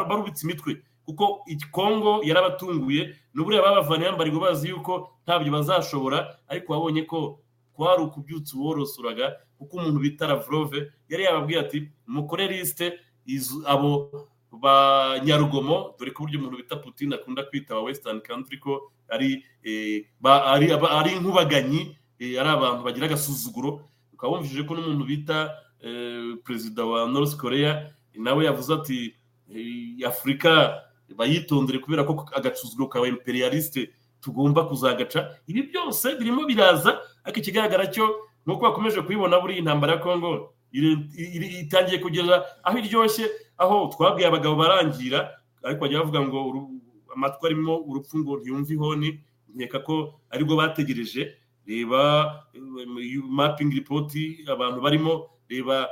barubitse 0.08 0.46
imitwe. 0.46 0.82
Kuko 1.04 1.44
iki 1.46 1.66
kongo 1.70 2.20
yarabatunguye 2.24 3.14
n'uburiya 3.34 3.62
babavaniye 3.62 4.08
yambarigo 4.08 4.40
bazi 4.40 4.68
yuko 4.68 5.10
ntabyo 5.26 5.52
bazashobora 5.52 6.38
ariko 6.48 6.72
wabonye 6.72 7.02
ko 7.02 7.40
kwari 7.72 8.02
ukubyutsa 8.02 8.56
uworosuraga 8.56 9.36
kuko 9.58 9.76
umuntu 9.76 9.98
bita 10.00 10.26
lavrove 10.26 10.92
yari 11.08 11.24
yababwiye 11.24 11.60
ati 11.60 11.88
mukore 12.06 12.46
lisite 12.48 12.92
abo 13.66 14.10
ba 14.52 15.18
nyarugomo 15.24 15.94
dore 15.98 16.10
ko 16.10 16.22
uburyo 16.22 16.38
umuntu 16.40 16.56
bita 16.56 16.76
putin 16.76 17.12
akunda 17.12 17.42
kwita 17.42 17.74
aba 17.74 17.82
western 17.82 18.20
country 18.20 18.58
ko 18.58 18.90
ari 19.08 19.44
eh, 19.64 20.06
ari 20.24 21.12
inkubaganyi 21.12 21.96
ari 22.20 22.48
abantu 22.48 22.84
bagira 22.84 23.06
agasuzuguro 23.06 23.80
ukaba 24.12 24.32
wumvise 24.32 24.62
ko 24.62 24.74
n'umuntu 24.74 25.04
bita 25.04 25.50
eh, 25.80 26.36
perezida 26.44 26.84
wa 26.84 27.08
north 27.08 27.36
korea 27.36 27.90
nawe 28.14 28.44
yavuze 28.44 28.74
ati 28.74 28.98
afurika 30.06 30.80
bayitondere 31.16 31.78
kubera 31.78 32.04
ko 32.04 32.26
agasuzuguro 32.34 32.88
ka 32.88 32.98
imperialiste 33.06 33.90
tugomba 34.20 34.64
kuzagaca. 34.64 35.36
Ibi 35.46 35.62
byose 35.68 36.16
birimo 36.18 36.46
biraza 36.48 36.96
ariko 37.24 37.38
ikigaragara 37.40 37.86
cyo 37.92 38.08
nk'uko 38.46 38.62
bakomeje 38.72 39.02
kubibona 39.02 39.40
buriya 39.40 39.58
intambara 39.60 39.92
ya 39.92 39.98
kongo 40.00 40.54
itangiye 40.72 41.98
kugeza 42.00 42.44
aho 42.64 42.78
iryoshye 42.78 43.28
aho 43.58 43.92
twabwiye 43.92 44.28
abagabo 44.28 44.56
barangira 44.56 45.28
ariko 45.62 45.80
bajya 45.84 46.00
bavuga 46.00 46.20
ngo 46.24 46.38
amatwi 47.14 47.46
arimo 47.46 47.74
urupfu 47.88 48.18
ngo 48.18 48.32
ntiyumve 48.40 48.72
ihoni 48.74 49.08
nkeka 49.54 49.78
ko 49.84 50.20
ari 50.32 50.44
bwo 50.44 50.56
bategereje. 50.56 51.36
Reba 51.66 52.44
mapingi 53.28 53.74
ripoti 53.76 54.44
abantu 54.52 54.80
barimo 54.80 55.30
reba 55.48 55.88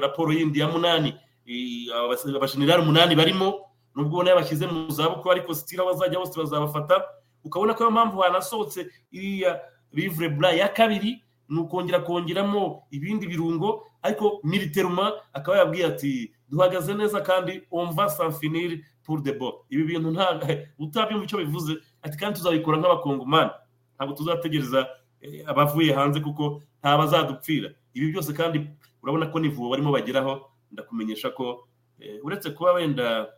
raporo 0.00 0.32
yindi 0.32 0.58
ya 0.60 0.68
munani 0.68 1.14
i- 1.46 1.88
abas- 1.94 2.36
abajenerali 2.36 2.82
umunani 2.82 3.16
barimo 3.16 3.54
nubwo 3.94 4.12
ubona 4.18 4.30
yabashyize 4.30 4.66
mu 4.66 4.90
zabukuru 4.90 5.30
ariko 5.32 5.54
sitira 5.54 5.84
bazajya 5.84 6.18
bose 6.18 6.38
bazabafata 6.38 7.04
ukabona 7.44 7.74
ko 7.74 7.84
ariyo 7.84 7.90
mpamvu 7.90 8.18
hanasohotse 8.20 8.86
iriya 9.12 9.60
livre 9.92 10.28
bla 10.28 10.50
ya 10.52 10.68
kabiri 10.68 11.22
ni 11.48 11.58
ukongera 11.60 12.00
kongeramo 12.00 12.82
ibindi 12.90 13.26
birungo 13.26 13.86
ariko 14.02 14.40
militeruma 14.44 15.12
akaba 15.32 15.58
yabwiye 15.58 15.86
ati 15.86 16.32
duhagaze 16.48 16.94
neza 16.94 17.20
kandi 17.20 17.62
omva 17.70 18.08
sanfinir 18.10 18.80
pour 19.04 19.22
de 19.22 19.32
bo 19.32 19.64
ibi 19.70 19.84
bintu 19.84 20.10
nta 20.10 20.40
utabyumva 20.78 21.24
icyo 21.24 21.38
bivuze 21.38 21.76
ati 22.02 22.18
kandi 22.18 22.36
tuzabikora 22.38 22.78
nk'abakongomani. 22.78 23.50
Ntabwo 23.96 24.14
tuzategereza 24.14 24.88
eh, 25.20 25.42
abavuye 25.48 25.92
hanze 25.92 26.20
kuko 26.20 26.62
nta 26.80 26.98
bazadupfira 26.98 27.74
ibi 27.94 28.12
byose 28.12 28.32
kandi 28.32 28.66
urabona 29.02 29.26
ko 29.26 29.40
nivuba 29.40 29.70
barimo 29.70 29.92
bageraho. 29.92 30.50
Ndakumenyesha 30.72 31.30
ko 31.30 31.68
eh, 32.00 32.20
uretse 32.24 32.50
kuba 32.50 32.72
wenda 32.72 33.28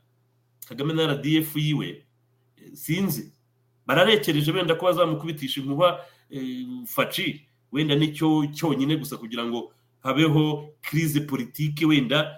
kagame 0.69 0.95
na 0.95 1.07
rdf 1.15 1.57
yiwe 1.57 1.89
eh, 2.57 2.73
sinzi. 2.73 3.33
Bararekereje 3.87 4.53
wenda 4.53 4.75
ko 4.75 4.87
bazamukubitisha 4.87 5.61
inkuba 5.61 6.01
faci. 6.87 7.47
Wenda 7.73 7.95
ni 7.95 8.13
cyo 8.13 8.47
cyonyine 8.53 8.97
gusa 8.97 9.17
kugira 9.17 9.45
ngo 9.45 9.73
habeho 10.01 10.69
crise 10.83 11.21
politike 11.21 11.87
wenda 11.87 12.37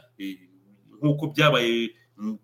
nk'uko 1.02 1.26
byabaye 1.26 1.90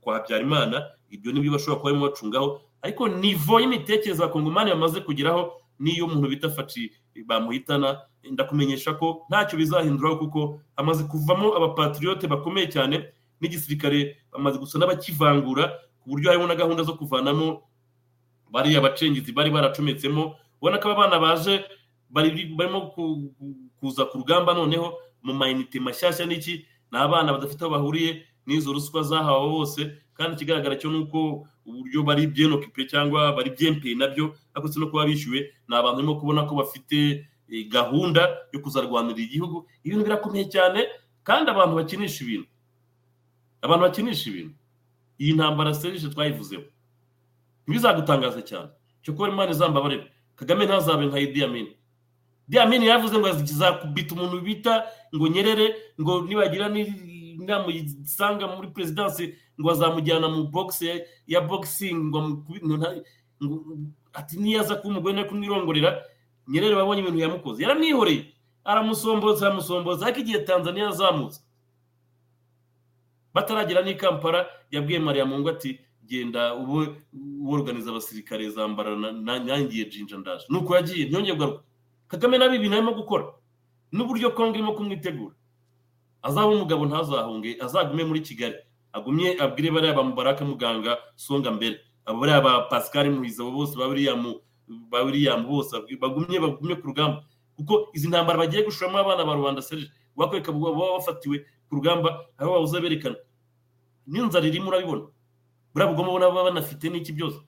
kwa 0.01 0.15
habyarimana. 0.15 0.87
Ibyo 1.11 1.33
ni 1.33 1.41
byo 1.41 1.53
bashobora 1.53 1.77
kuba 1.81 1.91
barimo 1.93 2.07
bacungaho. 2.09 2.61
Ariko 2.83 3.09
nivo 3.09 3.61
y'imitekerereze 3.61 4.23
abakongomani 4.23 4.71
bamaze 4.71 5.01
kugeraho 5.01 5.53
n'iyo 5.79 6.07
umuntu 6.07 6.29
bita 6.29 6.49
faci 6.51 6.93
bamuhitana 7.27 8.01
ndakumenyesha 8.33 8.95
ko 8.99 9.25
ntacyo 9.29 9.59
bizahinduraho 9.59 10.17
kuko 10.17 10.61
hamaze 10.77 11.05
kuvamo 11.05 11.57
abapatriyote 11.57 12.27
bakomeye 12.27 12.67
cyane 12.73 13.13
n'igisirikare 13.41 14.17
bamaze 14.33 14.59
gusa 14.59 14.79
n'abakivangura 14.79 15.69
ku 16.03 16.11
buryo 16.11 16.31
harimo 16.31 16.47
na 16.47 16.55
gahunda 16.55 16.83
zo 16.83 16.95
kuvanamo 16.99 17.63
bariya 18.51 18.81
bacengezi 18.81 19.33
bari 19.33 19.51
baracometsemo. 19.51 20.35
Ubona 20.61 20.79
ko 20.79 20.91
aba 20.91 21.01
bana 21.11 21.19
baje 21.21 21.65
bari 22.11 22.47
barimo 22.57 22.91
ku- 22.95 23.35
ku- 23.39 23.57
kuza 23.81 24.05
ku 24.07 24.19
rugamba 24.23 24.55
noneho 24.55 24.95
mu 25.23 25.35
mayinite 25.35 25.81
mashyashya 25.83 26.27
n'iki 26.27 26.65
ni 26.93 26.97
abana 26.99 27.33
badafite 27.35 27.63
aho 27.67 27.71
bahuriye 27.75 28.23
n'izo 28.47 28.73
ruswa 28.73 29.03
zahawe 29.03 29.49
bose. 29.51 29.91
Kandi 30.15 30.35
ikigaragara 30.39 30.79
cyo 30.79 30.91
ni 30.91 30.99
uko 31.05 31.47
uburyo 31.67 32.03
bari 32.03 32.27
byenokipe 32.27 32.87
cyangwa 32.87 33.33
bari 33.37 33.51
byempeye 33.51 33.95
na 33.99 34.07
byo 34.09 34.35
ariko 34.55 34.69
si 34.73 34.81
no 34.81 34.87
kuba 34.87 35.07
bishyuwe 35.07 35.39
ni 35.69 35.75
abantu 35.77 35.97
barimo 35.99 36.15
kubona 36.21 36.43
ko 36.47 36.55
bafite 36.55 37.27
eh, 37.51 37.69
gahunda 37.69 38.23
yo 38.53 38.61
kuzarwanirira 38.63 39.23
igihugu 39.27 39.67
ibintu 39.85 40.05
birakomeye 40.05 40.45
cyane 40.49 40.87
kandi 41.27 41.51
abantu 41.51 41.75
bakinisha 41.77 42.25
ibintu. 42.25 42.49
Abantu 43.63 43.83
bakinisha 43.83 44.31
ibintu. 44.31 44.55
Iyi 45.19 45.33
ntambara 45.35 45.75
serije 45.75 46.09
twayivuzeho. 46.09 46.63
Ntibizagutangaza 47.67 48.43
cyane. 48.43 48.71
Cyo 49.03 49.13
kuba 49.15 49.29
imana 49.29 49.51
izambabarira 49.51 50.07
kagame 50.37 50.65
ntazabe 50.67 51.07
nka 51.07 51.19
idi 51.19 51.45
amin. 51.45 51.67
Idi 52.49 52.59
amin 52.59 52.83
yavuze 52.83 53.19
ngo 53.19 53.27
azakubita 53.27 54.15
umuntu 54.15 54.41
bita 54.41 54.87
ngo 55.15 55.27
nyerere 55.29 55.67
ngo 56.01 56.23
nibagira 56.23 56.69
inama 57.43 57.69
yisanga 57.73 58.47
muri 58.57 58.69
perezidansi 58.75 59.35
ngo 59.61 59.69
azamujyana 59.71 60.29
mu 60.29 60.45
bogisi 60.49 61.03
ya- 61.27 61.41
bogisingi 61.41 62.05
ngo 62.11 62.19
ati 64.13 64.37
niyo 64.41 64.61
aza 64.61 64.77
kuba 64.81 64.89
umugore 64.97 65.15
no 65.15 65.25
kumwirongorera 65.29 66.03
nyerere 66.49 66.75
babonye 66.75 67.01
ibintu 67.03 67.19
yamukoze. 67.21 67.63
Yaramwihoreye 67.63 68.33
aramusomboza 68.65 69.47
aramusomboza 69.47 70.07
ariko 70.07 70.21
igihe 70.25 70.39
tanzania 70.47 70.85
yazamutse. 70.89 71.41
Bataragera 73.35 73.83
n'i 73.85 73.95
kampala 73.97 74.47
yabwiye 74.71 74.99
mariya 74.99 75.27
mungu 75.27 75.49
ati 75.53 75.81
genda 76.09 76.55
ube 76.55 76.97
worganiza 77.43 77.91
abasirikare 77.91 78.51
zambara 78.51 78.97
na- 78.97 79.13
nangiye 79.39 79.85
jinja 79.91 80.17
ndaje. 80.17 80.47
Nuko 80.49 80.77
yagiye 80.77 81.07
ntiyongeye 81.07 81.35
kugaruka 81.35 81.63
kagame 82.09 82.39
nabi 82.39 82.57
ibintu 82.57 82.77
arimo 82.77 82.93
gukora. 82.97 83.25
N'uburyo 83.93 84.31
kongo 84.33 84.55
irimo 84.57 84.73
kumwitegura. 84.73 85.35
Azaba 86.23 86.47
umugabo 86.53 86.87
ntazahunge 86.87 87.57
azagume 87.61 88.05
muri 88.05 88.21
kigali. 88.21 88.57
Agumye 88.93 89.37
abwire 89.41 89.71
bariya 89.71 89.95
ba 89.95 90.03
mubaraka 90.03 90.45
muganga 90.45 90.97
songa 91.17 91.51
mbere. 91.51 91.81
Abo 92.07 92.21
bariya 92.21 92.41
ba 92.41 92.69
pascal 92.71 93.11
muhiza 93.11 93.45
bose 93.45 93.77
ba 93.77 93.87
william 93.89 95.43
bose 95.47 95.73
bagumye 96.01 96.41
bagumye 96.41 96.77
ku 96.81 96.87
rugamba. 96.87 97.25
Kuko 97.57 97.89
izi 97.95 98.09
ntambara 98.09 98.39
bagiye 98.39 98.65
gushoramo 98.65 98.99
abana 98.99 99.25
ba 99.25 99.35
rubanda 99.35 99.63
serge 99.63 99.89
bakwereka 100.17 100.53
baba 100.53 100.99
bafatiwe 100.99 101.45
ku 101.69 101.73
rugamba 101.77 102.25
aho 102.39 102.53
babuze 102.53 102.81
berekana. 102.81 103.17
N'inzara 104.07 104.47
irimo 104.47 104.69
urabibona. 104.71 105.07
Buriya 105.75 105.93
bugomba 105.93 106.31
banafite 106.31 106.89
n'iki 106.89 107.13
byose. 107.13 107.41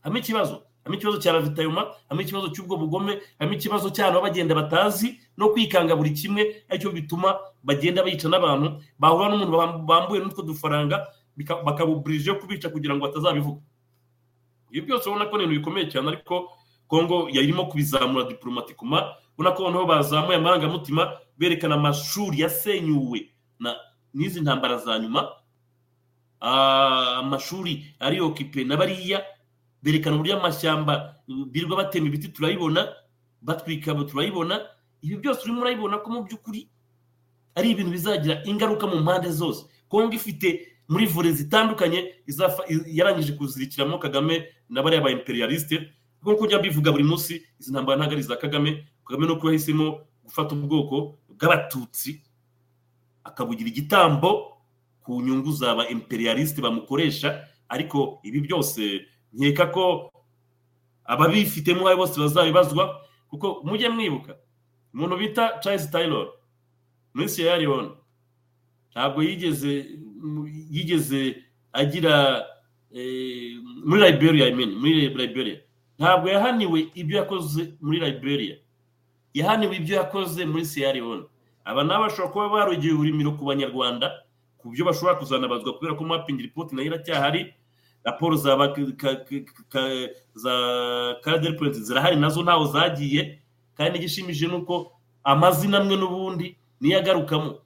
Hamwe 0.00 0.18
ikibazo? 0.20 0.62
Hamwe 0.84 0.96
ikibazo 0.98 1.18
cya 1.22 1.32
ravitayoma 1.32 1.82
hamwe 2.08 2.22
ikibazo 2.24 2.48
cy'ubwo 2.50 2.76
bugome 2.76 3.18
hamwe 3.38 3.54
ikibazo 3.56 3.90
cy'ahantu 3.90 4.18
baba 4.18 4.28
bagenda 4.28 4.54
batazi 4.54 5.20
no 5.36 5.48
kwikanga 5.54 5.96
buri 5.96 6.10
kimwe 6.10 6.64
ari 6.68 6.78
cyo 6.82 6.90
bituma 6.90 7.38
bagenda 7.62 8.02
bica 8.02 8.26
n'abantu 8.28 8.82
bahura 8.98 9.28
n'umuntu 9.30 9.52
bam- 9.56 9.86
bambuye 9.86 10.20
n'utwo 10.22 10.42
dufaranga 10.42 11.06
bakabuburije 11.64 12.32
kubica 12.36 12.68
kugira 12.68 12.94
ngo 12.94 13.06
batazabivuga. 13.08 13.60
Ibyo 14.72 14.82
byose 14.98 15.08
ubona 15.08 15.26
ko 15.30 15.36
ni 15.38 15.44
ibintu 15.44 15.60
bikomeye 15.60 15.86
cyane 15.92 16.08
ariko 16.12 16.50
kongo 16.88 17.28
yarimo 17.32 17.66
kubizamura 17.70 18.24
diporomatikuma 18.28 19.16
ubona 19.38 19.50
ko 19.56 19.62
noneho 19.70 19.86
bazamuye 19.86 20.36
amarangamutima 20.36 21.12
berekana 21.38 21.74
amashuri 21.80 22.40
yasenyuwe 22.44 23.28
n'izi 24.14 24.40
ntambara 24.44 24.76
za 24.76 24.98
nyuma. 24.98 25.28
Ah, 26.40 27.16
amashuri 27.22 27.94
ari 28.00 28.20
okipe 28.20 28.64
na 28.64 28.76
bariya 28.76 29.22
berekana 29.82 30.16
uburyo 30.16 30.38
amashyamba 30.38 31.16
birirwa 31.50 31.76
batema 31.76 32.06
ibiti 32.06 32.28
turayibona 32.28 32.88
batwika 33.42 33.94
turayibona 33.94 34.60
ibi 35.02 35.16
byose 35.16 35.40
urimo 35.44 35.60
urayibona 35.60 35.98
ko 35.98 36.10
mu 36.10 36.22
by'ukuri 36.22 36.68
ari 37.54 37.70
ibintu 37.70 37.90
bizagira 37.90 38.42
ingaruka 38.44 38.86
mu 38.86 38.96
mpande 39.02 39.30
zose. 39.30 39.66
Kongo 39.88 40.14
ifite 40.14 40.72
muri 40.88 41.06
vore 41.06 41.32
zitandukanye 41.32 42.14
yarangije 42.86 43.32
kuzirikiramo 43.36 43.98
kagame 43.98 44.44
na 44.68 44.82
bariya 44.82 45.02
ba 45.04 45.10
imperialiste 45.10 45.92
nk'uko 46.22 46.44
ujya 46.44 46.58
bivuga 46.58 46.92
buri 46.92 47.04
munsi 47.04 47.42
izi 47.60 47.70
ntambara 47.72 47.98
ntabwo 47.98 48.12
ari 48.14 48.20
iza 48.24 48.36
kagame 48.36 48.86
kagame 49.04 49.26
nuko 49.26 49.46
yahisemo 49.50 50.00
gufata 50.24 50.54
ubwoko 50.54 51.18
bw'abatutsi 51.28 52.22
akabugira 53.24 53.68
igitambo 53.68 54.58
ku 55.02 55.20
nyungu 55.22 55.52
za 55.52 55.74
ba 55.74 55.88
imperialiste 55.88 56.62
bamukoresha 56.62 57.42
ariko 57.68 58.20
ibi 58.22 58.40
byose 58.40 59.06
nkeka 59.32 59.66
ko 59.72 60.12
ababifitemo 61.04 61.88
ari 61.88 61.96
bose 61.96 62.20
bazabibazwa 62.20 63.00
kuko 63.30 63.60
mujye 63.64 63.88
mwibuka 63.88 64.36
umuntu 64.94 65.16
bita 65.16 65.58
Charles 65.60 65.90
Taylor 65.90 66.28
muri 67.14 67.28
Sierra 67.28 67.56
Leone 67.56 67.90
ntabwo 68.92 69.22
yigeze 69.22 69.86
yigeze 70.70 71.42
agira 71.72 72.44
eh, 72.92 73.56
muri 73.84 74.00
Liberia 74.12 74.54
muri 74.56 75.08
Liberia. 75.16 75.60
Ntabwo 75.98 76.28
yahaniwe 76.28 76.88
ibyo 76.94 77.16
yakoze 77.18 77.74
muri 77.80 78.00
Liberia. 78.00 78.56
Yahaniwe 79.34 79.76
ibyo 79.76 79.96
yakoze 79.96 80.44
muri 80.44 80.64
Sierra 80.64 80.92
Leone. 80.92 81.24
Aba 81.64 81.84
nabo 81.84 82.04
bashobora 82.04 82.32
kuba 82.32 82.48
barugiye 82.48 82.92
uburimiro 82.92 83.32
ku 83.32 83.44
banyarwanda 83.44 84.10
ku 84.58 84.70
byo 84.70 84.84
bashobora 84.84 85.14
kuzanabazwa 85.18 85.72
kubera 85.74 85.94
ko 85.94 86.04
mapingi 86.04 86.42
ripoti 86.42 86.76
na 86.76 86.82
yo 86.82 86.86
iracyahari. 86.92 87.54
Raporo 88.04 88.36
za 88.36 88.56
ba- 88.56 88.72
ka- 88.72 89.16
ka- 89.24 89.44
ka- 89.68 90.08
za 90.34 90.52
kaderi 91.22 91.56
purensi 91.56 91.82
zirahari 91.84 92.16
na 92.16 92.28
zo 92.28 92.42
ntaho 92.42 92.64
zagiye 92.66 93.38
kandi 93.74 93.98
igishimishije 93.98 94.46
ni 94.46 94.54
uko 94.54 94.92
amazina 95.24 95.78
amwe 95.78 95.96
n'ubundi 95.96 96.56
niyo 96.80 96.98
agarukamo 96.98 97.58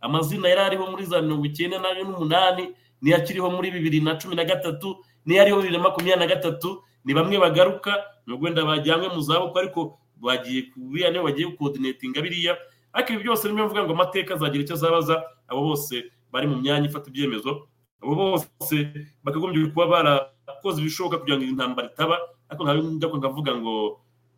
amazina 0.00 0.48
yari 0.48 0.60
ariho 0.60 0.90
muri 0.90 1.04
za 1.06 1.22
mirongo 1.22 1.46
icyenda 1.46 1.78
na 1.78 1.88
yo 1.94 2.04
n'umunani 2.04 2.74
niyo 3.02 3.16
akiriho 3.16 3.50
muri 3.50 3.70
bibiri 3.70 4.00
na 4.00 4.14
cumi 4.18 4.34
na 4.36 4.44
gatatu 4.44 4.96
niyo 5.26 5.42
ariho 5.42 5.56
bibiri 5.56 5.76
na 5.76 5.82
makumyabiri 5.82 6.20
na 6.20 6.26
gatatu 6.34 6.82
ni 7.04 7.14
bamwe 7.14 7.38
bagaruka 7.38 8.04
nubwo 8.26 8.44
wenda 8.46 8.64
bajyanywe 8.64 9.08
mu 9.14 9.20
zabukuru 9.20 9.60
ariko 9.60 9.98
bagiye 10.16 10.62
biriya 10.76 11.10
nibo 11.10 11.24
bagiye 11.24 11.46
gukodinatinga 11.52 12.20
biriya. 12.22 12.56
Ariko 12.92 13.12
ibi 13.12 13.22
byose 13.28 13.48
niyo 13.52 13.66
mvuga 13.66 13.84
ngo 13.84 13.92
amateka 13.92 14.34
azagira 14.34 14.64
icyo 14.64 14.74
azabaza 14.74 15.20
abo 15.48 15.60
bose 15.74 16.04
bari 16.32 16.46
mu 16.48 16.56
myanya 16.64 16.86
ifata 16.88 17.10
ibyemezo. 17.12 17.68
Abo 18.04 18.14
bose 18.14 18.76
bakagombye 19.24 19.66
kuba 19.72 19.86
barakoze 19.86 20.80
ibishoboka 20.80 21.18
kugira 21.18 21.36
ngo 21.36 21.44
iyi 21.44 21.56
ntambara 21.56 21.88
itaba 21.88 22.16
ariko 22.48 22.62
ntabwo 22.64 23.16
nkavuga 23.18 23.52
ngo 23.56 23.74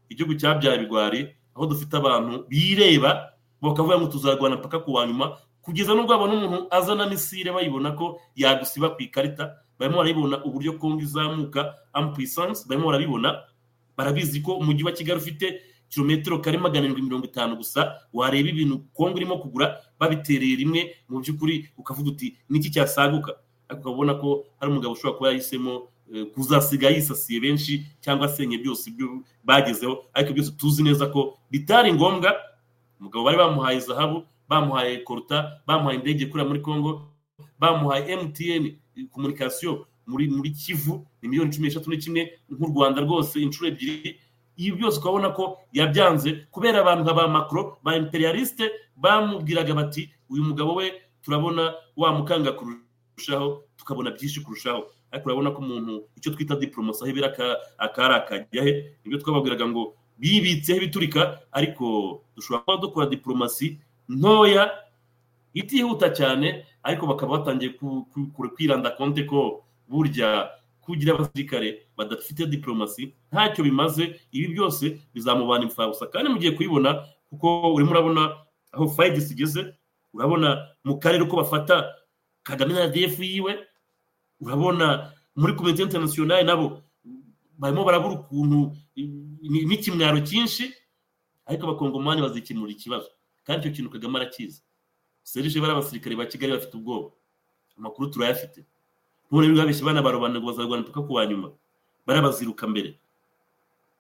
igihugu 0.08 0.34
cyabyaye 0.38 0.76
ibigwari 0.78 1.20
aho 1.54 1.64
dufite 1.66 1.94
abantu 1.98 2.44
bireba 2.48 3.32
bakavuga 3.62 3.98
ngo 3.98 4.06
tuzarwana 4.06 4.56
paka 4.62 4.78
ku 4.84 4.92
wa 4.94 5.06
nyuma 5.06 5.26
kugeza 5.62 5.94
n'ubwo 5.94 6.14
babona 6.14 6.32
umuntu 6.38 6.58
azana 6.70 7.06
n'isire 7.10 7.50
bayibona 7.50 7.90
ko 7.98 8.20
yagusiba 8.38 8.94
ku 8.94 9.02
ikarita 9.02 9.58
barimo 9.78 9.98
barabibona 9.98 10.36
uburyo 10.46 10.78
kongo 10.78 11.02
izamuka 11.02 11.74
ampuissance 11.92 12.62
barimo 12.68 12.86
barabibona 12.86 13.42
barabizi 13.98 14.40
ko 14.40 14.56
umujyi 14.62 14.84
wa 14.86 14.92
kigali 14.94 15.18
ufite 15.18 15.58
kilometero 15.90 16.38
kare 16.38 16.58
magana 16.58 16.86
arindwi 16.86 17.02
mirongo 17.02 17.26
itanu 17.26 17.56
gusa 17.58 17.98
wareba 18.12 18.48
ibintu 18.48 18.78
kongo 18.94 19.16
irimo 19.18 19.38
kugura 19.42 19.74
babitereye 19.98 20.54
rimwe 20.56 20.80
mu 21.08 21.18
by'ukuri 21.22 21.70
ukavuga 21.78 22.10
uti 22.10 22.36
niki 22.50 22.70
cyasaguka? 22.70 23.34
Ariko 23.68 23.88
ukabona 23.90 24.14
ko 24.14 24.44
hari 24.60 24.72
umugabo 24.72 24.92
ushobora 24.94 25.16
kuba 25.18 25.28
yahisemo 25.30 25.88
eh, 26.14 26.26
kuzasiga 26.34 26.90
yisasiye 26.90 27.40
benshi 27.40 27.86
cyangwa 28.00 28.26
asenye 28.26 28.58
byose 28.58 28.90
ibyo 28.90 29.06
bagezeho. 29.44 30.04
Ariko 30.14 30.32
byose 30.34 30.50
tuzi 30.56 30.82
neza 30.82 31.06
ko 31.06 31.38
bitari 31.50 31.92
ngombwa. 31.94 32.34
Umugabo 33.00 33.24
bari 33.24 33.36
bamuhaye 33.38 33.80
zahabu 33.80 34.22
bamuhaye 34.48 34.98
koruta 35.04 35.60
bamuhaye 35.66 35.98
indege 35.98 36.24
ikorera 36.24 36.48
muri 36.48 36.60
congo 36.60 37.10
bamuhaye 37.58 38.16
mtn 38.16 38.76
komunikasiyo 39.12 39.86
muri 40.06 40.28
muri 40.30 40.50
kivu. 40.50 41.06
Ni 41.22 41.28
miliyoni 41.28 41.50
cumi 41.52 41.66
n'eshatu 41.68 41.90
n'ikimwe 41.90 42.30
nk'u 42.50 42.66
rwanda 42.70 43.00
rwose 43.02 43.40
inshuro 43.42 43.68
ebyiri. 43.68 44.20
Ibi 44.56 44.76
byose 44.78 44.98
ukabona 45.02 45.28
ko 45.34 45.58
yabyanze. 45.72 46.46
Kubera 46.50 46.80
abantu 46.80 47.02
nka 47.04 47.14
ba 47.14 47.28
makoro 47.28 47.76
ba 47.84 47.96
imperialiste 47.98 48.70
bamubwiraga 48.96 49.74
bati 49.74 50.08
uyu 50.30 50.44
mugabo 50.44 50.74
we 50.78 50.92
turabona 51.22 51.74
wamukanga 51.96 52.52
kurushaho 53.20 53.64
tukabona 53.76 54.10
byinshi 54.10 54.40
kurushaho. 54.44 54.86
Ariko 55.10 55.28
urabona 55.28 55.50
ko 55.50 55.58
umuntu 55.62 56.04
icyo 56.16 56.30
twita 56.36 56.56
diporomasi 56.56 57.02
aho 57.02 57.10
ibera 57.10 57.26
aka- 57.32 57.56
akari 57.78 58.14
akajya 58.14 58.62
he? 58.62 58.72
Nibyo 59.04 59.18
twababwiraga 59.18 59.66
ngo 59.68 59.94
bibitseho 60.18 60.78
ibiturika 60.78 61.40
ariko 61.52 62.20
dushobora 62.36 62.62
kuba 62.64 62.76
dukora 62.76 63.06
diporomasi 63.06 63.78
ntoya 64.08 64.70
itihuta 65.54 66.10
cyane 66.12 66.66
ariko 66.82 67.06
bakaba 67.06 67.38
batangiye 67.38 67.74
kwiranda 68.54 68.90
konte 68.98 69.24
ko 69.24 69.64
burya 69.88 70.50
kugira 70.84 71.14
abasirikare 71.14 71.86
badafite 71.96 72.46
diporomasi 72.46 73.14
ntacyo 73.32 73.64
bimaze 73.64 74.20
ibi 74.32 74.52
byose 74.54 75.00
bizamubana 75.14 75.64
imfabusa 75.64 76.06
kandi 76.12 76.28
mugiye 76.30 76.52
kuyibona 76.52 77.06
kuko 77.30 77.72
urimo 77.74 77.90
urabona 77.90 78.36
aho 78.72 78.88
fayidesi 78.90 79.32
igeze 79.34 79.72
urabona 80.12 80.66
mu 80.84 80.98
karere 80.98 81.22
uko 81.24 81.36
bafata 81.40 81.94
kagame 82.46 82.74
na 82.74 82.86
df 82.86 83.18
yiwe 83.20 83.66
urabona 84.40 85.10
muri 85.36 85.52
komite 85.58 85.82
interinasiyonari 85.82 86.44
nabo 86.46 86.82
barimo 87.58 87.84
barabura 87.84 88.14
ukuntu 88.22 88.76
ni- 89.42 89.64
n'ikimwaro 89.66 90.20
cyinshi 90.22 90.70
ariko 91.46 91.64
abakongomani 91.66 92.22
bazikemura 92.22 92.70
ikibazo. 92.72 93.08
Kandi 93.46 93.60
icyo 93.68 93.70
kintu 93.76 93.90
kagame 93.90 94.16
arakizi 94.18 94.62
serije 95.22 95.60
bari 95.60 95.72
abasirikare 95.72 96.16
ba 96.16 96.26
kigali 96.26 96.52
bafite 96.52 96.74
ubwoba. 96.76 97.10
Amakuru 97.78 98.10
turayafite. 98.10 98.64
None 99.30 99.54
babeshye 99.54 99.84
bana 99.84 100.02
barobana 100.02 100.38
ngo 100.40 100.46
bazarwana 100.50 100.82
mpaka 100.82 101.02
ku 101.06 101.12
wa 101.14 101.26
nyuma 101.26 101.48
barabaziruka 102.06 102.66
mbere. 102.66 102.98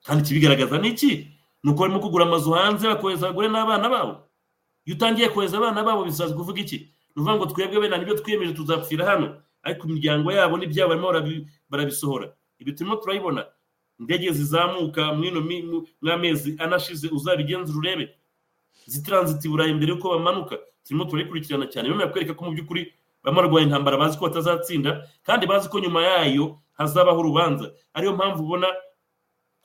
Kandi 0.06 0.22
ikibigaragaza 0.24 0.78
ni 0.78 0.88
iki? 0.94 1.30
Ni 1.62 1.70
uko 1.70 1.80
barimo 1.82 2.00
kugura 2.00 2.24
amazu 2.26 2.50
hanze 2.54 2.86
bakohereza 2.88 3.26
abagore 3.30 3.48
n'abana 3.48 3.88
babo. 3.88 4.14
Iyo 4.86 4.96
utangiye 4.96 5.28
kohereza 5.30 5.56
abana 5.58 5.82
babo 5.82 6.04
bisaza 6.04 6.34
kuvuga 6.34 6.60
iki? 6.62 6.88
Ni 7.16 7.22
ukuvuga 7.22 7.36
ngo 7.36 7.46
twebwe 7.46 7.80
bene 7.80 7.98
ni 7.98 8.04
byo 8.04 8.14
twiyemeje 8.14 8.52
tuzapfira 8.52 9.06
hano. 9.06 9.40
Ariko 9.62 9.88
imiryango 9.88 10.28
yabo 10.32 10.56
n'ibyabo 10.58 10.88
barimo 10.94 11.08
barabi- 11.12 11.46
barabisohora. 11.70 12.32
Ibi 12.60 12.72
turimo 12.72 12.96
turayibona 12.96 13.46
indege 14.00 14.30
zizamuka 14.32 15.14
mwino 15.14 15.40
mw'amezi 16.02 16.56
anashize 16.58 17.08
uzabigenzura 17.08 17.78
urebe. 17.78 18.14
Zitranziti 18.86 19.48
burayi 19.48 19.74
mbere 19.74 19.92
yuko 19.96 20.08
bamanuka 20.12 20.58
turimo 20.84 21.04
turayikurikirana 21.08 21.66
cyane. 21.72 21.88
Bimwe 21.88 22.06
kwereka 22.12 22.34
ko 22.36 22.44
mu 22.44 22.50
by'ukuri 22.52 22.92
barimo 23.24 23.40
bararwanya 23.42 23.66
intambara 23.66 23.96
bazi 23.98 24.18
ko 24.18 24.28
batazatsinda 24.28 25.08
kandi 25.24 25.46
bazi 25.48 25.68
ko 25.72 25.80
nyuma 25.80 26.02
yayo 26.04 26.60
hazabaho 26.78 27.18
urubanza. 27.20 27.72
Ariyo 27.96 28.12
mpamvu 28.12 28.44
ubona 28.44 28.68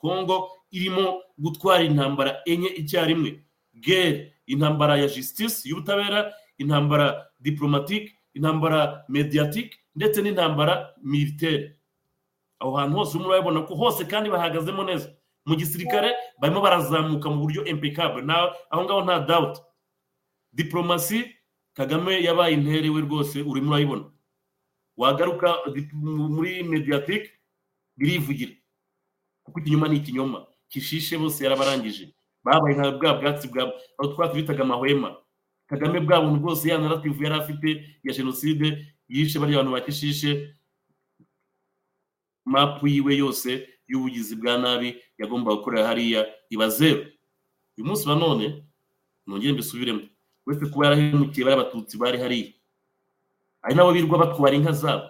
kongo 0.00 0.50
irimo 0.72 1.22
gutwara 1.38 1.84
intambara 1.84 2.40
enye 2.48 2.68
icyarimwe. 2.80 3.44
Gere 3.74 4.32
intambara 4.46 4.96
ya 4.96 5.06
justice 5.08 5.68
y'ubutabera 5.68 6.32
intambara 6.58 7.26
diplomatique 7.40 8.12
intambara 8.34 9.04
mediatike 9.08 9.76
ndetse 9.94 10.22
n'intambara 10.22 10.94
militaire. 11.02 11.76
Aho 12.60 12.76
hantu 12.76 12.96
hose 12.96 13.16
urimo 13.16 13.28
urabibona 13.30 13.62
ko 13.66 13.74
hose 13.74 14.04
kandi 14.04 14.30
bahagazemo 14.30 14.84
neza. 14.84 15.10
Mu 15.46 15.56
gisirikare 15.56 16.14
barimo 16.38 16.60
barazamuka 16.60 17.30
mu 17.30 17.40
buryo 17.42 17.64
impeccable. 17.64 18.22
Nta 18.22 18.54
aho 18.70 18.84
ngaho 18.84 19.02
nta 19.04 19.20
doubt. 19.20 19.58
Diplomasi 20.52 21.24
kagame 21.74 22.22
yabaye 22.22 22.54
intere 22.54 22.88
we 22.90 23.00
rwose 23.00 23.42
urimo 23.42 23.70
urayibona 23.70 24.04
wagaruka 24.96 25.56
muri 26.04 26.62
mediatike 26.62 27.30
birivugira. 27.96 28.52
Kuko 29.44 29.60
ikinyoma 29.60 29.88
ni 29.88 29.96
ikinyoma. 29.96 30.46
Kishishe 30.68 31.18
bose 31.18 31.44
yarabarangije. 31.44 32.14
Babaye 32.44 32.76
nka 32.76 32.90
bwa 32.90 33.14
bwatsi 33.14 33.48
bwa 33.48 33.72
twatsi 34.14 34.36
bitaga 34.36 34.62
amahwema. 34.62 35.16
Kagame 35.72 36.00
bwa 36.04 36.20
buntu 36.20 36.40
bwose 36.40 36.68
ya 36.68 36.78
narrative 36.78 37.16
yari 37.24 37.34
afite 37.40 37.68
ya 38.04 38.12
jenoside 38.12 38.86
yishe 39.08 39.38
bariya 39.40 39.58
bantu 39.64 39.72
bakishishe 39.72 40.52
mapu 42.44 42.86
yiwe 42.88 43.16
yose 43.16 43.68
y'ubugizi 43.88 44.36
bwa 44.36 44.58
nabi 44.58 44.96
yagombaga 45.18 45.56
gukorera 45.56 45.86
hariya 45.86 46.26
iba 46.50 46.68
zeru 46.68 47.06
uyu 47.76 47.86
munsi 47.86 48.08
wa 48.08 48.16
none 48.16 48.64
nongere 49.26 49.52
mbisubiremo. 49.52 50.00
Uretse 50.46 50.66
kuba 50.66 50.86
yarahemukiye 50.86 51.44
bari 51.46 51.60
abatutsi 51.60 51.96
bari 51.98 52.18
hariya. 52.18 52.52
Ari 53.62 53.74
nabo 53.74 53.92
birirwa 53.92 54.18
batwara 54.18 54.56
inka 54.56 54.72
zabo. 54.72 55.06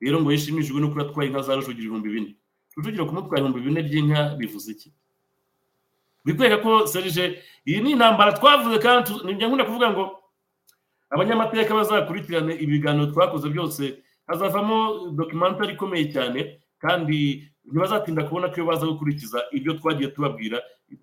Rero 0.00 0.20
ngo 0.20 0.32
yishimishijwe 0.32 0.80
no 0.80 0.88
kuba 0.88 1.02
atwaye 1.06 1.28
inka 1.28 1.42
za 1.42 1.54
rujugira 1.54 1.78
ibihumbi 1.86 2.08
bine 2.10 2.30
rujugira 2.76 3.04
kumutwara 3.04 3.38
ibihumbi 3.44 3.60
bine 3.60 3.80
by'inka 3.82 4.34
bivuze 4.40 4.72
iki? 4.72 4.88
Bikwereka 6.24 6.62
ko 6.62 6.86
serije 6.86 7.38
iyi 7.66 7.80
ni 7.82 7.90
intambara 7.94 8.32
twavuze 8.32 8.78
kandi 8.78 9.10
ni 9.24 9.34
byo 9.34 9.46
nkunda 9.48 9.64
kuvuga 9.64 9.90
ngo 9.90 10.04
abanyamateka 11.10 11.74
bazakurikirane 11.74 12.54
ibiganiro 12.54 13.06
twakoze 13.12 13.48
byose. 13.48 14.02
Hazavamo 14.26 15.10
documentary 15.12 15.72
ikomeye 15.76 16.08
cyane 16.12 16.60
kandi 16.80 17.44
ntibazatinda 17.64 18.24
kubona 18.24 18.48
ko 18.48 18.54
iyo 18.56 18.66
baza 18.66 18.86
gukurikiza 18.88 19.44
ibyo 19.52 19.72
twagiye 19.76 20.08
tubabwira 20.16 20.62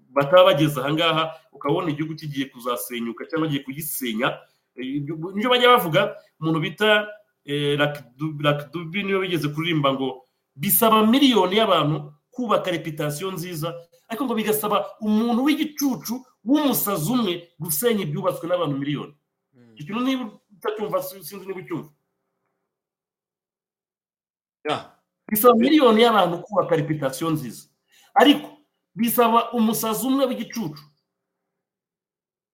bataba 0.09 0.43
bageze 0.53 0.79
ahangaha 0.81 1.29
ukabona 1.53 1.89
igihugu 1.93 2.15
kigiye 2.17 2.45
kuzasenyuka 2.49 3.25
cyangwa 3.29 3.45
bagiye 3.47 3.63
kugisenya 3.63 4.37
ibyo 4.75 5.49
bajya 5.49 5.69
bavuga 5.69 6.15
umuntu 6.41 6.59
bita 6.59 7.07
eh, 7.45 7.77
Rakidu- 7.79 8.41
rakidubi 8.43 9.03
niyo 9.05 9.19
bigeze 9.21 9.47
kuririmba 9.53 9.93
ngo 9.93 10.25
bisaba 10.57 11.05
miliyoni 11.05 11.57
y'abantu 11.57 12.13
kubaka 12.33 12.71
reputasiyo 12.73 13.31
nziza 13.31 13.73
ariko 14.11 14.25
ngo 14.27 14.35
bigasaba 14.35 14.77
umuntu 15.01 15.43
w'igicucu 15.47 16.13
w'umusazi 16.43 17.07
umwe 17.11 17.33
gusenya 17.59 18.01
ibyubatswe 18.03 18.43
n'abantu 18.47 18.75
miliyoni. 18.77 19.13
Icyo 19.79 19.83
kintu 19.87 20.01
niba 20.03 20.23
utacyumva 20.55 20.99
si- 21.03 21.23
sinzi 21.23 21.45
niba 21.47 21.59
ucyumva. 21.63 21.89
Bisaba 25.31 25.55
miliyoni 25.55 26.01
y'abantu 26.03 26.43
kubaka 26.43 26.75
reputasiyo 26.75 27.29
nziza. 27.31 27.69
Ariko 28.13 28.47
bisaba 28.95 29.51
umusazi 29.55 30.03
umwe 30.07 30.25
w'igicucu 30.27 30.83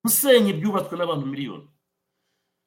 gusenya 0.05 0.49
ibyubatswe 0.53 0.93
n'abantu 0.97 1.25
miliyoni. 1.25 1.67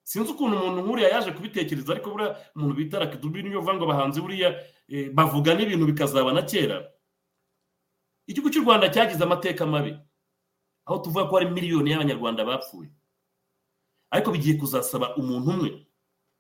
Sinzi 0.03 0.31
ukuntu 0.35 0.57
umuntu 0.59 0.81
nk'uriya 0.83 1.09
yaje 1.15 1.31
kubitekereza 1.33 1.93
ariko 1.95 2.11
buriya 2.11 2.35
umuntu 2.59 2.75
bita 2.75 2.99
rakidubi 2.99 3.43
niyo 3.47 3.59
uvuga 3.63 3.75
ngo 3.79 3.85
abahanzi 3.87 4.19
buriya 4.21 4.49
eh, 4.91 5.11
bavuga 5.15 5.55
n'ibintu 5.55 5.87
bikazaba 5.87 6.33
na 6.35 6.43
kera. 6.43 6.91
Igihugu 8.27 8.51
cy'u 8.53 8.63
rwanda 8.65 8.89
cyagize 8.93 9.23
amateka 9.25 9.67
mabi 9.67 9.97
aho 10.87 10.99
tuvuga 10.99 11.25
ko 11.29 11.37
hari 11.37 11.51
miliyoni 11.51 11.91
y'abanyarwanda 11.91 12.45
bapfuye. 12.45 12.91
Ariko 14.11 14.31
bigiye 14.33 14.55
kuzasaba 14.59 15.17
umuntu 15.17 15.51
umwe 15.51 15.71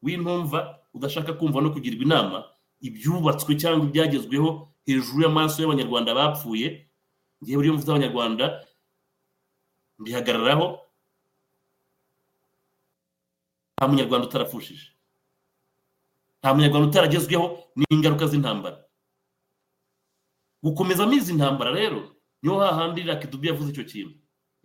w'intumva 0.02 0.80
udashaka 0.94 1.32
kumva 1.38 1.60
no 1.60 1.70
kugirwa 1.70 2.02
inama 2.02 2.38
ibyubatswe 2.80 3.54
cyangwa 3.60 3.86
ibyagezweho 3.86 4.72
hejuru 4.86 5.22
y'amaso 5.22 5.62
y'abanyarwanda 5.62 6.14
bapfuye 6.14 6.90
ngewe 7.42 7.56
buriyo 7.56 7.74
mvuze 7.74 7.90
abanyarwanda 7.90 8.44
mbihagararaho 9.98 10.66
nta 13.76 13.88
munyarwanda 13.88 14.26
utarapfushije. 14.26 14.86
Nta 16.40 16.54
munyarwanda 16.54 16.88
utaragezweho 16.88 17.46
n'ingaruka 17.76 18.26
z'intambara. 18.26 18.84
Gukomezamo 20.62 21.12
izi 21.12 21.32
ntambara 21.34 21.70
rero 21.72 22.16
ni 22.42 22.48
ho 22.48 22.58
hahandi 22.60 23.02
rakidubi 23.02 23.48
yavuze 23.48 23.70
icyo 23.72 23.84
kintu. 23.84 24.14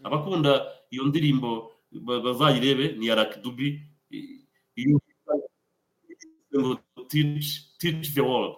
Abakunda 0.04 0.72
iyo 0.92 1.04
ndirimbo 1.08 1.72
ba- 1.92 2.20
bazayirebe 2.20 2.88
ni 3.00 3.06
iya 3.06 3.16
rakidubi 3.16 3.82
ngo 6.56 6.80
teach 7.80 8.14
the 8.14 8.22
world. 8.22 8.56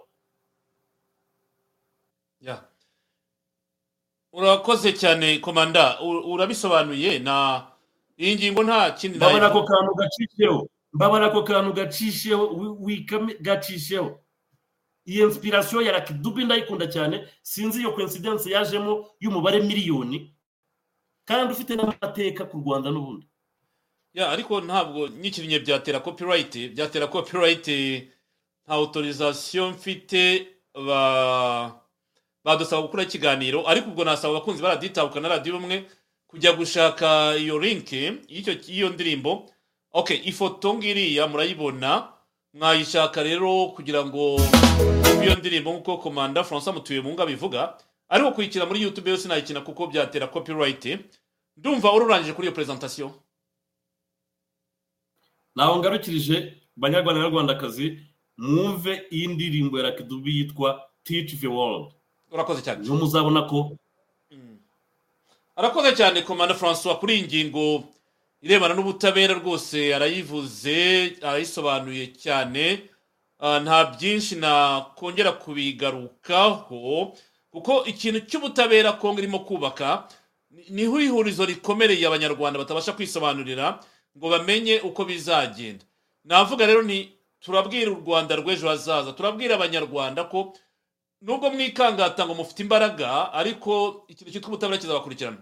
Urakoze 4.32 4.92
cyane 4.92 5.38
komanda. 5.38 6.00
Urabisobanuye 6.02 7.18
na 7.18 7.66
iyi 8.18 8.34
ngingo 8.36 8.62
nta 8.62 8.90
kindi 8.94 9.16
mbabara 9.18 9.46
ako 9.46 9.62
kantu 9.64 9.94
gacisheho. 9.94 10.68
Mbabara 10.92 11.26
ako 11.26 11.42
kantu 11.42 11.72
gacisheho 11.72 12.44
gacisheho. 13.40 14.20
Iyi 15.08 15.22
inspiration 15.24 15.84
ya 15.84 15.92
rakidubi 15.92 16.44
ndayikunda 16.44 16.86
cyane 16.86 17.24
sinzi 17.42 17.80
iyo 17.80 17.92
coincidence 17.92 18.44
yajemo 18.50 19.08
y'umubare 19.20 19.60
miliyoni 19.60 20.34
kandi 21.24 21.52
ufite 21.52 21.76
n'amateka 21.76 22.44
ku 22.44 22.56
rwanda 22.60 22.90
n'ubundi. 22.90 23.26
Ya 24.14 24.28
ariko 24.30 24.60
ntabwo 24.60 25.08
nyikirinye 25.08 25.58
byatera 25.64 26.00
copyright 26.00 26.52
byatera 26.74 27.06
copyright 27.06 27.66
nta 28.64 28.74
autorisation 28.74 29.70
mfite 29.76 30.46
ba 30.74 31.00
badusaba 32.44 32.82
gukora 32.82 33.02
ikiganiro 33.02 33.64
ariko 33.68 33.88
ubwo 33.90 34.04
nasaba 34.04 34.36
abakunzi 34.36 34.62
baraditabuka 34.62 35.20
na 35.20 35.28
radiyo 35.28 35.56
umwe 35.56 35.84
kujya 36.28 36.52
gushaka 36.52 37.36
iyo 37.36 37.58
link 37.58 37.92
y'icyo 38.28 38.52
y'iyo 38.68 38.88
ndirimbo. 38.92 39.48
Okay 39.92 40.20
ifoto 40.24 40.74
ngiriya 40.74 41.26
murayibona. 41.26 42.12
Mwayishaka 42.54 43.22
rero 43.22 43.66
kugira 43.76 44.04
ngo 44.06 44.40
iyo 45.22 45.34
ndirimbo 45.36 45.70
nk'uko 45.72 45.98
komanda 45.98 46.44
francois 46.44 46.74
mutuye 46.76 47.00
mu 47.00 47.20
abivuga 47.20 47.76
ariko 48.08 48.32
kuyikina 48.32 48.66
muri 48.66 48.82
youtube 48.82 49.10
yose 49.10 49.28
nayikina 49.28 49.60
kuko 49.60 49.86
byatera 49.86 50.26
copyright. 50.32 50.84
Ndumva 51.56 51.92
ururangije 51.92 52.32
kuri 52.32 52.46
iyo 52.48 52.54
presentation. 52.54 53.10
Naho 55.56 55.76
ngarukirije 55.78 56.54
banyarwanda 56.76 57.20
n'abanyarwandakazi 57.20 57.98
mwumve 58.38 59.06
iyi 59.10 59.26
ndirimbo 59.26 59.78
ya 59.78 59.84
rakidubi 59.84 60.38
yitwa 60.38 60.88
teach 61.04 61.34
the 61.40 61.46
world. 61.48 61.92
Urakoze 62.30 62.62
cyane. 62.62 62.80
Niho 62.82 62.96
muzabona 62.96 63.42
ko 63.42 63.76
arakoze 65.56 65.92
cyane 65.96 66.22
komanda 66.22 66.54
francois 66.54 66.96
kuri 66.98 67.14
iyi 67.14 67.24
ngingo. 67.26 67.84
Irebana 68.42 68.74
n'ubutabera 68.74 69.34
rwose 69.34 69.94
arayivuze 69.94 71.16
arayisobanuye 71.22 72.06
cyane. 72.22 72.64
Ah, 73.40 73.60
nta 73.60 73.84
byinshi 73.94 74.34
nakongera 74.36 75.32
kubigarukaho 75.38 77.14
kuko 77.50 77.84
ikintu 77.86 78.20
cy'ubutabera 78.26 78.92
kongo 78.98 79.18
irimo 79.22 79.38
kubaka 79.46 80.08
ni- 80.50 80.66
ni 80.70 80.84
ho 80.90 80.98
ihurizo 81.00 81.46
rikomereye 81.46 82.06
abanyarwanda 82.06 82.58
batabasha 82.58 82.92
kwisobanurira 82.98 83.78
ngo 84.18 84.26
bamenye 84.30 84.80
uko 84.82 85.04
bizagenda. 85.06 85.84
Navuga 86.24 86.66
rero 86.66 86.82
ni 86.82 87.14
turabwira 87.40 87.90
u 87.94 88.02
rwanda 88.02 88.36
rw'ejo 88.36 88.66
hazaza 88.68 89.12
turabwira 89.14 89.54
abanyarwanda 89.54 90.24
ko 90.26 90.52
nubwo 91.22 91.50
mwikangata 91.50 92.26
ngo 92.26 92.34
mufite 92.34 92.60
imbaraga 92.66 93.30
ariko 93.32 94.02
ikintu 94.10 94.32
cyitwa 94.34 94.48
ubutabera 94.50 94.78
kizabakurikirana. 94.82 95.38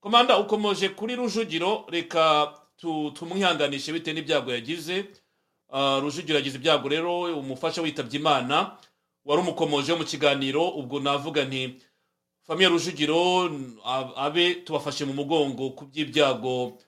Komanda 0.00 0.38
ukomoje 0.38 0.88
kuri 0.88 1.16
rujugiro 1.16 1.84
reka 1.88 2.54
tu- 2.76 3.10
tumwihanganishe 3.10 3.92
bitewe 3.92 4.14
n'ibyago 4.14 4.52
yagize. 4.52 5.04
Ah, 5.70 6.00
rujugiro 6.00 6.38
yagize 6.38 6.56
ibyago 6.58 6.88
rero 6.88 7.20
umufasha 7.38 7.82
witabye 7.82 8.18
imana 8.20 8.76
wari 9.24 9.42
umukomoje 9.42 9.94
mu 9.94 10.04
kiganiro 10.04 10.68
ubwo 10.68 11.00
navuga 11.00 11.44
nti 11.44 11.76
famiye 12.46 12.68
rujugiro 12.68 13.50
abe 14.16 14.54
tubafashe 14.64 15.04
mu 15.04 15.12
mugongo 15.12 15.70
ku 15.76 15.84
by'ibyago 15.84 16.78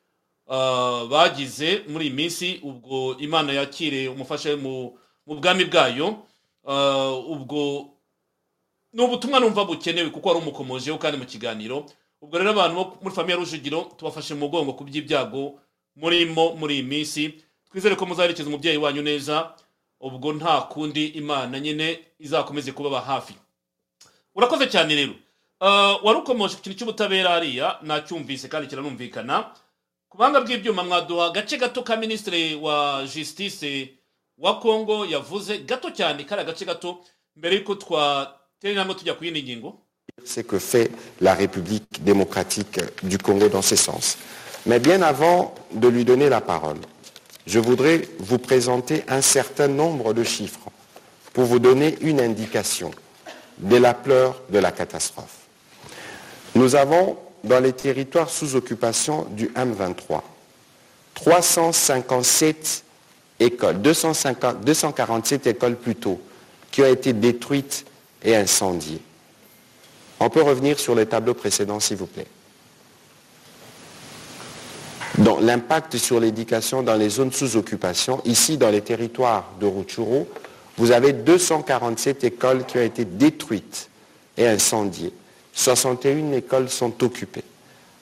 ah, 0.48 1.04
bagize 1.10 1.84
muri 1.88 2.06
iyi 2.06 2.14
minsi 2.14 2.48
ubwo 2.62 3.16
imana 3.20 3.52
yakire 3.52 4.08
umufasha 4.08 4.56
mu 4.56 4.96
mu 5.26 5.34
bwami 5.36 5.64
bwayo. 5.68 6.24
Ah, 6.64 7.12
ubwo 7.28 7.90
ni 8.92 9.02
ubutumwa 9.04 9.40
numva 9.40 9.64
bukenewe 9.64 10.10
kuko 10.10 10.28
wari 10.28 10.40
umukomojeho 10.40 10.98
kandi 10.98 11.18
mu 11.18 11.24
kiganiro. 11.28 11.84
Ubwo 12.20 12.38
rero 12.38 12.50
abantu 12.50 12.74
bo 12.76 12.84
muri 13.02 13.14
famiye 13.14 13.36
rujugiro 13.36 13.80
tubafashe 13.96 14.34
mu 14.34 14.40
mugongo 14.46 14.72
ku 14.76 14.84
by'ibyago 14.84 15.58
murimo 15.96 16.54
muri 16.56 16.74
iyi 16.74 16.82
minsi. 16.84 17.22
Twizere 17.70 17.96
ko 17.96 18.06
muzaherekeza 18.06 18.48
umubyeyi 18.48 18.76
wanyu 18.78 19.02
neza 19.02 19.54
ubwo 20.00 20.32
nta 20.32 20.60
kundi 20.68 21.06
imana 21.16 21.60
nyine 21.60 22.00
izakomeze 22.18 22.72
kubaba 22.72 23.00
hafi. 23.00 23.34
Urakoze 24.34 24.66
cyane 24.66 24.94
rero. 24.94 25.14
Wari 26.04 26.18
ukomeje 26.18 26.56
ku 26.56 26.62
kintu 26.62 26.78
cy'ubutabera 26.78 27.30
hariya 27.36 27.78
nacyumvise 27.82 28.48
kandi 28.48 28.68
kiranumvikana. 28.68 29.54
Ku 30.08 30.16
buhanga 30.18 30.40
bw'ibyuma 30.40 30.82
mwaduha 30.84 31.26
agace 31.30 31.56
gato 31.56 31.82
ka 31.82 31.96
minisitiri 31.96 32.54
wa 32.58 33.06
justice 33.14 33.94
wa 34.38 34.58
congo 34.60 35.06
yavuze 35.06 35.58
gato 35.64 35.90
cyane 35.90 36.24
kari 36.24 36.40
agace 36.42 36.64
gato 36.64 37.04
mbere 37.36 37.56
y'uko 37.60 37.74
twatera 37.78 38.72
intambwe 38.72 38.94
tujya 38.94 39.14
ku 39.14 39.24
yindi 39.24 39.42
ngingo. 39.42 39.78
C'est 40.24 40.46
que 40.46 40.58
fait 40.58 40.90
la 41.20 41.34
République 41.34 42.02
démocratique 42.04 42.80
du 43.02 43.18
Congo 43.18 43.48
dans 43.48 43.62
ce 43.62 43.76
sens. 43.76 44.18
Mais 44.66 44.78
bien 44.78 45.02
avant 45.02 45.54
de 45.72 45.88
lui 45.88 46.04
donner 46.04 46.28
la 46.28 46.40
parole, 46.40 46.78
je 47.46 47.58
voudrais 47.58 48.02
vous 48.18 48.38
présenter 48.38 49.02
un 49.08 49.22
certain 49.22 49.68
nombre 49.68 50.12
de 50.12 50.22
chiffres 50.22 50.70
pour 51.32 51.44
vous 51.44 51.58
donner 51.58 51.96
une 52.00 52.20
indication 52.20 52.90
de 53.58 53.76
la 53.76 53.94
pleure 53.94 54.40
de 54.50 54.58
la 54.58 54.72
catastrophe. 54.72 55.38
Nous 56.54 56.74
avons 56.74 57.16
dans 57.44 57.60
les 57.60 57.72
territoires 57.72 58.30
sous 58.30 58.54
occupation 58.56 59.26
du 59.30 59.48
M23 59.48 60.22
357 61.14 62.84
écoles, 63.38 63.80
250 63.80 64.64
247 64.64 65.46
écoles 65.46 65.76
plutôt, 65.76 66.20
qui 66.70 66.82
ont 66.82 66.86
été 66.86 67.12
détruites 67.12 67.84
et 68.22 68.36
incendiées. 68.36 69.00
On 70.20 70.28
peut 70.28 70.42
revenir 70.42 70.78
sur 70.78 70.94
le 70.94 71.06
tableau 71.06 71.34
précédent, 71.34 71.80
s'il 71.80 71.96
vous 71.96 72.06
plaît. 72.06 72.26
Donc, 75.18 75.40
l'impact 75.40 75.96
sur 75.96 76.20
l'éducation 76.20 76.82
dans 76.82 76.94
les 76.94 77.08
zones 77.08 77.32
sous 77.32 77.56
occupation, 77.56 78.22
ici 78.24 78.56
dans 78.56 78.70
les 78.70 78.82
territoires 78.82 79.50
de 79.60 79.66
Rutshuru, 79.66 80.24
vous 80.76 80.92
avez 80.92 81.12
247 81.12 82.24
écoles 82.24 82.64
qui 82.64 82.78
ont 82.78 82.82
été 82.82 83.04
détruites 83.04 83.90
et 84.36 84.46
incendiées. 84.46 85.12
61 85.52 86.32
écoles 86.32 86.70
sont 86.70 87.02
occupées. 87.02 87.44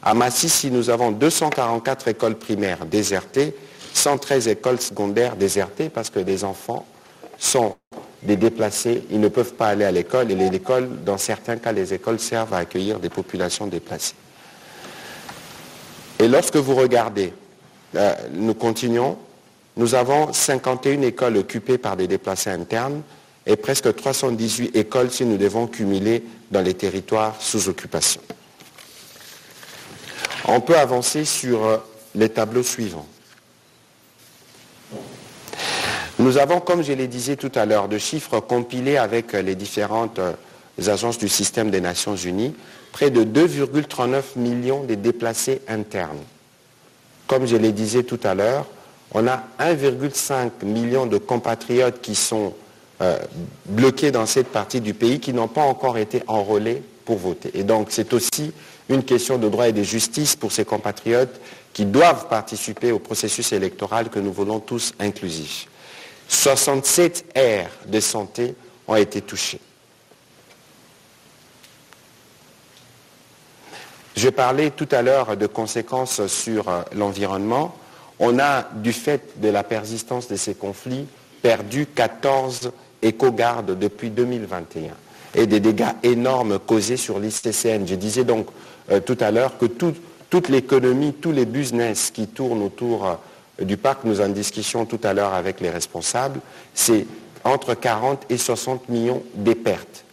À 0.03 0.15
Massissi, 0.15 0.71
nous 0.71 0.91
avons 0.91 1.11
244 1.11 2.09
écoles 2.09 2.37
primaires 2.37 2.87
désertées, 2.87 3.55
113 3.95 4.49
écoles 4.49 4.81
secondaires 4.81 5.35
désertées 5.35 5.89
parce 5.89 6.11
que 6.11 6.21
les 6.21 6.45
enfants 6.45 6.87
sont 7.39 7.75
des 8.23 8.37
déplacés, 8.37 9.05
ils 9.11 9.21
ne 9.21 9.29
peuvent 9.29 9.55
pas 9.55 9.69
aller 9.69 9.85
à 9.85 9.93
l'école 9.93 10.31
et 10.31 10.35
les 10.35 10.55
écoles, 10.55 10.89
dans 11.05 11.19
certains 11.19 11.57
cas, 11.57 11.73
les 11.73 11.95
écoles 11.95 12.19
servent 12.19 12.55
à 12.55 12.59
accueillir 12.59 12.99
des 12.99 13.09
populations 13.09 13.67
déplacées. 13.67 14.15
Et 16.19 16.27
lorsque 16.27 16.57
vous 16.57 16.75
regardez, 16.75 17.33
euh, 17.95 18.15
nous 18.33 18.55
continuons, 18.55 19.17
nous 19.77 19.95
avons 19.95 20.33
51 20.33 21.03
écoles 21.03 21.37
occupées 21.37 21.79
par 21.79 21.97
des 21.97 22.09
déplacés 22.09 22.51
internes 22.51 23.03
et 23.47 23.57
presque 23.57 23.95
318 23.95 24.75
écoles 24.77 25.11
si 25.11 25.25
nous 25.25 25.37
devons 25.37 25.69
cumuler 25.69 26.25
dans 26.51 26.61
les 26.61 26.75
territoires 26.75 27.37
sous 27.41 27.69
occupation. 27.69 28.21
On 30.47 30.61
peut 30.61 30.77
avancer 30.77 31.25
sur 31.25 31.65
euh, 31.65 31.77
les 32.15 32.29
tableaux 32.29 32.63
suivants. 32.63 33.07
Nous 36.19 36.37
avons, 36.37 36.61
comme 36.61 36.83
je 36.83 36.93
le 36.93 37.07
disais 37.07 37.37
tout 37.37 37.53
à 37.55 37.65
l'heure, 37.65 37.89
de 37.89 37.97
chiffres 37.99 38.41
compilés 38.41 38.97
avec 38.97 39.33
les 39.35 39.55
différentes 39.55 40.19
euh, 40.19 40.33
agences 40.87 41.19
du 41.19 41.29
système 41.29 41.71
des 41.71 41.81
Nations 41.81 42.17
Unies, 42.17 42.55
près 42.93 43.11
de 43.11 43.23
2,39 43.23 44.37
millions 44.37 44.83
de 44.83 44.95
déplacés 44.95 45.61
internes. 45.69 46.19
Comme 47.29 47.47
je 47.47 47.57
le 47.57 47.71
disais 47.71 48.03
tout 48.03 48.19
à 48.25 48.35
l'heure, 48.35 48.67
on 49.13 49.29
a 49.29 49.45
1,5 49.61 50.65
million 50.65 51.07
de 51.07 51.19
compatriotes 51.19 52.01
qui 52.01 52.15
sont 52.15 52.55
euh, 53.01 53.17
bloqués 53.67 54.11
dans 54.11 54.27
cette 54.27 54.49
partie 54.49 54.81
du 54.81 54.95
pays 54.95 55.21
qui 55.21 55.33
n'ont 55.33 55.47
pas 55.47 55.63
encore 55.63 55.99
été 55.99 56.23
enrôlés 56.27 56.83
pour 57.05 57.19
voter. 57.19 57.51
Et 57.55 57.63
donc 57.63 57.89
c'est 57.91 58.13
aussi 58.13 58.53
une 58.89 59.05
question 59.05 59.39
de 59.39 59.49
droit 59.49 59.69
et 59.69 59.73
de 59.73 59.85
justice 59.85 60.35
pour 60.35 60.51
ces 60.51 60.65
compatriotes 60.65 61.41
qui 61.73 61.85
doivent 61.85 62.27
participer 62.29 62.91
au 62.91 62.99
processus 62.99 63.53
électoral 63.53 64.09
que 64.09 64.19
nous 64.19 64.33
voulons 64.33 64.59
tous 64.59 64.95
inclusif. 64.99 65.69
67 66.29 67.25
aires 67.35 67.71
de 67.87 68.01
santé 68.01 68.55
ont 68.87 68.95
été 68.97 69.21
touchées. 69.23 69.61
Je 74.17 74.29
parlais 74.29 74.71
tout 74.71 74.89
à 74.91 75.01
l'heure 75.03 75.37
de 75.37 75.47
conséquences 75.47 76.27
sur 76.27 76.69
euh, 76.69 76.83
l'environnement. 76.95 77.75
On 78.19 78.39
a, 78.41 78.67
du 78.75 78.93
fait 78.93 79.41
de 79.41 79.49
la 79.49 79.63
persistance 79.63 80.27
de 80.27 80.35
ces 80.35 80.55
conflits, 80.55 81.07
perdu 81.41 81.87
14 81.87 82.73
éco-gardes 83.01 83.79
depuis 83.79 84.11
2021 84.11 84.91
et 85.37 85.47
des 85.47 85.61
dégâts 85.61 85.93
énormes 86.03 86.59
causés 86.59 86.97
sur 86.97 87.21
l'ICCN. 87.21 87.87
Je 87.87 87.95
disais 87.95 88.25
donc 88.25 88.49
euh, 88.91 88.99
tout 88.99 89.17
à 89.21 89.31
l'heure 89.31 89.57
que 89.57 89.67
tout- 89.67 89.95
toute 90.31 90.49
l'économie, 90.49 91.13
tous 91.15 91.33
les 91.33 91.47
business 91.47 92.11
qui 92.11 92.27
tournent 92.27 92.63
autour 92.63 93.07
euh, 93.07 93.15
du 93.61 93.77
parc, 93.77 94.05
nous 94.05 94.21
en 94.21 94.29
discussions 94.29 94.87
tout 94.87 95.01
à 95.03 95.13
l'heure 95.13 95.35
avec 95.35 95.61
les 95.61 95.71
responsables, 95.71 96.41
c'est 96.75 97.07
entre 97.45 97.75
40 97.75 98.27
et 98.31 98.39
60 98.39 98.89
millions 98.89 99.23
de 99.35 99.53
pertes. 99.53 100.05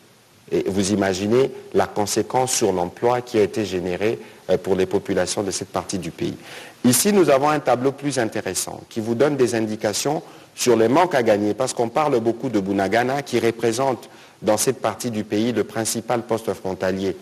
Et 0.52 0.64
vous 0.68 0.92
imaginez 0.92 1.52
la 1.74 1.88
conséquence 1.88 2.54
sur 2.54 2.72
l'emploi 2.72 3.22
qui 3.22 3.40
a 3.40 3.44
été 3.44 3.66
généré 3.66 4.20
euh, 4.50 4.58
pour 4.58 4.76
les 4.76 4.86
populations 4.86 5.42
de 5.42 5.52
cette 5.52 5.70
partie 5.70 5.98
du 5.98 6.12
pays. 6.12 6.38
Ici, 6.84 7.12
nous 7.14 7.32
avons 7.32 7.50
un 7.50 7.60
tableau 7.60 7.92
plus 7.92 8.20
intéressant 8.20 8.82
qui 8.90 9.00
vous 9.00 9.16
donne 9.16 9.38
des 9.38 9.56
indications 9.56 10.22
sur 10.54 10.76
les 10.76 10.88
manques 10.88 11.16
à 11.16 11.24
gagner, 11.24 11.54
parce 11.54 11.74
qu'on 11.74 11.90
parle 11.90 12.20
beaucoup 12.20 12.50
de 12.50 12.60
Bunagana 12.60 13.24
qui 13.24 13.40
représente 13.40 14.08
dans 14.42 14.58
cette 14.58 14.82
partie 14.82 15.10
du 15.10 15.24
pays 15.24 15.52
le 15.52 15.64
principal 15.64 16.22
poste 16.22 16.54
frontalier. 16.54 17.18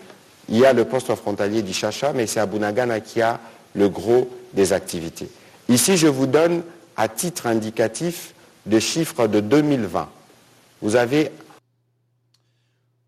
Il 0.49 0.57
y 0.57 0.65
a 0.65 0.73
le 0.73 0.83
poste 0.83 1.15
frontalier 1.15 1.61
d'Ichacha, 1.61 2.11
mais 2.13 2.27
c'est 2.27 2.41
à 2.41 2.45
Bunagana 2.45 2.99
qui 2.99 3.21
a 3.21 3.39
le 3.73 3.87
gros 3.87 4.29
des 4.53 4.73
activités. 4.73 5.29
Ici, 5.69 5.97
je 5.97 6.07
vous 6.07 6.27
donne 6.27 6.63
à 6.95 7.07
titre 7.07 7.47
indicatif 7.47 8.33
des 8.65 8.79
chiffres 8.81 9.27
de 9.27 9.39
2020. 9.39 10.09
Vous 10.81 10.95
avez 10.95 11.31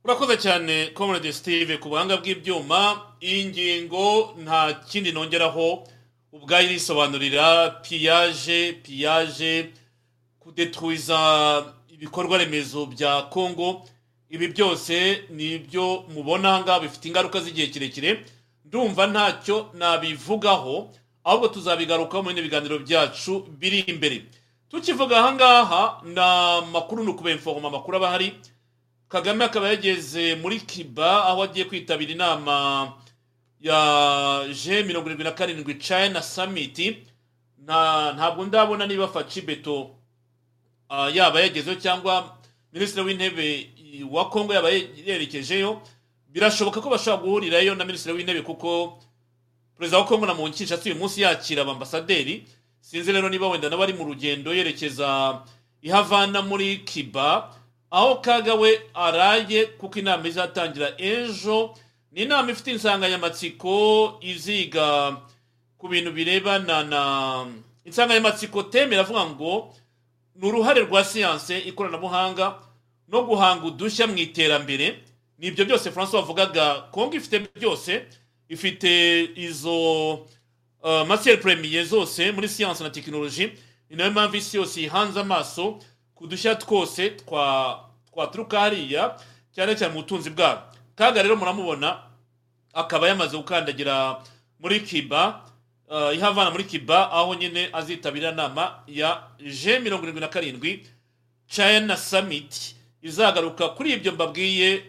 urakoze 0.06 0.38
cyane 0.38 0.93
comrade 0.93 1.32
steve 1.32 1.80
ku 1.82 1.89
buhanga 1.89 2.18
bw'ibyuma 2.22 3.16
iyi 3.22 3.45
ngingo 3.49 4.36
nta 4.43 4.74
kindi 4.89 5.12
nongeraho 5.12 5.82
ubwayo 6.32 6.70
irisobanurira 6.70 7.70
piyaje 7.82 8.74
piyaje 8.86 9.74
kudetruiza 10.39 11.66
ibikorwa 11.89 12.38
remezo 12.38 12.86
bya 12.86 13.22
congo 13.34 13.82
ibi 14.30 14.47
byose 14.47 15.24
ni 15.30 15.56
ibyo 15.58 16.06
mubona 16.14 16.49
ahangaha 16.53 16.80
bifite 16.80 17.06
ingaruka 17.08 17.39
z'igihe 17.41 17.68
kirekire 17.68 18.26
ndumva 18.66 19.08
ntacyo 19.08 19.72
nabivugaho 19.74 20.93
ahubwo 21.26 21.47
tuzabigarukaho 21.47 22.23
mu 22.23 22.30
bindi 22.30 22.41
biganiro 22.41 22.80
byacu 22.80 23.49
biri 23.59 23.80
imbere. 23.89 24.26
Tukivuga 24.69 25.17
ahangaha 25.19 26.01
ni 26.05 26.19
amakuru 26.19 27.03
ni 27.03 27.09
ukubenforoma 27.09 27.67
amakuru 27.67 27.97
aba 27.97 28.07
ahari. 28.07 28.34
Kagame 29.09 29.45
akaba 29.45 29.67
yageze 29.69 30.36
muri 30.36 30.59
kiba 30.59 31.26
aho 31.26 31.43
agiye 31.43 31.65
kwitabira 31.65 32.11
inama 32.11 32.93
ya 33.61 34.45
g 34.53 34.84
mirongo 34.84 35.07
irindwi 35.07 35.23
na 35.23 35.32
karindwi 35.32 35.76
china 35.80 36.21
nta 37.65 38.13
ntabwo 38.13 38.45
ndabona 38.45 38.86
niba 38.88 39.07
faci 39.07 39.41
beto 39.41 39.95
ah, 40.89 41.09
yaba 41.09 41.41
yagezeho 41.41 41.76
cyangwa 41.82 42.38
minisitiri 42.73 43.05
w'intebe 43.05 43.69
wa 44.11 44.30
kongo 44.30 44.53
yaba 44.53 44.69
yerekejeyo. 44.69 45.82
Birashoboka 46.30 46.82
ko 46.82 46.89
bashobora 46.89 47.23
guhurirayo 47.23 47.76
na 47.76 47.86
minisitiri 47.86 48.13
w'intebe 48.15 48.41
kuko 48.41 48.99
perezida 49.78 49.97
wa 49.97 50.05
kongo 50.05 50.26
na 50.26 50.34
mu 50.34 50.49
kinshasa 50.51 50.86
uyu 50.86 50.95
munsi 50.95 51.21
yakira 51.21 51.61
abambasaderi 51.61 52.45
sinzi 52.82 53.11
rero 53.11 53.30
niba 53.30 53.47
wenda 53.49 53.69
nawe 53.69 53.84
ari 53.84 53.93
mu 53.93 54.03
rugendo 54.03 54.53
yerekeza 54.53 55.41
ihavana 55.82 56.41
muri 56.41 56.78
kiba 56.78 57.53
aho 57.91 58.15
kaga 58.15 58.53
we 58.55 58.82
araye 58.93 59.65
kuko 59.65 59.99
inama 59.99 60.28
izatangira 60.28 60.93
ejo. 60.97 61.73
Ni 62.11 62.21
inama 62.23 62.51
ifite 62.51 62.71
insanganyamatsiko 62.71 64.17
iziga 64.21 65.17
ku 65.78 65.88
bintu 65.88 66.11
birebana 66.11 66.84
na 66.84 67.01
insanganyamatsiko 67.86 68.63
teme 68.63 68.95
iravuga 68.95 69.26
ngo 69.26 69.76
ni 70.36 70.47
uruhare 70.47 70.82
rwa 70.82 71.03
siyanse 71.03 71.59
ikoranabuhanga 71.59 72.55
no 73.07 73.21
guhanga 73.23 73.65
udushya 73.67 74.07
mu 74.07 74.17
iterambere. 74.17 74.99
Ni 75.39 75.47
ibyo 75.47 75.65
byose 75.65 75.91
francois 75.91 76.13
wavugaga 76.23 76.73
kongo 76.91 77.15
ifite 77.15 77.39
byose 77.59 78.05
ifite 78.50 79.24
izo 79.36 80.14
uh, 80.14 81.04
matière 81.08 81.39
première 81.39 81.84
zose 81.86 82.32
muri 82.32 82.50
siyanse 82.50 82.84
na 82.84 82.89
tekinoloji 82.89 83.52
ni 83.89 83.96
na 83.98 84.04
yo 84.06 84.12
mpamvu 84.12 84.36
isi 84.38 84.58
yose 84.58 84.82
yihanze 84.82 85.20
amaso 85.20 85.80
ku 86.16 86.28
dushya 86.28 86.56
twose 86.56 87.10
twa 87.10 87.80
twaturuka 88.14 88.60
hariya 88.60 89.18
cyane 89.56 89.76
cyane 89.76 89.93
mu 89.93 90.00
butunzi 90.02 90.30
bwabo 90.30 90.62
kaga 90.96 91.24
rero 91.24 91.36
muramubona 91.36 91.98
akaba 92.74 93.08
yamaze 93.08 93.38
gukandagira 93.38 94.22
muri 94.60 94.80
kiba 94.80 95.46
uh, 95.89 96.16
ihavana 96.16 96.52
muri 96.52 96.64
kiba 96.64 97.12
aho 97.12 97.36
nyine 97.36 97.70
azitabira 97.74 98.32
inama 98.32 98.84
ya 98.88 99.24
g 99.62 99.80
mirongo 99.80 100.04
irindwi 100.04 100.22
na 100.22 100.28
karindwi 100.28 100.86
china 101.48 101.98
summit. 101.98 102.76
Izagaruka 103.02 103.70
kuri 103.70 103.93
ibyo 103.93 104.12
mbabwiye 104.12 104.84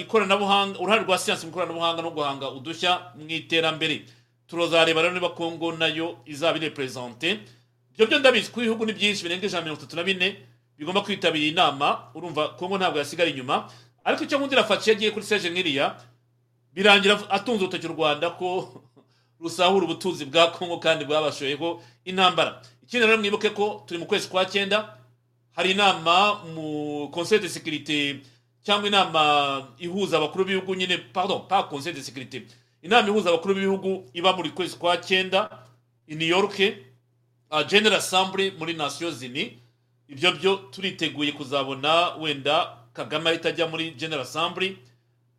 ikoranabuhanga 0.00 0.78
uruhare 0.78 1.02
rwa 1.04 1.18
siyansi 1.18 1.46
mu 1.46 1.52
ikoranabuhanga 1.52 2.02
no 2.02 2.10
guhanga 2.10 2.50
udushya 2.50 3.12
mu 3.14 3.28
iterambere. 3.28 4.02
Turozareba 4.46 5.02
rero 5.02 5.14
niba 5.14 5.28
kongo 5.34 5.72
na 5.72 5.86
yo 5.86 6.18
izaba 6.26 6.58
ireperezante 6.58 7.40
ibyo 7.96 8.06
byo 8.06 8.18
ndabizi 8.18 8.50
ko 8.52 8.60
ibihugu 8.60 8.86
ni 8.86 8.92
byinshi 8.92 9.22
birenga 9.22 9.46
ijana 9.46 9.60
na 9.60 9.64
mirongo 9.64 9.80
itatu 9.80 9.96
na 9.96 10.02
bine 10.02 10.36
bigomba 10.78 11.00
kwitabira 11.00 11.44
iyi 11.44 11.52
nama 11.54 12.10
urumva 12.14 12.48
kongo 12.48 12.78
ntabwo 12.78 12.98
yasigara 12.98 13.30
inyuma. 13.30 13.70
Ariko 14.04 14.24
icyo 14.24 14.38
nkundira 14.38 14.64
faci 14.64 14.90
yagiye 14.90 15.10
kuri 15.10 15.26
seje 15.26 15.50
nk'iriya 15.50 15.96
birangira 16.72 17.18
atunze 17.30 17.64
urutoki 17.64 17.86
u 17.86 17.96
rwanda 17.96 18.30
ko 18.30 18.82
rusahura 19.40 19.84
ubutunzi 19.84 20.24
bwa 20.24 20.50
kongo 20.52 20.78
kandi 20.78 21.04
bwabashoyeho 21.04 21.82
intambara. 22.04 22.62
Ikindi 22.84 23.06
rero 23.06 23.18
mwibuke 23.18 23.50
ko 23.50 23.82
turi 23.86 23.98
mu 24.00 24.06
kwezi 24.06 24.28
kwa 24.28 24.44
cyenda 24.44 24.98
hari 25.56 25.70
inama 25.70 26.44
mu 26.54 27.08
conseil 27.10 27.40
de 27.40 27.48
sécurité 27.48 28.20
cyangwa 28.66 28.88
inama 28.88 29.22
ihuza 29.78 30.16
abakuru 30.16 30.44
b'ibihugu 30.44 30.74
nyine 30.74 30.98
pardon 31.12 31.40
pas 31.48 31.62
conseil 31.70 31.94
de 31.94 32.00
sécurité. 32.02 32.42
Inama 32.82 33.08
ihuza 33.08 33.28
abakuru 33.30 33.54
b'ibihugu 33.54 34.10
iba 34.14 34.32
buri 34.32 34.50
kwezi 34.50 34.76
kwa 34.76 34.96
cyenda 34.96 35.50
i 36.08 36.14
new 36.14 36.28
york 36.28 36.58
general 37.68 37.98
assembly 37.98 38.50
muri 38.58 38.74
nations 38.74 39.22
unies. 39.22 39.52
Ibyo 40.08 40.32
byo 40.32 40.56
turiteguye 40.56 41.32
kuzabona 41.32 42.08
wenda 42.20 42.76
kagame 42.92 43.30
ahita 43.30 43.48
ajya 43.48 43.66
muri 43.66 43.90
general 43.90 44.22
assembly 44.22 44.76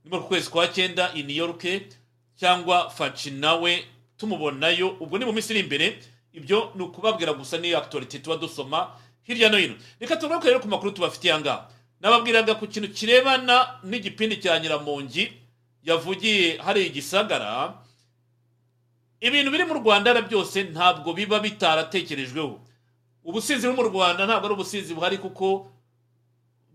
ni 0.05 0.11
mu 0.11 0.23
kwezi 0.23 0.49
kwa 0.49 0.67
cyenda 0.67 1.11
i 1.13 1.23
new 1.23 1.35
york 1.35 1.63
cyangwa 2.39 2.89
faci 2.89 3.31
nawe 3.31 3.83
tumubonayo. 4.17 4.89
Ubwo 4.99 5.17
ni 5.17 5.25
mu 5.25 5.31
minsi 5.33 5.53
iri 5.53 5.59
imbere. 5.59 5.99
Ibyo 6.33 6.71
ni 6.75 6.83
ukubabwira 6.83 7.33
gusa 7.33 7.57
ni 7.57 7.73
actuality 7.73 8.19
tuba 8.19 8.37
dusoma 8.37 8.87
hirya 9.23 9.49
no 9.49 9.57
hino. 9.57 9.75
Reka 9.99 10.15
tugaruke 10.15 10.47
rero 10.47 10.59
ku 10.59 10.67
makuru 10.67 10.91
tubafitiye 10.91 11.33
aha 11.33 11.41
ngaha 11.41 11.69
nababwiraga 12.01 12.55
ku 12.55 12.67
kintu 12.67 12.89
kirebana 12.93 13.79
n'igipindi 13.83 14.37
cya 14.41 14.59
nyiramongi 14.59 15.33
yavugiye 15.83 16.57
hari 16.57 16.85
igisagara? 16.87 17.73
Ibintu 19.21 19.51
biri 19.51 19.65
mu 19.65 19.73
rwanda 19.81 20.13
byose 20.21 20.63
ntabwo 20.63 21.13
biba 21.13 21.39
bitaratekerejweho. 21.39 22.59
Ubusinzi 23.25 23.67
buri 23.67 23.77
mu 23.81 23.83
rwanda 23.89 24.25
ntabwo 24.25 24.45
ari 24.45 24.53
ubusinzi 24.53 24.93
buhari 24.93 25.17
kuko 25.17 25.71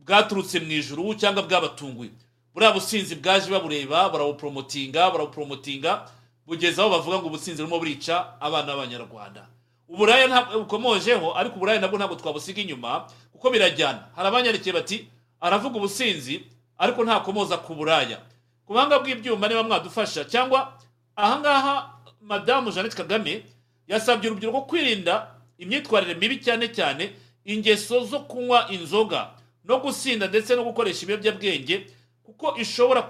bwaturutse 0.05 0.61
mu 0.61 0.73
ijuru 0.73 1.15
cyangwa 1.15 1.43
bwabatunguye. 1.47 2.11
Buriya 2.55 2.73
businzi 2.75 3.15
bwaje 3.17 3.47
babureba 3.51 4.09
barawuporomotinga 4.13 5.11
barawuporomotinga 5.11 6.11
bugeza 6.47 6.83
aho 6.83 6.91
bavuga 6.99 7.17
ngo 7.23 7.27
ubusinzi 7.31 7.63
burimo 7.63 7.79
burica 7.79 8.15
abana 8.41 8.75
b'abanyarwanda. 8.77 9.47
Uburaya 9.93 10.43
bukomojeho 10.57 11.37
ariko 11.37 11.57
uburaya 11.57 11.81
nabwo 11.81 11.99
ntabwo 11.99 12.17
twabusiga 12.17 12.61
inyuma 12.65 13.07
kuko 13.33 13.51
birajyana 13.51 14.09
hari 14.17 14.29
abanyandikiye 14.29 14.73
bati 14.73 14.97
aravuga 15.41 15.77
ubusinzi 15.77 16.43
ariko 16.79 17.05
ntakomoza 17.05 17.57
ku 17.61 17.75
buraya. 17.75 18.19
Ku 18.67 18.73
buhanga 18.73 18.99
bw'ibyuma 18.99 19.49
niba 19.49 19.63
mwadufasha 19.63 20.25
cyangwa 20.25 20.73
ahangaha 21.17 21.91
madamu 22.21 22.71
jeannette 22.73 22.97
kagame 22.97 23.45
yasabye 23.89 24.31
urubyiruko 24.31 24.61
kwirinda 24.65 25.29
imyitwarire 25.59 26.15
mibi 26.15 26.37
cyane 26.41 26.69
cyane 26.73 27.13
ingeso 27.45 28.05
zo 28.07 28.21
kunywa 28.25 28.71
inzoga 28.71 29.31
no 29.65 29.79
gusinda 29.79 30.27
ndetse 30.27 30.57
no 30.57 30.65
gukoresha 30.65 31.03
ibiyobyabwenge 31.05 31.87
kuko 32.23 32.57
ishobora 32.57 33.03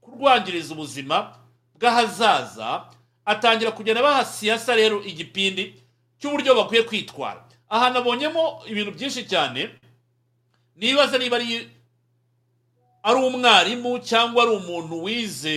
kurwangiriza 0.00 0.74
ubuzima 0.74 1.32
bw'ahazaza. 1.74 2.84
Atangira 3.24 3.70
kugenda 3.72 4.02
baha 4.02 4.24
siyasa 4.24 4.74
rero 4.74 5.02
igipindi 5.02 5.74
cy'uburyo 6.18 6.54
bakwiye 6.54 6.82
kwitwara. 6.82 7.44
Aha 7.68 7.90
nabonyemo 7.90 8.62
ibintu 8.66 8.90
byinshi 8.92 9.24
cyane 9.28 9.70
nibaza 10.76 11.18
niba 11.18 11.36
ari 11.36 11.68
ari 13.02 13.18
umwarimu 13.20 13.98
cyangwa 14.02 14.42
ari 14.42 14.52
umuntu 14.56 15.02
wize 15.04 15.56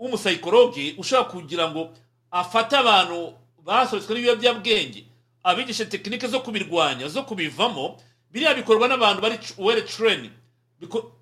w'umusayikologi 0.00 0.94
ushobora 0.98 1.28
kugira 1.30 1.70
ngo 1.70 1.92
afate 2.30 2.76
abantu 2.76 3.32
basohotswe 3.64 4.14
n'ibiyobyabwenge 4.14 5.04
abigishe 5.44 5.84
tekinike 5.84 6.26
zo 6.28 6.40
kubirwanya 6.40 7.08
zo 7.08 7.22
kubivamo 7.22 7.96
biriya 8.32 8.54
bikorwa 8.54 8.88
n'abantu 8.88 9.20
bari 9.22 9.38
were 9.58 9.82
tureni 9.82 10.30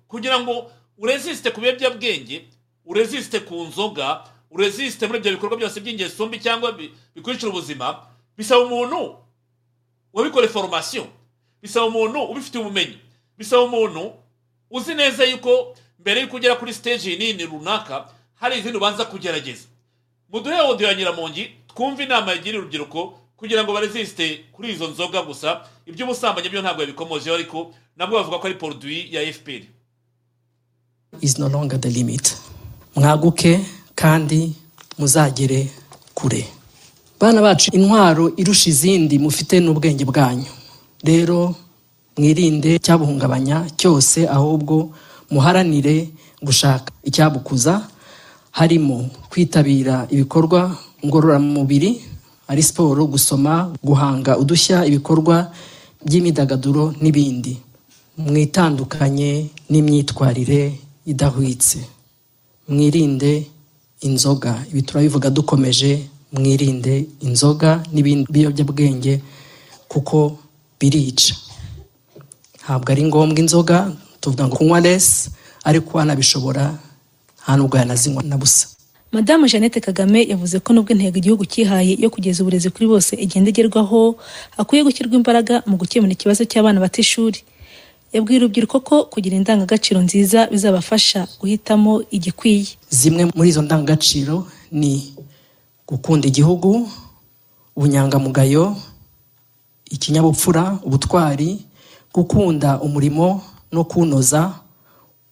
kugira 0.07 0.39
ngo 0.39 0.71
urezisite 0.97 1.51
ku 1.51 1.59
biyobyabwenge 1.61 2.45
urezisite 2.85 3.39
ku 3.43 3.55
nzoga 3.67 4.23
urezisite 4.51 5.07
muri 5.07 5.19
ibyo 5.19 5.31
bikorwa 5.31 5.57
byose 5.57 5.79
by'ingeso 5.79 6.25
mbi 6.27 6.39
cyangwa 6.39 6.71
bikurikira 7.15 7.49
ubuzima 7.51 8.05
bisaba 8.37 8.61
umuntu 8.65 9.15
wabikore 10.13 10.47
foromasiyo 10.47 11.07
bisaba 11.61 11.85
umuntu 11.85 12.19
ubifitiye 12.23 12.63
ubumenyi. 12.63 12.97
Bisaba 13.37 13.63
umuntu 13.63 14.13
uzi 14.71 14.93
neza 14.95 15.23
yuko 15.25 15.75
mbere 15.99 16.21
y'uko 16.21 16.35
ugera 16.37 16.55
kuri 16.55 16.73
siteji 16.73 17.17
nini 17.17 17.45
runaka 17.45 18.09
hari 18.35 18.59
izindi 18.59 18.77
ubanza 18.77 19.05
kugerageza. 19.05 19.65
Muduhe 20.29 20.61
odiyo 20.61 20.89
ya 20.89 20.95
nyiramongi 20.95 21.51
twumve 21.67 22.03
inama 22.03 22.31
yagiriye 22.31 22.59
urubyiruko 22.59 23.19
kugira 23.37 23.63
ngo 23.63 23.73
barezisite 23.73 24.45
kuri 24.51 24.71
izo 24.73 24.87
nzoga 24.87 25.21
gusa. 25.21 25.65
Iby'ubusambanyi 25.85 26.49
byo 26.49 26.61
ntabwo 26.61 26.81
yabikomojeho 26.81 27.35
ariko 27.35 27.73
nabwo 27.97 28.17
bavuga 28.17 28.37
ko 28.39 28.47
ari 28.47 28.55
poroduwi 28.55 29.07
ya 29.15 29.33
fpr 29.33 29.63
is 31.21 31.39
no 31.39 31.47
longer 31.49 31.79
the 31.81 31.89
limit. 31.89 32.37
Mwaguke 32.95 33.59
kandi 33.97 34.53
muzagere 34.99 35.69
kure. 36.13 36.45
Bana 37.19 37.41
bacu 37.41 37.71
intwaro 37.73 38.29
irusha 38.37 38.69
izindi 38.69 39.17
mufite 39.19 39.57
n'ubwenge 39.59 40.05
bwanyu. 40.05 40.51
Rero 41.03 41.55
mwirinde 42.17 42.75
icyabuhungabanya 42.77 43.65
cyose 43.79 44.27
ahubwo 44.29 44.93
muharanire 45.33 46.09
gushaka 46.45 46.91
icyabukuza 47.03 47.73
harimo 48.51 49.09
kwitabira 49.29 50.05
ibikorwa 50.13 50.77
ngororamubiri 51.05 51.91
ari 52.47 52.63
siporo 52.63 53.05
gusoma 53.05 53.73
guhanga 53.83 54.37
udushya 54.37 54.85
ibikorwa 54.85 55.51
by'imyidagaduro 56.05 56.93
n'ibindi. 57.01 57.57
Mwitandukanye 58.17 59.49
n'imyitwarire 59.69 60.61
idahwitse. 61.05 61.79
Mwirinde 62.69 63.47
inzoga. 64.01 64.63
Ibi 64.71 64.81
turabivuga 64.81 65.29
dukomeje 65.29 66.07
mwirinde 66.31 67.05
inzoga 67.21 67.83
n'ibindi 67.93 68.27
biyobyabwenge 68.31 69.21
kuko 69.87 70.37
birica. 70.79 71.35
Ntabwo 72.63 72.91
ari 72.91 73.03
ngombwa 73.03 73.39
inzoga 73.39 73.91
tuvuga 74.21 74.47
ngo 74.47 74.55
kunywa 74.55 74.79
resi 74.79 75.29
ariko 75.63 75.97
wanabishobora 75.97 76.75
nta 77.43 77.55
nubwo 77.57 77.77
yanazinywa 77.77 78.23
na 78.23 78.37
busa. 78.37 78.67
Madamu 79.11 79.47
jeannette 79.47 79.79
kagame 79.79 80.27
yavuze 80.27 80.59
ko 80.59 80.73
nubwo 80.73 80.91
intego 80.91 81.17
igihugu 81.17 81.45
cyihaye 81.47 81.95
yo 81.99 82.09
kugeza 82.11 82.43
uburezi 82.43 82.69
kuri 82.69 82.87
bose 82.87 83.15
igenda 83.15 83.49
igerwaho 83.49 84.19
hakwiye 84.57 84.83
gushyirwa 84.83 85.15
imbaraga 85.15 85.63
mu 85.65 85.77
gukemura 85.79 86.11
ikibazo 86.11 86.43
cy'abana 86.45 86.79
bata 86.83 86.99
ishuri. 87.01 87.39
Yabwiye 88.13 88.39
urubyiruko 88.39 88.79
ko 88.79 88.95
kugira 89.11 89.35
indangagaciro 89.37 90.01
nziza 90.01 90.47
bizabafasha 90.47 91.27
guhitamo 91.39 92.03
igikwiye. 92.11 92.67
Zimwe 92.89 93.23
muri 93.35 93.49
izo 93.49 93.61
ndangagaciro 93.61 94.47
ni 94.71 95.13
gukunda 95.87 96.27
igihugu 96.27 96.89
ubunyangamugayo 97.75 98.75
ikinyabupfura 99.89 100.79
ubutwari 100.83 101.65
gukunda 102.13 102.79
umurimo 102.81 103.41
no 103.71 103.83
kunoza 103.83 104.53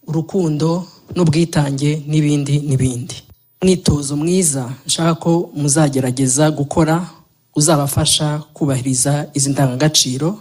urukundo 0.07 0.87
n'ubwitange 1.15 2.03
n'ibindi 2.07 2.59
n'ibindi. 2.59 3.15
Umwitozo 3.61 4.15
mwiza 4.17 4.71
nshaka 4.85 5.15
ko 5.15 5.49
muzagerageza 5.55 6.51
gukora 6.51 7.07
uzabafasha 7.55 8.39
kubahiriza 8.53 9.27
izi 9.33 9.49
ndangagaciro. 9.49 10.39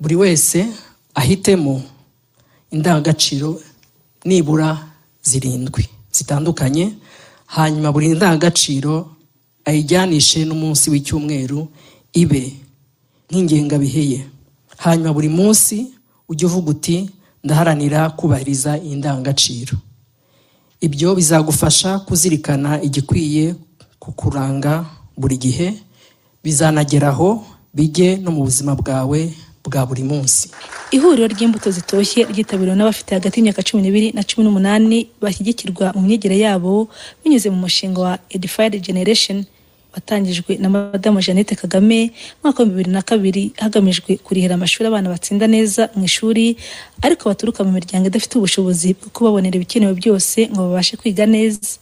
Buri 0.00 0.16
wese 0.16 0.66
ahitemo 1.14 1.82
indangagaciro 2.70 3.60
nibura 4.24 4.86
zirindwi 5.22 5.88
zitandukanye 6.12 6.92
hanyuma 7.46 7.92
buri 7.92 8.08
ndangagaciro 8.08 9.10
ayijyanishe 9.64 10.44
n'umunsi 10.44 10.90
w'icyumweru 10.90 11.68
ibe 12.12 12.42
nk'ingengabihe 13.30 14.02
ye 14.12 14.20
hanyuma 14.76 15.12
buri 15.12 15.28
munsi 15.28 15.76
ujye 16.28 16.46
uvuga 16.46 16.70
uti 16.70 17.10
ndaharanira 17.44 18.10
kubahiriza 18.10 18.78
iyi 18.78 18.94
ndangagaciro. 18.96 19.76
Ibyo 20.80 21.14
bizagufasha 21.14 21.98
kuzirikana 21.98 22.82
igikwiye 22.82 23.54
kukuranga 23.98 24.84
buri 25.16 25.36
gihe 25.36 25.68
bizanageraho 26.44 27.44
bijye 27.74 28.16
no 28.16 28.30
mu 28.32 28.42
buzima 28.44 28.74
bwawe 28.76 29.20
bwa 29.64 29.86
buri 29.86 30.02
munsi. 30.04 30.50
Ihuriro 30.92 31.26
ry'imbuto 31.34 31.70
zitoshye 31.70 32.24
ryitabiriwe 32.30 32.76
n'abafite 32.76 33.10
hagati 33.16 33.34
y'imyaka 33.40 33.62
cumi 33.66 33.82
n'ibiri 33.82 34.08
na 34.12 34.22
cumi 34.28 34.44
n'umunani 34.44 35.08
bashyigikirwa 35.22 35.92
mu 35.96 36.02
myigire 36.06 36.36
yabo 36.38 36.88
binyuze 37.24 37.48
mu 37.50 37.58
mushinga 37.64 38.00
wa 38.00 38.12
edified 38.30 38.72
generation 38.86 39.44
watangijwe 39.94 40.56
na 40.62 40.68
madamu 40.68 41.20
jeannette 41.24 41.54
kagame 41.56 42.10
mwaka 42.42 42.62
wa 42.62 42.68
bibiri 42.68 42.90
na 42.90 43.02
kabiri 43.02 43.52
hagamijwe 43.56 44.16
kurihira 44.24 44.54
amashuri 44.54 44.86
abana 44.86 45.08
batsinda 45.08 45.46
neza 45.46 45.88
mu 45.96 46.04
ishuri 46.04 46.56
ariko 47.02 47.28
baturuka 47.28 47.64
mu 47.64 47.72
miryango 47.72 48.06
idafite 48.10 48.34
ubushobozi 48.38 48.94
bwo 48.98 49.08
kubabonera 49.14 49.56
ibikenewe 49.56 49.94
byose 49.94 50.48
ngo 50.52 50.60
babashe 50.68 50.96
kwiga 51.00 51.26
neza. 51.26 51.78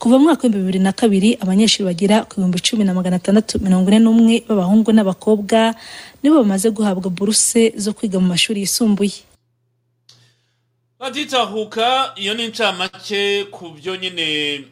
Kuva 0.00 0.16
mu 0.18 0.24
mwaka 0.24 0.42
w'ibihumbi 0.48 0.66
bibiri 0.66 0.80
na 0.84 0.92
kabiri 0.92 1.30
abanyeshuri 1.42 1.84
bagera 1.84 2.24
ku 2.24 2.40
bihumbi 2.40 2.60
cumi 2.64 2.84
na 2.84 2.94
magana 2.96 3.16
atandatu 3.20 3.60
mirongo 3.60 3.88
ine 3.92 3.98
n'umwe 4.00 4.34
b'abahungu 4.48 4.90
n'abakobwa 4.96 5.74
nibo 6.22 6.36
bamaze 6.40 6.70
guhabwa 6.72 7.10
buruse 7.12 7.72
zo 7.76 7.92
kwiga 7.92 8.16
mu 8.20 8.26
mashuri 8.32 8.60
yisumbuye. 8.64 9.20
Baditahuka 11.00 12.12
iyo 12.16 12.34
ni 12.34 12.44
incamake 12.44 13.44
ku 13.52 13.70
byo 13.76 13.96
nyine 13.96 14.64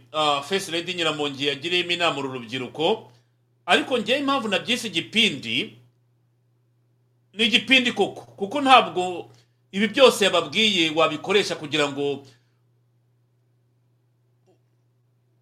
fesi 0.48 0.70
redi 0.72 0.94
nyiramongi 0.94 1.46
yagiriyemo 1.46 1.90
inama 1.92 2.18
uru 2.18 2.32
rubyiruko. 2.32 3.10
Ariko 3.66 3.98
ngewe 3.98 4.18
impamvu 4.18 4.48
nabyise 4.48 4.88
igipindi 4.88 5.76
ni 7.36 7.44
igipindi 7.44 7.92
koko. 7.92 8.20
Kuko 8.36 8.60
ntabwo 8.60 9.28
ibi 9.72 9.88
byose 9.88 10.24
yababwiye 10.24 10.90
wabikoresha 10.96 11.54
kugira 11.56 11.88
ngo 11.92 12.24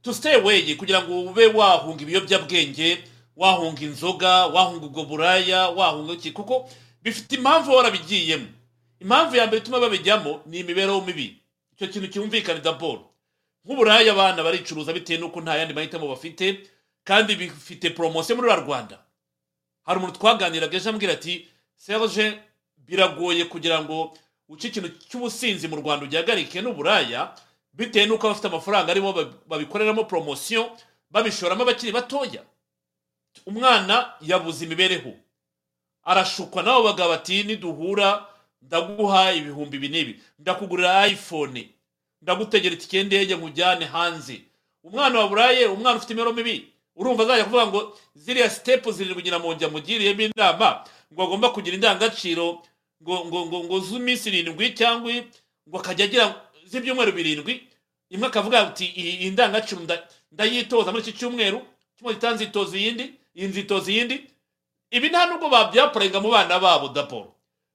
to 0.07 0.15
stay 0.15 0.35
away 0.35 0.74
kugira 0.77 1.03
ngo 1.03 1.20
ube 1.23 1.47
wahunga 1.47 2.03
ibiyobyabwenge 2.03 3.05
wahunga 3.37 3.83
inzoga 3.83 4.47
wahunga 4.47 4.87
ubwo 4.87 5.05
buraya 5.05 5.69
wahunga 5.69 6.12
iki 6.12 6.31
kuko 6.31 6.70
bifite 7.03 7.33
impamvu 7.35 7.73
warabigiyemo. 7.74 8.47
Impamvu 9.01 9.37
ya 9.37 9.47
mbere 9.47 9.62
ituma 9.62 9.81
babijyamo 9.81 10.41
ni 10.47 10.59
imibereho 10.59 11.01
mibi. 11.01 11.43
Icyo 11.74 11.89
kintu 11.89 12.09
cyumvikana 12.09 12.61
daboro 12.61 13.11
nk'uburaya 13.65 14.12
abana 14.12 14.43
baricuruza 14.47 14.93
bitewe 14.93 15.19
n'uko 15.20 15.41
nta 15.41 15.57
yandi 15.59 15.74
mahitamo 15.74 16.07
bafite 16.09 16.61
kandi 17.05 17.35
bifite 17.37 17.91
poromosiyo 17.91 18.37
muri 18.39 18.49
rwanda. 18.62 18.99
Hari 19.83 19.99
umuntu 19.99 20.19
twaganiraga 20.23 20.77
ejo 20.78 20.91
ambwira 20.91 21.12
ati 21.19 21.49
serge 21.77 22.39
biragoye 22.78 23.45
kugira 23.51 23.83
ngo 23.83 24.15
uce 24.49 24.69
ikintu 24.70 24.89
cy'ubusinzi 25.11 25.66
mu 25.69 25.77
rwanda 25.83 26.07
ugihagarike 26.07 26.62
n'uburaya 26.62 27.35
bitewe 27.77 28.07
n'uko 28.07 28.27
abafite 28.27 28.47
amafaranga 28.48 28.90
ari 28.93 29.01
bo 29.01 29.12
babikoreramo 29.47 30.05
poromosiyo 30.05 30.77
babishoramo 31.11 31.62
abakiri 31.62 31.93
batoya. 31.93 32.43
Umwana 33.47 34.15
yabuze 34.20 34.65
imibereho. 34.65 35.12
Arashukwa 36.05 36.62
nabo 36.62 36.82
bagabo 36.82 37.11
bati 37.11 37.43
niduhura 37.43 38.27
ndaguha 38.62 39.32
ibihumbi 39.32 39.77
ibi 39.77 39.89
n'ibi 39.89 40.12
ndakugurira 40.39 41.07
iphone. 41.07 41.70
Ndagutegera 42.23 42.74
itike 42.74 42.97
y'indege 42.98 43.35
nkujyane 43.36 43.85
hanze. 43.85 44.40
Umwana 44.82 45.19
waburaye 45.19 45.66
umwana 45.66 45.97
ufite 45.98 46.12
imibereho 46.12 46.36
mibi. 46.36 46.73
Urumva 46.97 47.23
azajya 47.23 47.44
kuvuga 47.44 47.66
ngo 47.66 47.98
ziriya 48.15 48.51
sitepu 48.51 48.93
zirindwi 48.93 49.31
mu 49.39 49.53
njya 49.55 49.69
mugiriyemo 49.69 50.23
inama 50.23 50.85
ngo 51.12 51.23
agomba 51.23 51.51
kugira 51.53 51.74
indangagaciro 51.77 52.62
ngo 53.03 53.15
ngo 53.28 53.47
ngo 53.47 53.59
ngo 53.65 53.77
z'iminsi 53.85 54.28
irindwi 54.32 54.73
cyangwa 54.73 55.12
ngo 55.69 55.77
akajya 55.78 56.05
agira 56.09 56.27
z'ibyumweru 56.70 57.12
birindwi 57.12 57.55
imwe 58.10 58.26
akavuga 58.28 58.60
ati 58.66 58.86
iyi 58.86 59.30
ndangagaciro 59.30 59.80
ndayitoza 60.32 60.90
muri 60.93 61.02
iki 61.02 61.12
cyumweru 61.18 61.59
kimwe 61.97 62.14
gitaha 62.14 62.34
nzitoza 62.34 62.76
iyindi 62.78 63.05
iyi 63.36 63.47
nzitoza 63.48 63.88
iyindi. 63.93 64.16
Ibi 64.90 65.09
nta 65.10 65.26
nubwo 65.26 65.48
babyaporenga 65.51 66.20
mu 66.20 66.28
bana 66.30 66.59
babo 66.60 66.88
daporo 66.88 67.34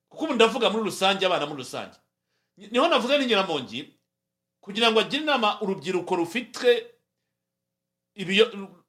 kuko 0.09 0.23
ubu 0.25 0.33
ndavuga 0.33 0.69
muri 0.69 0.83
rusange 0.87 1.25
abana 1.25 1.45
muri 1.45 1.59
rusange. 1.63 1.95
Niho 2.57 2.87
navuze 2.87 3.17
ni 3.17 3.25
nyiramongi 3.25 3.79
kugira 4.61 4.91
ngo 4.91 4.99
agire 4.99 5.23
inama 5.23 5.59
urubyiruko 5.61 6.15
rufitwe 6.15 6.71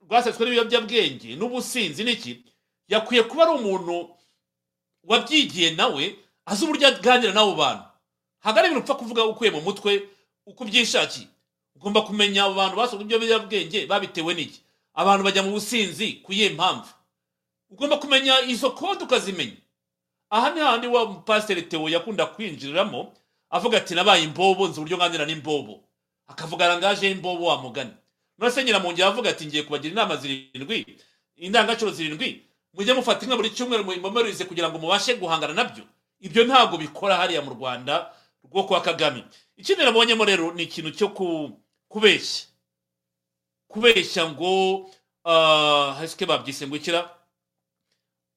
rwasetswe 0.07 0.43
n'ibiyobyabwenge 0.45 1.31
n'ubusinzi 1.39 2.03
n'iki 2.05 2.33
yakwiye 2.89 3.23
kuba 3.27 3.43
ari 3.47 3.53
umuntu 3.59 3.95
wabyigiye 5.11 5.71
nawe 5.79 6.05
azi 6.47 6.65
uburyo 6.65 6.87
aganira 6.89 7.33
n'abo 7.33 7.55
bantu. 7.55 7.85
Ntabwo 8.43 8.59
ari 8.59 8.69
ibintu 8.69 8.83
upfa 8.85 8.95
kuvuga 8.99 9.25
ukuye 9.25 9.51
mu 9.51 9.61
mutwe 9.63 10.03
uko 10.47 10.65
ubyishakiye. 10.65 11.27
Ugomba 11.77 12.03
kumenya 12.03 12.45
abo 12.45 12.55
bantu 12.55 12.77
basohoka 12.77 13.05
ibiyobyabwenge 13.05 13.87
babitewe 13.87 14.35
n'iki. 14.35 14.61
Abantu 14.95 15.25
bajya 15.25 15.43
mu 15.43 15.51
businzi 15.55 16.13
ku 16.27 16.33
iyihe 16.33 16.51
mpamvu. 16.59 16.91
Ugomba 17.71 17.97
kumenya 17.97 18.41
izo 18.51 18.71
kode 18.75 19.05
ukazimenya. 19.05 19.57
Aha 20.31 20.51
ni 20.51 20.61
hahandi 20.61 20.87
wa 20.87 21.07
pasiteri 21.23 21.63
tewo 21.63 21.89
yakunda 21.89 22.27
kwinjiriramo 22.27 23.13
avuga 23.51 23.79
ati 23.79 23.95
nabaye 23.95 24.25
imbobo 24.25 24.69
nzi 24.69 24.81
uburyo 24.81 24.97
nganira 24.97 25.25
n'imbobo 25.27 25.81
akavuga 26.27 26.65
arangaje 26.65 27.11
imbobo 27.11 27.45
wa 27.47 27.57
mugani. 27.63 27.91
None 28.39 28.53
se 28.53 28.65
nyiramongera 28.65 29.09
avuga 29.09 29.31
ati 29.31 29.47
ngiye 29.47 29.63
kubagira 29.63 29.93
inama 29.93 30.17
zirindwi 30.17 30.87
indangagaciro 31.37 31.91
zirindwi 31.91 32.43
mujye 32.75 32.95
mufata 32.95 33.25
imwe 33.25 33.37
buri 33.37 33.51
cyumweru 33.51 33.85
muyimomorize 33.85 34.45
kugira 34.45 34.69
ngo 34.71 34.79
mubashe 34.79 35.15
guhangana 35.17 35.55
na 35.55 35.65
byo. 35.65 35.85
Ibyo 36.21 36.45
ntabwo 36.45 36.79
bikora 36.79 37.17
hariya 37.17 37.43
mu 37.43 37.51
rwanda 37.55 38.09
rwo 38.53 38.65
kwa 38.65 38.81
kagame. 38.81 39.25
Ikindi 39.57 39.85
nabonyemo 39.85 40.25
rero 40.25 40.53
ni 40.53 40.63
ikintu 40.63 40.91
cyo 40.91 41.09
kubeshya. 41.89 42.47
Kubeshya 43.69 44.31
ngo 44.31 44.91
hasike 45.99 46.27
babyise 46.27 46.67
ngo 46.67 46.77
ikira 46.77 47.11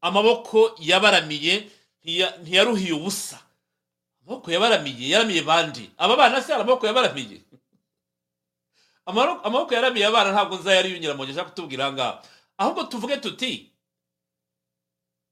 amaboko 0.02 0.76
yabaramiye 0.80 1.70
ntiyaruhiye 2.42 2.94
ubusa. 2.94 3.40
Amaboko 4.22 4.52
yabaramiye 4.52 5.10
yaramiye 5.10 5.42
bandi. 5.42 5.92
Aba 5.98 6.16
bana 6.16 6.42
se 6.42 6.54
amaboko 6.54 6.88
yabaramiye? 6.88 7.42
Amaboko 9.06 9.74
yaramiye 9.74 10.06
abana 10.06 10.32
ntabwo 10.32 10.58
nzayariyunyira 10.58 11.14
mu 11.14 11.26
gihe 11.26 11.34
ashaka 11.36 11.50
kutubwira 11.50 11.92
ngaha 11.94 12.22
ahubwo 12.58 12.84
tuvuge 12.84 13.18
tuti 13.18 13.72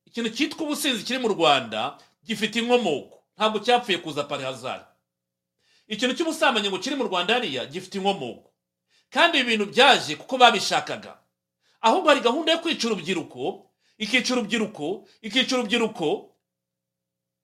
ikintu 0.05 0.29
cyitwa 0.29 0.61
ubusinzi 0.65 1.03
kiri 1.03 1.19
mu 1.19 1.27
rwanda 1.27 1.97
gifite 2.23 2.55
inkomoko. 2.59 3.22
Ntabwo 3.37 3.59
cyapfuye 3.59 3.97
kuza 3.97 4.23
pari 4.23 4.43
hazari 4.43 4.83
ikintu 5.87 6.15
cy'ubusambanyi 6.15 6.69
ngo 6.69 6.79
kiri 6.79 6.95
mu 6.95 7.03
rwanda 7.11 7.33
hariya 7.33 7.65
gifite 7.67 7.95
inkomoko. 7.99 8.49
Kandi 9.09 9.37
ibi 9.39 9.49
bintu 9.49 9.65
byaje 9.73 10.15
kuko 10.15 10.37
babishakaga. 10.37 11.19
Ahubwo 11.81 12.07
hari 12.09 12.21
gahunda 12.23 12.51
yo 12.51 12.59
kwica 12.63 12.85
urubyiruko 12.87 13.69
ikica 13.97 14.31
urubyiruko 14.33 15.05
ikica 15.21 15.53
urubyiruko 15.55 16.33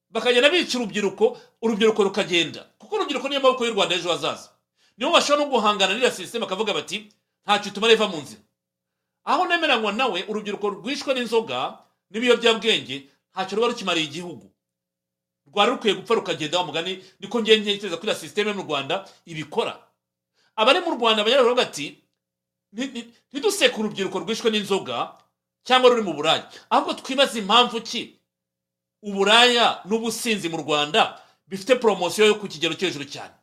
bakagenda 0.10 0.50
bica 0.50 0.76
urubyiruko 0.80 1.38
urubyiruko 1.62 2.04
rukagenda. 2.04 2.62
Kuko 2.80 2.96
urubyiruko 2.96 3.28
niyo 3.30 3.42
maboko 3.42 3.66
y'u 3.66 3.74
rwanda 3.74 3.96
ejo 3.96 4.10
hazaza. 4.10 4.50
Nibo 4.98 5.12
bashobora 5.12 5.46
no 5.46 5.52
guhangana 5.52 5.94
n'iriya 5.94 6.12
sisiteme 6.12 6.46
bakavuga 6.48 6.74
bati 6.74 7.10
ntacyo 7.46 7.72
tumara 7.72 7.94
iva 7.94 8.08
mu 8.08 8.18
nzira. 8.24 8.42
Aho 9.24 9.46
nemeranywa 9.48 9.92
nawe 9.92 10.24
urubyiruko 10.28 10.70
rwishwe 10.80 11.14
n'inzoga 11.14 11.78
n'ibiyobyabwenge 12.10 13.10
ntacyo 13.36 13.56
ruba 13.56 13.68
rukimariye 13.68 14.06
igihugu. 14.08 14.48
Rwari 15.54 15.72
rukwiye 15.72 15.96
gupfa 15.96 16.14
rukagenda 16.16 16.58
wa 16.60 16.66
mugani 16.66 17.04
niko 17.20 17.40
ngiye 17.42 17.58
ntekereza 17.58 17.98
ko 17.98 18.04
iriya 18.04 18.16
sisiteme 18.20 18.54
mu 18.54 18.64
rwanda 18.64 19.06
ibikora. 19.26 19.80
Abari 20.56 20.80
mu 20.80 20.92
rwanda 20.96 21.24
baravuga 21.24 21.62
ati 21.64 21.98
ntiduseke 23.32 23.76
urubyiruko 23.80 24.20
rwishwe 24.20 24.52
n'inzoga 24.52 25.18
cyangwa 25.64 25.90
ruri 25.90 26.02
mu 26.02 26.14
buraya 26.14 26.46
ahubwo 26.70 26.94
twibaze 26.94 27.40
impamvu 27.40 27.82
ki? 27.82 28.20
Uburaya 29.02 29.82
n'ubusinzi 29.86 30.50
mu 30.50 30.58
rwanda 30.58 31.22
bifite 31.48 31.76
poromosiyo 31.80 32.28
yo 32.28 32.36
ku 32.36 32.48
kigero 32.48 32.74
cyo 32.76 32.88
hejuru 32.88 33.06
cyane. 33.10 33.34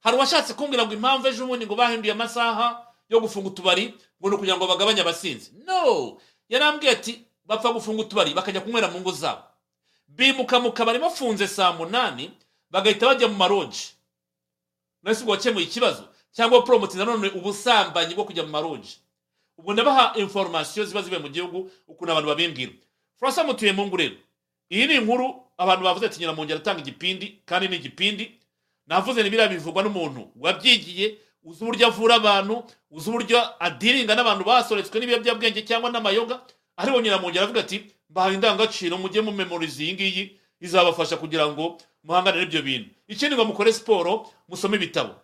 Hari 0.00 0.16
uwashatse 0.16 0.54
kumbwira 0.54 0.86
ngo 0.86 0.94
impamvu 0.94 1.26
ejo 1.28 1.46
bundi 1.46 1.66
ngo 1.66 1.74
bahinduye 1.76 2.12
amasaha 2.12 2.86
yo 3.10 3.20
gufunga 3.20 3.48
utubari 3.50 3.92
ngo 4.20 4.26
ni 4.28 4.34
ukugira 4.36 4.56
ngo 4.56 4.66
bagabanye 4.66 5.00
abasinzi? 5.02 5.50
No! 5.66 6.16
Yarambwiye 6.48 6.92
ati 6.92 7.12
bapfa 7.44 7.72
gufunga 7.72 8.02
utubari 8.06 8.30
bakajya 8.34 8.60
kunywera 8.60 8.88
mu 8.88 9.00
ngo 9.00 9.12
zabo. 9.12 9.42
Bimuka 10.08 10.60
mu 10.60 10.72
kabari 10.72 10.98
bafunze 10.98 11.46
saa 11.48 11.72
munani 11.72 12.30
bagahita 12.70 13.06
bajya 13.06 13.28
mu 13.28 13.34
maroji. 13.34 13.90
None 15.02 15.16
ubwo 15.20 15.30
wakemuye 15.32 15.64
ikibazo? 15.66 16.08
Cyangwa 16.32 16.62
poromoti 16.62 16.96
nanone 16.96 17.28
ubusambanyi 17.28 18.14
bwo 18.14 18.24
kujya 18.24 18.42
mu 18.42 18.48
maroji? 18.48 18.98
Ubwo 19.58 19.72
ndabaha 19.72 20.14
inforomasiyo 20.18 20.84
ziba 20.86 21.02
zivuye 21.02 21.20
mu 21.20 21.28
gihugu 21.28 21.70
ukuntu 21.88 22.12
abantu 22.12 22.28
babimbwira. 22.28 22.72
Francois 23.18 23.46
mutuye 23.46 23.72
mu 23.72 23.86
ngo 23.86 23.96
rero 23.96 24.16
iyi 24.70 24.86
ni 24.86 24.94
inkuru 24.94 25.42
abantu 25.58 25.84
bavuze 25.84 26.06
ati 26.06 26.18
nyiramongera 26.20 26.58
atanga 26.58 26.80
igipindi 26.80 27.38
kandi 27.46 27.68
ni 27.68 27.76
igipindi. 27.76 28.34
Navuze 28.86 29.22
ni 29.22 29.30
biriya 29.30 29.48
bivugwa 29.48 29.82
n'umuntu 29.82 30.28
wabyigiye 30.36 31.18
uzi 31.44 31.62
uburyo 31.64 31.86
avura 31.86 32.14
abantu 32.14 32.64
uzi 32.90 33.08
uburyo 33.10 33.38
adiringa 33.62 34.14
n'abantu 34.14 34.44
basoretswe 34.44 35.00
n'ibiyobyabwenge 35.00 35.62
cyangwa 35.62 35.90
n'amayoga. 35.90 36.40
Aribo 36.76 37.00
nyiramongera 37.00 37.44
avuga 37.44 37.60
ati 37.60 37.86
mbahaye 38.10 38.34
indangagaciro 38.34 38.98
mujye 38.98 39.20
mumemoriza 39.20 39.82
iyi 39.82 39.94
ngiyi 39.94 40.24
izabafasha 40.60 41.16
kugira 41.16 41.46
ngo 41.50 41.78
muhangane 42.04 42.38
n'ibyo 42.38 42.62
bintu. 42.62 42.90
Ikindi 43.08 43.34
ngo 43.34 43.44
mukore 43.44 43.72
siporo 43.72 44.12
musome 44.48 44.76
ibitabo. 44.76 45.14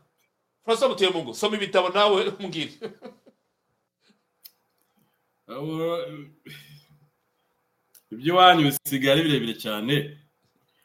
Francois 0.65 0.91
mutuye 0.91 1.11
mu 1.11 1.21
ngo 1.23 1.33
soma 1.35 1.57
ibitabo 1.57 1.89
nawe 1.89 2.21
mbwire 2.41 2.73
ibyo 8.13 8.33
iwanyu 8.35 8.63
bisigaye 8.69 9.13
ari 9.13 9.23
birebire 9.27 9.55
cyane. 9.65 9.95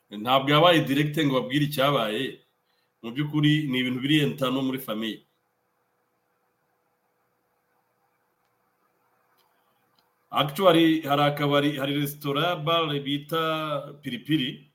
Ntabwo 0.09 0.49
yabaye 0.51 0.79
direkite 0.87 1.25
ngo 1.25 1.33
babwire 1.35 1.65
icyabaye. 1.65 2.23
Mu 3.01 3.11
by'ukuri 3.13 3.67
ni 3.69 3.77
ibintu 3.79 3.99
biri 4.01 4.15
entano 4.25 4.61
muri 4.61 4.79
famiye 4.79 5.24
actually 10.35 11.01
hari 11.01 11.21
akabari 11.21 11.77
hari 11.77 11.93
resitora 11.95 12.55
bare 12.65 12.99
bita 12.99 13.93
piripiri. 14.03 14.71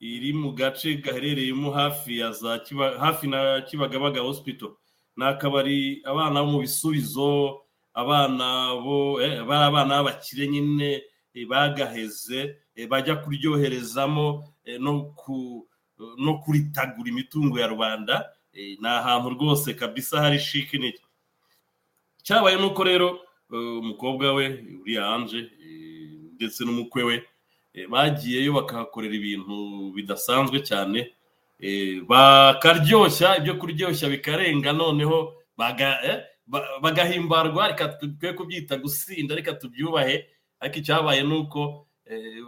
Iri 0.00 0.32
mu 0.32 0.52
gace 0.52 0.96
gaherereyemo 1.02 1.70
hafi 1.70 2.18
ya 2.18 2.32
za 2.32 2.60
hafi 2.98 3.26
na 3.28 3.60
kibagabaga 3.60 4.20
hospital. 4.20 4.70
Ni 5.16 5.24
akabari 5.24 6.02
abana 6.04 6.42
bo 6.42 6.50
mu 6.52 6.58
bisubizo 6.60 7.60
abana 7.94 8.74
bo 8.82 9.20
eh, 9.20 9.42
bari 9.44 9.64
abana 9.64 10.02
b'abakire 10.02 10.48
nyine 10.48 11.02
eh, 11.34 11.46
bagaheze 11.46 12.56
eh, 12.74 12.88
bajya 12.88 13.16
kuryoherezamo 13.16 14.44
no 14.78 15.12
ku 15.16 15.66
no 16.18 16.38
kuritagura 16.40 17.08
imitungo 17.10 17.58
ya 17.60 17.66
rubanda 17.66 18.30
ni 18.52 18.88
ahantu 18.88 19.30
rwose 19.30 19.74
kabisa 19.74 20.20
hari 20.20 20.38
shiki 20.38 20.78
niki 20.78 21.02
cyabaye 22.22 22.56
nuko 22.56 22.84
rero 22.84 23.20
umukobwa 23.58 24.32
we 24.34 24.46
uriya 24.82 25.06
anje 25.14 25.38
eh, 25.38 26.34
ndetse 26.36 26.64
n'umukwe 26.64 27.02
we 27.02 27.16
eh, 27.74 27.86
bagiyeyo 27.88 28.52
bakahakorera 28.52 29.14
ibintu 29.14 29.92
bidasanzwe 29.94 30.60
cyane. 30.62 31.12
Eh, 31.60 32.00
bakaryoshya 32.08 33.36
ibyo 33.38 33.54
kuryoshya 33.60 34.08
bikarenga 34.08 34.72
noneho 34.72 35.34
baga- 35.58 36.00
eh, 36.04 36.18
ba- 36.46 36.80
bagahimbarwa 36.82 37.68
reka 37.68 37.88
twe 38.00 38.32
kubyita 38.32 38.76
gusinda 38.80 39.34
reka 39.34 39.52
tubyubahe. 39.54 40.26
Ariko 40.60 40.78
icyabaye 40.78 41.22
ni 41.22 41.34
uko 41.36 41.86
eh, 42.06 42.40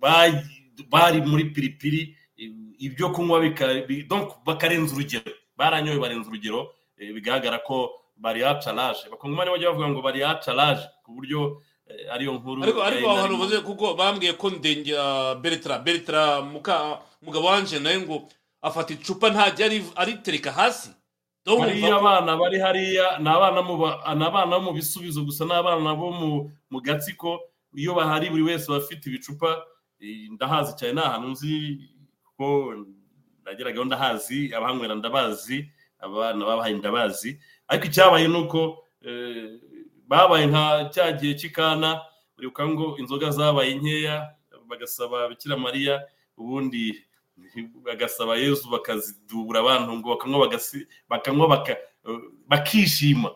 ba- 0.00 0.42
bari 0.90 1.20
muri 1.20 1.44
piripiri 1.50 2.16
eh, 2.38 2.50
ibyo 2.78 3.10
kunywa 3.10 3.40
bika- 3.40 3.86
bi- 3.86 4.02
donc 4.06 4.30
bakarenza 4.46 4.94
urugero. 4.94 5.30
Baranyoye 5.56 5.98
barenza 5.98 6.28
urugero 6.30 6.74
eh, 6.98 7.12
bigaragara 7.14 7.58
ko 7.66 7.90
bari 8.16 8.40
yacaraje 8.40 9.08
bakongomani 9.10 9.50
bajya 9.50 9.70
bavuga 9.70 9.88
ngo 9.88 10.02
bari 10.02 10.20
yacaraje 10.20 10.86
ku 11.04 11.12
buryo 11.12 11.62
eh, 11.86 12.12
ariyo 12.14 12.32
nkuru. 12.32 12.62
Ariko 12.62 12.82
ariko 12.82 13.06
yari 13.06 13.06
aho 13.06 13.20
hantu 13.22 13.34
uvuze 13.34 13.60
kuko 13.60 13.94
bambwiye 13.94 14.32
ko 14.32 14.50
ndengera 14.50 15.34
bertra 15.82 16.40
muka 16.42 17.00
mugabo 17.22 17.46
wanje 17.46 17.78
nawe 17.78 17.98
ngo 18.00 18.28
afata 18.62 18.94
icupa 18.94 19.30
ntajya 19.30 19.66
ari- 19.66 19.92
aritereka 19.96 20.52
hasi. 20.52 20.90
Bariya 21.44 21.96
abana 22.00 22.36
bari 22.36 22.58
hariya 22.58 23.18
ni 23.20 23.28
abana 23.28 23.60
bo 23.62 24.60
mu 24.64 24.72
bisubizo 24.72 25.24
gusa 25.24 25.44
ni 25.44 25.52
abana 25.52 25.94
bo 25.94 26.08
mu 26.70 26.80
gatsiko. 26.80 27.40
Iyo 27.76 27.92
bahari 27.94 28.30
buri 28.30 28.42
wese 28.42 28.70
aba 28.72 28.78
afite 28.80 29.06
ibicupa 29.10 29.60
eh, 30.00 30.30
ndahazi 30.32 30.72
cyane 30.78 30.92
ni 30.94 31.00
ahantu 31.04 31.28
nzi 31.28 31.52
kuko 32.24 32.74
nageragaho 33.44 33.84
ndahazi 33.84 34.54
abahanywera 34.56 34.94
ndabazi 34.94 35.68
abana 36.00 36.44
babahaye 36.46 36.74
ndabazi. 36.80 37.36
Ariko 37.68 37.86
icyabaye 37.86 38.28
ni 38.28 38.38
uko 38.38 38.84
eh, 39.06 39.60
babaye 40.08 40.46
nka 40.46 40.90
cya 40.94 41.12
gihe 41.12 41.34
cy'ikana 41.34 42.00
uribuka 42.38 42.68
ngo 42.68 42.96
inzoga 42.98 43.30
zabaye 43.30 43.74
nkeya 43.74 44.34
bagasaba 44.68 45.28
bikira 45.28 45.56
mariya 45.56 46.02
ubundi 46.36 46.98
bagasaba 47.84 48.36
yezu 48.36 48.70
bakazidubura 48.70 49.60
abantu 49.60 49.92
ngo 49.98 50.08
bakanywa 50.14 50.48
bakanywa 51.08 51.46
baka- 51.48 51.80
bakishima. 52.48 53.30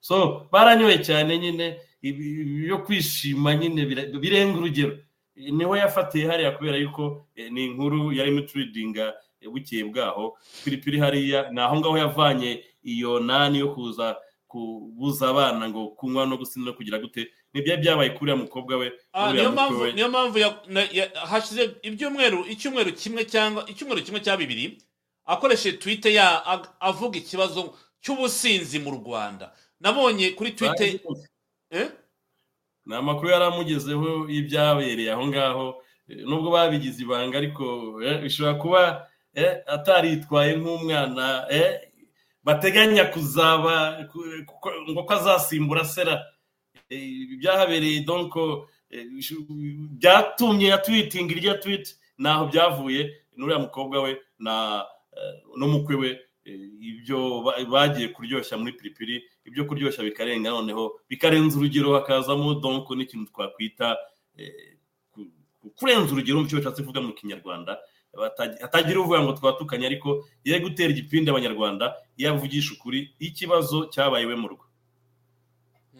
So 0.00 0.46
baranyoye 0.52 0.98
cyane 1.04 1.38
nyine 1.38 1.76
ibi- 2.02 2.40
ibi 2.40 2.66
byo 2.66 2.78
kwishima 2.84 3.54
nyine 3.56 3.84
birenga 4.20 4.58
urugero. 4.58 4.98
Niho 5.36 5.76
yafatiye 5.76 6.26
hariya 6.28 6.50
kubera 6.56 6.76
yuko 6.76 7.26
eh, 7.36 7.50
ni 7.52 7.64
inkuru 7.66 8.12
yarimo 8.12 8.38
ituridinga 8.44 9.14
eh, 9.40 9.48
bukeye 9.50 9.84
bwaho. 9.84 10.36
Piripiri 10.64 10.98
hariya 10.98 11.50
ni 11.52 11.60
aho 11.60 11.76
ngaho 11.80 11.98
yavanye 11.98 12.64
iyo 12.82 13.20
nani 13.20 13.58
yo 13.58 13.68
kuza 13.74 14.16
kubuza 14.50 15.28
abana 15.30 15.68
ngo 15.68 15.88
kunywa 15.94 16.26
no 16.26 16.36
gusinda 16.36 16.70
no 16.70 16.76
kugira 16.76 16.98
gute 16.98 17.30
ni 17.54 17.62
byo 17.62 17.76
byabaye 17.76 18.10
kuri 18.10 18.32
uriya 18.32 18.36
mukobwa 18.46 18.76
we 18.76 18.92
Ah, 19.12 19.32
niyo 19.32 19.52
mpamvu 19.52 19.80
we. 19.82 19.92
niyo 19.92 20.08
mpamvu 20.08 20.38
hashize 21.30 21.70
ibyumweru 21.82 22.44
icyumweru 22.50 22.92
kimwe 22.92 23.24
cyangwa 23.24 23.62
icyumweru 23.70 24.02
kimwe 24.02 24.20
cya 24.20 24.36
bibiri 24.36 24.78
akoresheje 25.24 25.76
twite 25.78 26.14
ya 26.14 26.42
avuga 26.80 27.18
ikibazo 27.18 27.74
cy'ubusinzi 28.02 28.78
mu 28.82 28.90
rwanda 28.90 29.52
nabonye 29.80 30.30
kuri 30.34 30.50
twite 30.52 31.00
eh? 31.70 31.88
ni 32.86 32.94
amakuru 32.94 33.30
yari 33.30 33.44
amugezeho 33.44 34.26
y'ibyabereye 34.28 35.12
aho 35.14 35.26
ngaho 35.30 35.66
nubwo 36.26 36.50
babigize 36.50 37.02
ibanga 37.02 37.38
ariko 37.38 37.64
eh, 38.02 38.18
bishobora 38.22 38.54
kuba 38.58 38.82
eh, 39.34 39.62
ataritwaye 39.66 40.56
nk'umwana 40.58 41.46
bateganya 42.44 43.04
kuzaba 43.12 44.04
ngo 44.90 45.02
ko 45.04 45.12
azasimbura 45.14 45.84
sera 45.84 46.22
ibi 46.90 47.36
byahabereye 47.36 48.00
eh, 48.90 49.06
bishu- 49.06 49.46
byatumye 49.98 50.66
yatwitinga 50.74 51.32
irya 51.34 51.54
twit 51.62 51.96
naho 52.18 52.46
byavuye 52.50 53.00
n'uriya 53.36 53.58
mukobwa 53.58 54.02
we 54.02 54.18
na 54.38 54.84
eh, 55.16 55.34
n'umukwe 55.56 55.94
we 55.96 56.10
ibyo 56.80 57.42
ba- 57.44 57.60
bagiye 57.70 58.08
kuryoshya 58.08 58.56
muri 58.58 58.72
piripiri 58.72 59.22
ibyo 59.46 59.64
kuryoshya 59.68 60.02
bikarenga 60.04 60.50
noneho 60.50 60.98
bikarenza 61.08 61.58
urugero 61.58 61.94
hakazamo 61.94 62.54
donc 62.58 62.90
n'ikintu 62.90 63.30
twakwita 63.30 63.96
ku- 65.12 65.30
ku- 65.60 65.70
kurenza 65.78 66.10
urugero 66.12 66.40
mu 66.40 66.48
cyo 66.48 66.58
bishatse 66.58 66.82
kuvuga 66.82 67.00
mu 67.04 67.12
kinyarwanda 67.14 67.78
hatagira 68.60 69.00
uvuga 69.00 69.22
ngo 69.22 69.32
twatukanye 69.32 69.86
ariko 69.86 70.24
yari 70.44 70.62
gutera 70.64 70.90
igipindi 70.90 71.30
abanyarwanda 71.30 71.94
iyo 72.16 72.30
avugisha 72.34 72.74
ukuri 72.74 73.10
ikibazo 73.18 73.86
cyabaye 73.92 74.24
iwe 74.24 74.36
mu 74.36 74.48
rugo. 74.48 74.64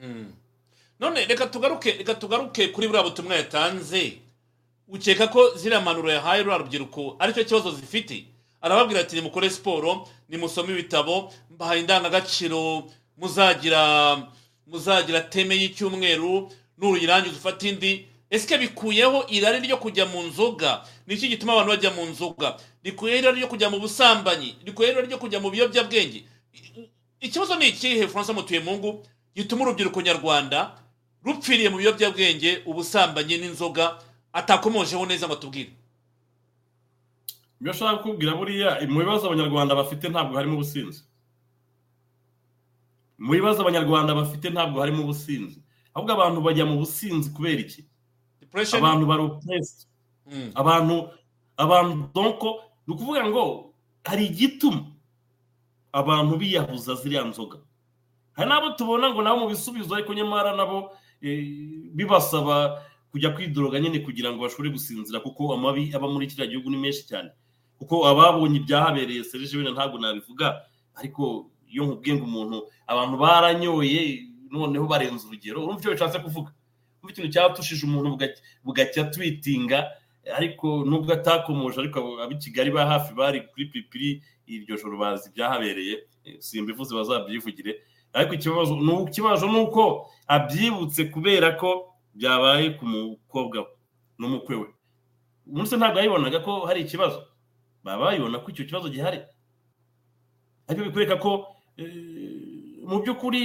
Mm. 0.02 0.32
none 1.00 1.24
reka 1.26 1.46
tugaruke 1.46 1.92
reka 1.92 2.14
tugaruke 2.14 2.68
kuri 2.68 2.86
buriya 2.88 3.04
butumwa 3.04 3.34
yatanze. 3.36 4.18
Ukeka 4.90 5.28
ko 5.30 5.54
ziriya 5.56 5.80
mpanuro 5.80 6.10
yahaye 6.10 6.42
ruriya 6.42 6.58
rubyiruko 6.58 7.16
ari 7.18 7.32
cyo 7.32 7.44
kibazo 7.44 7.70
zifite? 7.70 8.26
Arababwira 8.60 9.00
ati 9.00 9.16
nimukore 9.16 9.50
siporo 9.50 10.08
nimusome 10.28 10.72
ibitabo 10.74 11.32
mbahaye 11.50 11.80
indangagaciro 11.80 12.90
muzagira 13.16 14.18
muzagira 14.66 15.20
teme 15.30 15.54
y'icyumweru 15.56 16.50
nuruyirangiza 16.78 17.36
ufata 17.38 17.68
indi 17.68 18.08
ese 18.30 18.58
bikuyeho 18.58 19.26
irari 19.28 19.60
ryo 19.66 19.76
kujya 19.76 20.06
mu 20.06 20.22
nzoga 20.22 20.84
ni 21.06 21.14
iki 21.14 21.28
gituma 21.28 21.52
abantu 21.52 21.70
bajya 21.70 21.90
mu 21.90 22.06
nzoga? 22.06 22.56
Rikuyeho 22.84 23.18
irari 23.18 23.36
ryo 23.38 23.48
kujya 23.48 23.70
mu 23.70 23.78
busambanyi? 23.80 24.56
Rikuyeho 24.64 24.92
irari 24.92 25.06
ryo 25.08 25.18
kujya 25.18 25.40
mu 25.40 25.50
biyobyabwenge? 25.50 26.24
Ikibazo 27.20 27.56
ni 27.56 27.68
ikihe 27.68 28.08
francois 28.08 28.36
mutuyemungu 28.38 29.02
gituma 29.34 29.62
urubyiruko 29.62 30.00
nyarwanda 30.02 30.78
rupfiriye 31.24 31.68
mu 31.68 31.76
biyobyabwenge 31.78 32.62
ubusambanyi 32.66 33.38
n'inzoga 33.38 33.98
atakomojeho 34.32 35.06
neza 35.06 35.26
ngo 35.26 35.34
atubwire? 35.34 35.70
Ibyo 37.60 37.72
ashaka 37.72 37.96
kukubwira 37.98 38.34
buriya 38.38 38.80
mu 38.88 38.98
bibazo 39.04 39.26
abanyarwanda 39.26 39.74
bafite 39.74 40.08
ntabwo 40.08 40.36
harimo 40.38 40.54
ubusinzi. 40.56 41.02
Mu 43.18 43.32
bibazo 43.36 43.60
abanyarwanda 43.62 44.14
bafite 44.14 44.48
ntabwo 44.50 44.80
harimo 44.80 45.02
ubusinzi. 45.04 45.58
Ahubwo 45.94 46.12
abantu 46.14 46.40
bajya 46.40 46.64
mu 46.64 46.78
businzi 46.80 47.30
kubera 47.34 47.60
iki? 47.60 47.84
Abantu 48.78 49.06
bari 49.06 49.22
oppressed 49.22 49.86
Mm. 50.30 50.50
abantu 50.54 51.08
abantu 51.56 52.10
donko 52.14 52.62
ni 52.86 52.94
ukuvuga 52.94 53.26
ngo 53.26 53.72
hari 54.06 54.26
igituma 54.30 54.86
abantu 55.92 56.36
biyahuza 56.38 56.94
ziriya 56.94 57.24
nzoga. 57.24 57.58
Hari 58.38 58.48
n'abo 58.48 58.70
tubona 58.78 59.10
ngo 59.10 59.22
nabo 59.22 59.38
mu 59.40 59.48
bisubizo 59.50 59.90
ariko 59.94 60.14
nyamara 60.14 60.54
nabo 60.56 60.90
eh, 61.22 61.42
bibasaba 61.94 62.78
kujya 63.10 63.30
kwidoroga 63.34 63.80
nyine 63.80 63.98
kugira 64.06 64.30
ngo 64.32 64.42
bashobore 64.46 64.70
gusinzira 64.70 65.18
kuko 65.20 65.50
amabi 65.54 65.90
aba 65.94 66.06
muri 66.08 66.26
kiriya 66.30 66.46
gihugu 66.46 66.70
ni 66.70 66.76
menshi 66.78 67.06
cyane. 67.10 67.30
Kuko 67.78 68.06
ababonye 68.06 68.62
ibyahabereye 68.62 69.24
serije 69.26 69.56
wenda 69.58 69.72
ntabwo 69.74 69.98
nabivuga 69.98 70.62
ariko 70.94 71.50
iyo 71.66 71.84
nkubwiye 71.90 72.14
ngo 72.16 72.24
umuntu 72.24 72.58
abantu 72.86 73.16
baranyoye 73.18 74.30
noneho 74.50 74.86
barenze 74.86 75.26
urugero 75.26 75.58
urumva 75.66 75.80
icyo 75.82 75.90
bishatse 75.90 76.18
kuvuga. 76.22 76.54
Urumva 77.00 77.12
ikintu 77.12 77.32
cyatushije 77.32 77.82
umuntu 77.86 78.08
bugacya- 78.64 79.10
twitinga 79.10 79.90
ariko 80.36 80.84
nubwo 80.84 81.12
atakomoje 81.16 81.80
ariko 81.80 82.20
ab'i 82.22 82.36
kigali 82.38 82.70
ba 82.70 82.86
hafi 82.86 83.14
bari 83.16 83.40
kuri 83.48 83.66
pipiri 83.72 84.22
iryo 84.46 84.76
joro 84.76 84.98
bazi 84.98 85.28
ibyahabereye 85.32 86.04
simbivuze 86.38 86.92
bazabyivugire. 86.94 87.80
Ariko 88.12 88.34
ikibazo 88.34 88.76
ni 88.76 88.92
ikibazo 89.08 89.46
ni 89.48 89.58
uko 89.64 90.10
abyibutse 90.26 91.04
kubera 91.10 91.52
ko 91.56 91.94
byabaye 92.14 92.70
ku 92.78 92.84
mukobwa 92.86 93.58
we 93.64 93.66
n'umukwe 94.18 94.54
we. 94.60 94.66
Umunsi 95.46 95.76
ntabwo 95.78 95.98
yabibonaga 95.98 96.40
ko 96.44 96.66
hari 96.68 96.80
ikibazo. 96.84 97.26
Baba 97.84 98.04
babibona 98.12 98.38
ko 98.44 98.50
icyo 98.52 98.64
kibazo 98.68 98.88
gihari. 98.92 99.20
Ariko 100.68 100.84
bikwereka 100.90 101.16
ko 101.22 101.46
eh, 101.78 102.82
mu 102.84 103.00
by'ukuri 103.02 103.40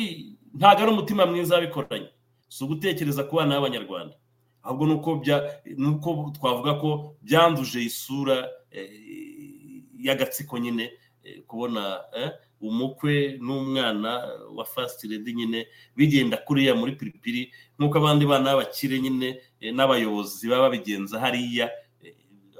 ntabwo 0.57 0.81
ari 0.83 0.91
umutima 0.91 1.25
mwiza 1.25 1.55
wabikoranye. 1.55 2.09
Si 2.55 2.63
ugutekereza 2.63 3.23
ku 3.27 3.35
bana 3.35 3.55
b'abanyarwanda. 3.55 4.15
Ahubwo 4.63 4.85
ni 4.87 5.87
uko 5.91 6.31
twavuga 6.35 6.73
ko 6.79 6.89
byanduje 7.21 7.79
isura 7.83 8.47
eh, 8.71 9.83
y'agatsiko 9.99 10.57
nyine 10.59 10.91
eh, 11.23 11.43
kubona 11.47 12.01
eh, 12.15 12.31
umukwe 12.61 13.37
n'umwana 13.43 14.11
wa 14.55 14.65
fasiti 14.65 15.07
redi 15.07 15.33
nyine 15.33 15.67
bigenda 15.95 16.37
kuriya 16.37 16.75
muri 16.75 16.91
piripiri 16.95 17.51
nk'uko 17.77 17.97
abandi 17.97 18.23
bana 18.25 18.55
b'abakire 18.55 18.99
nyine 19.03 19.29
n'abayobozi 19.75 20.47
baba 20.47 20.71
babigenza 20.71 21.19
hariya 21.19 21.67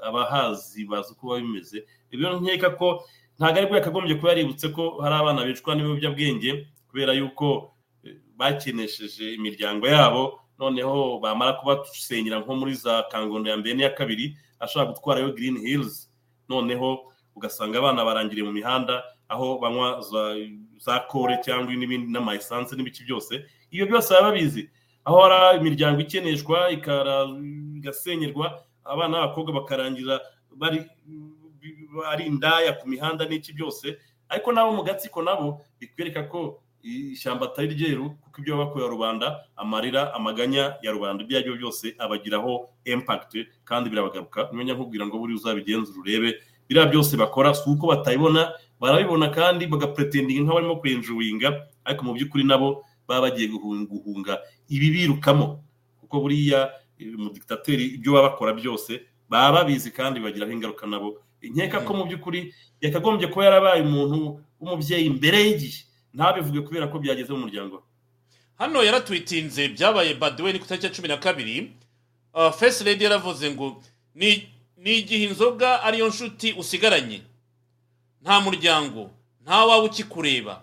abahazi 0.02 0.84
bazi 0.84 1.12
uko 1.12 1.24
biba 1.26 1.40
bimeze. 1.40 1.78
Ibyo 2.12 2.36
nkeka 2.40 2.70
ko 2.76 2.88
ntabwo 3.38 3.56
ari 3.58 3.66
bwo 3.66 3.76
yakagombye 3.80 4.14
kuba 4.20 4.28
yaributse 4.36 4.68
ko 4.76 5.00
hari 5.02 5.14
abana 5.16 5.40
bicwa 5.48 5.72
n'ibiyobyabwenge 5.74 6.50
kubera 6.88 7.12
yuko 7.16 7.75
bakenesheje 8.36 9.34
imiryango 9.34 9.88
yabo 9.88 10.40
noneho 10.58 11.18
bamara 11.18 11.52
kubasenyera 11.52 12.40
nko 12.40 12.54
muri 12.56 12.74
za 12.74 13.02
kangondo 13.10 13.50
ya 13.50 13.56
mbere 13.56 13.74
n'iya 13.74 13.90
kabiri 13.90 14.36
ashobora 14.60 14.92
gutwarayo 14.92 15.32
green 15.32 15.56
hills. 15.60 16.10
Noneho 16.48 17.12
ugasanga 17.34 17.78
abana 17.78 18.04
barangiriye 18.04 18.46
mu 18.46 18.52
mihanda 18.52 19.04
aho 19.28 19.58
banywa 19.58 20.00
za, 20.00 20.36
za 20.78 21.00
kore 21.10 21.36
cyangwa 21.44 21.74
n'ibindi 21.74 22.12
n'amayisansi 22.12 22.76
n'ibiki 22.76 23.04
byose. 23.04 23.44
Ibyo 23.70 23.86
byose 23.86 24.14
baba 24.14 24.28
babizi. 24.32 24.70
Aho 25.04 25.20
hari 25.20 25.58
imiryango 25.60 26.00
ikeneshwa 26.00 26.70
igasenyerwa 26.70 28.62
abana 28.84 29.18
b'abakobwa 29.18 29.52
bakarangira 29.52 30.20
bari 30.56 30.86
ari 32.08 32.24
indaya 32.26 32.72
ku 32.80 32.88
mihanda 32.88 33.24
n'iki 33.28 33.52
byose. 33.52 33.98
Ariko 34.28 34.52
nabo 34.52 34.72
mu 34.72 34.82
gatsiko 34.82 35.22
nabo 35.22 35.60
bikwereka 35.80 36.22
ko 36.30 36.62
ishyamba 36.86 37.46
atari 37.46 37.74
ryeru 37.74 38.10
kuko 38.22 38.40
ibyo 38.40 38.56
bakorera 38.56 38.90
rubanda 38.90 39.26
amarira 39.56 40.14
amaganya 40.14 40.74
ya 40.82 40.90
rubanda 40.94 41.24
ibyo 41.24 41.36
ari 41.38 41.46
byo 41.50 41.56
byose 41.56 41.94
abagiraho 41.98 42.68
impact 42.84 43.32
kandi 43.64 43.90
birabagaruka. 43.90 44.48
Nimenya 44.52 44.74
nkubwira 44.74 45.06
ngo 45.06 45.18
buriya 45.18 45.36
uzabigenzura 45.42 45.98
urebe. 46.00 46.30
Biriya 46.68 46.86
byose 46.86 47.16
bakora 47.16 47.54
si 47.54 47.66
uko 47.70 47.86
batabibona 47.90 48.52
barabibona 48.80 49.28
kandi 49.34 49.66
bagapuretendinga 49.66 50.42
nk'abarimo 50.46 50.76
kwenjuwinga 50.78 51.48
ariko 51.84 52.00
mu 52.06 52.12
by'ukuri 52.14 52.44
nabo 52.44 52.84
baba 53.08 53.30
bagiye 53.30 53.48
guhunga 53.50 54.38
ibi 54.70 54.90
birukamo. 54.94 55.62
Kuko 56.00 56.20
buriya 56.22 56.70
eh, 56.98 57.14
umudikitateri 57.18 57.98
ibyo 57.98 58.12
baba 58.14 58.30
bakora 58.30 58.52
byose 58.54 59.02
baba 59.28 59.62
babizi 59.66 59.90
kandi 59.90 60.20
bibagiraho 60.20 60.52
ingaruka 60.52 60.86
nabo. 60.86 61.18
Nkeka 61.42 61.80
ko 61.82 61.94
mu 61.94 62.04
by'ukuri 62.06 62.54
yakagombye 62.80 63.26
kuba 63.30 63.44
yarabaye 63.50 63.82
umuntu 63.82 64.38
w'umubyeyi 64.60 65.10
mbere 65.10 65.38
y'igihe. 65.46 65.85
Ntabivuge 66.16 66.60
kubera 66.64 66.86
ko 66.88 66.96
byageze 66.98 67.28
mu 67.32 67.38
muryango. 67.44 67.82
Hano 68.58 68.80
yaratwitinze 68.82 69.68
byabaye 69.76 70.14
badiwe 70.16 70.52
ni 70.52 70.58
ku 70.58 70.64
itariki 70.64 70.86
ya 70.86 70.92
cumi 70.92 71.08
na 71.08 71.16
kabiri. 71.20 71.72
Uh, 72.34 72.50
first 72.52 72.80
lady 72.86 73.04
yaravuze 73.04 73.50
ngo 73.50 73.82
ni 74.14 74.52
igihe 74.84 75.24
inzoga 75.28 75.82
ariyo 75.82 76.08
nshuti 76.08 76.52
usigaranye. 76.52 77.20
Nta 78.22 78.40
muryango 78.40 79.10
nta 79.44 79.64
wawe 79.64 79.84
ukikureba. 79.84 80.62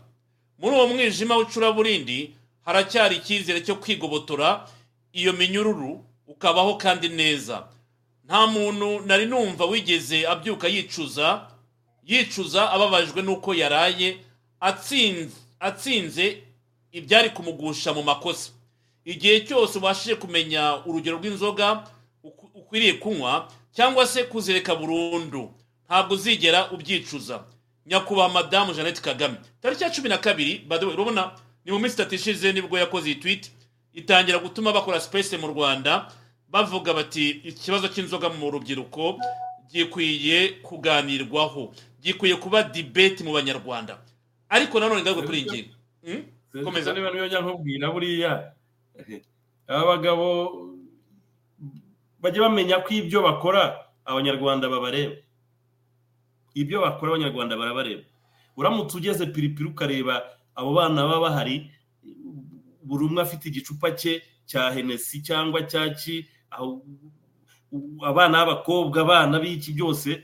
Muri 0.60 0.76
uwo 0.76 0.88
mwijima 0.88 1.36
w'icuraburindi 1.38 2.34
haracyari 2.66 3.16
icyizere 3.16 3.62
cyo 3.62 3.76
kwigobotora 3.76 4.68
iyo 5.14 5.34
minyururu 5.34 6.06
ukabaho 6.28 6.76
kandi 6.82 7.10
neza. 7.10 7.68
Nta 8.26 8.48
muntu 8.48 9.00
nari 9.06 9.26
numva 9.26 9.66
wigeze 9.66 10.26
abyuka 10.28 10.68
yicuza 10.68 11.48
yicuza 12.06 12.72
ababajwe 12.72 13.22
n'uko 13.22 13.54
yaraye 13.54 14.18
atsinze. 14.60 15.36
Atsinze 15.64 16.44
ibyari 16.92 17.30
kumugusha 17.30 17.94
mu 17.94 18.04
makosa. 18.04 18.52
Igihe 19.06 19.40
cyose 19.48 19.78
ubashije 19.80 20.16
kumenya 20.16 20.84
urugero 20.86 21.18
rw'inzoga 21.18 21.88
ukwiriye 22.54 22.94
kunywa 23.00 23.48
cyangwa 23.72 24.08
se 24.08 24.24
kuzireka 24.24 24.76
burundu 24.76 25.52
ntabwo 25.88 26.14
uzigera 26.16 26.72
ubyicuza. 26.72 27.44
Nyakubahwa 27.86 28.30
madamu 28.34 28.74
jeannette 28.74 29.02
kagame. 29.02 29.36
Tariki 29.62 29.84
ya 29.84 29.90
cumi 29.92 30.10
na 30.10 30.18
kabiri 30.18 30.66
way, 30.70 30.80
urabona 30.94 31.32
ni 31.66 31.72
mu 31.72 31.80
minsi 31.80 31.96
itatu 31.96 32.16
ishize 32.16 32.52
ni 32.54 32.62
bwo 32.62 32.78
yakoze 32.80 33.10
iyi 33.12 33.16
tweet 33.20 33.52
itangira 33.94 34.40
gutuma 34.40 34.72
bakora 34.74 35.00
space 35.00 35.38
mu 35.38 35.48
rwanda 35.48 36.12
bavuga 36.48 36.94
bati 36.94 37.30
ikibazo 37.44 37.88
cy'inzoga 37.88 38.30
mu 38.30 38.52
rubyiruko 38.52 39.20
gikwiye 39.72 40.50
kuganirwaho. 40.64 41.74
Gikwiye 42.02 42.36
kuba 42.36 42.64
debate 42.64 43.24
mu 43.24 43.34
banyarwanda. 43.34 43.98
Ariko 44.56 44.80
nanone 44.80 45.02
ngaruka 45.02 45.26
kuri 45.28 45.38
iyi 45.42 45.50
ngingo 45.50 45.74
Hmm? 46.04 46.24
Komeza. 46.66 46.94
niba 46.94 47.10
niyo 47.12 47.26
njya 47.28 47.42
nkubwira 47.42 47.88
buriya 47.92 48.32
aba 49.68 49.84
bagabo 49.96 50.28
bajya 52.22 52.42
bamenya 52.46 52.84
ko 52.86 52.90
ibyo 52.94 53.20
bakora 53.24 53.64
abanyarwanda 54.06 54.68
babareba 54.70 55.16
ibyo 56.54 56.78
bakora 56.84 57.10
abanyarwanda 57.16 57.56
barabareba 57.58 58.04
uramutse 58.60 58.94
ugeze 59.00 59.26
piripiri 59.34 59.70
ukareba 59.72 60.24
abo 60.56 60.74
bana 60.78 61.08
baba 61.08 61.20
bahari 61.32 61.72
buri 62.84 63.02
umwe 63.08 63.22
afite 63.24 63.48
igicupa 63.50 63.96
cye 63.96 64.22
cya 64.46 64.72
henesi 64.76 65.24
cyangwa 65.24 65.64
cya 65.66 65.90
ki 65.96 66.28
abana 68.06 68.46
b'abakobwa 68.46 69.02
abana 69.02 69.40
b'iki 69.40 69.72
byose 69.74 70.22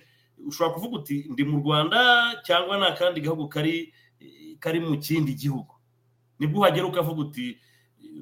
ushobora 0.47 0.73
kuvuga 0.75 0.95
uti 1.01 1.25
ndi 1.31 1.43
mu 1.47 1.57
rwanda 1.63 1.99
cyangwa 2.45 2.77
ni 2.77 2.85
akandi 2.85 3.21
gahugu 3.23 3.47
kari 3.49 3.93
kari 4.59 4.79
mu 4.79 4.97
kindi 4.97 5.33
gihugu. 5.33 5.75
Nibwo 6.39 6.59
uhagera 6.61 6.85
ukavuga 6.87 7.21
uti 7.21 7.57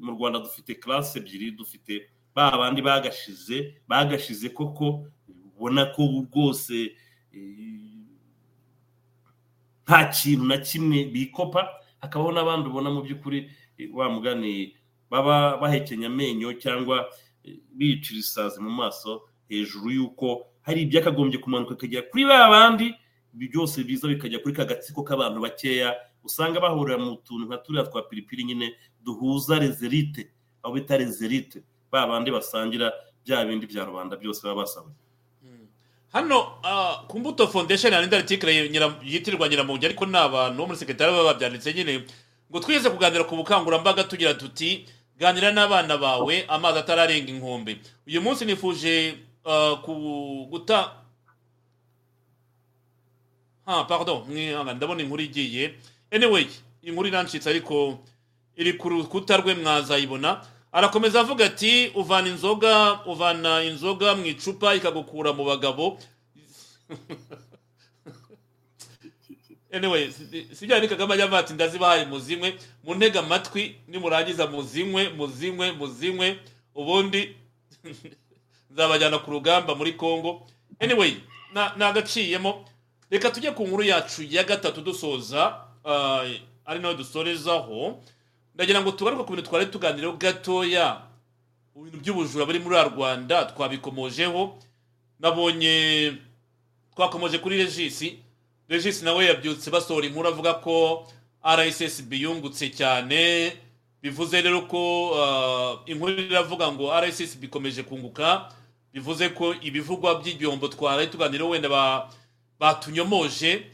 mu 0.00 0.12
rwanda 0.12 0.38
dufite 0.38 0.74
karasi 0.74 1.18
ebyiri 1.18 1.50
dufite 1.50 2.10
ba 2.34 2.50
bandi 2.58 2.82
bagashize 2.82 3.74
bagashize 3.88 4.48
koko 4.48 5.06
ubona 5.28 5.86
ko 5.94 6.02
rwose 6.26 6.94
eh, 7.32 7.98
nta 9.86 10.04
kintu 10.04 10.44
na 10.44 10.58
kimwe 10.58 11.04
bikopa. 11.04 11.68
Hakabaho 12.00 12.32
n'abandi 12.32 12.68
ubona 12.68 12.90
mu 12.90 13.02
by'ukuri 13.02 13.50
eh, 13.78 13.90
wa 13.94 14.08
mugani 14.10 14.74
baba 15.10 15.56
bahekenya 15.56 16.06
amenyo 16.06 16.52
cyangwa 16.52 17.08
eh, 17.44 17.58
bicira 17.74 18.20
isazi 18.20 18.60
mu 18.60 18.70
maso 18.70 19.22
hejuru 19.48 19.90
y'uko 19.90 20.46
hari 20.62 20.82
ibyakagombye 20.82 21.38
kumanuka 21.38 21.74
bikagera 21.74 22.02
kuri 22.10 22.24
ba 22.24 22.50
bandi 22.50 22.94
byose 23.34 23.84
biza 23.84 24.08
bikajya 24.08 24.38
kuri 24.38 24.54
ka 24.54 24.64
gatsiko 24.64 25.02
k'abantu 25.02 25.40
bakeya 25.40 25.94
usanga 26.28 26.60
bahurira 26.60 26.98
mu 27.00 27.16
tuntu 27.24 27.46
nka 27.48 27.58
turiya 27.64 27.84
twa 27.88 28.02
piripiri 28.04 28.44
nyine 28.44 28.76
duhuza 29.04 29.58
rezerite 29.58 30.28
aho 30.62 30.74
bita 30.76 30.96
rezerite 31.00 31.62
ba 31.90 32.06
bandi 32.06 32.28
basangira 32.30 32.92
bya 33.24 33.44
bindi 33.48 33.66
bya 33.66 33.84
rubanda 33.88 34.16
byose 34.16 34.44
baba 34.44 34.62
basaba 34.68 34.90
hano 36.12 36.60
ah, 36.64 37.04
ku 37.08 37.18
mbuto 37.20 37.48
foundation 37.48 37.92
hari 37.92 38.04
indi 38.04 38.16
article 38.16 38.48
nyira- 38.68 39.00
yitirirwa 39.04 39.48
nyiramongi 39.48 39.86
ariko 39.86 40.06
ni 40.06 40.16
abantu 40.16 40.66
muri 40.66 40.78
sekretari 40.78 41.12
baba 41.12 41.32
babyanditse 41.32 41.72
nyine. 41.74 42.04
Ngo 42.50 42.60
twigeze 42.64 42.88
kuganira 42.90 43.24
ku 43.28 43.36
bukangurambaga 43.36 44.04
tugira 44.08 44.32
tuti 44.34 44.88
ganira 45.20 45.52
n'abana 45.52 46.00
bawe 46.00 46.44
amazi 46.48 46.78
atararenga 46.80 47.28
inkombe. 47.28 47.76
Uyu 48.08 48.20
munsi 48.24 48.44
nifuje 48.48 49.20
ah, 49.44 49.76
ku 49.84 49.92
guta 50.50 50.96
ha 53.66 53.84
pardon 53.84 54.24
mwihangane 54.28 54.76
ndabona 54.80 55.02
inkuru 55.02 55.22
igiye. 55.22 55.74
Anyway 56.10 56.46
inkuru 56.82 57.08
irancitse 57.08 57.50
ariko 57.50 57.98
iri 58.56 58.72
ku 58.72 58.88
rukuta 58.88 59.36
rwe 59.36 59.54
mwazayibona. 59.54 60.44
Arakomeza 60.72 61.20
avuga 61.20 61.44
ati 61.46 61.92
uvana 61.94 62.28
inzoga 62.28 63.00
uvana 63.06 63.62
inzoga 63.64 64.14
mu 64.14 64.26
icupa 64.26 64.74
ikagukura 64.74 65.32
mu 65.32 65.44
bagabo. 65.44 65.98
Anyway 69.72 70.10
si- 70.54 70.66
bya 70.66 70.80
ni 70.80 70.88
kagame 70.88 71.14
ajya 71.14 71.24
avuga 71.24 71.38
ati 71.38 71.52
ndazibahaye 71.52 72.04
muzinywe 72.06 72.56
mu 72.84 72.94
ntega 72.94 73.20
amatwi 73.20 73.76
nimurangiza 73.88 74.46
muzinywe 74.46 75.08
muzinywe 75.08 75.72
muzinywe 75.72 76.40
ubundi 76.74 77.36
nzabajyana 78.72 79.18
ku 79.18 79.30
rugamba 79.30 79.74
muri 79.74 79.92
congo 79.92 80.46
anyway 80.80 81.16
na- 81.52 81.72
nagaciyemo. 81.76 82.64
Reka 83.10 83.30
tujye 83.30 83.50
ku 83.52 83.66
nkuru 83.66 83.82
yacu 83.82 84.22
ya 84.24 84.44
gatatu 84.44 84.80
dusoza. 84.80 85.67
Ari 86.64 86.80
na 86.80 86.88
yo 86.88 86.94
dusorezaho. 86.94 88.00
Ndagira 88.54 88.80
ngo 88.82 88.90
tugaruke 88.92 89.24
ku 89.24 89.32
bintu 89.32 89.48
twari 89.50 89.66
tuganiraho 89.66 90.16
gatoya. 90.16 91.02
Ibintu 91.76 91.98
by'ubujura 92.02 92.44
buri 92.46 92.58
muri 92.58 92.76
rwanda 92.90 93.44
twabikomojeho. 93.54 94.58
Nabonye 95.20 96.12
twakomoje 96.96 97.38
kuri 97.38 97.56
regisi 97.58 98.18
regisi 98.68 99.04
nawe 99.04 99.24
yabyutse 99.24 99.70
basohora 99.70 100.06
inkuru 100.06 100.28
avuga 100.28 100.54
ko 100.54 101.06
rssb 101.44 102.12
yungutse 102.12 102.70
cyane. 102.70 103.52
Bivuze 104.02 104.42
rero 104.42 104.60
ko 104.66 105.10
ah, 105.18 105.78
inkuru 105.86 106.12
iravuga 106.20 106.72
ngo 106.72 106.90
rssb 107.00 107.44
ikomeje 107.44 107.82
kunguka. 107.82 108.50
Bivuze 108.92 109.28
ko 109.30 109.54
ibivugwa 109.62 110.14
by'igihombo 110.20 110.68
twaraye 110.68 111.06
tuganiraho 111.06 111.50
wenda 111.50 111.68
ba- 111.68 112.10
batunyomoje. 112.60 113.66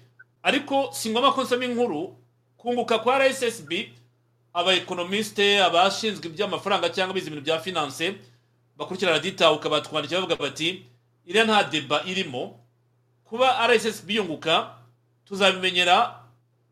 Ariko 0.44 0.92
si 0.92 1.10
ngombwa 1.10 1.32
ko 1.32 1.42
nsoma 1.42 1.64
inkuru 1.64 2.16
kunguka 2.60 2.98
kwa 3.00 3.18
rssb 3.18 3.70
abaekonomisite 4.54 5.62
abashinzwe 5.64 6.26
iby'amafaranga 6.28 6.88
cyangwa 6.92 7.14
bize 7.14 7.26
ibintu 7.26 7.44
bya 7.44 7.58
finance 7.60 8.14
bakurikirana 8.76 9.18
ditahuka 9.18 9.68
batwandikira 9.68 10.20
bavuga 10.20 10.36
bati 10.36 10.84
iriya 11.26 11.44
nta 11.44 11.64
deba 11.64 12.02
irimo. 12.06 12.60
Kuba 13.24 13.66
rssb 13.66 14.10
yunguka 14.10 14.74
tuzabimenyera 15.24 16.20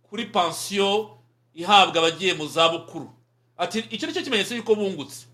kuri 0.02 0.24
pansiyo 0.28 1.16
ihabwa 1.54 1.98
abagiye 1.98 2.34
mu 2.34 2.46
zabukuru. 2.46 3.10
Ati 3.58 3.78
icyo 3.90 4.06
ni 4.08 4.12
cyo 4.14 4.22
kimenyetso 4.22 4.54
y'uko 4.54 4.74
bungutse. 4.74 5.26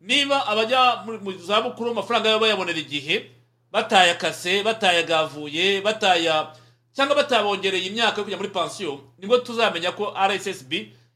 Niba 0.00 0.46
abajya 0.46 1.02
mu 1.06 1.32
zabukuru 1.40 1.90
amafaranga 1.90 2.28
yabo 2.28 2.40
bayabonera 2.44 2.78
igihe 2.78 3.30
batayakase 3.72 4.62
batayagavuye 4.62 5.80
bataya 5.80 6.52
cyangwa 6.92 7.16
batabongereye 7.16 7.86
imyaka 7.86 8.18
yo 8.18 8.24
kujya 8.24 8.36
muri 8.36 8.48
pansiyo 8.50 9.00
ni 9.18 9.26
bwo 9.26 9.38
tuzamenya 9.38 9.92
ko 9.92 10.14
rssb 10.28 10.72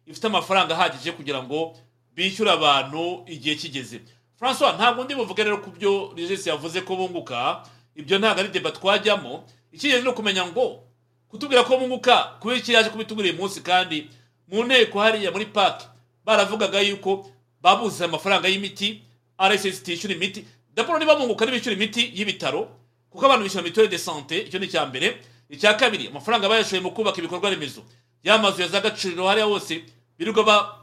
ifite 0.07 0.25
amafaranga 0.27 0.75
ahagije 0.75 1.13
kugira 1.13 1.43
ngo 1.43 1.77
bishyure 2.15 2.51
abantu 2.51 3.25
igihe 3.27 3.55
kigeze. 3.57 4.01
Francois 4.39 4.75
ntabwo 4.75 5.05
ndi 5.05 5.15
buvuge 5.15 5.45
rero 5.45 5.59
ku 5.63 5.71
byo 5.71 6.13
regisi 6.17 6.49
yavuze 6.49 6.81
ko 6.83 6.97
bunguka. 6.97 7.63
Ibyo 7.97 8.19
ntabwo 8.19 8.41
ari 8.41 8.49
deba 8.51 8.71
twajyamo. 8.71 9.45
Icyigeze 9.73 10.03
ni 10.03 10.09
ukumenya 10.09 10.47
ngo 10.47 10.83
kutubwira 11.29 11.63
ko 11.65 11.77
bunguka 11.79 12.37
kubera 12.41 12.59
iki 12.61 12.73
yaje 12.75 12.91
kubitubwira 12.91 13.31
uyu 13.31 13.39
munsi 13.41 13.61
kandi 13.63 14.11
mu 14.49 14.65
nteko 14.67 15.01
hariya 15.01 15.31
muri 15.33 15.47
paki 15.49 15.87
baravugaga 16.27 16.81
yuko 16.85 17.31
babuze 17.63 18.05
amafaranga 18.05 18.49
y'imiti 18.51 19.03
rss 19.41 19.79
itishyura 19.81 20.15
imiti. 20.15 20.45
Daboro 20.75 20.99
niba 20.99 21.15
bunguka 21.17 21.45
ntibishyura 21.47 21.77
imiti 21.79 22.11
y'ibitaro 22.15 22.69
kuko 23.11 23.25
abantu 23.27 23.45
bishyura 23.47 23.65
mituweli 23.65 23.91
de 23.91 23.99
sante 23.99 24.37
icyo 24.45 24.59
ni 24.61 24.67
icya 24.67 24.87
mbere. 24.91 25.23
Icya 25.53 25.75
kabiri 25.77 26.09
amafaranga 26.09 26.49
bayashoye 26.49 26.81
mu 26.83 26.91
kubaka 26.91 27.19
ibikorwa 27.21 27.51
remezo. 27.53 27.83
Ya 28.25 28.39
mazu 28.39 28.63
ya 28.63 28.69
za 28.69 28.81
gaciro 28.81 29.27
hariya 29.29 29.47
hose 29.47 29.85
birirwa 30.19 30.45
ba- 30.45 30.79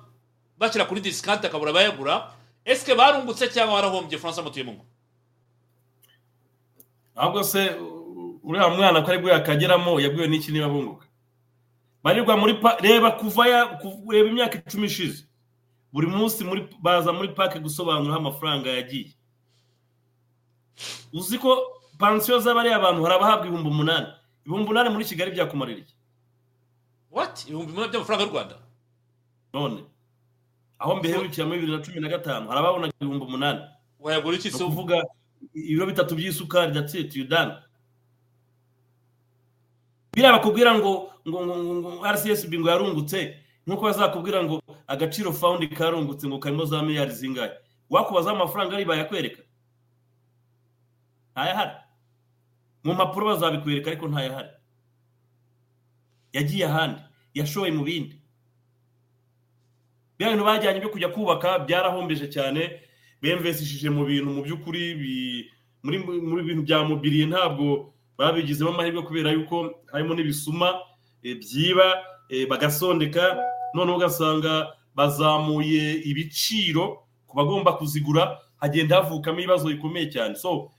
bashyira 0.57 0.85
kuri 0.85 1.01
disikante 1.01 1.47
akabura 1.47 1.71
abayagura. 1.71 2.31
Esike 2.65 2.95
barungutse 2.95 3.47
cyangwa 3.49 3.75
barahombye? 3.81 4.17
Francois 4.19 4.45
mutuyemungu 4.45 4.85
ahubwo 7.15 7.43
se 7.43 7.75
uriya 8.43 8.69
mwana 8.69 9.01
ko 9.01 9.11
ari 9.11 9.19
bwo 9.19 9.29
yakageramo 9.29 9.99
yabwiwe 9.99 10.27
n'iki 10.27 10.51
niba 10.51 10.69
bunguka? 10.69 11.05
Barirwa 12.03 12.37
muri 12.37 12.53
pa 12.53 12.77
reba 12.79 13.11
kuva 13.11 13.47
ya 13.47 13.79
reba 14.09 14.29
imyaka 14.29 14.57
icumi 14.67 14.87
ishize. 14.87 15.25
Buri 15.93 16.07
munsi 16.07 16.43
muri 16.43 16.67
baza 16.81 17.11
muri 17.11 17.29
pake 17.33 17.59
gusobanura 17.59 18.13
aho 18.15 18.19
amafaranga 18.21 18.69
yagiye. 18.69 19.11
Uzi 21.13 21.37
ko 21.39 21.57
pansiyo 21.99 22.39
z'abariya 22.39 22.79
bantu 22.79 23.03
hari 23.03 23.15
abahabwa 23.15 23.45
ibihumbi 23.47 23.69
umunani? 23.69 24.07
Ibihumbi 24.49 24.65
umunani 24.65 24.89
muri 24.89 25.05
kigali 25.05 25.31
byakumarira 25.31 25.80
iki 25.80 25.93
what? 27.11 27.45
Ibihumbi 27.45 27.71
umunani 27.71 27.91
by'amafaranga 27.91 28.23
y'u 28.26 28.31
rwanda? 28.31 28.55
None. 29.53 29.84
Aho 30.80 30.95
mbiherukira 30.95 31.45
muri 31.45 31.59
bibiri 31.59 31.77
na 31.77 31.84
cumi 31.84 31.99
na 32.01 32.09
gatanu. 32.09 32.47
Hari 32.49 32.59
ababonaga 32.59 32.93
ibihumbi 33.01 33.26
umunani. 33.26 33.59
Wayagura 33.99 34.38
iki 34.38 34.51
se 34.51 34.63
ukuvuga 34.63 35.03
ibiro 35.53 35.85
bitatu 35.85 36.15
by'isukari 36.15 36.73
that's 36.73 36.93
it 36.95 37.15
you 37.15 37.26
done. 37.27 37.53
Biriya 40.13 40.34
bakubwira 40.34 40.73
ngo 40.77 41.13
ngo 41.27 41.45
ngo 41.45 41.55
ngo 41.63 41.91
ngo 41.93 42.05
rcsb 42.11 42.53
ngo 42.57 42.69
yarungutse 42.69 43.38
nk'uko 43.67 43.84
bazakubwira 43.85 44.43
ngo 44.43 44.61
agaciro 44.88 45.30
fawundi 45.34 45.67
karungutse 45.67 46.26
ngo 46.27 46.39
karimo 46.39 46.65
za 46.65 46.81
miliyari 46.81 47.11
zingahe. 47.11 47.53
Wakubazaho 47.89 48.35
amafaranga 48.35 48.76
ari 48.76 48.85
bayakwereka 48.85 49.41
ntayahari. 51.34 51.71
Mu 52.84 52.93
mpapuro 52.93 53.26
bazabikwereka 53.26 53.91
ariko 53.91 54.07
ntayahari. 54.07 54.49
Yagiye 56.34 56.65
ahandi. 56.65 57.01
Yashoye 57.34 57.72
mu 57.72 57.84
bindi. 57.84 58.15
Biriya 60.18 60.35
bintu 60.35 60.45
bajyanye 60.45 60.80
byo 60.80 60.89
kujya 60.89 61.10
kubaka 61.10 61.60
byarahombeje 61.60 62.27
cyane. 62.27 62.81
Bemvesishije 63.22 63.89
mu 63.89 64.06
bintu 64.06 64.30
mu 64.31 64.41
by'ukuri 64.43 64.84
muri 65.84 66.43
bintu 66.43 66.64
bya 66.64 66.84
mobiriye 66.84 67.26
ntabwo 67.27 67.93
babigizemo 68.18 68.69
amahirwe 68.69 69.01
kubera 69.03 69.31
yuko 69.31 69.72
harimo 69.91 70.14
n'ibisuma 70.14 70.76
eh, 71.23 71.35
byiba 71.39 72.03
eh, 72.30 72.47
bagasondeka. 72.47 73.39
Noneho 73.73 73.97
ugasanga 73.97 74.76
bazamuye 74.95 76.03
ibiciro 76.03 77.03
ku 77.27 77.38
bagomba 77.38 77.73
kuzigura 77.80 78.39
hagenda 78.60 78.95
havukamo 78.95 79.39
ibibazo 79.39 79.68
bikomeye 79.68 80.11
cyane. 80.11 80.35
So 80.35 80.72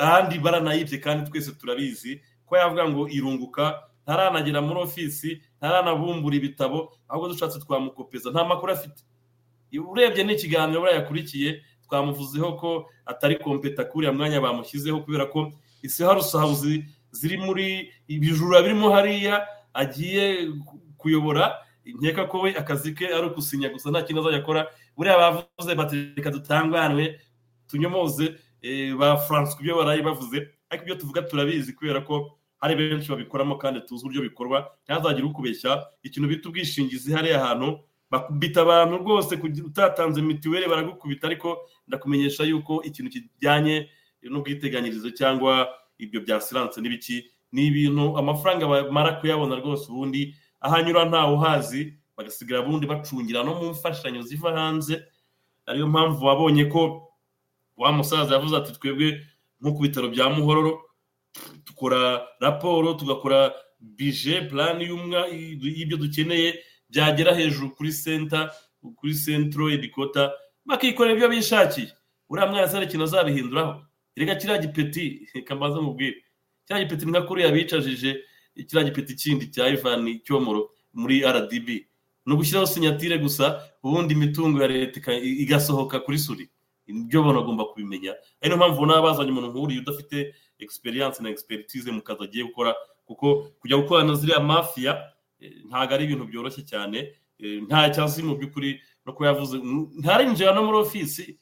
ahandi 0.00 0.38
baranayibye 0.38 0.98
kandi 0.98 1.30
twese 1.30 1.52
turabizi 1.58 2.20
ko 2.46 2.56
yavuga 2.56 2.88
ngo 2.88 3.08
irunguka 3.08 3.82
ntaranagera 4.06 4.60
muri 4.62 4.80
ofisi 4.82 5.40
ntaranabumbura 5.58 6.36
ibitabo 6.36 6.92
ahubwo 7.08 7.28
dushatse 7.32 7.58
twamukopeza 7.62 8.30
nta 8.30 8.44
makuru 8.44 8.72
afite. 8.72 9.00
Urebye 9.72 10.24
n'ikiganiro 10.24 10.80
buriya 10.80 10.98
yakurikiye 11.00 11.62
twamuvuzeho 11.88 12.52
ko 12.60 12.70
atari 13.06 13.36
kompeta 13.40 13.84
kuri 13.84 14.06
uriya 14.06 14.12
mwanya 14.12 14.40
bamushyizeho 14.40 15.00
kubera 15.00 15.26
ko 15.32 15.52
isi 15.82 16.02
harusahuzi 16.04 16.84
ziri 17.10 17.36
muri 17.40 17.88
ibijura 18.08 18.62
birimo 18.62 18.90
hariya 18.92 19.46
agiye 19.74 20.46
ku- 20.66 20.80
kuyobora 21.00 21.56
nkeka 21.84 22.26
ko 22.30 22.40
we 22.46 22.50
akazi 22.56 22.94
ke 22.94 23.06
ari 23.08 23.26
ukusinya 23.32 23.68
gusa 23.72 23.90
nta 23.90 24.02
kintu 24.06 24.20
azajya 24.22 24.38
akora. 24.44 24.66
Buriya 24.96 25.16
bavuze 25.18 25.72
bati 25.74 25.96
reka 26.16 26.30
dutanganwe 26.30 27.18
tunyomoze. 27.66 28.36
Ba 28.98 29.16
france 29.16 29.56
ku 29.56 29.62
byo 29.62 29.76
baraye 29.76 30.02
bavuze 30.02 30.48
ariko 30.70 30.82
ibyo 30.84 30.94
tuvuga 30.96 31.22
turabizi 31.22 31.72
kubera 31.74 32.00
ko 32.00 32.38
hari 32.62 32.74
benshi 32.76 33.10
babikoramo 33.10 33.56
kandi 33.58 33.80
tuzi 33.82 34.04
uburyo 34.06 34.22
bikorwa 34.22 34.70
ntihazagire 34.84 35.26
ukubeshya 35.26 35.82
ikintu 36.02 36.28
bita 36.28 36.48
ubwishingizi 36.48 37.12
hariya 37.12 37.40
hantu 37.44 37.78
bakubita 38.10 38.60
abantu 38.62 38.96
rwose 39.02 39.34
utatanze 39.66 40.22
mituweli 40.22 40.68
baragukubita 40.68 41.26
ariko 41.26 41.58
ndakumenyesha 41.88 42.44
yuko 42.44 42.82
ikintu 42.86 43.10
kijyanye 43.10 43.88
n'ubwiteganyirize 44.22 45.10
cyangwa 45.10 45.68
ibyo 45.98 46.20
bya 46.20 46.40
siranse 46.40 46.80
n'ibiki 46.80 47.24
ni 47.52 47.66
ibintu 47.66 48.14
amafaranga 48.18 48.66
bamara 48.68 49.12
kuyabona 49.20 49.56
rwose 49.58 49.90
ubundi 49.92 50.34
ahanyura 50.60 51.04
ntawe 51.04 51.34
uhazi 51.34 51.98
bagasigara 52.16 52.62
ubundi 52.62 52.86
bacungira 52.86 53.42
no 53.42 53.54
mu 53.58 53.70
mfashanyo 53.74 54.22
ziva 54.22 54.52
hanze 54.54 55.02
ariyo 55.66 55.86
mpamvu 55.90 56.24
wabonye 56.26 56.64
ko 56.70 57.11
wa 57.82 57.92
musaza 57.92 58.34
yavuze 58.34 58.56
ati 58.56 58.72
twebwe 58.72 59.26
nko 59.60 59.72
ku 59.74 59.80
bitaro 59.82 60.08
bya 60.08 60.28
muhororo 60.30 60.80
dukora 61.66 62.26
raporo 62.40 62.94
tugakora 62.94 63.52
bije 63.80 64.48
y'umwa- 64.88 65.28
y'ibyo 65.28 65.96
dukeneye 65.96 66.58
byagera 66.90 67.34
hejuru 67.34 67.70
kuri 67.74 67.92
senta 67.92 68.50
kuri 68.96 69.14
centro 69.14 69.70
edikota 69.70 70.32
bakikorera 70.66 71.14
ibyo 71.16 71.28
bishakiye. 71.28 71.88
Uriya 72.30 72.46
mwana 72.46 72.68
se 72.68 72.74
hari 72.74 72.86
ikintu 72.86 73.04
azabihinduraho. 73.04 73.82
Reka 74.16 74.34
kiriya 74.34 74.58
gipeti 74.58 75.28
reka 75.34 75.54
mbaze 75.54 75.80
mubwire 75.80 76.16
kiriya 76.66 76.84
gipeti 76.84 77.04
ni 77.06 77.10
nka 77.12 77.22
kuriya 77.22 77.52
bicajije 77.52 78.20
kiriya 78.54 78.84
gipeti 78.84 79.14
kindi 79.14 79.46
cya 79.50 79.68
ivani 79.68 80.20
cyomoro 80.24 80.70
muri 80.94 81.20
rdb 81.24 81.68
ni 82.26 82.32
ugushyiraho 82.34 82.66
sinyatire 82.66 83.18
gusa 83.18 83.60
ubundi 83.82 84.14
imitungo 84.14 84.62
ya 84.62 84.68
leta 84.68 85.12
igasohoka 85.14 86.00
kuri 86.00 86.18
suri. 86.18 86.48
Ibyo 86.86 87.20
abantu 87.20 87.40
bagomba 87.40 87.64
kubimenya. 87.64 88.12
Ari 88.40 88.48
niyo 88.48 88.56
mpamvu 88.56 88.76
ubona 88.76 89.02
bazanye 89.02 89.30
umuntu 89.30 89.48
nk'uriya 89.50 89.80
udafite 89.82 90.34
experience 90.58 91.22
na 91.22 91.30
expertise 91.30 91.90
mu 91.90 92.02
kazi 92.02 92.22
agiye 92.24 92.44
gukora 92.44 92.74
kuko 93.04 93.46
kujya 93.60 93.76
gukorana 93.76 94.12
na 94.12 94.18
ziriya 94.18 94.40
mafiya 94.40 94.92
eh, 95.40 95.52
ntabwo 95.68 95.94
ari 95.94 96.04
ibintu 96.04 96.24
byoroshye 96.26 96.62
cyane. 96.66 96.98
Eh, 97.38 97.62
nta 97.66 97.90
cyazi 97.94 98.22
mu 98.22 98.34
by'ukuri 98.38 98.80
no 99.06 99.12
kuba 99.12 99.28
yavuze 99.30 99.58
ntarinjira 99.98 100.54
no 100.54 100.62
muri 100.62 100.78
ofisi 100.78 101.38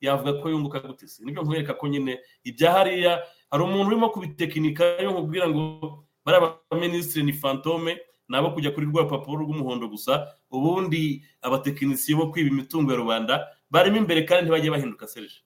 yavuga 0.00 0.32
ko 0.42 0.48
yunguka 0.50 0.80
gute 0.80 1.06
se? 1.08 1.24
Nibyo 1.24 1.42
nkwereka 1.42 1.74
ko 1.74 1.88
nyine 1.88 2.18
ibya 2.44 2.72
hariya 2.72 3.22
hari 3.50 3.62
umuntu 3.62 3.86
urimo 3.88 4.08
kubitekinika 4.10 4.84
yo 5.02 5.10
nkubwira 5.10 5.48
ngo 5.48 6.04
bariya 6.24 6.58
baminisitiri 6.70 7.24
ni 7.24 7.32
fantome 7.32 7.98
ni 8.28 8.36
abo 8.36 8.50
kujya 8.50 8.70
kuri 8.70 8.86
rwa 8.86 9.02
rupapuro 9.02 9.44
rw'umuhondo 9.44 9.88
gusa 9.88 10.26
ubundi 10.50 11.22
abatekinisiye 11.44 12.16
bo 12.16 12.32
kwiba 12.32 12.48
imitungo 12.50 12.90
ya 12.92 12.98
rubanda 12.98 13.34
barimo 13.74 13.96
imbere 14.02 14.20
kandi 14.28 14.42
ntibajye 14.44 14.70
bahinduka 14.70 15.06
serije 15.12 15.38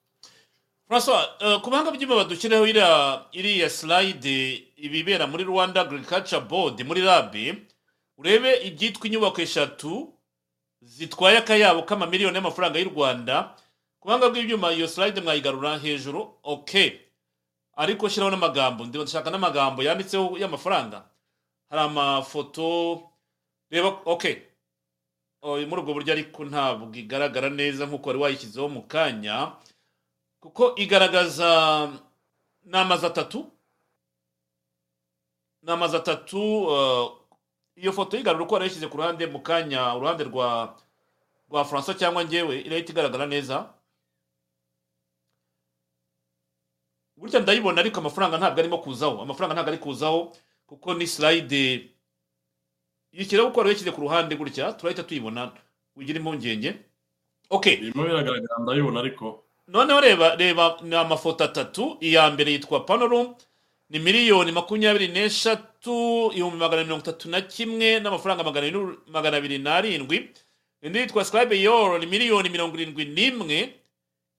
eh, 1.41 1.57
ku 1.61 1.67
buhanga 1.69 1.89
bw'ibyuma 1.91 2.21
badushyireho 2.21 2.65
iriya 3.39 3.69
slide 3.69 4.37
ibibera 4.85 5.25
muri 5.31 5.43
rwanda 5.43 5.81
agriculture 5.81 6.41
board 6.41 6.77
muri 6.89 7.01
rabi 7.01 7.45
urebe 8.19 8.51
ibyitwa 8.67 9.03
inyubako 9.07 9.39
eshatu 9.41 9.91
zitwaye 10.81 11.37
akayabo 11.37 11.81
k'amamiliyoni 11.83 12.35
y'amafaranga 12.37 12.79
y'u 12.79 12.89
rwanda. 12.89 13.55
Ku 13.99 14.07
buhanga 14.07 14.29
bw'ibyuma 14.29 14.71
iyo 14.73 14.87
slide 14.87 15.21
mwayigarura 15.21 15.77
hejuru 15.77 16.39
ok. 16.43 16.71
Ariko 17.75 18.09
shyiraho 18.09 18.31
n'amagambo 18.31 18.85
ndashaka 18.85 19.29
n'amagambo 19.31 19.83
yanditseho 19.83 20.37
y'amafaranga. 20.41 21.03
Hari 21.69 21.81
amafoto 21.81 22.67
reba 23.71 23.87
ok. 24.05 24.23
Oh, 24.25 24.48
muri 25.41 25.81
ubwo 25.81 25.93
buryo 25.93 26.11
ariko 26.13 26.45
ntabwo 26.45 26.91
igaragara 26.95 27.49
neza 27.49 27.85
nk'uko 27.87 28.09
wari 28.09 28.19
wayishyizeho 28.19 28.67
mu 28.69 28.81
kanya 28.83 29.55
kuko 30.39 30.75
igaragaza 30.75 31.49
ni 32.63 32.77
amazu 32.77 33.05
atatu 33.07 33.51
ni 35.63 35.71
amazu 35.71 35.97
atatu 35.97 36.39
uh, 36.67 37.07
iyo 37.75 37.91
foto 37.93 38.17
yigarura 38.17 38.43
uko 38.43 38.53
warayishyize 38.53 38.87
ku 38.87 38.97
ruhande 38.97 39.27
mu 39.27 39.39
kanya 39.39 39.95
uruhande 39.95 40.23
rwa 40.23 40.75
rwa 41.49 41.65
francois 41.65 41.97
cyangwa 41.97 42.25
ngewe 42.25 42.61
irahita 42.61 42.91
igaragara 42.91 43.25
neza. 43.25 43.73
Gutya 47.17 47.39
ndayibona 47.39 47.81
ariko 47.81 47.99
amafaranga 47.99 48.37
ntabwo 48.37 48.59
arimo 48.59 48.77
kuzaho 48.77 49.21
amafaranga 49.21 49.53
ntabwo 49.55 49.71
ari 49.71 49.77
kuzaho 49.81 50.31
kuko 50.67 50.93
ni 50.93 51.07
slide 51.07 51.89
yishyiraho 53.13 53.49
uko 53.49 53.59
warayishyize 53.59 53.91
ku 53.91 54.01
ruhande 54.01 54.35
gutya 54.35 54.73
turahita 54.73 55.03
tuyibona 55.03 55.51
ugira 55.95 56.19
impungenge 56.19 56.75
okay 57.49 57.75
birimo 57.77 58.03
biragaragara 58.03 58.55
ndabibona 58.63 58.99
ariko. 58.99 59.43
Noneho 59.67 60.01
reba 60.01 60.35
reba 60.35 60.77
ni 60.81 60.95
amafoto 60.95 61.43
atatu. 61.43 61.97
Iya 62.01 62.31
mbere 62.31 62.51
yitwa 62.51 62.79
panorum 62.85 63.35
ni 63.89 63.99
miliyoni 63.99 64.51
makumyabiri 64.51 65.07
n'eshatu 65.07 66.29
ibihumbi 66.33 66.57
magana 66.57 66.83
mirongo 66.83 67.03
itatu 67.03 67.29
na 67.29 67.41
kimwe 67.41 67.99
n'amafaranga 67.99 68.43
magana 69.07 69.37
abiri 69.37 69.57
n'arindwi. 69.57 70.29
Indi 70.81 70.99
yitwa 70.99 71.25
scribe 71.25 71.61
yoro 71.61 71.97
ni 71.99 72.05
miliyoni 72.05 72.49
mirongo 72.49 72.75
irindwi 72.77 73.05
n'imwe 73.05 73.73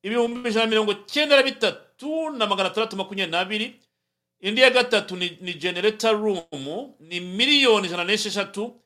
ibihumbi 0.02 0.48
ijana 0.48 0.64
na 0.64 0.70
mirongo 0.70 0.94
cyenda 1.06 1.36
na 1.36 1.42
bitatu 1.42 2.30
na 2.30 2.46
magana 2.46 2.68
atandatu 2.70 2.96
makumyabiri 2.96 3.30
n'abiri 3.30 3.66
indi 4.40 4.60
ya 4.60 4.70
gatatu 4.70 5.16
ni, 5.16 5.38
ni 5.40 5.54
generator 5.54 6.16
room 6.16 6.42
ni 7.00 7.20
miliyoni 7.20 7.86
ijana 7.86 8.04
n'esheshatu 8.04 8.80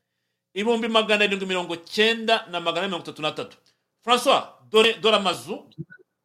ibihumbi 0.54 0.88
magana 0.88 1.24
arindwi 1.24 1.46
mirongo 1.46 1.76
cyenda 1.76 2.46
na 2.50 2.60
magana 2.60 2.86
mirongo 2.88 3.04
itatu 3.04 3.22
n'atatu 3.22 3.56
francois 4.02 4.42
dore 4.70 4.92
dore 5.02 5.16
amazu 5.16 5.70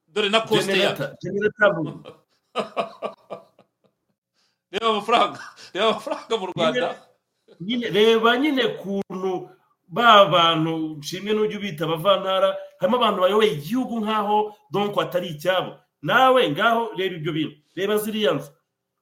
dore 0.08 0.30
na 0.30 0.42
koste 0.42 0.80
ya. 0.80 1.16
Reba 4.72 4.90
amafaranga 4.90 5.40
reba 5.74 5.88
amafaranga 5.90 6.38
mu 6.38 6.46
rwanda. 6.48 6.96
Reba 7.92 8.38
nyine 8.38 8.68
kuntu 8.68 9.50
ba 9.88 10.26
bantu 10.26 10.98
nshimwe 11.02 11.34
n'ujya 11.34 11.58
ubita 11.58 11.86
abavantara 11.86 12.50
harimo 12.80 12.98
abantu 12.98 13.22
bayoboye 13.22 13.52
igihugu 13.54 13.96
nk'aho 14.02 14.38
donko 14.72 15.02
atari 15.02 15.28
icyabo. 15.34 15.72
Nawe 16.02 16.42
ngaho 16.54 16.94
reba 16.98 17.16
ibyo 17.16 17.32
bintu. 17.34 17.56
Reba 17.76 17.98
ziriya 17.98 18.32
nzu. 18.38 18.50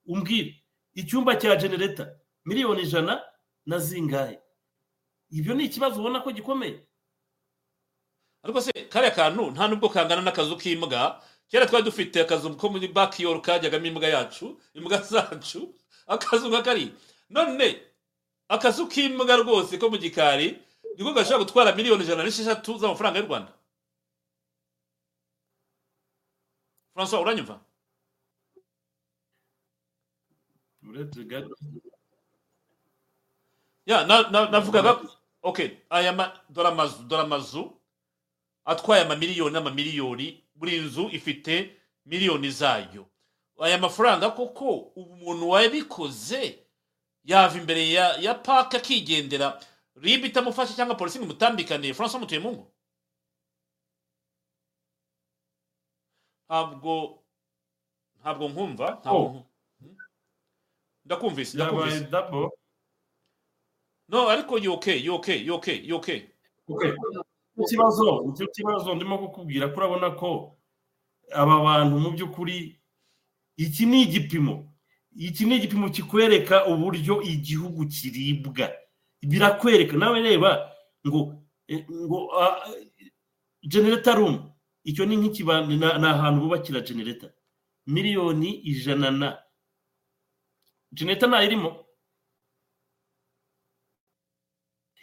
Umbwire. 0.07 0.63
Icyumba 0.93 1.35
cya 1.35 1.55
genereta 1.55 2.09
miliyoni 2.45 2.81
ijana 2.81 3.23
na 3.65 3.79
zingahe? 3.79 4.39
Ibyo 5.29 5.53
ni 5.53 5.63
ikibazo 5.65 5.99
ubona 5.99 6.19
ko 6.23 6.31
gikomeye. 6.31 6.88
Ariko 8.43 8.61
se 8.61 8.71
kariya 8.89 9.11
kantu 9.11 9.51
nta 9.51 9.67
nubwo 9.67 9.89
kangana 9.89 10.21
n'akazu 10.21 10.55
k'imbwa 10.57 11.21
kera 11.51 11.65
twari 11.67 11.84
dufite 11.85 12.21
akazu 12.21 12.55
ko 12.57 12.69
muri 12.69 12.88
bakiyoro 12.88 13.41
kajyagamo 13.41 13.85
imbwa 13.85 14.07
yacu 14.07 14.59
imbwa 14.73 14.97
zacu 15.01 15.75
akazu 16.07 16.47
nka 16.49 16.61
kari. 16.63 16.93
None 17.29 17.81
akazu 18.47 18.88
k'imbwa 18.88 19.35
rwose 19.43 19.77
ko 19.77 19.89
mu 19.89 19.97
gikari 19.97 20.55
niko 20.97 21.13
gashobora 21.13 21.43
gutwara 21.43 21.75
miliyoni 21.75 22.03
ijana 22.03 22.23
n'esheshatu 22.23 22.77
z'amafaranga 22.79 23.19
y'u 23.19 23.27
rwanda. 23.27 23.51
Francois 26.93 27.21
uranyumva? 27.21 27.59
Uretse 30.89 31.23
gato 31.23 31.55
ya 33.85 34.05
na- 34.05 34.30
na- 34.30 34.49
navugaga 34.49 34.99
okay 35.41 35.69
aya 35.89 36.14
ma 36.14 36.34
dore 36.49 36.68
amazu 36.69 37.03
dore 37.03 37.23
amazu 37.23 37.73
atwaye 38.65 39.01
amamiliyoni 39.05 39.53
n'amamiliyoni. 39.53 40.43
Buri 40.55 40.80
nzu 40.80 41.09
ifite 41.11 41.77
miliyoni 42.05 42.51
zayo. 42.51 43.05
Aya 43.61 43.77
mafaranga 43.77 44.30
koko 44.30 44.76
ubu 44.95 45.14
umuntu 45.14 45.49
wabikoze 45.49 46.59
yava 47.23 47.57
imbere 47.57 47.89
ya 47.91 48.18
ya 48.18 48.34
paka 48.35 48.77
akigendera. 48.77 49.61
Rib 49.95 50.26
itamufasha 50.26 50.73
cyangwa 50.76 50.95
polisi 50.95 51.18
imutambikane? 51.19 51.93
Francois 51.93 52.19
mutuyemungu 52.22 52.72
ntabwo 56.49 57.23
ntabwo 58.22 58.45
nkumva 58.49 58.88
ntabwo 59.01 59.26
Oh. 59.26 59.47
Ndakumvise 61.07 61.57
ndakumvise 61.57 62.11
dabo 62.11 62.51
no 64.09 64.29
ariko 64.29 64.55
okay 64.55 64.99
you 64.99 65.15
okay 65.15 65.49
Okay. 66.69 66.93
ikibazo 67.63 68.23
ni 68.25 68.34
cyo 68.34 68.47
kibazo 68.47 68.95
ndimo 68.95 69.17
kukubwira 69.17 69.67
ko 69.71 69.77
urabona 69.79 70.11
ko 70.19 70.57
aba 71.31 71.63
bantu 71.63 71.99
mu 71.99 72.11
by'ukuri 72.11 72.79
iki 73.57 73.85
ni 73.85 74.01
igipimo. 74.03 74.73
Iki 75.15 75.45
ni 75.45 75.55
igipimo 75.55 75.89
kikwereka 75.89 76.65
uburyo 76.67 77.21
igihugu 77.21 77.88
kiribwa. 77.88 78.69
Birakwereka. 79.23 79.97
Nawe 79.97 80.21
reba 80.21 80.71
ngo 81.07 81.39
eh, 81.67 81.85
ngo 81.89 82.31
genereta 83.63 84.13
rumu 84.15 84.51
icyo 84.84 85.05
ni 85.05 85.17
nk'ikibanda 85.17 85.97
ni 85.97 86.05
ahantu 86.05 86.41
bubakira 86.41 86.81
genereta 86.81 87.31
miliyoni 87.88 88.49
ijana 88.67 89.11
na 89.11 89.38
genereta 90.93 91.27
ntayirimo 91.27 91.85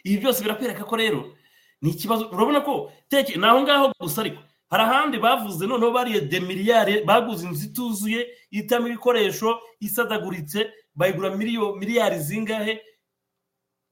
ibi 0.03 0.17
byose 0.21 0.43
birakwereka 0.43 0.83
ko 0.85 0.95
rero 0.95 1.37
ni 1.81 1.89
ikibazo. 1.91 2.29
Urabona 2.29 2.61
ko 2.61 2.91
teke 3.09 3.35
ni 3.37 3.45
aho 3.45 3.61
ngaho 3.61 3.91
gusa 3.99 4.21
ariko. 4.21 4.41
Hari 4.69 4.83
ahandi 4.83 5.17
bavuze 5.17 5.67
noneho 5.67 5.91
bariye 5.91 6.21
demiliyare 6.21 7.03
baguze 7.05 7.45
inzu 7.47 7.65
ituzuye 7.69 8.19
itamo 8.51 8.87
ibikoresho 8.87 9.59
isadaguritse 9.79 10.73
bayigura 10.95 11.35
miliyari 11.37 12.19
zingahe. 12.19 12.81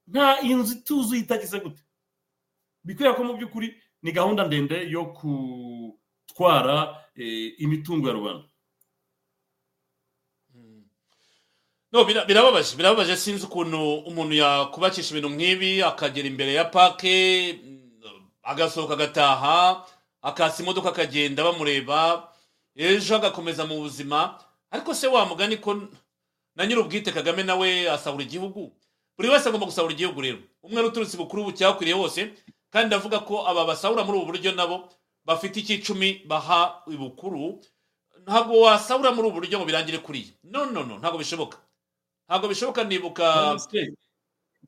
Nta 0.06 0.40
inzu 0.40 0.78
ituzuye 0.78 1.20
itagize 1.22 1.60
gute. 1.60 1.82
Bikwereka 2.84 3.16
ko 3.16 3.24
mu 3.24 3.34
by'ukuri 3.38 3.74
ni 4.02 4.12
gahunda 4.12 4.44
ndende 4.46 4.86
yo 4.90 5.04
gutwara 5.16 7.06
eh, 7.16 7.54
imitungo 7.58 8.08
ya 8.08 8.14
rubanda 8.14 8.48
no 10.54 10.60
bira- 10.62 11.83
birababaje 12.02 12.76
birababaje. 12.76 13.16
Sinzi 13.16 13.46
ukuntu 13.46 13.94
umuntu 14.10 14.34
yakubakisha 14.34 15.10
ibintu 15.14 15.28
nk'ibi 15.30 15.82
akagera 15.82 16.26
imbere 16.28 16.52
ya 16.54 16.64
pake 16.64 17.52
mm, 17.64 18.26
agasohoka 18.42 18.94
agataha 18.94 19.86
akasa 20.22 20.62
imodoka 20.62 20.88
akagenda 20.88 21.44
bamureba. 21.44 22.28
Ejo 22.76 23.16
agakomeza 23.16 23.66
mu 23.66 23.78
buzima. 23.80 24.38
Ariko 24.70 24.94
se 24.94 25.06
wa 25.06 25.24
mugani 25.26 25.56
ko 25.62 25.74
na 26.56 26.66
nyir'ubwite 26.66 27.12
kagame 27.14 27.42
nawe 27.42 27.90
asahura 27.90 28.22
igihugu? 28.24 28.72
Buri 29.16 29.28
wese 29.30 29.48
agomba 29.48 29.66
gusahura 29.66 29.94
igihugu 29.94 30.20
rero. 30.20 30.38
Umwe 30.62 30.82
n'uturutse 30.82 31.16
bukuru 31.16 31.42
ubu 31.42 31.52
cyakwiriye 31.52 31.94
hose 31.96 32.34
kandi 32.70 32.86
ndavuga 32.90 33.18
ko 33.22 33.46
aba 33.46 33.64
basahura 33.64 34.02
muri 34.04 34.18
ubu 34.18 34.26
buryo 34.34 34.50
nabo 34.52 34.88
bafite 35.24 35.56
icyicumi 35.62 36.22
baha 36.26 36.82
ibukuru. 36.90 37.62
Ntabwo 38.26 38.60
wasahura 38.66 39.12
muri 39.14 39.28
ubu 39.30 39.38
buryo 39.38 39.58
ngo 39.58 39.66
birangire 39.66 39.98
kuriya. 40.02 40.34
No 40.42 40.66
no 40.66 40.82
no 40.82 40.98
ntabwo 40.98 41.18
bishoboka. 41.22 41.58
Ntabwo 42.28 42.48
bishoboka 42.48 42.84
nibuka 42.84 43.56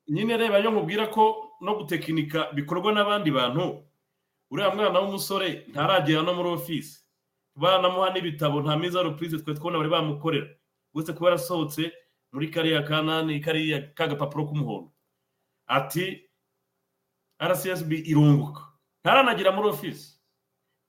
nyine 0.09 0.37
reba 0.37 0.59
yo 0.59 0.70
nkubwira 0.70 1.07
ko 1.11 1.53
no 1.61 1.74
gutekinika 1.74 2.53
bikorwa 2.53 2.93
n'abandi 2.93 3.31
bantu. 3.31 3.83
Uriya 4.51 4.70
mwana 4.70 5.01
w'umusore 5.01 5.66
ntaragera 5.73 6.23
no 6.23 6.35
muri 6.35 6.49
ofisi 6.55 7.03
banamuha 7.57 8.11
n'ibitabo 8.15 8.62
nta 8.62 8.77
meza 8.78 9.03
repurize 9.03 9.39
twe 9.43 9.55
twabona 9.55 9.78
bari 9.78 9.91
bamukorera. 9.91 10.47
Uretse 10.95 11.12
kuba 11.12 11.31
yarasohotse 11.35 11.93
muri 12.33 12.49
kariya 12.55 12.83
kanani 12.87 13.41
kariya 13.41 13.91
k'agapapuro 13.97 14.47
k'umuhondo. 14.47 14.93
Ati 15.66 16.23
rcsb 17.43 17.93
irunguka. 18.07 18.62
Ntaranagera 19.03 19.51
muri 19.53 19.69
ofisi 19.69 20.20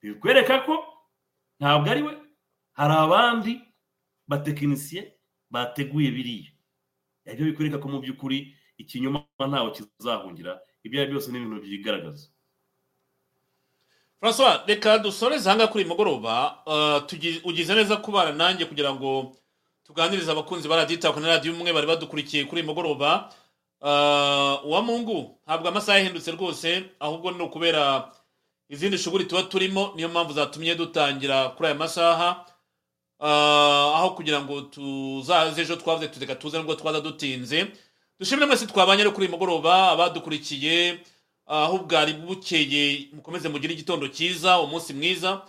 bikwereka 0.02 0.60
ko 0.68 0.78
ntabwo 1.60 1.90
ari 1.92 2.02
we. 2.06 2.14
Hari 2.78 2.94
abandi 2.94 3.54
batekinisiye 4.28 5.18
bateguye 5.50 6.12
biriya. 6.12 6.52
Ibyo 7.34 7.46
bikwereka 7.46 7.78
ko 7.82 7.88
mu 7.90 8.00
by'ukuri 8.00 8.56
ikinyoma 8.78 9.24
ntawe 9.40 9.72
kizahungira. 9.76 10.60
Ibyo 10.84 11.02
ari 11.02 11.10
byo 11.12 11.20
byose 11.20 11.32
ni 11.32 11.38
ibintu 11.38 11.62
byigaragaza. 11.66 12.28
Francois 14.20 14.62
reka 14.68 14.98
dusoreze 15.00 15.50
ahangaha 15.50 15.72
kuri 15.72 15.84
uyu 15.84 15.92
mugoroba. 15.94 16.34
Uh, 16.66 17.50
ugize 17.50 17.76
neza 17.76 17.98
kubana 17.98 18.32
nanjye 18.32 18.66
kugira 18.66 18.94
ngo 18.94 19.36
tuganirize 19.84 20.32
abakunzi 20.32 20.68
ba 20.68 20.76
radiyo 20.76 21.00
itako 21.00 21.20
na 21.20 21.28
radiyo 21.28 21.54
umwe 21.54 21.74
bari 21.74 21.88
badukurikiye 21.88 22.46
kuri 22.46 22.62
uyu 22.62 22.70
mugoroba. 22.70 23.30
Uh, 23.82 24.66
uwa 24.66 24.82
mungu 24.82 25.38
ntabwo 25.46 25.68
amasaha 25.70 25.98
yahindutse 26.02 26.32
rwose 26.32 26.90
ahubwo 27.00 27.32
ni 27.32 27.44
ukubera 27.44 28.12
izindi 28.70 28.98
shuguri 28.98 29.26
tuba 29.26 29.44
turimo 29.44 29.94
niyo 29.96 30.10
mpamvu 30.10 30.34
zatumye 30.34 30.76
dutangira 30.76 31.50
kuri 31.50 31.68
aya 31.68 31.76
masaha. 31.78 32.46
Aho 33.20 34.10
kugira 34.16 34.42
ngo 34.42 34.62
tuzaze 34.62 35.62
ejo 35.62 35.76
twavuze 35.76 36.08
tureka 36.08 36.36
tuze 36.36 36.58
nubwo 36.58 36.76
twaza 36.76 37.02
dutinze. 37.02 37.68
Dushimire 38.20 38.46
mwese 38.48 38.68
twabanye 38.68 39.04
no 39.04 39.12
kuri 39.12 39.26
uyu 39.28 39.32
mugoroba 39.38 39.92
abadukurikiye 39.92 41.00
aho 41.46 41.78
bwari 41.86 42.14
bukeye 42.14 43.10
mukomeze 43.14 43.50
mugire 43.50 43.74
igitondo 43.74 44.08
cyiza 44.08 44.60
umunsi 44.60 44.94
mwiza. 44.94 45.42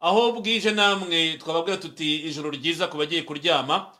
Aho 0.00 0.32
bwije 0.32 0.70
namwe 0.70 1.36
twababwira 1.38 1.76
tuti 1.76 2.16
ijoro 2.30 2.50
ryiza 2.50 2.86
ku 2.86 2.96
bagiye 2.98 3.22
kuryama. 3.22 3.90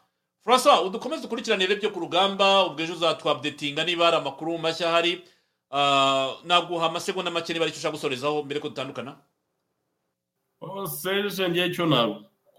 Francois 0.45 0.81
udukomeze 0.87 1.23
dukurikiranire 1.23 1.75
byo 1.77 1.91
ku 1.91 2.01
rugamba 2.01 2.67
ubwo 2.71 2.83
ejo 2.83 2.93
uzatwabdetinga 2.95 3.85
niba 3.85 4.05
hari 4.07 4.17
amakuru 4.23 4.59
mashya 4.59 4.89
ahari. 4.89 5.23
Ah, 5.71 6.37
naguha 6.45 6.87
amasegonda 6.87 7.31
make 7.31 7.53
niba 7.53 7.65
ari 7.67 7.73
cyo 7.75 7.79
ushaka 7.83 7.97
gusorezaho 7.99 8.43
mbere 8.47 8.61
ko 8.61 8.69
dutandukana. 8.71 9.17
Serge 10.87 11.49
ngewe 11.49 11.67
icyo 11.69 11.87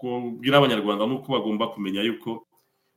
kubwira 0.00 0.56
abanyarwanda 0.58 1.04
ni 1.06 1.14
uko 1.14 1.28
bagomba 1.32 1.68
kumenya 1.68 2.00
yuko 2.02 2.46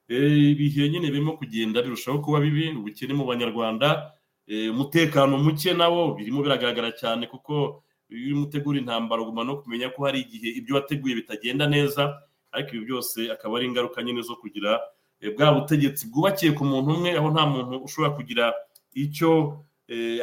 eh, 0.07 0.51
ibihe 0.55 0.89
nyine 0.89 1.11
birimo 1.11 1.35
kugenda 1.37 1.81
birushaho 1.83 2.19
kuba 2.23 2.39
bibi 2.39 2.71
ubukene 2.79 3.13
mu 3.13 3.25
banyarwanda 3.27 4.11
eh, 4.47 4.71
umutekano 4.71 5.35
muke 5.37 5.73
nawo 5.75 6.15
birimo 6.15 6.39
biragaragara 6.43 6.91
cyane 6.95 7.27
kuko 7.27 7.83
iyo 8.09 8.35
umutegura 8.35 8.79
intambara 8.79 9.21
uguma 9.21 9.43
no 9.43 9.57
kumenya 9.59 9.89
ko 9.91 10.05
hari 10.07 10.19
igihe 10.23 10.49
ibyo 10.59 10.75
wateguye 10.79 11.15
bitagenda 11.15 11.67
neza 11.67 12.15
ariko 12.51 12.75
ibi 12.75 12.85
byose 12.85 13.31
akaba 13.31 13.57
ari 13.59 13.65
ingaruka 13.67 13.99
nyine 14.03 14.21
zo 14.23 14.35
kugira 14.39 14.79
eh, 15.19 15.35
bwa 15.35 15.51
butegetsi 15.59 16.07
bwubakiye 16.07 16.51
ku 16.55 16.63
muntu 16.65 16.87
umwe 16.95 17.11
aho 17.19 17.27
nta 17.35 17.43
muntu 17.45 17.83
ushobora 17.83 18.15
kugira 18.15 18.53
icyo 18.95 19.59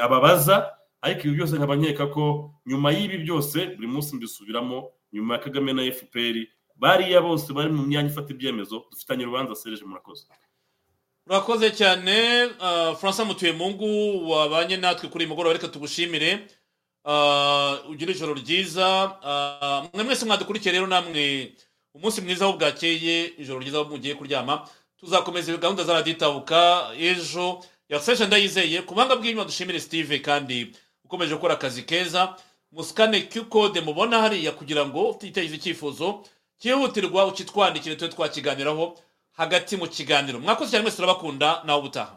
ababaza 0.00 0.72
ariko 1.04 1.20
ibi 1.28 1.36
byose 1.36 1.56
nkaba 1.56 1.76
nkeka 1.76 2.06
ko 2.08 2.24
nyuma 2.66 2.88
y'ibi 2.96 3.18
byose 3.24 3.58
buri 3.76 3.88
munsi 3.88 4.16
mbisubiramo 4.16 4.88
nyuma 5.12 5.34
ya 5.34 5.40
kagame 5.44 5.72
na 5.72 5.82
fpr 5.92 6.36
bariya 6.80 7.20
bose 7.20 7.52
bari 7.52 7.70
mu 7.72 7.82
myanya 7.86 8.08
ifata 8.10 8.32
ibyemezo 8.32 8.84
dufitanye 8.90 9.22
urubanza 9.24 9.54
serije 9.54 9.84
murakoze. 9.84 10.24
Murakoze 11.26 11.70
cyane. 11.70 12.44
Uh, 12.46 12.96
Francois 12.96 13.26
mutuyemungu 13.28 13.86
wabanye 14.30 14.76
natwe 14.76 15.08
kuri 15.08 15.24
uyu 15.24 15.28
mugoroba 15.30 15.52
reka 15.52 15.68
tugushimire. 15.68 16.46
Uh, 17.04 17.90
Ugira 17.90 18.12
ijoro 18.12 18.34
ryiza. 18.34 18.88
Uh, 19.22 19.94
Mwe 19.94 20.04
mwese 20.04 20.24
mwadukurikiye 20.26 20.72
rero 20.72 20.86
namwe 20.86 21.52
umunsi 21.94 22.20
mwiza 22.20 22.44
aho 22.44 22.56
bwakeye 22.58 23.26
ijoro 23.38 23.60
ryiza 23.60 23.78
aho 23.78 23.90
mugiye 23.90 24.14
kuryama. 24.14 24.68
Tuzakomeza 24.96 25.56
gahunda 25.56 25.84
za 25.84 25.92
raditabuka 25.92 26.90
ejo. 26.98 27.60
Yasesha 27.88 28.26
ndayizeye 28.26 28.82
ku 28.82 28.94
banga 28.94 29.16
bw'inyuma 29.16 29.44
dushimire 29.44 29.80
steve 29.80 30.18
kandi 30.18 30.72
ukomeje 31.04 31.34
gukora 31.34 31.54
akazi 31.54 31.82
keza. 31.82 32.36
Musikane 32.72 33.20
k'ikode 33.26 33.80
mubona 33.80 34.20
hariya 34.22 34.52
kugira 34.52 34.86
ngo 34.86 35.10
utiteze 35.10 35.54
icyifuzo. 35.56 36.22
cyihutirwa 36.60 37.26
ukitwandikira 37.26 37.94
tujye 37.96 38.12
twakiganiraho 38.12 38.98
hagati 39.32 39.76
mu 39.76 39.86
kiganiro. 39.88 40.40
Mwakoze 40.40 40.70
cyane 40.70 40.82
mwese 40.82 40.96
turabakunda 40.96 41.62
nawe 41.64 41.78
ubutaha. 41.80 42.12